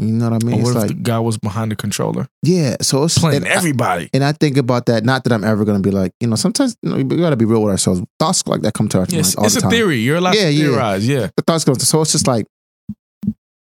You 0.00 0.06
know 0.06 0.30
what 0.30 0.44
I 0.44 0.46
mean? 0.46 0.54
Or 0.56 0.60
it's 0.60 0.64
what 0.74 0.76
if 0.76 0.82
like, 0.82 0.88
the 0.98 1.02
guy 1.02 1.18
was 1.18 1.38
behind 1.38 1.72
the 1.72 1.76
controller 1.76 2.28
yeah. 2.44 2.76
So 2.82 3.02
it's 3.02 3.18
playing 3.18 3.38
and 3.38 3.46
I- 3.48 3.56
everybody? 3.56 4.08
and 4.14 4.22
I 4.22 4.30
think 4.30 4.56
about 4.56 4.86
that. 4.86 5.04
Not 5.04 5.24
that 5.24 5.32
I'm 5.32 5.42
ever 5.42 5.64
going 5.64 5.82
to 5.82 5.82
be 5.82 5.90
like, 5.90 6.12
you 6.20 6.28
know, 6.28 6.36
sometimes 6.36 6.76
you 6.82 6.90
know, 6.90 6.96
we 6.98 7.16
got 7.16 7.30
to 7.30 7.36
be 7.36 7.44
real 7.44 7.62
with 7.62 7.72
ourselves. 7.72 8.00
Thoughts 8.20 8.46
like 8.46 8.60
that 8.62 8.74
come 8.74 8.88
to 8.90 8.98
our 9.00 9.06
Yes, 9.08 9.34
all 9.34 9.44
it's 9.46 9.54
the 9.54 9.58
a 9.58 9.62
time. 9.62 9.70
theory. 9.72 9.96
You're 9.98 10.18
allowed 10.18 10.36
Yeah, 10.36 10.44
to 10.44 10.52
yeah. 10.52 10.66
theorize. 10.66 11.08
Yeah. 11.08 11.28
The 11.36 11.42
thoughts 11.42 11.64
go. 11.64 11.74
So 11.74 12.00
it's 12.02 12.12
just 12.12 12.28
like, 12.28 12.46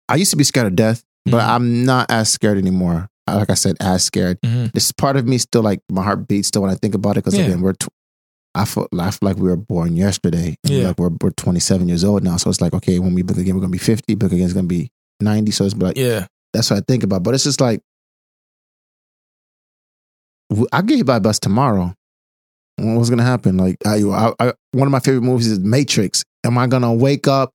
I 0.09 0.17
used 0.17 0.33
to 0.33 0.37
be 0.37 0.43
scared 0.45 0.67
of 0.67 0.75
death, 0.77 1.05
but 1.25 1.41
Mhm. 1.41 1.49
I'm 1.49 1.85
not 1.85 2.11
as 2.11 2.31
scared 2.31 2.59
anymore. 2.59 3.09
Uh, 3.27 3.37
Like 3.37 3.51
I 3.51 3.55
said, 3.55 3.77
as 3.81 4.05
scared. 4.05 4.39
Mhm. 4.43 4.73
This 4.73 4.93
part 4.93 5.17
of 5.17 5.27
me 5.27 5.39
still 5.39 5.63
like 5.63 5.81
my 5.91 6.03
heart 6.03 6.29
beats 6.29 6.49
still 6.49 6.63
when 6.63 6.71
I 6.71 6.75
think 6.75 6.95
about 6.95 7.13
it 7.17 7.25
because 7.25 7.39
Yeah. 7.39 7.47
again 7.47 7.61
we're 7.63 7.73
tw- 7.75 7.89
I 8.57 8.65
feel, 8.67 8.87
I 8.99 9.11
feel 9.11 9.19
like 9.29 9.37
we 9.37 9.49
were 9.49 9.57
born 9.57 9.97
yesterday. 9.97 10.55
And 10.63 10.73
Yeah. 10.73 10.87
Like 10.89 10.99
we're, 11.01 11.11
we're 11.21 11.31
27 11.31 11.89
years 11.89 12.05
old 12.05 12.23
now. 12.23 12.37
So 12.37 12.51
it's 12.51 12.61
like, 12.61 12.73
okay, 12.75 13.01
when 13.01 13.13
we 13.15 13.23
blink 13.23 13.41
again, 13.41 13.55
we're 13.57 13.61
going 13.63 13.73
to 13.73 13.79
be 13.79 13.83
50. 13.85 14.15
Blink 14.15 14.33
again 14.33 14.47
is 14.47 14.53
going 14.53 14.69
to 14.69 14.73
be 14.75 14.91
90. 15.21 15.51
So 15.51 15.65
it's 15.65 15.75
like, 15.75 15.97
Yeah. 15.97 16.27
that's 16.53 16.71
what 16.71 16.77
I 16.77 16.83
think 16.87 17.03
about. 17.03 17.25
But 17.25 17.35
it's 17.35 17.43
just 17.45 17.61
like, 17.61 17.81
I 20.73 20.83
get 20.83 20.99
hit 20.99 21.07
by 21.07 21.17
a 21.17 21.21
bus 21.21 21.39
tomorrow. 21.41 21.95
What's 22.77 23.09
going 23.09 23.19
to 23.19 23.25
happen? 23.25 23.57
Like, 23.57 23.77
I, 23.87 24.03
I, 24.03 24.33
I, 24.39 24.53
one 24.73 24.87
of 24.87 24.93
my 24.93 25.01
favorite 25.01 25.23
movies 25.23 25.49
is 25.49 25.59
Matrix. 25.61 26.23
Am 26.45 26.57
I 26.59 26.67
going 26.67 26.83
to 26.83 26.93
wake 26.93 27.27
up 27.27 27.51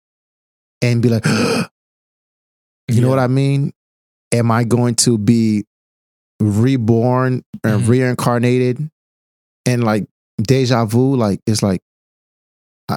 and 0.81 1.01
be 1.01 1.09
like, 1.09 1.25
you 2.89 2.99
know 3.01 3.09
what 3.09 3.19
I 3.19 3.27
mean? 3.27 3.71
Am 4.31 4.51
I 4.51 4.63
going 4.63 4.95
to 4.95 5.17
be 5.17 5.65
reborn 6.39 7.43
or 7.63 7.71
Mhm. 7.71 7.87
reincarnated 7.87 8.89
and 9.65 9.83
like 9.83 10.07
deja 10.41 10.85
vu? 10.85 11.15
Like 11.15 11.41
it's 11.45 11.61
like 11.63 11.81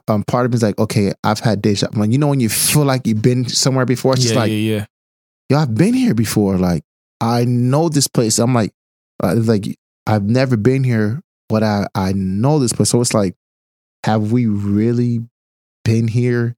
um, 0.08 0.24
part 0.24 0.46
of 0.46 0.52
me 0.52 0.56
is 0.56 0.62
like, 0.62 0.78
okay, 0.78 1.12
I've 1.22 1.40
had 1.40 1.60
deja. 1.60 1.88
When 1.92 2.12
you 2.12 2.18
know 2.18 2.28
when 2.28 2.40
you 2.40 2.48
feel 2.48 2.84
like 2.84 3.06
you've 3.06 3.20
been 3.22 3.46
somewhere 3.48 3.84
before, 3.84 4.14
it's 4.14 4.22
yeah, 4.24 4.28
just 4.28 4.36
like, 4.36 4.50
yeah, 4.50 4.56
yeah. 4.56 4.86
yo, 5.50 5.58
I've 5.58 5.74
been 5.74 5.94
here 5.94 6.14
before. 6.14 6.56
Like 6.56 6.82
I 7.20 7.44
know 7.44 7.88
this 7.88 8.08
place. 8.08 8.38
I'm 8.38 8.54
like, 8.54 8.72
uh, 9.22 9.34
like 9.36 9.76
I've 10.06 10.24
never 10.24 10.56
been 10.56 10.82
here, 10.84 11.20
but 11.48 11.62
I 11.62 11.86
I 11.94 12.12
know 12.12 12.58
this 12.58 12.72
place. 12.72 12.90
So 12.90 13.00
it's 13.00 13.12
like, 13.14 13.34
have 14.04 14.32
we 14.32 14.46
really 14.46 15.20
been 15.84 16.08
here 16.08 16.56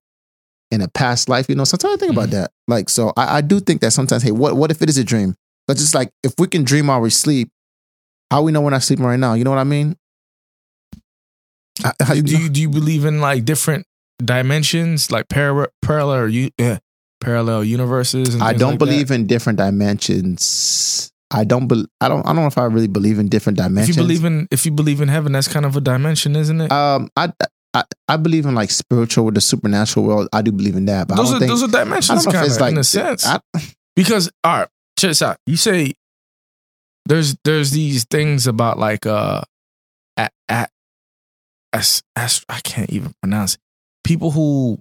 in 0.75 0.83
a 0.83 0.89
past 0.89 1.29
life? 1.29 1.49
You 1.49 1.55
know, 1.55 1.64
sometimes 1.64 1.95
I 1.95 1.97
think 1.99 2.12
about 2.12 2.29
Mhm. 2.29 2.33
that. 2.33 2.51
Like, 2.68 2.89
so 2.91 3.12
I, 3.16 3.39
I 3.39 3.41
do 3.41 3.61
think 3.61 3.81
that 3.81 3.93
sometimes, 3.93 4.22
hey, 4.22 4.33
what 4.33 4.57
what 4.57 4.70
if 4.70 4.83
it 4.83 4.89
is 4.89 4.99
a 4.99 5.05
dream? 5.05 5.35
But 5.66 5.77
just 5.79 5.95
like 5.95 6.11
if 6.22 6.35
we 6.39 6.47
can 6.49 6.64
dream 6.64 6.89
while 6.89 7.01
we 7.01 7.11
sleep, 7.11 7.51
how 8.31 8.43
we 8.43 8.53
know 8.53 8.61
we're 8.61 8.70
not 8.70 8.83
sleeping 8.83 9.07
right 9.07 9.18
now? 9.18 9.35
You 9.35 9.45
know 9.45 9.51
what 9.51 9.59
I 9.59 9.64
mean? 9.64 9.97
How- 11.83 11.93
how 12.01 12.14
you- 12.14 12.22
do 12.22 12.37
you 12.39 12.49
do 12.49 12.61
you 12.61 12.68
believe 12.68 13.05
in 13.05 13.20
like 13.20 13.45
different 13.45 13.87
dimensions, 14.22 15.11
like 15.11 15.29
para- 15.29 15.68
parallel 15.83 16.29
you 16.29 16.51
yeah, 16.59 16.79
parallel 17.20 17.64
universes? 17.64 18.35
And 18.35 18.43
I 18.43 18.53
don't 18.53 18.72
like 18.72 18.79
believe 18.79 19.09
that? 19.09 19.14
in 19.14 19.27
different 19.27 19.59
dimensions. 19.59 21.11
I 21.31 21.43
don't. 21.43 21.66
Be, 21.66 21.85
I 22.01 22.09
don't. 22.09 22.20
I 22.25 22.29
don't 22.33 22.43
know 22.43 22.47
if 22.47 22.59
I 22.59 22.64
really 22.66 22.87
believe 22.87 23.18
in 23.18 23.29
different 23.29 23.57
dimensions. 23.59 23.97
If 23.97 23.97
you 23.97 24.03
believe 24.03 24.25
in 24.25 24.47
if 24.53 24.64
you 24.66 24.70
believe 24.72 25.01
in 25.01 25.09
heaven, 25.09 25.33
that's 25.33 25.49
kind 25.49 25.66
of 25.66 25.75
a 25.77 25.81
dimension, 25.81 26.37
isn't 26.37 26.61
it? 26.61 26.70
Um, 26.70 27.09
I, 27.16 27.33
I 27.75 27.85
I 28.09 28.16
believe 28.16 28.47
in 28.47 28.55
like 28.55 28.70
spiritual, 28.70 29.25
with 29.27 29.35
the 29.35 29.41
supernatural 29.41 30.07
world. 30.07 30.29
I 30.33 30.43
do 30.43 30.53
believe 30.53 30.77
in 30.77 30.87
that, 30.87 31.09
but 31.09 31.16
those 31.16 31.33
I 31.33 31.37
are 31.37 31.41
don't 31.41 31.49
think. 31.49 31.51
those 31.51 31.62
are 31.62 31.85
dimensions, 31.85 32.25
don't 32.25 32.33
know 32.33 32.41
if 32.41 32.47
kind 32.47 32.53
of 32.53 32.61
like 32.61 32.72
in 32.72 32.79
a 32.79 32.85
sense. 32.85 33.27
I, 33.27 33.41
because 33.97 34.31
all 34.45 34.59
right, 34.59 34.68
check 34.99 35.11
this 35.11 35.22
out. 35.22 35.39
You 35.47 35.57
say 35.57 35.95
there's 37.07 37.37
there's 37.45 37.72
these 37.72 38.05
things 38.05 38.47
about 38.47 38.79
like 38.79 39.07
uh 39.07 39.43
at 40.16 40.33
at 40.49 40.70
as, 41.72 42.03
as 42.14 42.45
I 42.49 42.61
can't 42.61 42.91
even 42.91 43.12
pronounce 43.22 43.55
it. 43.55 43.61
people 44.05 44.31
who 44.31 44.79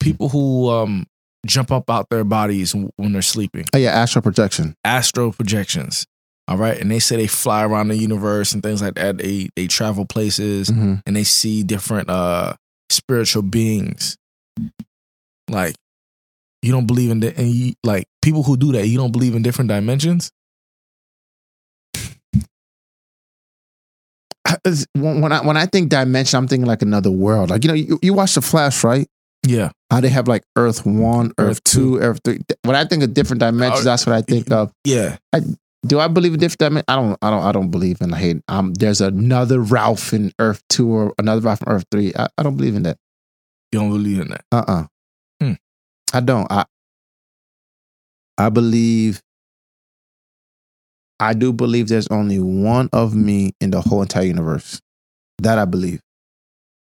people 0.00 0.30
who 0.30 0.70
um 0.70 1.06
jump 1.46 1.70
up 1.70 1.88
out 1.90 2.08
their 2.10 2.24
bodies 2.24 2.74
when 2.74 3.12
they're 3.12 3.22
sleeping. 3.22 3.66
oh 3.74 3.78
yeah, 3.78 3.90
astral 3.90 4.22
projection. 4.22 4.74
astral 4.84 5.32
projections. 5.32 6.06
All 6.50 6.56
right. 6.56 6.76
And 6.80 6.90
they 6.90 6.98
say 6.98 7.16
they 7.16 7.28
fly 7.28 7.64
around 7.64 7.88
the 7.88 7.96
universe 7.96 8.52
and 8.52 8.62
things 8.62 8.82
like 8.82 8.94
that. 8.96 9.18
They 9.18 9.48
they 9.54 9.68
travel 9.68 10.04
places 10.04 10.68
hmm 10.68 10.94
and 11.06 11.14
they 11.14 11.22
see 11.24 11.62
different 11.62 12.10
uh 12.10 12.54
spiritual 12.90 13.42
beings. 13.42 14.16
Like 15.48 15.76
you 16.62 16.72
don't 16.72 16.86
believe 16.86 17.10
in 17.10 17.20
the 17.20 17.34
and 17.38 17.48
you 17.48 17.74
like 17.84 18.06
people 18.20 18.42
who 18.42 18.56
do 18.56 18.72
that, 18.72 18.88
you 18.88 18.98
don't 18.98 19.12
believe 19.12 19.36
in 19.36 19.42
different 19.42 19.68
dimensions? 19.68 20.32
When 24.94 25.32
I 25.32 25.44
when 25.46 25.56
I 25.56 25.66
think 25.66 25.90
dimension, 25.90 26.38
I'm 26.38 26.48
thinking 26.48 26.66
like 26.66 26.82
another 26.82 27.10
world. 27.10 27.50
Like 27.50 27.62
you 27.64 27.68
know, 27.68 27.74
you, 27.74 27.98
you 28.02 28.12
watch 28.14 28.34
the 28.34 28.42
Flash, 28.42 28.82
right? 28.82 29.06
Yeah. 29.46 29.70
How 29.90 30.00
they 30.00 30.08
have 30.08 30.28
like 30.28 30.42
Earth 30.56 30.84
one, 30.84 31.32
Earth, 31.38 31.58
Earth 31.58 31.64
two, 31.64 31.98
Earth 31.98 32.20
three. 32.24 32.40
When 32.64 32.74
I 32.76 32.84
think 32.84 33.02
of 33.02 33.14
different 33.14 33.40
dimensions, 33.40 33.86
Uh, 33.86 33.90
that's 33.90 34.06
what 34.06 34.16
I 34.16 34.22
think 34.22 34.50
of. 34.50 34.72
Yeah. 34.84 35.18
Do 35.86 35.98
I 35.98 36.08
believe 36.08 36.34
in 36.34 36.40
different 36.40 36.58
dimensions? 36.58 36.84
I 36.88 36.96
don't. 36.96 37.18
I 37.22 37.30
don't. 37.30 37.42
I 37.42 37.52
don't 37.52 37.70
believe 37.70 38.00
in. 38.02 38.12
Hey, 38.12 38.40
um, 38.48 38.74
there's 38.74 39.00
another 39.00 39.60
Ralph 39.60 40.12
in 40.12 40.32
Earth 40.38 40.62
two 40.68 40.90
or 40.92 41.14
another 41.18 41.40
Ralph 41.40 41.62
in 41.62 41.68
Earth 41.68 41.84
three. 41.90 42.12
I, 42.14 42.28
I 42.36 42.42
don't 42.42 42.56
believe 42.56 42.74
in 42.74 42.82
that. 42.82 42.98
You 43.72 43.80
don't 43.80 43.90
believe 43.90 44.20
in 44.20 44.28
that. 44.28 44.44
Uh 44.52 44.64
uh 44.68 44.86
Hmm. 45.40 45.52
I 46.12 46.20
don't. 46.20 46.50
I 46.52 46.66
I 48.36 48.50
believe 48.50 49.22
I 51.18 51.34
do 51.34 51.52
believe 51.52 51.88
there's 51.88 52.08
only 52.08 52.40
one 52.40 52.88
of 52.92 53.14
me 53.14 53.52
in 53.60 53.70
the 53.70 53.80
whole 53.80 54.02
entire 54.02 54.24
universe. 54.24 54.80
That 55.38 55.58
I 55.58 55.64
believe. 55.64 56.00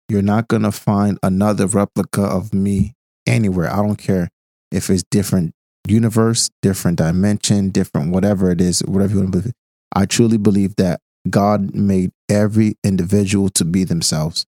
You're 0.09 0.21
not 0.21 0.47
gonna 0.47 0.71
find 0.71 1.19
another 1.23 1.67
replica 1.67 2.21
of 2.21 2.53
me 2.53 2.93
anywhere. 3.25 3.69
I 3.71 3.77
don't 3.77 3.97
care 3.97 4.29
if 4.71 4.89
it's 4.89 5.03
different 5.11 5.53
universe, 5.89 6.49
different 6.61 6.97
dimension, 6.97 7.69
different 7.69 8.11
whatever 8.11 8.51
it 8.51 8.61
is, 8.61 8.81
whatever 8.81 9.13
you 9.13 9.19
want 9.19 9.31
to 9.33 9.39
believe. 9.39 9.53
I 9.95 10.05
truly 10.05 10.37
believe 10.37 10.75
that 10.77 10.99
God 11.29 11.73
made 11.75 12.11
every 12.29 12.75
individual 12.83 13.49
to 13.49 13.65
be 13.65 13.83
themselves. 13.83 14.45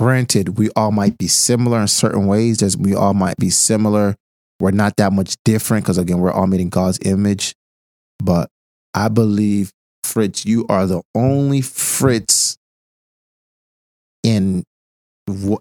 Granted, 0.00 0.58
we 0.58 0.70
all 0.76 0.92
might 0.92 1.18
be 1.18 1.26
similar 1.26 1.80
in 1.80 1.88
certain 1.88 2.26
ways. 2.26 2.62
as 2.62 2.76
we 2.76 2.94
all 2.94 3.14
might 3.14 3.36
be 3.36 3.50
similar. 3.50 4.16
We're 4.60 4.70
not 4.70 4.96
that 4.96 5.12
much 5.12 5.36
different 5.44 5.84
because 5.84 5.98
again, 5.98 6.18
we're 6.18 6.32
all 6.32 6.46
made 6.46 6.60
in 6.60 6.68
God's 6.68 6.98
image. 7.04 7.54
But 8.18 8.48
I 8.94 9.08
believe, 9.08 9.72
Fritz, 10.02 10.44
you 10.44 10.66
are 10.68 10.86
the 10.86 11.02
only 11.14 11.60
Fritz 11.60 12.58
in 14.22 14.64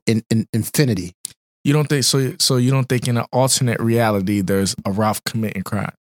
in, 0.06 0.24
in 0.30 0.48
infinity. 0.54 1.14
You 1.68 1.74
don't 1.74 1.90
think 1.90 2.06
so 2.06 2.34
so 2.40 2.56
you 2.56 2.72
don't 2.72 2.88
think 2.88 3.10
in 3.10 3.18
an 3.18 3.26
alternate 3.34 3.82
reality 3.82 4.40
there's 4.40 4.74
a 4.86 4.92
Ralph 4.92 5.22
committing 5.26 5.64
crime. 5.64 5.92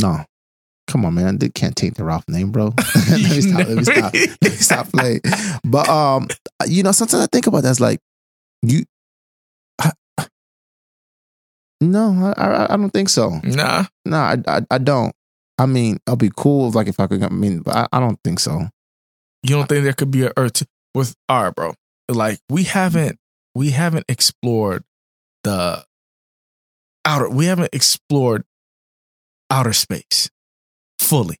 No. 0.00 0.24
Come 0.86 1.04
on, 1.04 1.12
man. 1.12 1.36
They 1.36 1.50
can't 1.50 1.76
take 1.76 1.92
the 1.92 2.04
Ralph 2.04 2.24
name, 2.26 2.50
bro. 2.50 2.72
let 3.10 3.20
me 3.20 3.40
stop. 3.42 3.68
Let 3.68 3.76
me 3.76 3.84
stop. 3.84 4.14
Let 4.14 4.42
me 4.42 4.48
stop 4.48 4.88
playing. 4.94 5.20
But 5.62 5.90
um, 5.90 6.28
you 6.66 6.82
know, 6.82 6.92
sometimes 6.92 7.22
I 7.22 7.26
think 7.26 7.46
about 7.46 7.64
that's 7.64 7.80
like 7.80 8.00
you. 8.62 8.84
I, 9.78 9.92
no, 11.82 12.32
I, 12.38 12.42
I 12.42 12.64
I 12.72 12.76
don't 12.78 12.88
think 12.88 13.10
so. 13.10 13.42
Nah. 13.44 13.84
nah, 14.06 14.36
I, 14.46 14.56
I 14.56 14.60
I 14.70 14.78
don't. 14.78 15.12
I 15.58 15.66
mean, 15.66 15.98
I'll 16.06 16.16
be 16.16 16.32
cool 16.34 16.70
if, 16.70 16.74
like 16.74 16.88
if 16.88 16.98
I 16.98 17.08
could. 17.08 17.22
I 17.22 17.28
mean, 17.28 17.58
but 17.58 17.76
I, 17.76 17.88
I 17.92 18.00
don't 18.00 18.18
think 18.24 18.40
so. 18.40 18.62
You 19.42 19.56
don't 19.56 19.68
think 19.68 19.84
there 19.84 19.92
could 19.92 20.10
be 20.10 20.24
an 20.24 20.32
Earth 20.38 20.62
with 20.94 21.14
all 21.28 21.42
right, 21.44 21.54
bro? 21.54 21.74
Like 22.08 22.38
we 22.48 22.64
haven't 22.64 23.18
we 23.58 23.70
haven't 23.70 24.04
explored 24.08 24.84
the 25.44 25.84
outer 27.04 27.28
we 27.28 27.46
haven't 27.46 27.70
explored 27.72 28.44
outer 29.50 29.72
space 29.72 30.30
fully. 30.98 31.36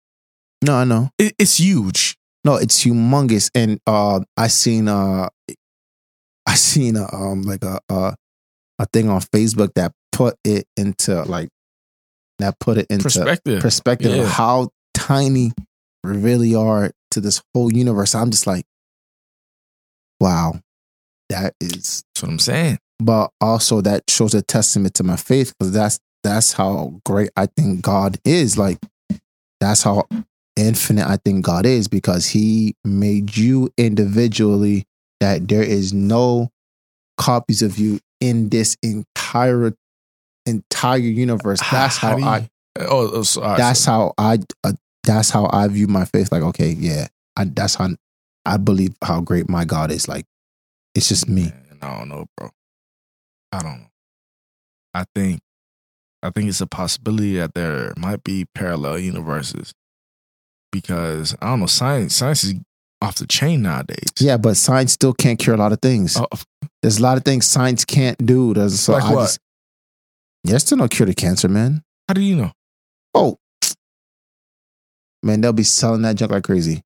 No, 0.64 0.74
I 0.74 0.84
know. 0.84 1.10
It, 1.18 1.34
it's 1.38 1.58
huge. 1.60 2.16
No, 2.44 2.56
it's 2.56 2.82
humongous. 2.84 3.50
And 3.54 3.78
uh, 3.86 4.20
I 4.36 4.48
seen 4.48 4.88
uh, 4.88 5.28
I 6.46 6.54
seen 6.54 6.96
a, 6.96 7.04
um 7.14 7.42
like 7.42 7.62
a, 7.62 7.78
a 7.88 8.14
a 8.80 8.86
thing 8.92 9.08
on 9.08 9.20
Facebook 9.20 9.74
that 9.74 9.92
put 10.12 10.34
it 10.44 10.64
into 10.76 11.22
like 11.24 11.48
that 12.38 12.58
put 12.58 12.78
it 12.78 12.86
into 12.90 13.04
Perspective. 13.04 13.60
perspective 13.60 14.14
Yeah. 14.16 14.22
of 14.22 14.28
how 14.28 14.70
tiny 14.94 15.52
we 16.04 16.16
really 16.16 16.54
are 16.54 16.90
to 17.12 17.20
this 17.20 17.42
whole 17.52 17.72
universe. 17.72 18.14
I'm 18.14 18.30
just 18.30 18.46
like, 18.46 18.64
wow, 20.20 20.60
that 21.28 21.54
is. 21.60 22.04
That's 22.14 22.22
what 22.22 22.30
I'm 22.32 22.38
saying. 22.38 22.78
But 22.98 23.30
also 23.40 23.80
that 23.82 24.04
shows 24.08 24.34
a 24.34 24.42
testament 24.42 24.94
to 24.94 25.04
my 25.04 25.16
faith 25.16 25.54
because 25.58 25.72
that's 25.72 26.00
that's 26.24 26.52
how 26.52 27.00
great 27.04 27.30
I 27.36 27.46
think 27.46 27.82
God 27.82 28.18
is. 28.24 28.58
Like 28.58 28.78
that's 29.60 29.82
how 29.82 30.04
infinite 30.56 31.06
I 31.06 31.16
think 31.16 31.44
God 31.44 31.64
is 31.66 31.88
because 31.88 32.26
He 32.26 32.74
made 32.84 33.36
you 33.36 33.70
individually. 33.76 34.84
That 35.20 35.48
there 35.48 35.64
is 35.64 35.92
no 35.92 36.50
copies 37.16 37.62
of 37.62 37.76
you 37.76 37.98
in 38.20 38.48
this 38.50 38.76
entire 38.82 39.74
entire 40.46 40.98
universe. 40.98 41.60
That's 41.70 41.96
how, 41.96 42.14
do 42.14 42.22
you- 42.22 42.28
I. 42.28 42.48
Oh, 42.80 43.10
oh 43.12 43.22
so, 43.22 43.42
all 43.42 43.48
right, 43.50 43.58
That's 43.58 43.80
so- 43.80 43.90
how 43.90 44.14
I. 44.18 44.38
Uh, 44.64 44.72
that's 45.04 45.30
how 45.30 45.48
I 45.52 45.66
view 45.68 45.86
my 45.86 46.04
faith. 46.04 46.30
Like, 46.30 46.42
okay, 46.42 46.68
yeah, 46.68 47.08
I, 47.36 47.44
that's 47.44 47.76
how 47.76 47.88
I 48.44 48.56
believe 48.58 48.94
how 49.02 49.20
great 49.20 49.48
my 49.48 49.64
God 49.64 49.90
is. 49.90 50.06
Like, 50.06 50.26
it's 50.94 51.08
just 51.08 51.28
me. 51.28 51.44
Man, 51.44 51.78
I 51.82 51.98
don't 51.98 52.08
know, 52.08 52.26
bro. 52.36 52.50
I 53.52 53.62
don't 53.62 53.80
know. 53.80 53.86
I 54.94 55.04
think 55.14 55.40
I 56.22 56.30
think 56.30 56.48
it's 56.48 56.60
a 56.60 56.66
possibility 56.66 57.36
that 57.36 57.54
there 57.54 57.92
might 57.96 58.24
be 58.24 58.46
parallel 58.54 58.98
universes 58.98 59.72
because 60.72 61.36
I 61.40 61.46
don't 61.50 61.60
know. 61.60 61.66
Science 61.66 62.14
science 62.14 62.44
is 62.44 62.54
off 63.00 63.16
the 63.16 63.26
chain 63.26 63.62
nowadays. 63.62 64.08
Yeah, 64.18 64.36
but 64.36 64.56
science 64.56 64.92
still 64.92 65.14
can't 65.14 65.38
cure 65.38 65.54
a 65.54 65.58
lot 65.58 65.72
of 65.72 65.80
things. 65.80 66.16
Oh, 66.16 66.26
There's 66.82 66.98
a 66.98 67.02
lot 67.02 67.16
of 67.16 67.24
things 67.24 67.46
science 67.46 67.84
can't 67.84 68.18
do. 68.24 68.54
There's 68.54 68.80
so 68.80 68.92
Like 68.94 69.04
I 69.04 69.14
what? 69.14 69.22
Just, 69.22 69.38
there's 70.44 70.62
still 70.64 70.78
no 70.78 70.88
cure 70.88 71.06
to 71.06 71.14
cancer, 71.14 71.48
man. 71.48 71.82
how 72.08 72.14
do 72.14 72.20
you 72.22 72.36
know? 72.36 72.52
Oh, 73.14 73.36
man, 75.22 75.40
they'll 75.40 75.52
be 75.52 75.62
selling 75.62 76.02
that 76.02 76.16
junk 76.16 76.32
like 76.32 76.44
crazy. 76.44 76.82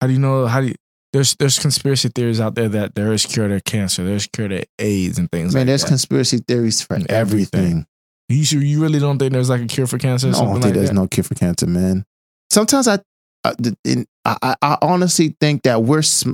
How 0.00 0.06
do 0.06 0.12
you 0.12 0.18
know? 0.18 0.46
How 0.46 0.60
do 0.60 0.68
you? 0.68 0.74
There's 1.16 1.34
there's 1.36 1.58
conspiracy 1.58 2.10
theories 2.14 2.40
out 2.40 2.54
there 2.54 2.68
that 2.68 2.94
there 2.94 3.12
is 3.14 3.24
cure 3.24 3.48
to 3.48 3.60
cancer, 3.62 4.04
there's 4.04 4.26
cure 4.26 4.48
to 4.48 4.64
AIDS 4.78 5.18
and 5.18 5.30
things 5.32 5.54
Man, 5.54 5.62
like 5.62 5.66
there's 5.68 5.82
that. 5.82 5.88
conspiracy 5.88 6.38
theories 6.46 6.82
for 6.82 6.94
everything. 7.08 7.16
everything. 7.16 7.86
you 8.28 8.60
you 8.60 8.82
really 8.82 8.98
don't 8.98 9.18
think 9.18 9.32
there's 9.32 9.48
like 9.48 9.62
a 9.62 9.66
cure 9.66 9.86
for 9.86 9.96
cancer? 9.98 10.28
I 10.28 10.32
don't 10.32 10.52
think 10.54 10.64
like 10.66 10.74
there's 10.74 10.88
that? 10.90 10.94
no 10.94 11.06
cure 11.08 11.24
for 11.24 11.34
cancer, 11.34 11.66
man. 11.66 12.04
Sometimes 12.50 12.86
I, 12.86 12.98
I, 13.44 13.54
in, 13.84 14.06
I, 14.26 14.54
I- 14.60 14.78
honestly 14.82 15.34
think 15.40 15.62
that 15.62 15.82
we're 15.82 16.02
sm- 16.02 16.32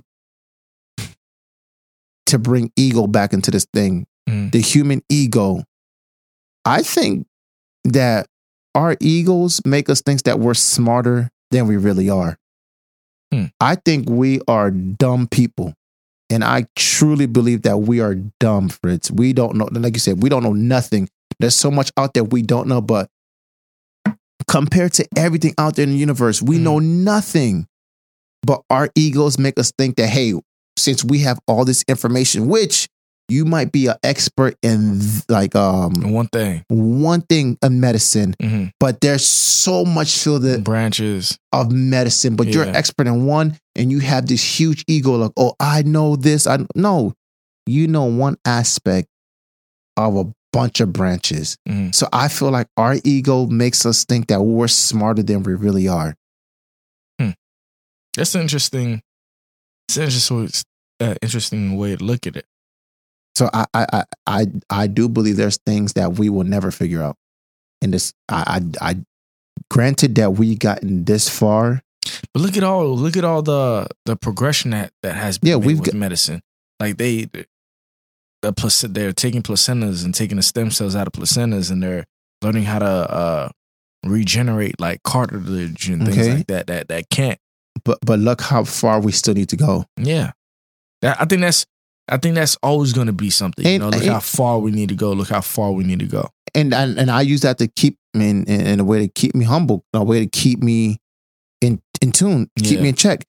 to 2.27 2.39
bring 2.39 2.73
ego 2.77 3.07
back 3.07 3.33
into 3.33 3.51
this 3.51 3.67
thing, 3.73 4.07
Mhm. 4.29 4.53
the 4.53 4.61
human 4.61 5.03
ego. 5.09 5.63
I 6.65 6.83
think 6.83 7.27
that 7.85 8.27
our 8.75 8.97
egos 9.01 9.61
make 9.65 9.89
us 9.89 10.01
think 10.01 10.23
that 10.25 10.39
we're 10.41 10.55
smarter 10.55 11.31
than 11.51 11.67
we 11.67 11.77
really 11.77 12.09
are. 12.09 12.37
Hmm. 13.33 13.45
I 13.61 13.77
think 13.77 14.09
we 14.11 14.41
are 14.47 14.71
dumb 14.71 15.27
people. 15.27 15.75
And 16.31 16.43
I 16.45 16.67
truly 16.77 17.27
believe 17.27 17.63
that 17.63 17.79
we 17.79 18.01
are 18.01 18.15
dumb, 18.41 18.69
Fritz. 18.69 19.11
We 19.11 19.33
don't 19.33 19.57
know, 19.57 19.69
like 19.73 19.95
you 19.95 20.01
said, 20.01 20.23
we 20.23 20.29
don't 20.29 20.43
know 20.43 20.53
nothing. 20.53 21.09
There's 21.41 21.55
so 21.55 21.71
much 21.71 21.91
out 21.97 22.15
there 22.15 22.25
we 22.25 22.43
don't 22.43 22.69
know, 22.69 22.81
but 22.81 23.09
compared 24.49 24.93
to 24.95 25.07
everything 25.17 25.55
out 25.59 25.77
there 25.77 25.85
in 25.85 25.91
the 25.93 25.99
universe, 25.99 26.43
we 26.43 26.57
Mhm. 26.59 26.63
know 26.63 26.79
nothing. 26.79 27.67
But 28.43 28.63
our 28.71 28.91
egos 28.95 29.39
make 29.39 29.59
us 29.59 29.73
think 29.79 29.97
that, 29.97 30.09
hey, 30.09 30.35
since 30.79 31.05
we 31.05 31.21
have 31.21 31.39
all 31.47 31.65
this 31.65 31.85
information, 31.89 32.49
which 32.49 32.89
you 33.33 33.45
might 33.45 33.73
be 33.73 33.87
an 33.87 33.97
expert 34.03 34.55
in 34.63 35.01
like 35.29 35.55
um 35.57 35.93
One 36.13 36.29
thing, 36.29 36.65
one 36.69 37.23
thing 37.23 37.57
in 37.63 37.81
medicine, 37.81 38.35
hmm 38.41 38.67
but 38.79 39.01
there's 39.01 39.25
so 39.27 39.85
much 39.85 40.19
field 40.19 40.45
of- 40.45 40.63
branches. 40.65 41.39
of 41.53 41.71
medicine, 41.73 42.37
but 42.37 42.47
you're 42.49 42.65
an 42.69 42.77
expert 42.77 43.07
in 43.07 43.25
one 43.27 43.57
and 43.77 43.91
you 43.93 44.01
have 44.01 44.27
this 44.27 44.43
huge 44.61 44.85
ego, 44.87 45.13
like, 45.17 45.33
oh, 45.37 45.55
I 45.61 45.83
know 45.83 46.17
this. 46.17 46.47
I 46.47 46.59
no, 46.77 47.15
you 47.67 47.87
know 47.89 48.05
one 48.05 48.37
aspect 48.45 49.09
of 49.97 50.17
a 50.17 50.25
bunch 50.53 50.81
of 50.81 50.93
branches. 50.93 51.57
Mhm. 51.69 51.95
So 51.95 52.07
I 52.13 52.29
feel 52.29 52.51
like 52.51 52.69
our 52.77 52.97
ego 53.05 53.47
makes 53.47 53.87
us 53.87 54.05
think 54.05 54.27
that 54.29 54.43
we're 54.43 54.69
smarter 54.69 55.23
than 55.23 55.43
we 55.45 55.55
really 55.55 55.89
are. 55.89 56.15
That's 58.15 58.35
an 58.35 58.43
interesting. 58.43 59.01
It's 59.89 59.97
an 59.97 60.03
interesting, 60.05 60.53
uh, 61.01 61.15
interesting 61.23 61.77
way 61.79 61.97
to 61.97 62.05
look 62.05 62.27
at 62.27 62.37
it. 62.37 62.45
So 63.35 63.49
I 63.53 63.67
I 63.75 63.87
I 63.93 64.05
I, 64.27 64.47
I 64.71 64.87
do 64.87 65.09
believe 65.09 65.37
there's 65.37 65.59
things 65.65 65.95
that 65.95 66.15
we 66.15 66.29
will 66.29 66.45
never 66.45 66.71
figure 66.71 67.03
out. 67.03 67.17
And 67.81 67.93
this 67.95 68.13
I 68.29 68.61
I, 68.81 68.91
I 68.91 68.97
granted 69.71 70.15
that 70.17 70.33
we 70.35 70.55
gotten 70.55 71.05
this 71.05 71.29
far. 71.29 71.83
But 72.35 72.43
look 72.43 72.57
at 72.57 72.63
all 72.65 72.97
look 72.97 73.17
at 73.17 73.25
all 73.25 73.43
the 73.43 73.87
the 74.07 74.17
progression 74.17 74.71
that 74.73 74.93
that 75.03 75.15
has 75.15 75.39
been 75.39 75.51
Yeah, 75.51 75.57
we've 75.57 75.79
with 75.81 75.93
got- 75.93 75.99
medicine. 75.99 76.43
Like 76.81 76.97
they 76.99 77.29
the 78.43 78.53
placenta, 78.53 78.93
they're 78.93 79.13
taking 79.13 79.41
placentas 79.43 80.05
and 80.05 80.13
taking 80.15 80.37
the 80.37 80.43
stem 80.43 80.71
cells 80.73 80.97
out 80.97 81.07
of 81.07 81.13
placentas 81.13 81.71
and 81.71 81.83
they're 81.83 82.05
learning 82.43 82.65
how 82.65 82.81
to 82.81 82.85
uh 82.87 83.49
regenerate 84.05 84.81
like 84.81 85.03
cartilage 85.05 85.89
and 85.89 86.05
things 86.05 86.19
Okay. 86.19 86.35
like 86.39 86.47
that 86.49 86.67
that 86.67 86.89
that 86.89 87.09
can't. 87.11 87.39
But 87.85 87.99
but 88.05 88.19
look 88.19 88.41
how 88.41 88.65
far 88.65 89.01
we 89.01 89.13
still 89.13 89.35
need 89.35 89.49
to 89.51 89.57
go. 89.57 89.85
Yeah. 89.97 90.33
That, 91.03 91.21
I 91.21 91.25
think 91.25 91.41
that's 91.41 91.67
I 92.13 92.19
think 92.19 92.35
that's 92.35 92.57
always 92.63 92.93
going 92.93 93.07
to 93.09 93.13
be 93.13 93.31
something. 93.31 93.67
You 93.67 93.79
know, 93.79 93.89
look 93.89 94.03
and- 94.03 94.13
how 94.13 94.21
far 94.21 94.59
we 94.59 94.71
need 94.71 94.89
to 94.91 94.95
go. 94.95 95.13
Look 95.13 95.29
how 95.31 95.41
far 95.41 95.73
we 95.73 95.85
need 95.85 96.01
to 96.01 96.07
go. 96.07 96.29
and 96.55 96.73
and, 96.75 96.99
and 96.99 97.11
I 97.11 97.23
use 97.23 97.41
that 97.43 97.59
to 97.59 97.67
keep 97.69 97.97
me 98.15 98.29
in, 98.31 98.45
in, 98.45 98.61
in 98.67 98.81
a 98.81 98.85
way 98.85 98.99
to 99.07 99.09
keep 99.09 99.35
me 99.35 99.45
humble, 99.45 99.85
a 99.95 100.05
way 100.05 100.21
to 100.21 100.27
keep 100.27 100.63
me 100.63 100.99
in 101.61 101.81
in 102.03 102.13
tune, 102.13 102.51
keep 102.59 102.77
Yeah. 102.77 102.83
me 102.83 102.89
in 102.91 102.95
check. 102.95 103.25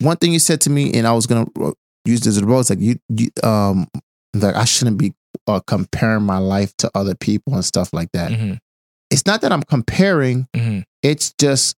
One 0.00 0.16
thing 0.18 0.32
you 0.32 0.38
said 0.38 0.60
to 0.62 0.70
me, 0.70 0.92
and 0.92 1.06
I 1.06 1.12
was 1.12 1.26
gonna 1.26 1.46
uh, 1.60 1.72
use 2.04 2.20
this 2.20 2.36
as 2.36 2.42
a 2.42 2.46
role, 2.46 2.60
it's 2.60 2.68
like 2.70 2.80
you, 2.80 2.96
you 3.08 3.28
um, 3.42 3.86
like 4.34 4.54
I 4.54 4.64
shouldn't 4.66 4.98
be 4.98 5.14
uh, 5.46 5.60
comparing 5.66 6.22
my 6.24 6.38
life 6.38 6.76
to 6.78 6.90
other 6.94 7.14
people 7.14 7.54
and 7.54 7.64
stuff 7.64 7.92
like 7.94 8.10
that. 8.12 8.30
hmm 8.32 8.54
It's 9.10 9.24
not 9.24 9.40
that 9.40 9.52
I'm 9.52 9.62
comparing; 9.62 10.48
hmm 10.54 10.80
it's 11.02 11.32
just 11.40 11.76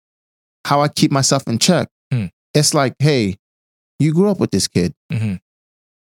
how 0.66 0.82
I 0.82 0.88
keep 0.88 1.12
myself 1.12 1.48
in 1.48 1.60
check. 1.60 1.90
Hmm. 2.12 2.28
It's 2.56 2.74
like, 2.74 2.96
hey, 3.00 3.36
you 4.00 4.14
grew 4.14 4.30
up 4.32 4.40
with 4.40 4.50
this 4.52 4.68
kid. 4.68 4.94
hmm 5.12 5.36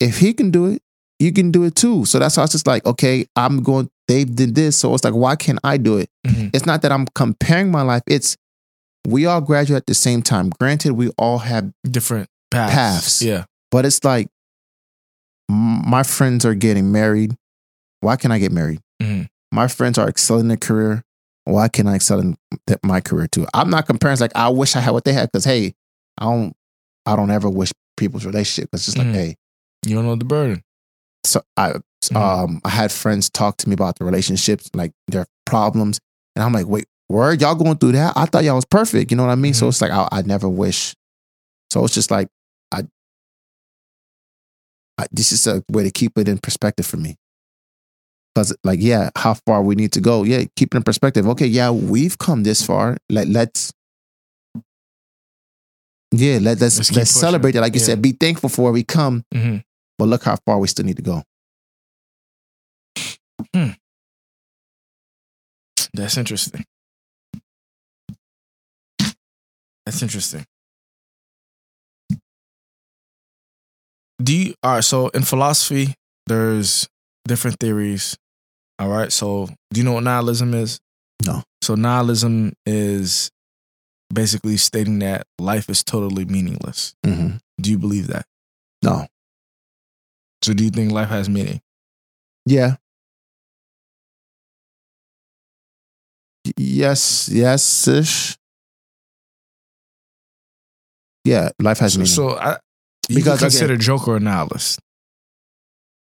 If 0.01 0.19
he 0.19 0.33
can 0.33 0.51
do 0.51 0.66
it, 0.66 0.83
you 1.19 1.33
can 1.33 1.51
do 1.51 1.65
it 1.65 1.75
too. 1.75 2.05
So 2.05 2.19
that's 2.19 2.37
why 2.37 2.45
it's 2.45 2.53
just 2.53 2.66
like, 2.66 2.85
okay, 2.87 3.27
I'm 3.37 3.62
going. 3.62 3.91
They 4.07 4.25
did 4.25 4.55
this, 4.55 4.79
so 4.79 4.95
it's 4.95 5.05
like, 5.05 5.12
why 5.15 5.37
can't 5.37 5.59
I 5.65 5.77
do 5.77 5.99
it? 5.99 6.09
hmm 6.27 6.49
it's 6.55 6.65
not 6.65 6.81
that 6.83 6.93
I'm 6.93 7.07
comparing 7.15 7.70
my 7.70 7.83
life. 7.83 8.03
It's 8.07 8.37
we 9.07 9.27
all 9.27 9.41
graduate 9.41 9.79
at 9.79 9.87
the 9.87 9.95
same 9.95 10.23
time. 10.23 10.51
Granted, 10.51 10.93
we 10.93 11.11
all 11.19 11.39
have, 11.39 11.70
Different 11.89 12.29
paths. 12.51 12.75
Paths. 12.75 13.23
Yeah. 13.23 13.45
but 13.70 13.85
it's 13.85 14.03
like 14.05 14.29
my 15.51 16.03
friends 16.03 16.45
are 16.45 16.55
getting 16.55 16.93
married. 16.93 17.35
Why 18.01 18.16
can't 18.16 18.33
I 18.33 18.39
get 18.39 18.53
married? 18.53 18.81
hmm 19.03 19.23
My 19.53 19.69
friends 19.69 19.99
are 19.99 20.09
excelling 20.09 20.43
in 20.43 20.49
their 20.49 20.57
career. 20.57 21.03
Why 21.45 21.69
can't 21.69 21.89
I 21.89 21.95
excel 21.95 22.20
in 22.20 22.37
th- 22.66 22.79
my 22.85 23.01
career 23.01 23.27
too? 23.27 23.47
I'm 23.55 23.70
not 23.70 23.87
comparing. 23.87 24.12
It's 24.12 24.20
like 24.20 24.37
I 24.37 24.49
wish 24.51 24.77
I 24.77 24.81
had 24.81 24.91
what 24.93 25.05
they 25.05 25.12
had 25.15 25.31
because 25.33 25.45
hey, 25.45 25.75
I 26.19 26.25
don't. 26.25 26.55
I 27.07 27.16
don't 27.16 27.31
ever 27.31 27.49
wish 27.49 27.73
people's 27.97 28.27
relationship. 28.27 28.69
It's 28.75 28.85
just 28.85 28.99
like 28.99 29.07
Mhm. 29.07 29.15
hey. 29.15 29.37
You 29.86 29.94
don't 29.96 30.05
know 30.06 30.16
the 30.16 30.24
burden. 30.24 30.62
So 31.24 31.42
I 31.56 31.74
Mhm. 32.05 32.16
um 32.16 32.60
I 32.64 32.70
had 32.70 32.92
friends 32.92 33.28
talk 33.30 33.56
to 33.59 33.68
me 33.68 33.74
about 33.74 33.98
the 33.98 34.05
relationships, 34.05 34.70
like 34.74 34.92
their 35.09 35.26
problems, 35.46 35.98
and 36.36 36.42
I'm 36.42 36.52
like, 36.52 36.66
wait, 36.66 36.86
where 37.09 37.32
y'all 37.34 37.55
going 37.55 37.76
through 37.78 37.92
that? 37.92 38.12
I 38.16 38.26
thought 38.26 38.44
y'all 38.44 38.55
was 38.56 38.64
perfect. 38.64 39.10
You 39.10 39.16
know 39.16 39.24
what 39.24 39.32
I 39.32 39.36
mean? 39.36 39.55
So 39.55 39.66
Mhm. 39.66 39.68
it's 39.70 39.80
like 39.82 39.90
I, 39.90 40.09
I 40.12 40.22
never 40.22 40.48
wish. 40.48 40.94
So 41.70 41.84
it's 41.84 41.94
just 41.94 42.10
like 42.10 42.28
I, 42.72 42.82
I. 44.98 45.06
This 45.12 45.32
is 45.32 45.46
a 45.46 45.62
way 45.70 45.84
to 45.84 45.90
keep 45.90 46.16
it 46.18 46.28
in 46.28 46.38
perspective 46.38 46.86
for 46.86 46.96
me. 46.96 47.16
Because 48.34 48.55
like 48.64 48.80
yeah, 48.80 49.10
how 49.16 49.34
far 49.34 49.62
we 49.62 49.74
need 49.74 49.92
to 49.92 50.00
go? 50.00 50.22
Yeah, 50.22 50.44
keep 50.56 50.74
it 50.74 50.76
in 50.76 50.82
perspective. 50.82 51.26
Okay, 51.28 51.46
yeah, 51.46 51.70
we've 51.70 52.16
come 52.18 52.42
this 52.44 52.62
far. 52.64 52.96
Let 53.10 53.28
let's. 53.28 53.72
Yeah, 56.10 56.38
let, 56.40 56.59
let's 56.60 56.78
Let's 56.78 56.92
let's, 56.96 57.10
celebrate 57.10 57.55
it. 57.55 57.60
Like 57.60 57.74
you 57.74 57.80
Yeah. 57.80 57.86
said, 57.86 58.02
be 58.02 58.12
thankful 58.12 58.48
for 58.48 58.62
where 58.62 58.72
we 58.72 58.82
come, 58.82 59.24
hmm 59.32 59.59
but 59.99 60.09
look 60.09 60.25
how 60.25 60.37
far 60.47 60.59
we 60.59 60.69
still 60.69 60.85
need 60.87 60.97
to 60.97 61.03
go. 61.03 61.23
That's 65.95 66.16
interesting. 66.16 66.65
That's 69.87 70.03
interesting. 70.03 70.45
Do 74.23 74.37
you 74.37 74.55
all 74.62 74.75
right? 74.75 74.85
So 74.85 75.09
in 75.09 75.23
philosophy, 75.23 75.95
there's 76.27 76.89
different 77.27 77.59
theories. 77.61 78.16
All 78.79 78.89
right. 78.89 79.12
So 79.12 79.49
do 79.73 79.81
you 79.81 79.85
know 79.85 79.93
what 79.93 80.05
nihilism 80.05 80.55
is? 80.55 80.81
No. 81.25 81.43
So 81.62 81.75
nihilism 81.75 82.53
is 82.66 83.31
basically 84.12 84.57
stating 84.57 84.99
that 85.01 85.27
life 85.39 85.69
is 85.69 85.85
totally 85.85 86.25
meaningless. 86.25 86.95
hmm 87.05 87.37
Do 87.61 87.70
you 87.70 87.79
believe 87.79 88.09
that? 88.09 88.27
No. 88.83 89.07
So 90.43 90.52
do 90.55 90.65
you 90.65 90.70
think 90.70 90.93
life 90.93 91.09
has 91.09 91.28
meaning? 91.28 91.60
Yeah. 92.47 92.77
Yes, 96.56 97.28
yes 97.31 97.86
ish. 97.89 98.36
Yeah, 101.24 101.51
life 101.60 101.78
has 101.81 101.93
So, 101.94 101.98
meaning. 101.98 102.06
so 102.12 102.39
I, 102.39 102.56
you 103.09 103.16
Because, 103.16 103.40
can 103.40 103.48
again- 103.48 103.51
consider 103.51 103.77
Joker 103.77 104.16
a 104.16 104.20
nihilist. 104.20 104.81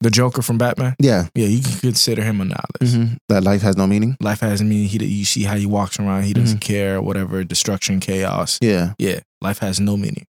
The 0.01 0.09
Joker 0.09 0.41
from 0.41 0.57
Batman. 0.57 0.95
yeah, 0.99 1.27
Yeah, 1.35 1.47
you 1.47 1.61
can 1.61 1.77
consider 1.79 2.23
him 2.23 2.39
a 2.39 2.45
nihilist. 2.45 2.95
mhm, 2.97 3.17
that 3.27 3.43
life 3.43 3.61
has 3.63 3.75
no 3.75 3.85
meaning. 3.85 4.15
Life 4.21 4.39
has 4.41 4.61
meaning. 4.61 4.87
He, 4.87 5.03
you 5.05 5.25
see 5.25 5.43
how 5.43 5.55
he 5.57 5.65
walks 5.65 5.99
around. 5.99 6.23
He 6.23 6.33
doesn't 6.33 6.59
Mm-hmm. 6.59 6.73
care. 6.73 7.01
Whatever 7.01 7.43
destruction, 7.43 7.99
chaos. 7.99 8.59
Yeah, 8.61 8.93
Yeah, 8.97 9.19
life 9.41 9.59
has 9.59 9.79
no 9.79 9.97
meaning. 9.97 10.25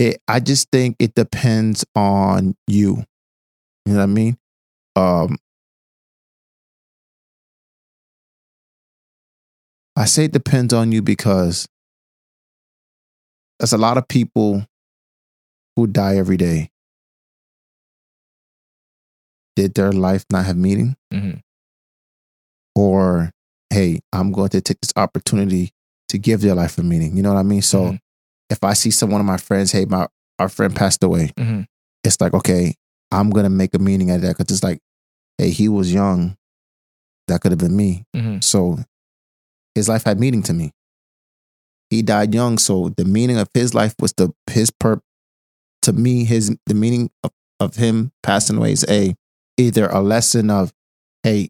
It, 0.00 0.20
I 0.26 0.40
just 0.40 0.68
think 0.72 0.96
it 0.98 1.14
depends 1.14 1.84
on 1.94 2.56
you. 2.66 3.04
You 3.84 3.92
know 3.92 3.98
what 3.98 4.02
I 4.02 4.06
mean? 4.06 4.38
Um, 4.96 5.36
I 9.96 10.06
say 10.06 10.24
it 10.24 10.32
depends 10.32 10.72
on 10.72 10.90
you 10.90 11.02
because 11.02 11.68
there's 13.58 13.74
a 13.74 13.78
lot 13.78 13.98
of 13.98 14.08
people 14.08 14.64
who 15.76 15.86
die 15.86 16.16
every 16.16 16.38
day. 16.38 16.70
Did 19.56 19.74
their 19.74 19.92
life 19.92 20.24
not 20.32 20.46
have 20.46 20.56
meaning? 20.56 20.96
hmm 21.12 21.32
or 22.76 23.30
hey, 23.70 23.98
I'm 24.12 24.32
going 24.32 24.48
to 24.50 24.60
take 24.60 24.80
this 24.80 24.92
opportunity 24.96 25.72
to 26.08 26.18
give 26.18 26.40
their 26.40 26.54
life 26.54 26.78
a 26.78 26.82
meaning. 26.82 27.16
You 27.16 27.22
know 27.22 27.32
what 27.34 27.40
I 27.40 27.42
mean? 27.42 27.62
So 27.62 27.92
Mhm. 27.92 28.00
If 28.50 28.62
I 28.64 28.72
see 28.74 28.90
someone 28.90 29.20
of 29.20 29.26
my 29.26 29.36
friends, 29.36 29.72
hey, 29.72 29.84
my 29.84 30.06
our 30.38 30.48
friend 30.48 30.74
passed 30.74 31.02
away, 31.02 31.32
hmm 31.38 31.62
it's 32.02 32.20
like 32.20 32.32
okay, 32.34 32.74
I'm 33.12 33.30
gonna 33.30 33.50
make 33.50 33.74
a 33.74 33.78
meaning 33.78 34.10
out 34.10 34.16
of 34.16 34.22
that 34.22 34.36
because 34.38 34.54
it's 34.54 34.64
like, 34.64 34.80
hey, 35.38 35.50
he 35.50 35.68
was 35.68 35.92
young, 35.92 36.36
that 37.28 37.40
could 37.40 37.52
have 37.52 37.58
been 37.58 37.76
me. 37.76 38.04
hmm 38.14 38.38
So 38.40 38.78
his 39.74 39.88
life 39.88 40.04
had 40.04 40.18
meaning 40.18 40.42
to 40.44 40.52
me. 40.54 40.72
He 41.90 42.02
died 42.02 42.34
young, 42.34 42.58
so 42.58 42.90
the 42.96 43.04
meaning 43.04 43.36
of 43.38 43.48
his 43.54 43.74
life 43.74 43.94
was 44.00 44.12
the 44.14 44.32
his 44.50 44.70
pur 44.70 45.00
to 45.82 45.92
me, 45.92 46.24
his 46.24 46.56
the 46.66 46.74
meaning 46.74 47.10
of, 47.24 47.32
of 47.58 47.76
him 47.76 48.12
passing 48.22 48.56
away 48.58 48.72
is 48.72 48.84
a 48.88 49.14
either 49.56 49.88
a 49.88 50.00
lesson 50.00 50.50
of, 50.50 50.72
hey, 51.22 51.48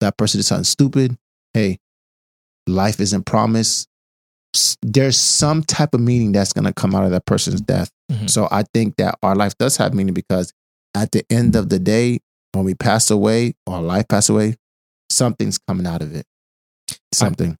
that 0.00 0.16
person 0.16 0.38
did 0.38 0.44
something 0.44 0.64
stupid. 0.64 1.16
Hey, 1.54 1.78
life 2.66 3.00
isn't 3.00 3.24
promised. 3.24 3.88
There's 4.82 5.16
some 5.16 5.62
type 5.62 5.94
of 5.94 6.00
meaning 6.00 6.32
that's 6.32 6.52
going 6.52 6.64
to 6.66 6.72
come 6.72 6.94
out 6.94 7.04
of 7.04 7.10
that 7.12 7.24
person's 7.26 7.60
death. 7.60 7.90
Mhm. 8.10 8.28
So 8.28 8.48
I 8.50 8.64
think 8.74 8.96
that 8.96 9.18
our 9.22 9.34
life 9.34 9.56
does 9.58 9.76
have 9.78 9.94
meaning 9.94 10.14
because 10.14 10.52
at 10.94 11.12
the 11.12 11.24
end 11.30 11.56
of 11.56 11.68
the 11.70 11.78
day, 11.78 12.20
when 12.52 12.64
we 12.64 12.74
pass 12.74 13.10
away 13.10 13.54
or 13.66 13.76
our 13.76 13.82
life 13.82 14.08
pass 14.08 14.28
away, 14.28 14.56
something's 15.10 15.58
coming 15.58 15.86
out 15.86 16.02
of 16.02 16.14
it. 16.14 16.26
Something. 17.14 17.56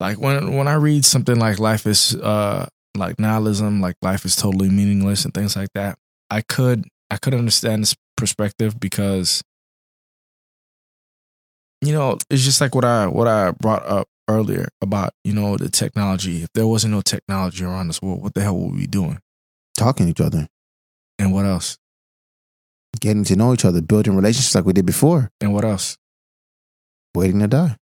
Like 0.00 0.18
when 0.18 0.54
when 0.54 0.66
I 0.68 0.74
read 0.74 1.04
something 1.04 1.38
like 1.38 1.58
life 1.58 1.86
is 1.86 2.14
uh 2.16 2.66
like 2.96 3.18
nihilism, 3.18 3.80
like 3.80 3.96
life 4.02 4.24
is 4.24 4.36
totally 4.36 4.68
meaningless 4.70 5.24
and 5.24 5.34
things 5.34 5.56
like 5.56 5.68
that, 5.74 5.98
I 6.30 6.40
could 6.40 6.86
I 7.10 7.16
could 7.18 7.34
understand 7.34 7.82
this 7.82 7.94
perspective 8.16 8.80
because 8.80 9.42
you 11.82 11.92
know, 11.92 12.18
it's 12.30 12.44
just 12.44 12.60
like 12.60 12.74
what 12.74 12.84
I 12.84 13.06
what 13.06 13.28
I 13.28 13.50
brought 13.52 13.84
up 13.84 14.08
earlier 14.28 14.68
about, 14.80 15.12
you 15.24 15.32
know, 15.32 15.56
the 15.56 15.68
technology. 15.68 16.42
If 16.42 16.48
there 16.54 16.66
wasn't 16.66 16.94
no 16.94 17.00
technology 17.02 17.64
around 17.64 17.90
us, 17.90 18.00
well, 18.02 18.16
what 18.16 18.34
the 18.34 18.42
hell 18.42 18.56
would 18.56 18.72
we 18.72 18.80
be 18.80 18.86
doing? 18.86 19.18
Talking 19.76 20.06
to 20.06 20.10
each 20.10 20.20
other, 20.20 20.48
And 21.18 21.32
what 21.32 21.44
else? 21.46 21.76
getting 23.00 23.24
to 23.24 23.34
know 23.34 23.52
each 23.52 23.64
other, 23.64 23.82
building 23.82 24.14
relationships 24.14 24.54
like 24.54 24.64
we 24.64 24.72
did 24.72 24.86
before, 24.86 25.30
And 25.40 25.52
what 25.52 25.64
else? 25.64 25.96
waiting 27.14 27.40
to 27.40 27.46
die. 27.48 27.76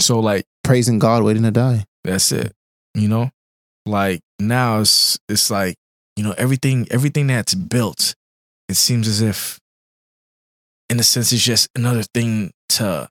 So 0.00 0.20
like 0.20 0.44
Praising 0.64 0.98
God, 0.98 1.22
waiting 1.22 1.42
to 1.42 1.50
die. 1.50 1.84
That's 2.04 2.32
it. 2.32 2.52
You 2.94 3.08
know? 3.08 3.30
Like 3.86 4.20
now 4.38 4.80
it's 4.80 5.18
it's 5.28 5.50
like, 5.50 5.76
you 6.16 6.22
know, 6.24 6.34
everything 6.38 6.86
everything 6.90 7.26
that's 7.28 7.54
built, 7.54 8.14
it 8.68 8.74
seems 8.76 9.06
as 9.08 9.20
if 9.20 9.58
in 10.88 10.98
a 11.00 11.02
sense 11.02 11.32
it's 11.32 11.42
just 11.42 11.68
another 11.74 12.02
thing 12.14 12.52
to 12.70 13.08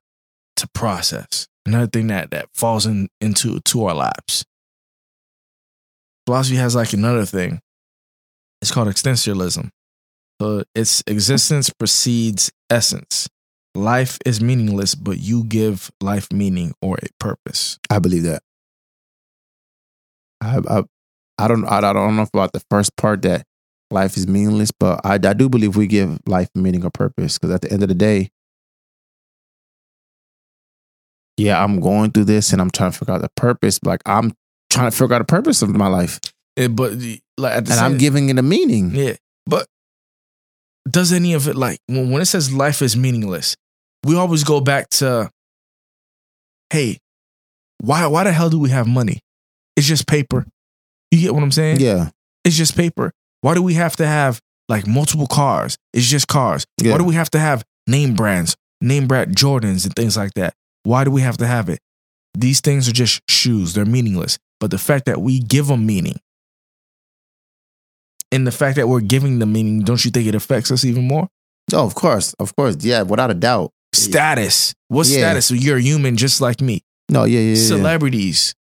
to 0.58 0.68
process. 0.74 1.48
Another 1.66 1.88
thing 1.88 2.08
that 2.08 2.32
that 2.32 2.48
falls 2.54 2.86
in 2.86 3.10
into 3.20 3.60
to 3.60 3.86
our 3.86 3.94
laps. 3.94 4.44
Philosophy 6.26 6.56
has 6.58 6.76
like 6.76 6.94
another 6.94 7.26
thing. 7.26 7.62
It's 8.62 8.72
called 8.72 8.88
existentialism. 8.88 9.70
So 10.42 10.64
its 10.74 11.04
existence 11.08 11.70
precedes 11.70 12.52
essence. 12.70 13.28
Life 13.76 14.18
is 14.26 14.42
meaningless, 14.42 14.96
but 14.96 15.20
you 15.20 15.44
give 15.44 15.92
life 16.02 16.28
meaning 16.32 16.74
or 16.82 16.98
a 17.02 17.08
purpose. 17.20 17.80
I 17.90 18.00
believe 18.00 18.24
that. 18.24 18.42
I 20.42 20.60
I, 20.68 20.84
I 21.38 21.48
don't 21.48 21.66
I, 21.66 21.78
I 21.78 21.94
don't 21.94 22.16
know 22.16 22.28
about 22.34 22.54
the 22.54 22.62
first 22.70 22.96
part 22.98 23.22
that 23.22 23.46
life 23.92 24.18
is 24.18 24.28
meaningless, 24.28 24.72
but 24.72 25.02
I, 25.04 25.16
I 25.16 25.34
do 25.34 25.48
believe 25.50 25.76
we 25.76 25.88
give 25.88 26.20
life 26.28 26.50
meaning 26.56 26.84
or 26.84 26.90
purpose 26.90 27.38
because 27.38 27.54
at 27.54 27.62
the 27.62 27.72
end 27.72 27.84
of 27.84 27.90
the 27.90 27.96
day, 27.96 28.32
yeah, 31.38 31.64
I'm 31.64 31.80
going 31.80 32.12
through 32.12 32.26
this 32.26 32.52
and 32.54 32.62
I'm 32.62 32.70
trying 32.72 32.92
to 32.92 32.98
figure 32.98 33.14
out 33.14 33.22
the 33.22 33.30
purpose. 33.36 33.80
Like 33.84 34.02
I'm 34.06 34.34
trying 34.70 34.90
to 34.92 34.96
figure 34.98 35.16
out 35.16 35.20
the 35.20 35.26
purpose 35.26 35.62
of 35.62 35.70
my 35.76 35.88
life, 35.88 36.20
It, 36.56 36.76
but 36.76 36.94
like 37.38 37.54
at 37.58 37.66
the 37.66 37.72
and 37.74 37.80
I'm 37.82 37.98
giving 37.98 38.30
it 38.30 38.38
a 38.38 38.44
meaning. 38.44 38.92
yeah. 38.94 39.16
But 39.46 39.68
does 40.90 41.12
any 41.14 41.34
of 41.34 41.48
it 41.48 41.56
like 41.56 41.80
when, 41.88 42.12
when 42.12 42.22
it 42.22 42.26
says 42.26 42.54
life 42.54 42.82
is 42.82 42.96
meaningless? 42.96 43.56
We 44.06 44.16
always 44.16 44.44
go 44.44 44.62
back 44.62 44.90
to, 44.92 45.30
hey, 46.72 46.98
why 47.80 48.06
why 48.08 48.24
the 48.24 48.32
hell 48.32 48.50
do 48.50 48.60
we 48.60 48.70
have 48.70 48.88
money? 48.88 49.20
It's 49.76 49.88
just 49.88 50.08
paper. 50.08 50.46
You 51.12 51.20
get 51.22 51.34
what 51.34 51.44
I'm 51.44 51.52
saying? 51.52 51.80
Yeah, 51.80 52.10
It's 52.46 52.56
just 52.56 52.76
paper. 52.76 53.12
Why 53.42 53.54
do 53.56 53.62
we 53.62 53.74
have 53.76 53.96
to 53.98 54.06
have 54.08 54.40
like 54.70 54.88
multiple 54.88 55.28
cars? 55.28 55.78
It's 55.94 56.06
just 56.08 56.28
cars. 56.28 56.66
Yeah. 56.82 56.94
Why 56.94 56.98
do 57.00 57.04
we 57.04 57.16
have 57.16 57.30
to 57.32 57.40
have 57.40 57.64
name 57.88 58.14
brands, 58.16 58.56
name 58.80 59.08
brand 59.08 59.36
Jordans 59.36 59.86
and 59.86 59.94
things 59.96 60.16
like 60.16 60.34
that? 60.36 60.54
Why 60.84 61.04
do 61.04 61.12
we 61.12 61.22
have 61.22 61.38
to 61.38 61.48
have 61.48 61.70
it? 61.70 61.80
These 62.38 62.62
things 62.62 62.88
are 62.88 62.94
just 62.94 63.22
shoes. 63.30 63.74
They're 63.74 63.86
meaningless. 63.86 64.38
But 64.60 64.72
the 64.72 64.78
fact 64.78 65.06
that 65.06 65.22
we 65.22 65.40
give 65.40 65.68
them 65.68 65.86
meaning 65.86 66.16
and 68.32 68.48
the 68.48 68.52
fact 68.52 68.78
that 68.78 68.88
we're 68.88 69.02
giving 69.02 69.40
them 69.40 69.52
meaning, 69.54 69.82
don't 69.82 70.04
you 70.06 70.12
think 70.12 70.28
it 70.28 70.36
affects 70.36 70.72
us 70.72 70.86
even 70.86 71.08
more? 71.08 71.28
oh, 71.74 71.86
of 71.86 71.96
course, 71.96 72.34
of 72.34 72.54
course, 72.58 72.76
yeah, 72.82 73.02
without 73.02 73.32
a 73.32 73.34
doubt. 73.34 73.72
Status. 73.94 74.74
What 74.90 75.08
Yeah. 75.08 75.20
status? 75.20 75.52
You're 75.52 75.78
a 75.78 75.82
human 75.82 76.18
just 76.18 76.42
like 76.42 76.60
me. 76.62 76.82
No, 77.10 77.24
yeah, 77.24 77.40
yeah, 77.40 77.54
yeah. 77.56 77.68
Celebrities. 77.68 78.56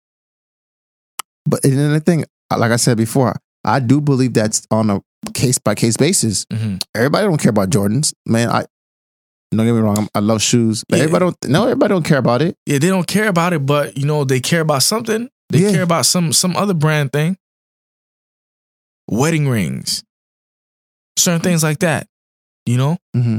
But 1.45 1.65
and 1.65 1.77
then 1.77 1.93
the 1.93 2.01
thing, 2.01 2.25
like 2.57 2.71
I 2.71 2.77
said 2.77 2.97
before, 2.97 3.35
I 3.65 3.81
do 3.81 4.01
believe 4.01 4.33
that's 4.35 4.65
on 4.71 4.91
a 4.91 5.01
case 5.35 5.59
by 5.59 5.75
case 5.75 5.97
basis. 5.97 6.45
Mhm. 6.53 6.81
Everybody 6.95 7.27
don't 7.27 7.41
care 7.41 7.51
about 7.51 7.71
Jordans, 7.71 8.13
man. 8.27 8.49
I 8.49 8.65
don't 9.59 9.67
get 9.67 9.73
me 9.75 9.81
wrong. 9.81 9.99
I'm, 9.99 10.09
I 10.15 10.21
love 10.21 10.41
shoes, 10.43 10.85
but 10.89 10.97
Yeah. 10.99 11.05
everybody 11.05 11.25
don't. 11.25 11.49
No, 11.51 11.65
everybody 11.65 11.93
don't 11.93 12.05
care 12.05 12.19
about 12.19 12.41
it. 12.43 12.57
Yeah, 12.67 12.79
they 12.79 12.89
don't 12.89 13.07
care 13.07 13.29
about 13.29 13.53
it, 13.53 13.67
but 13.67 13.97
you 13.99 14.07
know, 14.07 14.25
they 14.25 14.41
care 14.41 14.61
about 14.61 14.83
something. 14.83 15.29
They 15.51 15.61
Yeah. 15.61 15.73
care 15.73 15.83
about 15.83 16.07
some 16.07 16.33
some 16.33 16.57
other 16.57 16.75
brand 16.75 17.13
thing. 17.13 17.37
Wedding 19.09 19.49
rings. 19.49 20.05
Certain 21.19 21.41
things 21.41 21.63
like 21.63 21.81
that. 21.81 22.07
You 22.67 22.77
know? 22.77 22.97
Mm-hmm. 23.17 23.39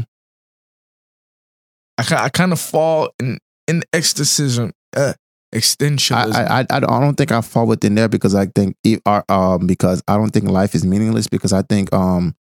I, 1.98 2.26
I 2.26 2.30
kind 2.30 2.52
of 2.52 2.60
fall 2.60 3.10
in 3.20 3.38
in 3.68 3.84
exorcism 3.94 4.72
uh 4.96 5.14
I, 5.54 5.58
extensionism. 5.58 6.34
I, 6.36 6.60
I, 6.62 6.66
I 6.70 6.80
don't- 6.80 6.92
I 6.92 7.00
don't 7.00 7.16
think 7.16 7.32
I 7.32 7.42
fall 7.42 7.68
within 7.68 7.96
there 7.96 8.08
because 8.10 8.36
I 8.36 8.46
think 8.48 8.76
it, 8.84 9.02
uh, 9.06 9.22
um 9.30 9.68
because 9.68 10.02
I 10.08 10.16
don't 10.18 10.32
think 10.32 10.46
life 10.50 10.76
is 10.76 10.86
meaningless 10.86 11.28
because 11.28 11.54
I 11.54 11.62
think 11.62 11.94
um 11.94 12.36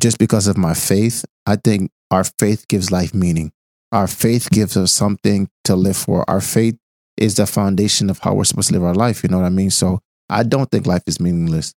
just 0.00 0.18
because 0.18 0.46
of 0.48 0.56
my 0.56 0.74
faith, 0.74 1.24
I 1.46 1.56
think 1.56 1.90
our 2.12 2.24
faith 2.24 2.68
gives 2.68 2.92
life 2.92 3.14
meaning. 3.14 3.52
Our 3.90 4.06
faith 4.06 4.50
gives 4.50 4.76
us 4.76 4.92
something 4.92 5.48
to 5.64 5.76
live 5.76 5.96
for. 5.96 6.28
Our 6.30 6.40
faith 6.40 6.76
is 7.16 7.34
the 7.36 7.46
foundation 7.46 8.10
of 8.10 8.20
how 8.20 8.34
we're 8.34 8.44
supposed 8.44 8.68
to 8.68 8.74
live 8.74 8.84
our 8.84 8.94
life. 8.94 9.22
You 9.24 9.30
know 9.30 9.38
what 9.38 9.46
I 9.46 9.50
mean? 9.50 9.70
So 9.70 10.00
I 10.30 10.44
don't 10.44 10.70
think 10.70 10.86
life 10.86 11.02
is 11.06 11.20
meaningless. 11.20 11.74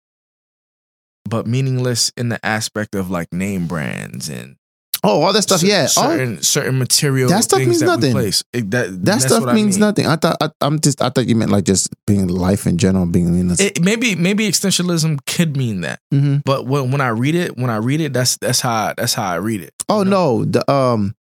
but 1.29 1.47
meaningless 1.47 2.13
in 2.17 2.29
the 2.31 2.45
aspect 2.45 2.95
of 2.95 3.11
like 3.11 3.33
name 3.33 3.67
brands 3.69 4.29
and 4.29 4.57
Oh, 5.05 5.23
all 5.23 5.33
that 5.33 5.43
stuff. 5.43 5.63
yeah. 5.63 5.87
Certain 5.87 6.41
certain 6.43 6.79
material 6.79 7.29
That 7.29 7.43
stuff 7.43 7.59
means 7.59 7.81
that 7.81 7.87
nothing. 7.87 8.13
place. 8.13 8.45
It- 8.53 8.71
that 8.71 9.05
that 9.05 9.21
stuff 9.23 9.41
what 9.41 9.49
I 9.49 9.55
means 9.55 9.75
mean. 9.77 9.81
nothing. 9.81 10.07
I 10.07 10.17
thought 10.17 10.37
I, 10.41 10.51
I'm 10.61 10.79
just 10.79 11.03
I 11.03 11.09
thought 11.11 11.27
you 11.27 11.35
meant 11.35 11.51
like 11.51 11.65
just 11.65 11.89
being 12.07 12.29
life 12.29 12.67
in 12.67 12.79
general, 12.79 13.07
being 13.07 13.31
meaningless. 13.33 13.61
It, 13.61 13.81
maybe 13.83 14.15
maybe 14.15 14.49
extensionism 14.49 15.19
could 15.27 15.57
mean 15.57 15.81
that, 15.83 15.99
hmm 16.13 16.37
but 16.45 16.67
when 16.67 16.91
when 16.93 17.01
I 17.01 17.09
read 17.09 17.35
it, 17.35 17.57
when 17.57 17.71
I 17.71 17.77
read 17.77 18.01
it, 18.01 18.13
that's 18.13 18.37
that's 18.37 18.61
how 18.61 18.95
that's 18.97 19.15
how 19.15 19.29
I 19.33 19.37
read 19.37 19.61
it. 19.63 19.75
Oh 19.89 20.05
know? 20.05 20.39
no, 20.39 20.45
the 20.45 20.71
um 20.71 21.15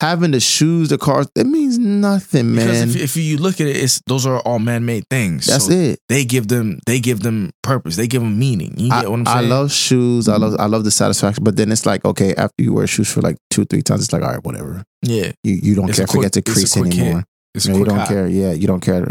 having 0.00 0.30
the 0.30 0.40
shoes, 0.40 0.88
the 0.90 0.98
cars, 0.98 1.26
it 1.34 1.46
means 1.46 1.78
nothing, 1.78 2.52
Because 2.54 2.80
man. 2.80 2.88
if, 2.88 2.96
if 2.96 3.16
you 3.16 3.36
look 3.36 3.60
at 3.60 3.66
it, 3.66 3.76
it's 3.76 4.00
those 4.06 4.26
are 4.26 4.40
all 4.40 4.58
man 4.58 4.84
made 4.86 5.04
things. 5.10 5.46
That's 5.46 5.66
So 5.66 5.72
it. 5.72 6.00
They 6.08 6.24
give 6.24 6.48
them 6.48 6.78
they 6.86 7.00
give 7.00 7.20
them 7.20 7.50
purpose. 7.62 7.96
They 7.96 8.06
give 8.06 8.22
them 8.22 8.38
meaning. 8.38 8.74
You 8.78 8.90
I, 8.92 9.06
what 9.06 9.20
I'm 9.20 9.28
I 9.28 9.40
love 9.40 9.72
shoes. 9.72 10.28
I 10.28 10.36
love 10.36 10.54
I 10.58 10.66
love 10.66 10.84
the 10.84 10.90
satisfaction. 10.90 11.42
But 11.44 11.56
then 11.56 11.72
it's 11.72 11.84
like, 11.86 12.04
okay, 12.04 12.34
after 12.34 12.62
you 12.62 12.72
wear 12.74 12.86
shoes 12.86 13.12
for 13.12 13.20
like 13.22 13.36
two, 13.50 13.64
three 13.64 13.82
times, 13.82 14.02
it's 14.04 14.12
like, 14.12 14.22
all 14.22 14.30
right, 14.32 14.44
whatever. 14.44 14.84
yeah. 15.02 15.32
You 15.42 15.58
you 15.62 15.74
don't 15.74 15.88
It's 15.88 15.98
care 15.98 16.04
if 16.04 16.10
it 16.10 16.12
quick- 16.12 16.26
it's 16.26 16.36
a 16.36 16.42
crease 16.42 16.76
anymore. 16.76 17.24
It's 17.54 17.66
No, 17.66 17.76
you 17.78 17.84
don't 17.84 18.06
care. 18.06 18.28
Yeah, 18.28 18.52
you 18.52 18.66
don't 18.66 18.80
care. 18.80 19.10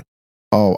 Oh, 0.51 0.77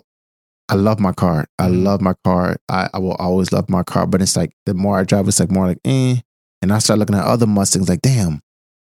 I 0.70 0.76
love 0.76 1.00
my 1.00 1.12
car. 1.12 1.46
I 1.60 1.68
Mhm. 1.68 1.84
love 1.84 2.02
my 2.02 2.14
car. 2.24 2.56
I, 2.70 2.90
I 2.94 3.00
will 3.00 3.14
always 3.16 3.52
love 3.52 3.70
my 3.70 3.84
car. 3.84 4.08
But 4.08 4.22
it's 4.22 4.36
like 4.36 4.52
the 4.66 4.74
more 4.74 4.98
I 5.00 5.04
drive, 5.04 5.28
it's 5.28 5.40
like 5.40 5.52
more 5.52 5.68
like 5.68 5.80
eh. 5.86 6.18
And 6.62 6.72
I 6.74 6.80
start 6.80 7.00
looking 7.00 7.16
at 7.16 7.24
other 7.26 7.46
Mustangs, 7.48 7.88
like 7.90 8.02
damn, 8.02 8.40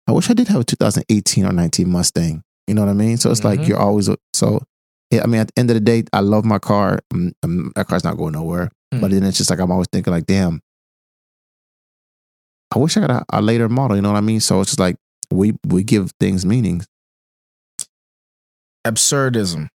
I 0.10 0.12
wish 0.12 0.28
I 0.28 0.34
did 0.34 0.48
have 0.48 0.62
a 0.62 0.64
2018 0.64 1.46
or 1.46 1.52
19 1.54 1.88
Mustang. 1.88 2.42
You 2.66 2.74
know 2.74 2.82
what 2.82 2.90
I 2.90 2.94
mean? 2.94 3.18
So 3.18 3.30
it's 3.30 3.44
like 3.44 3.60
Mhm. 3.60 3.68
you're 3.68 3.78
always 3.78 4.10
so. 4.34 4.64
Yeah, 5.12 5.22
I 5.22 5.28
mean, 5.28 5.40
at 5.42 5.48
the 5.48 5.60
end 5.60 5.70
of 5.70 5.76
the 5.76 5.80
day, 5.82 6.04
I 6.12 6.22
love 6.22 6.46
my 6.46 6.58
car. 6.58 7.00
Mm, 7.14 7.34
um, 7.44 7.72
that 7.76 7.88
car's 7.88 8.04
not 8.04 8.18
going 8.18 8.34
nowhere. 8.34 8.72
Hmm. 8.92 9.02
But 9.02 9.12
then 9.12 9.24
it's 9.24 9.38
just 9.38 9.52
like 9.52 9.60
I'm 9.60 9.72
always 9.72 9.88
thinking, 9.92 10.12
like, 10.12 10.26
damn, 10.26 10.62
I 12.74 12.80
wish 12.80 12.98
I 12.98 13.02
got 13.02 13.12
a, 13.12 13.26
a 13.38 13.42
later 13.42 13.70
model. 13.70 13.98
You 13.98 14.02
know 14.02 14.12
what 14.12 14.18
I 14.18 14.22
mean? 14.22 14.40
So 14.40 14.62
it's 14.62 14.72
just 14.72 14.80
like 14.80 14.96
we 15.32 15.54
we 15.68 15.84
give 15.84 16.12
things 16.20 16.44
meanings. 16.44 16.88
Absurdism. 18.86 19.68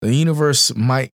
The 0.00 0.14
universe 0.14 0.74
might 0.74 1.10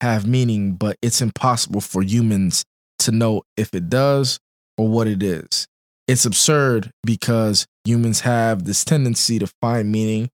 have 0.00 0.26
meaning, 0.26 0.74
but 0.74 0.96
it's 1.02 1.22
impossible 1.22 1.80
for 1.80 2.02
humans 2.02 2.64
to 3.00 3.12
know 3.12 3.42
if 3.56 3.74
it 3.74 3.88
does 3.88 4.40
or 4.76 4.88
what 4.88 5.06
it 5.06 5.22
is. 5.22 5.68
It's 6.08 6.24
absurd 6.24 6.90
because 7.04 7.66
humans 7.84 8.20
have 8.20 8.64
this 8.64 8.84
tendency 8.84 9.38
to 9.38 9.48
find 9.60 9.90
meaning, 9.90 10.30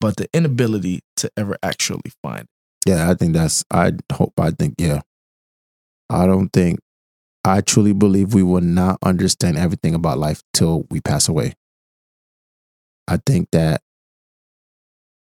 but 0.00 0.16
the 0.16 0.28
inability 0.34 1.00
to 1.16 1.30
ever 1.36 1.56
actually 1.62 2.12
find 2.22 2.42
it. 2.42 2.48
Yeah, 2.86 3.10
I 3.10 3.14
think 3.14 3.32
that's. 3.34 3.64
I 3.70 3.92
hope. 4.12 4.34
I 4.38 4.50
think. 4.50 4.74
Yeah, 4.78 5.00
I 6.10 6.26
don't 6.26 6.50
think. 6.50 6.80
I 7.44 7.60
truly 7.60 7.92
believe 7.92 8.34
we 8.34 8.42
will 8.42 8.60
not 8.62 8.98
understand 9.02 9.56
everything 9.56 9.94
about 9.94 10.18
life 10.18 10.42
till 10.52 10.86
we 10.90 11.00
pass 11.00 11.28
away. 11.28 11.54
I 13.06 13.18
think 13.24 13.48
that 13.52 13.82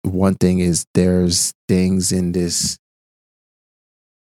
one 0.02 0.34
thing 0.34 0.60
is 0.60 0.86
there's 0.94 1.52
things 1.68 2.12
in 2.12 2.32
this 2.32 2.78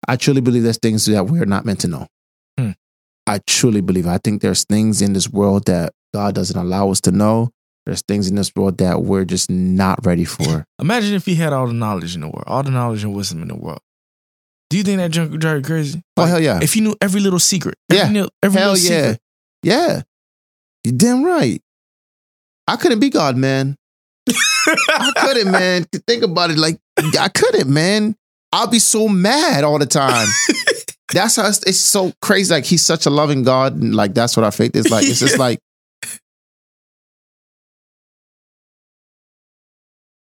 I 0.08 0.16
truly 0.16 0.40
believe 0.40 0.62
there's 0.62 0.78
things 0.78 1.06
that 1.06 1.26
we're 1.26 1.44
not 1.44 1.64
meant 1.64 1.80
to 1.80 1.88
know. 1.88 2.06
I 3.34 3.38
truly 3.46 3.80
believe. 3.80 4.06
I 4.06 4.18
think 4.18 4.42
there's 4.42 4.64
things 4.64 5.00
in 5.00 5.12
this 5.12 5.28
world 5.28 5.66
that 5.66 5.92
God 6.12 6.34
doesn't 6.34 6.58
allow 6.58 6.90
us 6.90 7.00
to 7.02 7.12
know. 7.12 7.50
There's 7.86 8.02
things 8.02 8.28
in 8.28 8.34
this 8.34 8.50
world 8.56 8.78
that 8.78 9.02
we're 9.02 9.24
just 9.24 9.48
not 9.50 10.04
ready 10.04 10.24
for. 10.24 10.64
Imagine 10.80 11.14
if 11.14 11.26
he 11.26 11.34
had 11.36 11.52
all 11.52 11.66
the 11.66 11.72
knowledge 11.72 12.14
in 12.14 12.22
the 12.22 12.26
world, 12.28 12.44
all 12.46 12.62
the 12.62 12.70
knowledge 12.70 13.04
and 13.04 13.14
wisdom 13.14 13.40
in 13.42 13.48
the 13.48 13.54
world. 13.56 13.80
Do 14.68 14.76
you 14.76 14.82
think 14.82 14.98
that 14.98 15.10
junk 15.12 15.30
would 15.32 15.40
drive 15.40 15.58
you 15.58 15.62
crazy? 15.64 16.02
Oh 16.16 16.24
hell 16.26 16.40
yeah, 16.40 16.60
If 16.62 16.74
you 16.76 16.82
knew 16.82 16.96
every 17.00 17.20
little 17.20 17.38
secret, 17.38 17.76
every, 17.90 18.02
Yeah. 18.04 18.10
nil- 18.10 18.30
every 18.42 18.60
hell 18.60 18.72
little 18.72 18.90
yeah, 18.90 19.00
secret. 19.02 19.20
yeah. 19.62 20.02
You 20.84 20.92
damn 20.92 21.24
right. 21.24 21.60
I 22.68 22.76
couldn't 22.76 23.00
be 23.00 23.10
God, 23.10 23.36
man. 23.36 23.76
I 24.28 25.12
couldn't, 25.16 25.50
man. 25.60 25.84
Think 26.06 26.22
about 26.22 26.50
it. 26.50 26.58
Like 26.58 26.78
I 27.18 27.28
couldn't, 27.28 27.68
man. 27.72 28.16
I'll 28.52 28.66
be 28.68 28.78
so 28.80 29.08
mad 29.08 29.62
all 29.64 29.78
the 29.78 29.86
time. 29.86 30.26
that's 31.12 31.36
how 31.36 31.48
it's, 31.48 31.62
it's 31.64 31.78
so 31.78 32.12
crazy. 32.22 32.52
Like 32.54 32.64
he's 32.64 32.82
such 32.82 33.06
a 33.06 33.10
loving 33.10 33.42
God, 33.42 33.74
and 33.74 33.94
like 33.94 34.14
that's 34.14 34.36
what 34.36 34.44
our 34.44 34.52
faith 34.52 34.74
is 34.76 34.90
like. 34.90 35.06
It's 35.06 35.20
just 35.20 35.38
like 35.46 35.58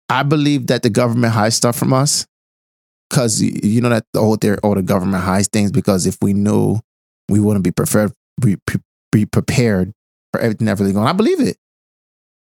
I 0.09 0.23
believe 0.23 0.67
that 0.67 0.83
the 0.83 0.89
government 0.89 1.33
hides 1.33 1.55
stuff 1.55 1.75
from 1.77 1.93
us 1.93 2.25
because 3.09 3.41
you 3.41 3.81
know 3.81 3.89
that 3.89 4.05
the 4.13 4.21
whole 4.21 4.37
there, 4.37 4.57
oh, 4.63 4.75
the 4.75 4.81
government 4.81 5.23
hides 5.23 5.47
things 5.47 5.71
because 5.71 6.05
if 6.05 6.17
we 6.21 6.33
knew, 6.33 6.79
we 7.29 7.39
wouldn't 7.39 7.63
be 7.63 7.71
prepared, 7.71 8.13
be, 8.39 8.57
be 9.11 9.25
prepared 9.25 9.91
for 10.31 10.39
everything 10.41 10.65
that's 10.65 10.79
really 10.79 10.93
going. 10.93 11.05
on. 11.05 11.13
I 11.13 11.17
believe 11.17 11.39
it. 11.41 11.57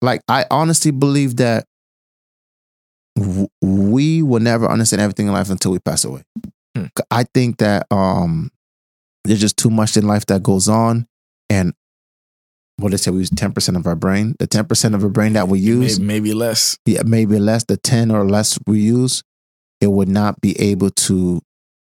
Like 0.00 0.20
I 0.28 0.44
honestly 0.50 0.92
believe 0.92 1.36
that 1.36 1.64
w- 3.16 3.48
we 3.60 4.22
will 4.22 4.40
never 4.40 4.68
understand 4.68 5.02
everything 5.02 5.26
in 5.26 5.32
life 5.32 5.50
until 5.50 5.72
we 5.72 5.80
pass 5.80 6.04
away. 6.04 6.22
Hmm. 6.78 7.02
I 7.10 7.24
think 7.34 7.58
that 7.58 7.86
um 7.90 8.50
there's 9.24 9.40
just 9.40 9.56
too 9.56 9.70
much 9.70 9.96
in 9.96 10.06
life 10.06 10.26
that 10.26 10.42
goes 10.42 10.68
on, 10.68 11.06
and 11.50 11.72
what 12.78 12.92
they 12.92 12.96
say 12.96 13.10
we 13.10 13.18
use 13.18 13.30
ten 13.30 13.52
percent 13.52 13.76
of 13.76 13.86
our 13.86 13.96
brain. 13.96 14.34
The 14.38 14.46
ten 14.46 14.64
percent 14.66 14.94
of 14.94 15.02
our 15.02 15.10
brain 15.10 15.32
that 15.34 15.48
we 15.48 15.58
use, 15.58 15.98
Maybe, 15.98 16.06
maybe 16.30 16.34
less. 16.34 16.78
yeah, 16.86 17.02
maybe 17.04 17.38
less. 17.38 17.64
The 17.64 17.76
ten 17.76 18.10
or 18.10 18.24
less 18.28 18.58
we 18.66 18.80
use, 18.80 19.22
it 19.80 19.88
would 19.88 20.08
not 20.08 20.40
be 20.40 20.58
able 20.60 20.90
to 20.90 21.40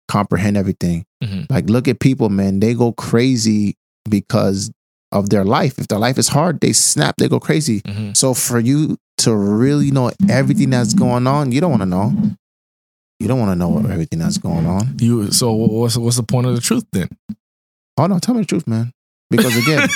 comprehend 0.09 0.57
everything. 0.57 1.05
Mhm. 1.23 1.51
Like 1.51 1.69
look 1.69 1.89
at 1.89 1.99
people, 2.01 2.29
man. 2.29 2.61
They 2.61 2.75
go 2.75 2.93
crazy 2.93 3.77
because 4.09 4.71
of 5.12 5.31
their 5.31 5.45
life. 5.45 5.79
If 5.79 5.89
their 5.89 5.99
life 5.99 6.19
is 6.19 6.29
hard, 6.29 6.61
they 6.61 6.73
snap. 6.73 7.16
They 7.19 7.29
go 7.29 7.41
crazy. 7.41 7.81
Mhm. 7.83 8.16
So 8.16 8.35
for 8.35 8.59
you 8.61 8.97
to 9.19 9.35
really 9.35 9.91
know 9.91 10.11
everything 10.29 10.71
that's 10.71 10.93
going 10.95 11.27
on, 11.27 11.53
you 11.53 11.61
don't 11.61 11.71
want 11.71 11.83
to 11.83 11.87
know. 11.87 12.12
You 13.20 13.28
don't 13.28 13.39
want 13.39 13.53
to 13.53 13.57
know 13.57 13.78
everything 13.78 14.19
that's 14.19 14.39
going 14.39 14.66
on. 14.66 14.97
You 15.01 15.31
so 15.31 15.53
what's 15.53 15.97
what's 15.97 16.16
the 16.16 16.23
point 16.23 16.47
of 16.47 16.55
the 16.55 16.61
truth 16.61 16.85
then? 16.93 17.09
Oh 17.97 18.07
no, 18.07 18.19
tell 18.19 18.35
me 18.35 18.41
the 18.43 18.47
truth, 18.47 18.66
man. 18.66 18.93
Because 19.31 19.57
again, 19.57 19.89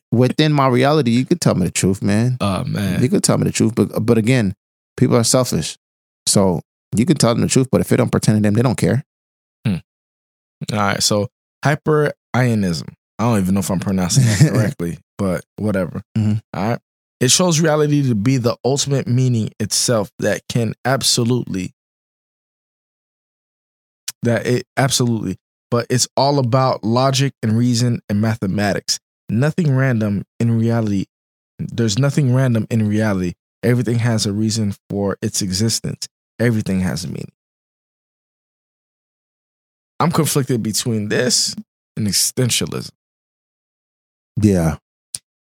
within 0.12 0.52
my 0.52 0.66
reality, 0.68 1.10
you 1.12 1.24
could 1.24 1.40
tell 1.40 1.54
me 1.54 1.64
the 1.66 1.70
truth, 1.72 2.02
man. 2.02 2.36
oh 2.40 2.64
man, 2.64 3.02
You 3.02 3.08
could 3.08 3.22
tell 3.24 3.38
me 3.38 3.44
the 3.44 3.52
truth, 3.52 3.74
but 3.74 4.04
but 4.04 4.18
again, 4.18 4.54
people 4.96 5.16
are 5.16 5.24
selfish. 5.24 5.76
So 6.26 6.60
you 6.94 7.06
can 7.06 7.16
tell 7.16 7.32
them 7.34 7.42
the 7.42 7.48
truth, 7.48 7.68
but 7.72 7.80
if 7.80 7.88
they 7.88 7.96
don't 7.96 8.10
pretend 8.10 8.38
to 8.38 8.42
them, 8.42 8.54
they 8.54 8.62
don't 8.62 8.76
care. 8.78 9.04
All 10.72 10.78
right, 10.78 11.02
so 11.02 11.28
hyperianism. 11.64 12.86
I 13.18 13.24
don't 13.24 13.40
even 13.40 13.54
know 13.54 13.60
if 13.60 13.70
I'm 13.70 13.80
pronouncing 13.80 14.22
that 14.24 14.52
correctly, 14.52 14.98
but 15.18 15.44
whatever. 15.56 16.02
Mhm. 16.16 16.40
All 16.54 16.68
right. 16.70 16.78
It 17.20 17.30
shows 17.32 17.60
reality 17.60 18.06
to 18.08 18.14
be 18.14 18.36
the 18.36 18.56
ultimate 18.64 19.06
meaning 19.08 19.50
itself 19.60 20.10
that 20.20 20.42
can 20.48 20.74
absolutely 20.84 21.72
that 24.22 24.46
it 24.46 24.64
absolutely, 24.76 25.36
but 25.70 25.86
it's 25.90 26.08
all 26.16 26.38
about 26.38 26.84
logic 26.84 27.32
and 27.42 27.56
reason 27.56 28.00
and 28.08 28.20
mathematics. 28.20 28.98
Nothing 29.28 29.74
random 29.74 30.24
in 30.40 30.58
reality. 30.58 31.06
There's 31.58 31.98
nothing 31.98 32.34
random 32.34 32.66
in 32.70 32.88
reality. 32.88 33.32
Everything 33.62 33.98
has 34.00 34.26
a 34.26 34.32
reason 34.32 34.74
for 34.90 35.16
its 35.22 35.42
existence. 35.42 36.08
Everything 36.38 36.80
has 36.80 37.04
a 37.04 37.08
meaning. 37.08 37.30
I'm 40.00 40.10
conflicted 40.10 40.62
between 40.62 41.08
this 41.08 41.54
and 41.96 42.06
existentialism 42.08 42.90
Yeah. 44.40 44.76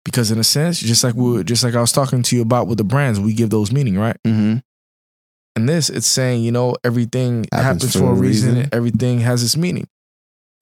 because, 0.04 0.32
in 0.32 0.40
a 0.40 0.44
sense, 0.44 0.80
just 0.80 1.04
like 1.04 1.14
we, 1.16 1.44
just 1.44 1.64
like 1.64 1.76
I 1.76 1.82
was 1.82 1.91
talking 1.91 2.24
to 2.24 2.36
you 2.36 2.41
about 2.41 2.68
with 2.68 2.78
the 2.80 2.84
brands, 2.84 3.20
we 3.20 3.34
give 3.34 3.49
those 3.52 3.72
meaning, 3.72 3.98
right? 3.99 4.18
Mm-hmm. 4.26 4.58
And 5.58 5.68
this, 5.68 5.90
it's 5.90 6.08
saying, 6.08 6.44
you 6.44 6.52
know, 6.52 6.76
everything 6.84 7.46
Happens 7.52 7.84
happens, 7.84 7.96
for 7.96 8.12
a 8.12 8.14
reason. 8.14 8.56
reason. 8.56 8.70
Everything 8.72 9.20
has 9.22 9.44
its 9.44 9.58
meaning. 9.58 9.88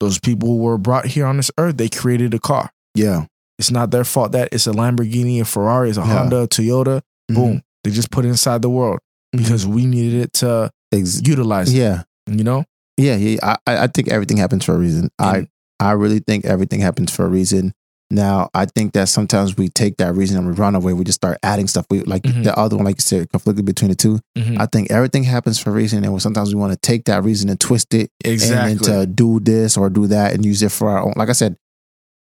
Those 0.00 0.18
people 0.18 0.48
who 0.48 0.56
were 0.58 0.78
brought 0.78 1.06
here 1.06 1.26
on 1.26 1.36
this 1.36 1.50
earth, 1.58 1.76
they 1.76 1.88
created 1.88 2.34
a 2.34 2.38
car. 2.38 2.70
Yeah. 2.94 3.26
It's 3.58 3.70
not 3.70 3.90
their 3.90 4.04
fault 4.04 4.32
that 4.32 4.48
it's 4.52 4.66
a 4.66 4.72
Lamborghini, 4.72 5.40
a 5.40 5.44
Ferrari, 5.44 5.88
it's 5.90 5.98
a 5.98 6.02
Yeah. 6.02 6.06
Honda, 6.18 6.42
a 6.42 6.48
Toyota. 6.48 7.00
Boom. 7.28 7.62
They 7.84 7.90
just 7.90 8.10
put 8.10 8.24
it 8.24 8.28
inside 8.28 8.62
the 8.62 8.70
world 8.70 8.98
Mhm. 9.34 9.38
because 9.38 9.66
we 9.66 9.86
needed 9.86 10.20
it 10.22 10.32
to 10.34 10.70
Ex- 10.92 11.20
utilize 11.26 11.72
it, 11.72 11.76
yeah. 11.78 12.02
you 12.26 12.44
know? 12.44 12.64
Yeah. 12.96 13.16
Yeah. 13.16 13.38
I, 13.42 13.56
I 13.66 13.82
I 13.84 13.86
think 13.88 14.08
everything 14.08 14.36
happens 14.38 14.64
for 14.64 14.74
a 14.74 14.78
reason. 14.78 15.10
I 15.18 15.46
I 15.80 15.92
really 15.92 16.20
think 16.20 16.44
everything 16.44 16.80
happens 16.80 17.10
for 17.10 17.24
a 17.26 17.28
reason. 17.28 17.72
Now, 18.10 18.50
I 18.54 18.66
think 18.66 18.92
that 18.92 19.08
sometimes 19.08 19.56
we 19.56 19.68
take 19.68 19.96
that 19.96 20.14
reason 20.14 20.36
and 20.38 20.46
we 20.46 20.52
run 20.52 20.76
away. 20.76 20.92
We 20.92 21.02
just 21.02 21.16
start 21.16 21.38
adding 21.42 21.66
stuff. 21.66 21.86
We 21.90 22.02
like 22.02 22.22
Mhm. 22.22 22.44
the 22.44 22.56
other 22.56 22.76
one, 22.76 22.84
like 22.84 22.98
you 22.98 23.02
said, 23.02 23.28
conflicted 23.30 23.64
between 23.64 23.90
the 23.90 23.96
2 23.96 24.20
Mhm. 24.38 24.60
I 24.60 24.66
think 24.66 24.90
everything 24.92 25.24
happens 25.24 25.58
for 25.58 25.70
a 25.70 25.72
reason, 25.72 26.04
and 26.04 26.22
sometimes 26.22 26.54
we 26.54 26.60
want 26.60 26.72
to 26.72 26.78
take 26.78 27.04
that 27.06 27.24
reason 27.24 27.48
and 27.48 27.58
twist 27.58 27.92
it 27.94 28.10
exactly. 28.24 28.70
and 28.72 28.80
then 28.80 29.00
to 29.00 29.06
do 29.06 29.40
this 29.40 29.76
or 29.76 29.90
do 29.90 30.06
that 30.06 30.34
and 30.34 30.44
use 30.44 30.62
it 30.62 30.70
for 30.70 30.88
our 30.90 31.02
own. 31.02 31.14
Like 31.16 31.28
I 31.30 31.32
said, 31.32 31.56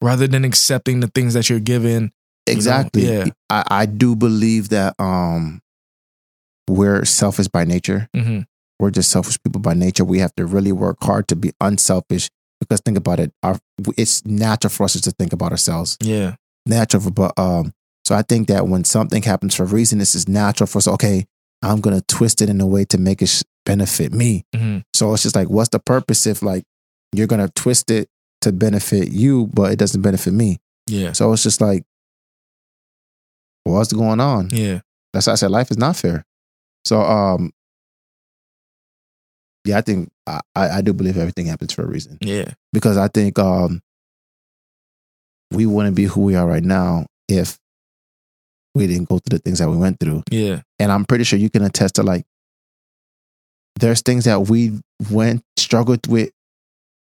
Rather 0.01 0.27
than 0.27 0.45
accepting 0.45 0.99
the 1.01 1.07
things 1.07 1.33
that 1.33 1.49
you're 1.49 1.59
given. 1.59 2.11
exactly. 2.47 3.07
yeah. 3.11 3.25
I, 3.49 3.63
I 3.69 3.85
do 3.85 4.15
believe 4.15 4.69
that 4.69 4.93
um 4.99 5.61
we're 6.69 7.03
selfish 7.05 7.47
by 7.47 7.63
nature. 7.65 8.07
hmm 8.15 8.39
We're 8.79 8.91
just 8.91 9.09
selfish 9.09 9.37
people 9.43 9.61
by 9.61 9.73
nature. 9.73 10.03
We 10.05 10.19
have 10.19 10.35
to 10.35 10.45
really 10.45 10.71
work 10.73 10.97
hard 11.01 11.27
to 11.29 11.35
be 11.35 11.51
unselfish 11.61 12.29
because 12.67 12.81
think 12.81 12.97
about 12.97 13.19
it. 13.19 13.31
Our 13.43 13.57
it's 13.97 14.25
natural 14.25 14.69
for 14.71 14.83
us 14.83 14.99
to 14.99 15.11
think 15.11 15.33
about 15.33 15.51
ourselves. 15.51 15.97
Yeah. 16.01 16.35
Natural, 16.65 17.11
but 17.11 17.37
um. 17.37 17.73
So 18.05 18.13
I 18.13 18.21
think 18.21 18.47
that 18.49 18.67
when 18.67 18.83
something 18.83 19.23
happens 19.23 19.55
for 19.55 19.63
a 19.63 19.67
reason, 19.67 19.97
this 19.97 20.13
is 20.13 20.27
natural 20.27 20.67
for 20.67 20.77
us. 20.77 20.87
Okay, 20.87 21.25
I'm 21.63 21.81
gonna 21.81 22.01
twist 22.01 22.41
it 22.41 22.49
in 22.49 22.61
a 22.61 22.67
way 22.67 22.85
to 22.85 22.97
make 22.99 23.21
it 23.21 23.27
sh- 23.29 23.41
benefit 23.65 24.13
me. 24.13 24.45
hmm 24.55 24.79
So 24.93 25.11
it's 25.13 25.23
just 25.23 25.35
like, 25.35 25.49
what's 25.49 25.69
the 25.69 25.79
purpose 25.79 26.27
if 26.27 26.43
like 26.43 26.63
you're 27.13 27.27
gonna 27.27 27.49
twist 27.49 27.89
it 27.89 28.07
to 28.41 28.51
benefit 28.51 29.11
you, 29.11 29.47
but 29.53 29.71
it 29.71 29.79
doesn't 29.79 30.01
benefit 30.01 30.33
me? 30.33 30.57
Yeah. 30.87 31.13
So 31.13 31.33
it's 31.33 31.41
just 31.43 31.61
like, 31.61 31.83
what's 33.63 33.91
going 33.93 34.19
on? 34.19 34.49
Yeah. 34.51 34.81
That's 35.13 35.27
why 35.27 35.33
I 35.33 35.35
said 35.37 35.51
life 35.51 35.71
is 35.71 35.77
not 35.77 35.95
fair. 35.95 36.25
So 36.83 37.01
um, 37.01 37.51
yeah, 39.65 39.77
I 39.77 39.81
think 39.81 40.09
I, 40.27 40.39
I 40.55 40.81
do 40.81 40.93
believe 40.93 41.17
everything 41.17 41.47
happens 41.47 41.73
for 41.73 41.83
a 41.83 41.87
reason 41.87 42.17
Yeah. 42.21 42.53
because 42.71 42.97
I 42.97 43.07
think 43.07 43.37
um, 43.39 43.81
we 45.51 45.65
wouldn't 45.65 45.95
be 45.95 46.05
who 46.05 46.21
we 46.21 46.35
are 46.35 46.47
right 46.47 46.63
now 46.63 47.05
if 47.27 47.57
we 48.73 48.87
didn't 48.87 49.07
go 49.09 49.19
through 49.19 49.37
the 49.37 49.41
things 49.43 49.59
that 49.59 49.69
we 49.69 49.77
went 49.77 49.99
through. 49.99 50.23
Yeah. 50.31 50.61
And 50.79 50.91
I'm 50.91 51.05
pretty 51.05 51.23
sure 51.23 51.39
you 51.39 51.49
can 51.49 51.63
attest 51.63 51.95
to 51.95 52.03
like 52.03 52.25
there's 53.79 54.01
things 54.01 54.25
that 54.25 54.41
we 54.49 54.79
went 55.11 55.43
struggled 55.57 56.07
with 56.07 56.29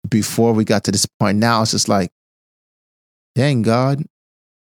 before 0.09 0.53
we 0.53 0.63
got 0.65 0.83
to 0.85 0.91
this 0.91 1.05
point. 1.19 1.37
Now 1.37 1.61
it's 1.61 1.71
just 1.71 1.87
like, 1.89 2.09
dang 3.35 3.61
God, 3.61 4.03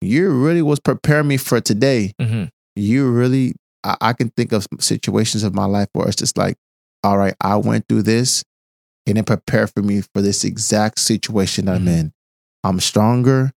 you 0.02 0.30
really 0.32 0.62
was 0.62 0.80
preparing 0.80 1.28
me 1.28 1.38
for 1.38 1.62
today. 1.62 2.14
hmm 2.20 2.46
You 2.76 3.10
really 3.12 3.54
I, 3.84 3.98
I 4.02 4.14
can 4.14 4.30
think 4.30 4.52
of 4.54 4.68
situations 4.80 5.44
of 5.44 5.54
my 5.54 5.66
life 5.66 5.88
where 5.94 6.08
it's 6.08 6.16
just 6.16 6.38
like, 6.38 6.58
all 7.04 7.18
right, 7.18 7.36
I 7.42 7.56
went 7.58 7.86
through 7.90 8.04
this 8.04 8.44
and 9.06 9.18
it 9.18 9.26
prepared 9.26 9.72
for 9.74 9.82
me 9.82 10.02
for 10.14 10.22
this 10.22 10.44
exact 10.44 11.00
situation 11.00 11.66
that 11.66 11.76
I'm 11.76 11.88
in. 11.88 12.14
I'm 12.64 12.80
stronger. 12.80 13.52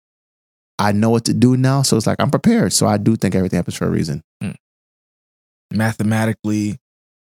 I 0.80 0.92
know 0.92 1.10
what 1.12 1.26
to 1.26 1.34
do 1.34 1.56
now. 1.56 1.84
So 1.84 1.96
it's 1.98 2.08
like 2.08 2.20
I'm 2.20 2.32
prepared. 2.32 2.74
So 2.74 2.88
I 2.88 2.98
do 2.98 3.16
think 3.16 3.36
everything 3.36 3.58
happens 3.58 3.76
for 3.78 3.86
a 3.86 3.90
reason. 3.92 4.22
Mathematically, 5.72 6.78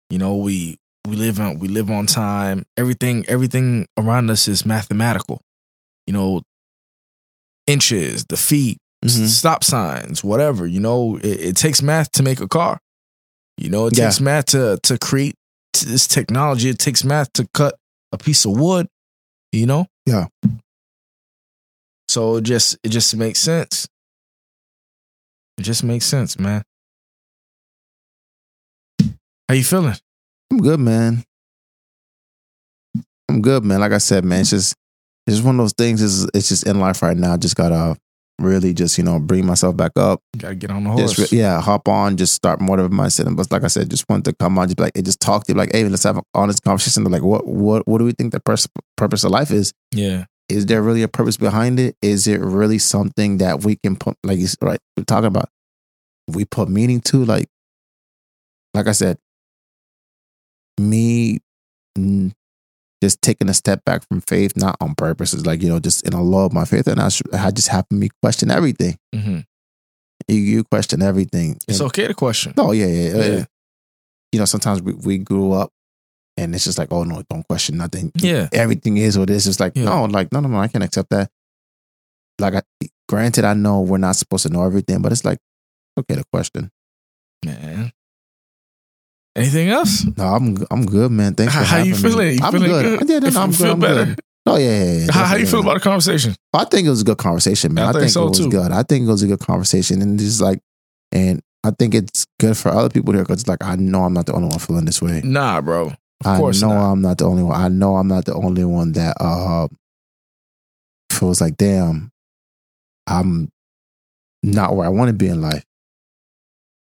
you 0.10 0.18
know, 0.18 0.36
we 0.38 0.78
we 1.08 1.16
live 1.16 1.40
on 1.40 1.60
we 1.60 1.68
live 1.68 1.90
on 1.92 2.06
time. 2.06 2.64
Everything 2.78 3.26
everything 3.28 3.88
around 3.98 4.30
us 4.30 4.48
is 4.48 4.66
mathematical. 4.66 5.42
You 6.08 6.14
know, 6.14 6.42
inches, 7.68 8.26
the 8.26 8.38
feet, 8.38 8.78
Mhm. 9.04 9.28
stop 9.28 9.64
signs, 9.64 10.24
whatever. 10.24 10.66
You 10.68 10.80
know, 10.80 11.18
it, 11.18 11.40
it 11.40 11.56
takes 11.58 11.82
math 11.82 12.12
to 12.14 12.24
make 12.24 12.40
a 12.42 12.48
car. 12.48 12.80
You 13.58 13.70
know, 13.70 13.88
it 13.88 13.98
Yeah. 13.98 14.06
takes 14.06 14.20
math 14.20 14.46
to 14.48 14.80
to 14.84 14.98
create 14.98 15.36
this 15.82 16.08
technology. 16.08 16.70
It 16.70 16.80
takes 16.80 17.04
math 17.04 17.32
to 17.34 17.48
cut 17.54 17.76
a 18.12 18.18
piece 18.18 18.46
of 18.46 18.58
wood. 18.58 18.88
You 19.52 19.66
know. 19.66 19.88
Yeah. 20.06 20.28
So 22.08 22.38
it 22.38 22.42
just 22.42 22.78
it 22.84 22.90
just 22.90 23.16
makes 23.16 23.40
sense. 23.40 23.88
It 25.58 25.64
just 25.64 25.84
makes 25.84 26.06
sense, 26.06 26.38
man. 26.38 26.64
How 29.48 29.56
you 29.56 29.64
feeling? 29.64 29.96
I'm 30.52 30.58
good, 30.58 30.80
man. 30.80 31.24
I'm 33.30 33.42
good, 33.42 33.64
man. 33.64 33.80
Like 33.80 33.92
I 33.92 33.98
said, 34.00 34.26
man, 34.26 34.42
it's 34.42 34.50
just 34.50 34.76
it's 35.26 35.38
just 35.38 35.46
one 35.46 35.56
of 35.56 35.64
those 35.64 35.74
things. 35.74 36.02
Is 36.02 36.30
it's 36.34 36.50
just 36.50 36.68
in 36.68 36.80
life 36.80 37.02
right 37.02 37.18
now. 37.18 37.38
Just 37.38 37.56
gotta 37.56 37.98
really 38.40 38.74
just 38.74 38.98
you 38.98 39.04
know 39.04 39.20
bring 39.20 39.46
myself 39.46 39.78
back 39.78 39.92
up. 39.96 40.22
Gotta 40.38 40.56
get 40.56 40.72
on 40.72 40.84
the 40.84 40.90
horse. 40.92 41.14
Just, 41.14 41.32
yeah, 41.32 41.62
hop 41.62 41.88
on, 41.88 42.18
just 42.18 42.34
start 42.34 42.62
motivating 42.62 42.96
myself. 42.96 43.36
But 43.36 43.52
like 43.52 43.64
I 43.64 43.68
said, 43.68 43.90
just 43.90 44.08
wanted 44.10 44.26
to 44.26 44.34
come 44.34 44.58
on, 44.58 44.68
just 44.68 44.80
like, 44.80 44.92
it 44.96 45.04
just 45.04 45.20
talk 45.20 45.46
to 45.46 45.54
you, 45.54 45.58
like, 45.58 45.72
hey, 45.72 45.88
let's 45.88 46.04
have 46.04 46.18
an 46.18 46.24
honest 46.34 46.64
conversation. 46.64 47.04
Like, 47.06 47.24
what, 47.24 47.48
what, 47.48 47.88
what 47.88 48.00
do 48.00 48.06
we 48.06 48.12
think 48.12 48.32
the 48.34 48.40
pers- 48.40 48.68
purpose 48.98 49.24
of 49.24 49.32
life 49.32 49.52
is? 49.52 49.74
yeah. 49.92 50.26
Is 50.48 50.68
there 50.68 50.84
really 50.84 51.02
a 51.02 51.08
purpose 51.08 51.38
behind 51.38 51.80
it? 51.80 51.96
Is 52.04 52.28
it 52.28 52.40
really 52.40 52.78
something 52.78 53.40
that 53.40 53.64
we 53.64 53.78
can 53.78 53.96
put, 53.96 54.16
like, 54.24 54.38
you 54.38 54.46
right, 54.62 54.80
we're 54.96 55.04
talking 55.04 55.26
about. 55.26 55.50
We 56.28 56.46
put 56.46 56.70
meaning 56.70 57.02
to, 57.02 57.26
like, 57.26 57.48
like 58.76 58.86
I 58.86 58.92
said, 58.92 59.18
me 60.80 61.40
just 63.04 63.22
taking 63.22 63.50
a 63.50 63.54
step 63.54 63.84
back 63.86 64.08
from 64.08 64.22
faith, 64.22 64.54
not 64.56 64.78
on 64.82 64.96
purpose, 64.96 65.34
It's 65.34 65.46
like 65.46 65.62
you 65.62 65.70
know, 65.70 65.80
just 65.80 66.06
in 66.08 66.14
a 66.14 66.22
law 66.22 66.46
of 66.46 66.54
my 66.54 66.66
faith, 66.66 66.88
and 66.88 67.00
I, 67.00 67.10
I 67.34 67.52
just 67.52 67.68
happen 67.68 68.00
me 68.00 68.10
question 68.22 68.50
everything. 68.52 68.98
hmm 69.14 69.40
You, 70.28 70.36
you 70.38 70.64
question 70.64 71.02
everything. 71.02 71.58
It's 71.68 71.80
And- 71.80 71.88
okay 71.88 72.08
to 72.08 72.14
question. 72.14 72.54
Oh 72.58 72.72
yeah, 72.72 72.88
yeah, 72.88 73.10
yeah. 73.18 73.26
Yeah. 73.26 73.46
You 74.32 74.40
know, 74.40 74.46
sometimes 74.46 74.82
we, 74.82 74.94
we 74.94 75.18
grew 75.18 75.52
up 75.54 75.72
and 76.38 76.54
it's 76.56 76.64
just 76.66 76.78
like, 76.78 76.92
oh 76.92 77.04
no, 77.04 77.22
don't 77.30 77.48
question 77.48 77.78
nothing. 77.78 78.12
Yeah. 78.16 78.50
Everything 78.52 78.98
is 78.98 79.18
what 79.18 79.30
it 79.30 79.36
is. 79.36 79.48
It's 79.48 79.60
like, 79.60 79.74
Yeah. 79.76 79.86
no, 79.86 80.06
like, 80.06 80.32
no, 80.34 80.40
no, 80.42 80.50
no, 80.50 80.58
I 80.60 80.68
can't 80.68 80.84
accept 80.84 81.10
that. 81.12 81.30
Like 82.40 82.56
I 82.56 82.62
granted, 83.08 83.46
I 83.46 83.54
know 83.54 83.82
we're 83.82 83.98
not 83.98 84.16
supposed 84.16 84.46
to 84.48 84.52
know 84.52 84.64
everything, 84.66 85.02
but 85.02 85.12
it's 85.12 85.24
like, 85.24 85.40
okay 85.98 86.16
to 86.16 86.24
question. 86.34 86.72
Man. 87.46 87.92
Anything 89.36 89.70
else? 89.70 90.06
No, 90.18 90.24
I'm 90.26 90.58
I'm 90.72 90.86
good, 90.86 91.12
man. 91.12 91.34
Thanks 91.36 91.54
for 91.54 91.60
how 91.60 91.78
having 91.78 91.88
you 91.92 91.96
feeling? 91.96 92.28
me. 92.30 92.34
You 92.36 92.40
I'm 92.44 92.52
feeling 92.54 92.70
good. 92.70 93.00
good? 93.00 93.10
Yeah, 93.10 93.20
no, 93.20 93.30
no, 93.30 93.42
I'm 93.42 93.50
good. 93.50 93.58
feel 93.58 93.72
I'm 93.74 93.80
better? 93.80 94.06
good. 94.06 94.20
Oh 94.48 94.58
yeah, 94.58 94.84
yeah, 94.84 94.94
yeah. 95.06 95.12
How, 95.12 95.26
how 95.26 95.36
you 95.36 95.46
feel 95.48 95.60
about 95.62 95.74
the 95.74 95.80
conversation? 95.82 96.36
I 96.54 96.66
think 96.66 96.86
it 96.88 96.90
was 96.92 97.02
a 97.02 97.06
good 97.06 97.18
conversation, 97.18 97.74
man. 97.74 97.86
I 97.86 97.90
I 97.90 97.92
think 97.94 98.02
think, 98.04 98.12
so, 98.12 98.26
it 98.28 98.30
was 98.30 98.38
too. 98.40 98.50
good. 98.50 98.72
I 98.72 98.84
think 98.84 99.06
it 99.08 99.12
was 99.12 99.24
a 99.24 99.28
good 99.28 99.40
conversation, 99.40 100.02
and 100.02 100.18
just 100.20 100.40
like, 100.40 100.60
and 101.12 101.42
I 101.64 101.72
think 101.72 101.96
it's 101.96 102.26
good 102.40 102.56
for 102.56 102.70
other 102.70 102.90
people 102.90 103.14
here 103.14 103.24
because, 103.24 103.48
like, 103.48 103.64
I 103.64 103.76
know 103.76 104.04
I'm 104.04 104.14
not 104.14 104.28
the 104.28 104.34
only 104.34 104.48
one 104.50 104.60
feeling 104.60 104.86
this 104.86 105.02
way. 105.02 105.22
Nah, 105.24 105.60
bro. 105.62 105.88
Of 105.88 105.96
I 106.26 106.38
course 106.38 106.62
know 106.62 106.70
not. 106.70 106.92
I'm 106.92 107.02
not 107.02 107.18
the 107.18 107.26
only 107.26 107.44
one. 107.44 107.60
I 107.60 107.68
know 107.68 107.96
I'm 107.98 108.08
not 108.08 108.26
the 108.26 108.36
only 108.36 108.64
one 108.64 108.92
that 108.94 109.18
uh 109.20 109.68
feels 111.12 111.42
like, 111.42 111.58
damn, 111.58 112.12
I'm 113.08 113.50
not 114.44 114.76
where 114.76 114.86
I 114.86 114.90
want 114.90 115.10
to 115.10 115.14
be 115.14 115.28
in 115.28 115.42
life. 115.42 115.64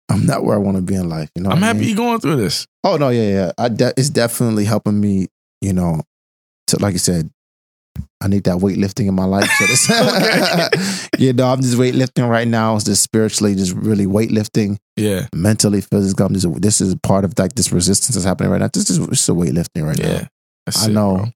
I'm 0.10 0.26
not 0.26 0.44
where 0.44 0.56
I 0.56 0.60
want 0.60 0.78
to 0.78 0.82
be 0.84 0.96
in 0.96 1.08
life. 1.10 1.30
You 1.36 1.44
know, 1.44 1.52
I'm 1.52 1.64
I 1.64 1.68
happy 1.68 1.80
mean? 1.80 1.88
you're 1.90 1.98
going 1.98 2.20
through 2.20 2.38
this. 2.38 2.66
Oh 2.84 2.98
no, 2.98 3.10
yeah, 3.10 3.30
yeah. 3.30 3.52
I 3.58 3.70
de- 3.70 3.94
it's 3.98 4.10
definitely 4.10 4.66
helping 4.66 5.00
me. 5.00 5.28
You 5.62 5.74
know, 5.74 6.02
to 6.68 6.78
like 6.82 6.94
you 6.94 7.00
said, 7.00 7.30
I 8.22 8.28
need 8.28 8.46
that 8.46 8.58
weightlifting 8.58 9.08
in 9.08 9.14
my 9.14 9.26
life. 9.26 9.50
So 9.58 9.66
this, 9.66 11.10
you 11.20 11.34
know, 11.34 11.48
I'm 11.48 11.62
just 11.62 11.76
weightlifting 11.78 12.30
right 12.30 12.48
now. 12.48 12.76
It's 12.76 12.86
just 12.86 13.04
spiritually, 13.04 13.56
just 13.56 13.74
really 13.76 14.06
weightlifting, 14.06 14.78
Yeah. 14.96 15.28
mentally, 15.36 15.82
physically. 15.82 16.26
I'm 16.26 16.34
just 16.34 16.62
this 16.62 16.82
is 16.82 16.96
part 17.04 17.26
of 17.26 17.38
like 17.38 17.54
this 17.54 17.72
resistance 17.72 18.16
that's 18.16 18.26
happening 18.26 18.52
right 18.52 18.62
now. 18.62 18.70
This 18.74 18.90
is 18.90 18.98
it's 19.00 19.28
a 19.30 19.34
weightlifting 19.34 19.86
right 19.86 19.98
now. 20.00 20.10
Yeah. 20.10 20.28
That's 20.66 20.86
I 20.86 20.90
it, 20.90 20.94
know 20.94 21.16
bro. 21.18 21.32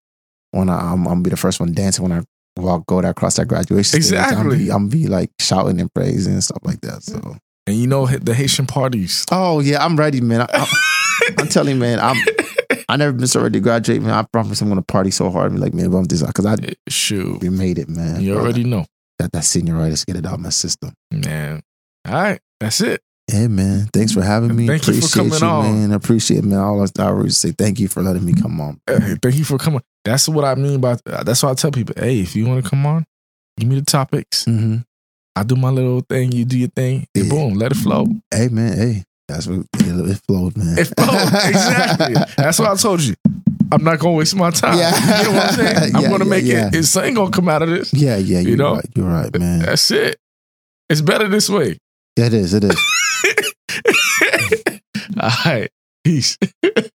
when 0.52 0.70
I, 0.70 0.80
I'm, 0.80 1.00
I'm 1.02 1.04
gonna 1.06 1.22
be 1.22 1.30
the 1.30 1.38
first 1.38 1.60
one 1.60 1.74
dancing 1.74 2.04
when 2.08 2.12
I 2.18 2.22
walk 2.60 2.86
go 2.88 3.02
that 3.02 3.10
across 3.10 3.36
that 3.36 3.48
graduation. 3.48 4.02
stage. 4.02 4.14
I'm 4.18 4.30
Exactly. 4.30 4.58
be, 4.58 4.72
I'm 4.72 4.88
be 4.90 5.08
like 5.08 5.32
shouting 5.40 5.82
and 5.82 5.94
praising 5.94 6.34
and 6.34 6.44
stuff 6.44 6.60
like 6.64 6.82
that. 6.82 7.04
So, 7.04 7.36
And 7.66 7.78
you 7.78 7.88
know 7.88 8.06
the 8.06 8.34
Haitian 8.34 8.66
parties. 8.66 9.26
oh 9.32 9.60
yeah, 9.60 9.84
I'm 9.84 9.96
ready, 9.96 10.22
man. 10.22 10.42
I, 10.42 10.48
I, 10.52 10.68
I'm 11.38 11.48
telling 11.48 11.76
you, 11.76 11.80
man, 11.80 12.00
I'm 12.00 12.18
I 12.90 12.98
never 12.98 13.14
been 13.14 13.28
so 13.28 13.42
ready 13.42 13.54
to 13.54 13.60
graduate, 13.60 14.02
man. 14.02 14.12
I 14.12 14.24
promise 14.24 14.62
I'm 14.62 14.70
gonna 14.70 14.82
party 14.82 15.12
so 15.12 15.30
hard, 15.30 15.54
be 15.54 15.60
like, 15.60 15.74
man, 15.74 15.90
bump 15.90 16.10
this 16.10 16.22
because 16.24 16.46
I 16.46 16.56
Shoot. 16.90 17.42
we 17.42 17.50
made 17.50 17.78
it, 17.80 17.90
man. 17.90 18.22
You 18.22 18.38
already 18.38 18.64
know. 18.64 18.86
got 19.20 19.32
that 19.32 19.44
senioritis, 19.44 20.06
get 20.06 20.18
it 20.18 20.26
out 20.26 20.36
of 20.36 20.40
my 20.42 20.50
system. 20.50 20.94
Man. 21.12 21.62
All 22.06 22.14
right. 22.14 22.40
That's 22.60 22.82
it. 22.82 23.02
Yeah, 23.32 23.48
man. 23.48 23.88
Thanks 23.94 24.12
for 24.12 24.22
having 24.22 24.56
me. 24.56 24.68
Thank 24.68 24.86
you 24.88 24.94
for 24.96 25.20
Appreciate 25.20 25.40
coming 25.40 25.44
on. 25.44 25.74
man. 25.74 25.92
Appreciate 25.94 26.40
it, 26.40 26.46
man. 26.46 26.60
All 26.60 26.82
I, 26.82 26.88
I 27.00 27.08
always 27.08 27.38
say 27.38 27.52
thank 27.52 27.80
you 27.80 27.88
for 27.88 28.04
letting 28.04 28.26
me 28.26 28.34
come 28.34 28.60
on. 28.60 28.82
Hey, 28.86 29.16
thank 29.22 29.36
you 29.36 29.46
for 29.46 29.58
coming. 29.58 29.82
That's 30.04 30.28
what 30.28 30.44
I 30.44 30.56
mean 30.56 30.82
by 30.82 30.98
that's 31.06 31.42
why 31.42 31.52
I 31.52 31.54
tell 31.54 31.72
people, 31.72 31.96
hey, 31.98 32.20
if 32.20 32.36
you 32.36 32.46
want 32.46 32.64
to 32.64 32.70
come 32.70 32.86
on, 32.86 33.06
give 33.58 33.70
me 33.70 33.80
the 33.80 33.86
topics. 33.86 34.44
Mm-hmm. 34.44 34.80
I 35.36 35.44
do 35.44 35.56
my 35.56 35.70
little 35.70 36.02
thing, 36.02 36.32
you 36.32 36.46
do 36.46 36.58
your 36.58 36.70
thing, 36.70 37.08
and 37.16 37.26
Yeah. 37.26 37.30
boom, 37.30 37.54
let 37.56 37.72
it 37.72 37.76
flow. 37.76 38.06
Hey, 38.34 38.50
man. 38.50 38.78
Hey, 38.78 39.04
that's 39.28 39.48
what 39.48 39.66
it, 39.80 40.22
flowed, 40.28 40.56
man. 40.58 40.78
It 40.78 40.86
flows. 40.96 41.34
exactly. 41.46 42.16
That's 42.38 42.60
what 42.60 42.70
I 42.70 42.76
told 42.76 43.02
you. 43.02 43.16
I'm 43.72 43.84
not 43.84 43.98
gonna 43.98 44.14
waste 44.16 44.36
my 44.36 44.52
time. 44.52 44.78
Yeah. 44.78 44.94
You 45.20 45.24
know 45.24 45.32
what 45.38 45.50
I'm 45.50 45.56
saying? 45.56 45.78
I'm 45.96 46.02
Yeah, 46.04 46.10
gonna 46.10 46.26
yeah, 46.26 46.30
make 46.30 46.46
it. 46.46 46.76
It's 46.76 46.90
something 46.90 47.16
gonna 47.16 47.32
come 47.32 47.50
out 47.50 47.64
of 47.64 47.70
this. 47.70 47.92
Yeah, 47.94 48.18
yeah, 48.18 48.42
you're 48.42 48.58
know? 48.58 48.76
right. 48.76 48.86
You're 48.96 49.08
right, 49.08 49.40
man. 49.40 49.60
That's 49.60 49.90
it. 49.90 50.18
It's 50.90 51.02
better 51.02 51.28
this 51.28 51.50
way. 51.50 51.78
Yeah, 52.16 52.28
it 52.28 52.34
is. 52.36 52.54
It 52.54 52.64
is. 52.66 52.76
All 55.20 55.30
right. 55.46 55.70
Peace. 56.04 56.38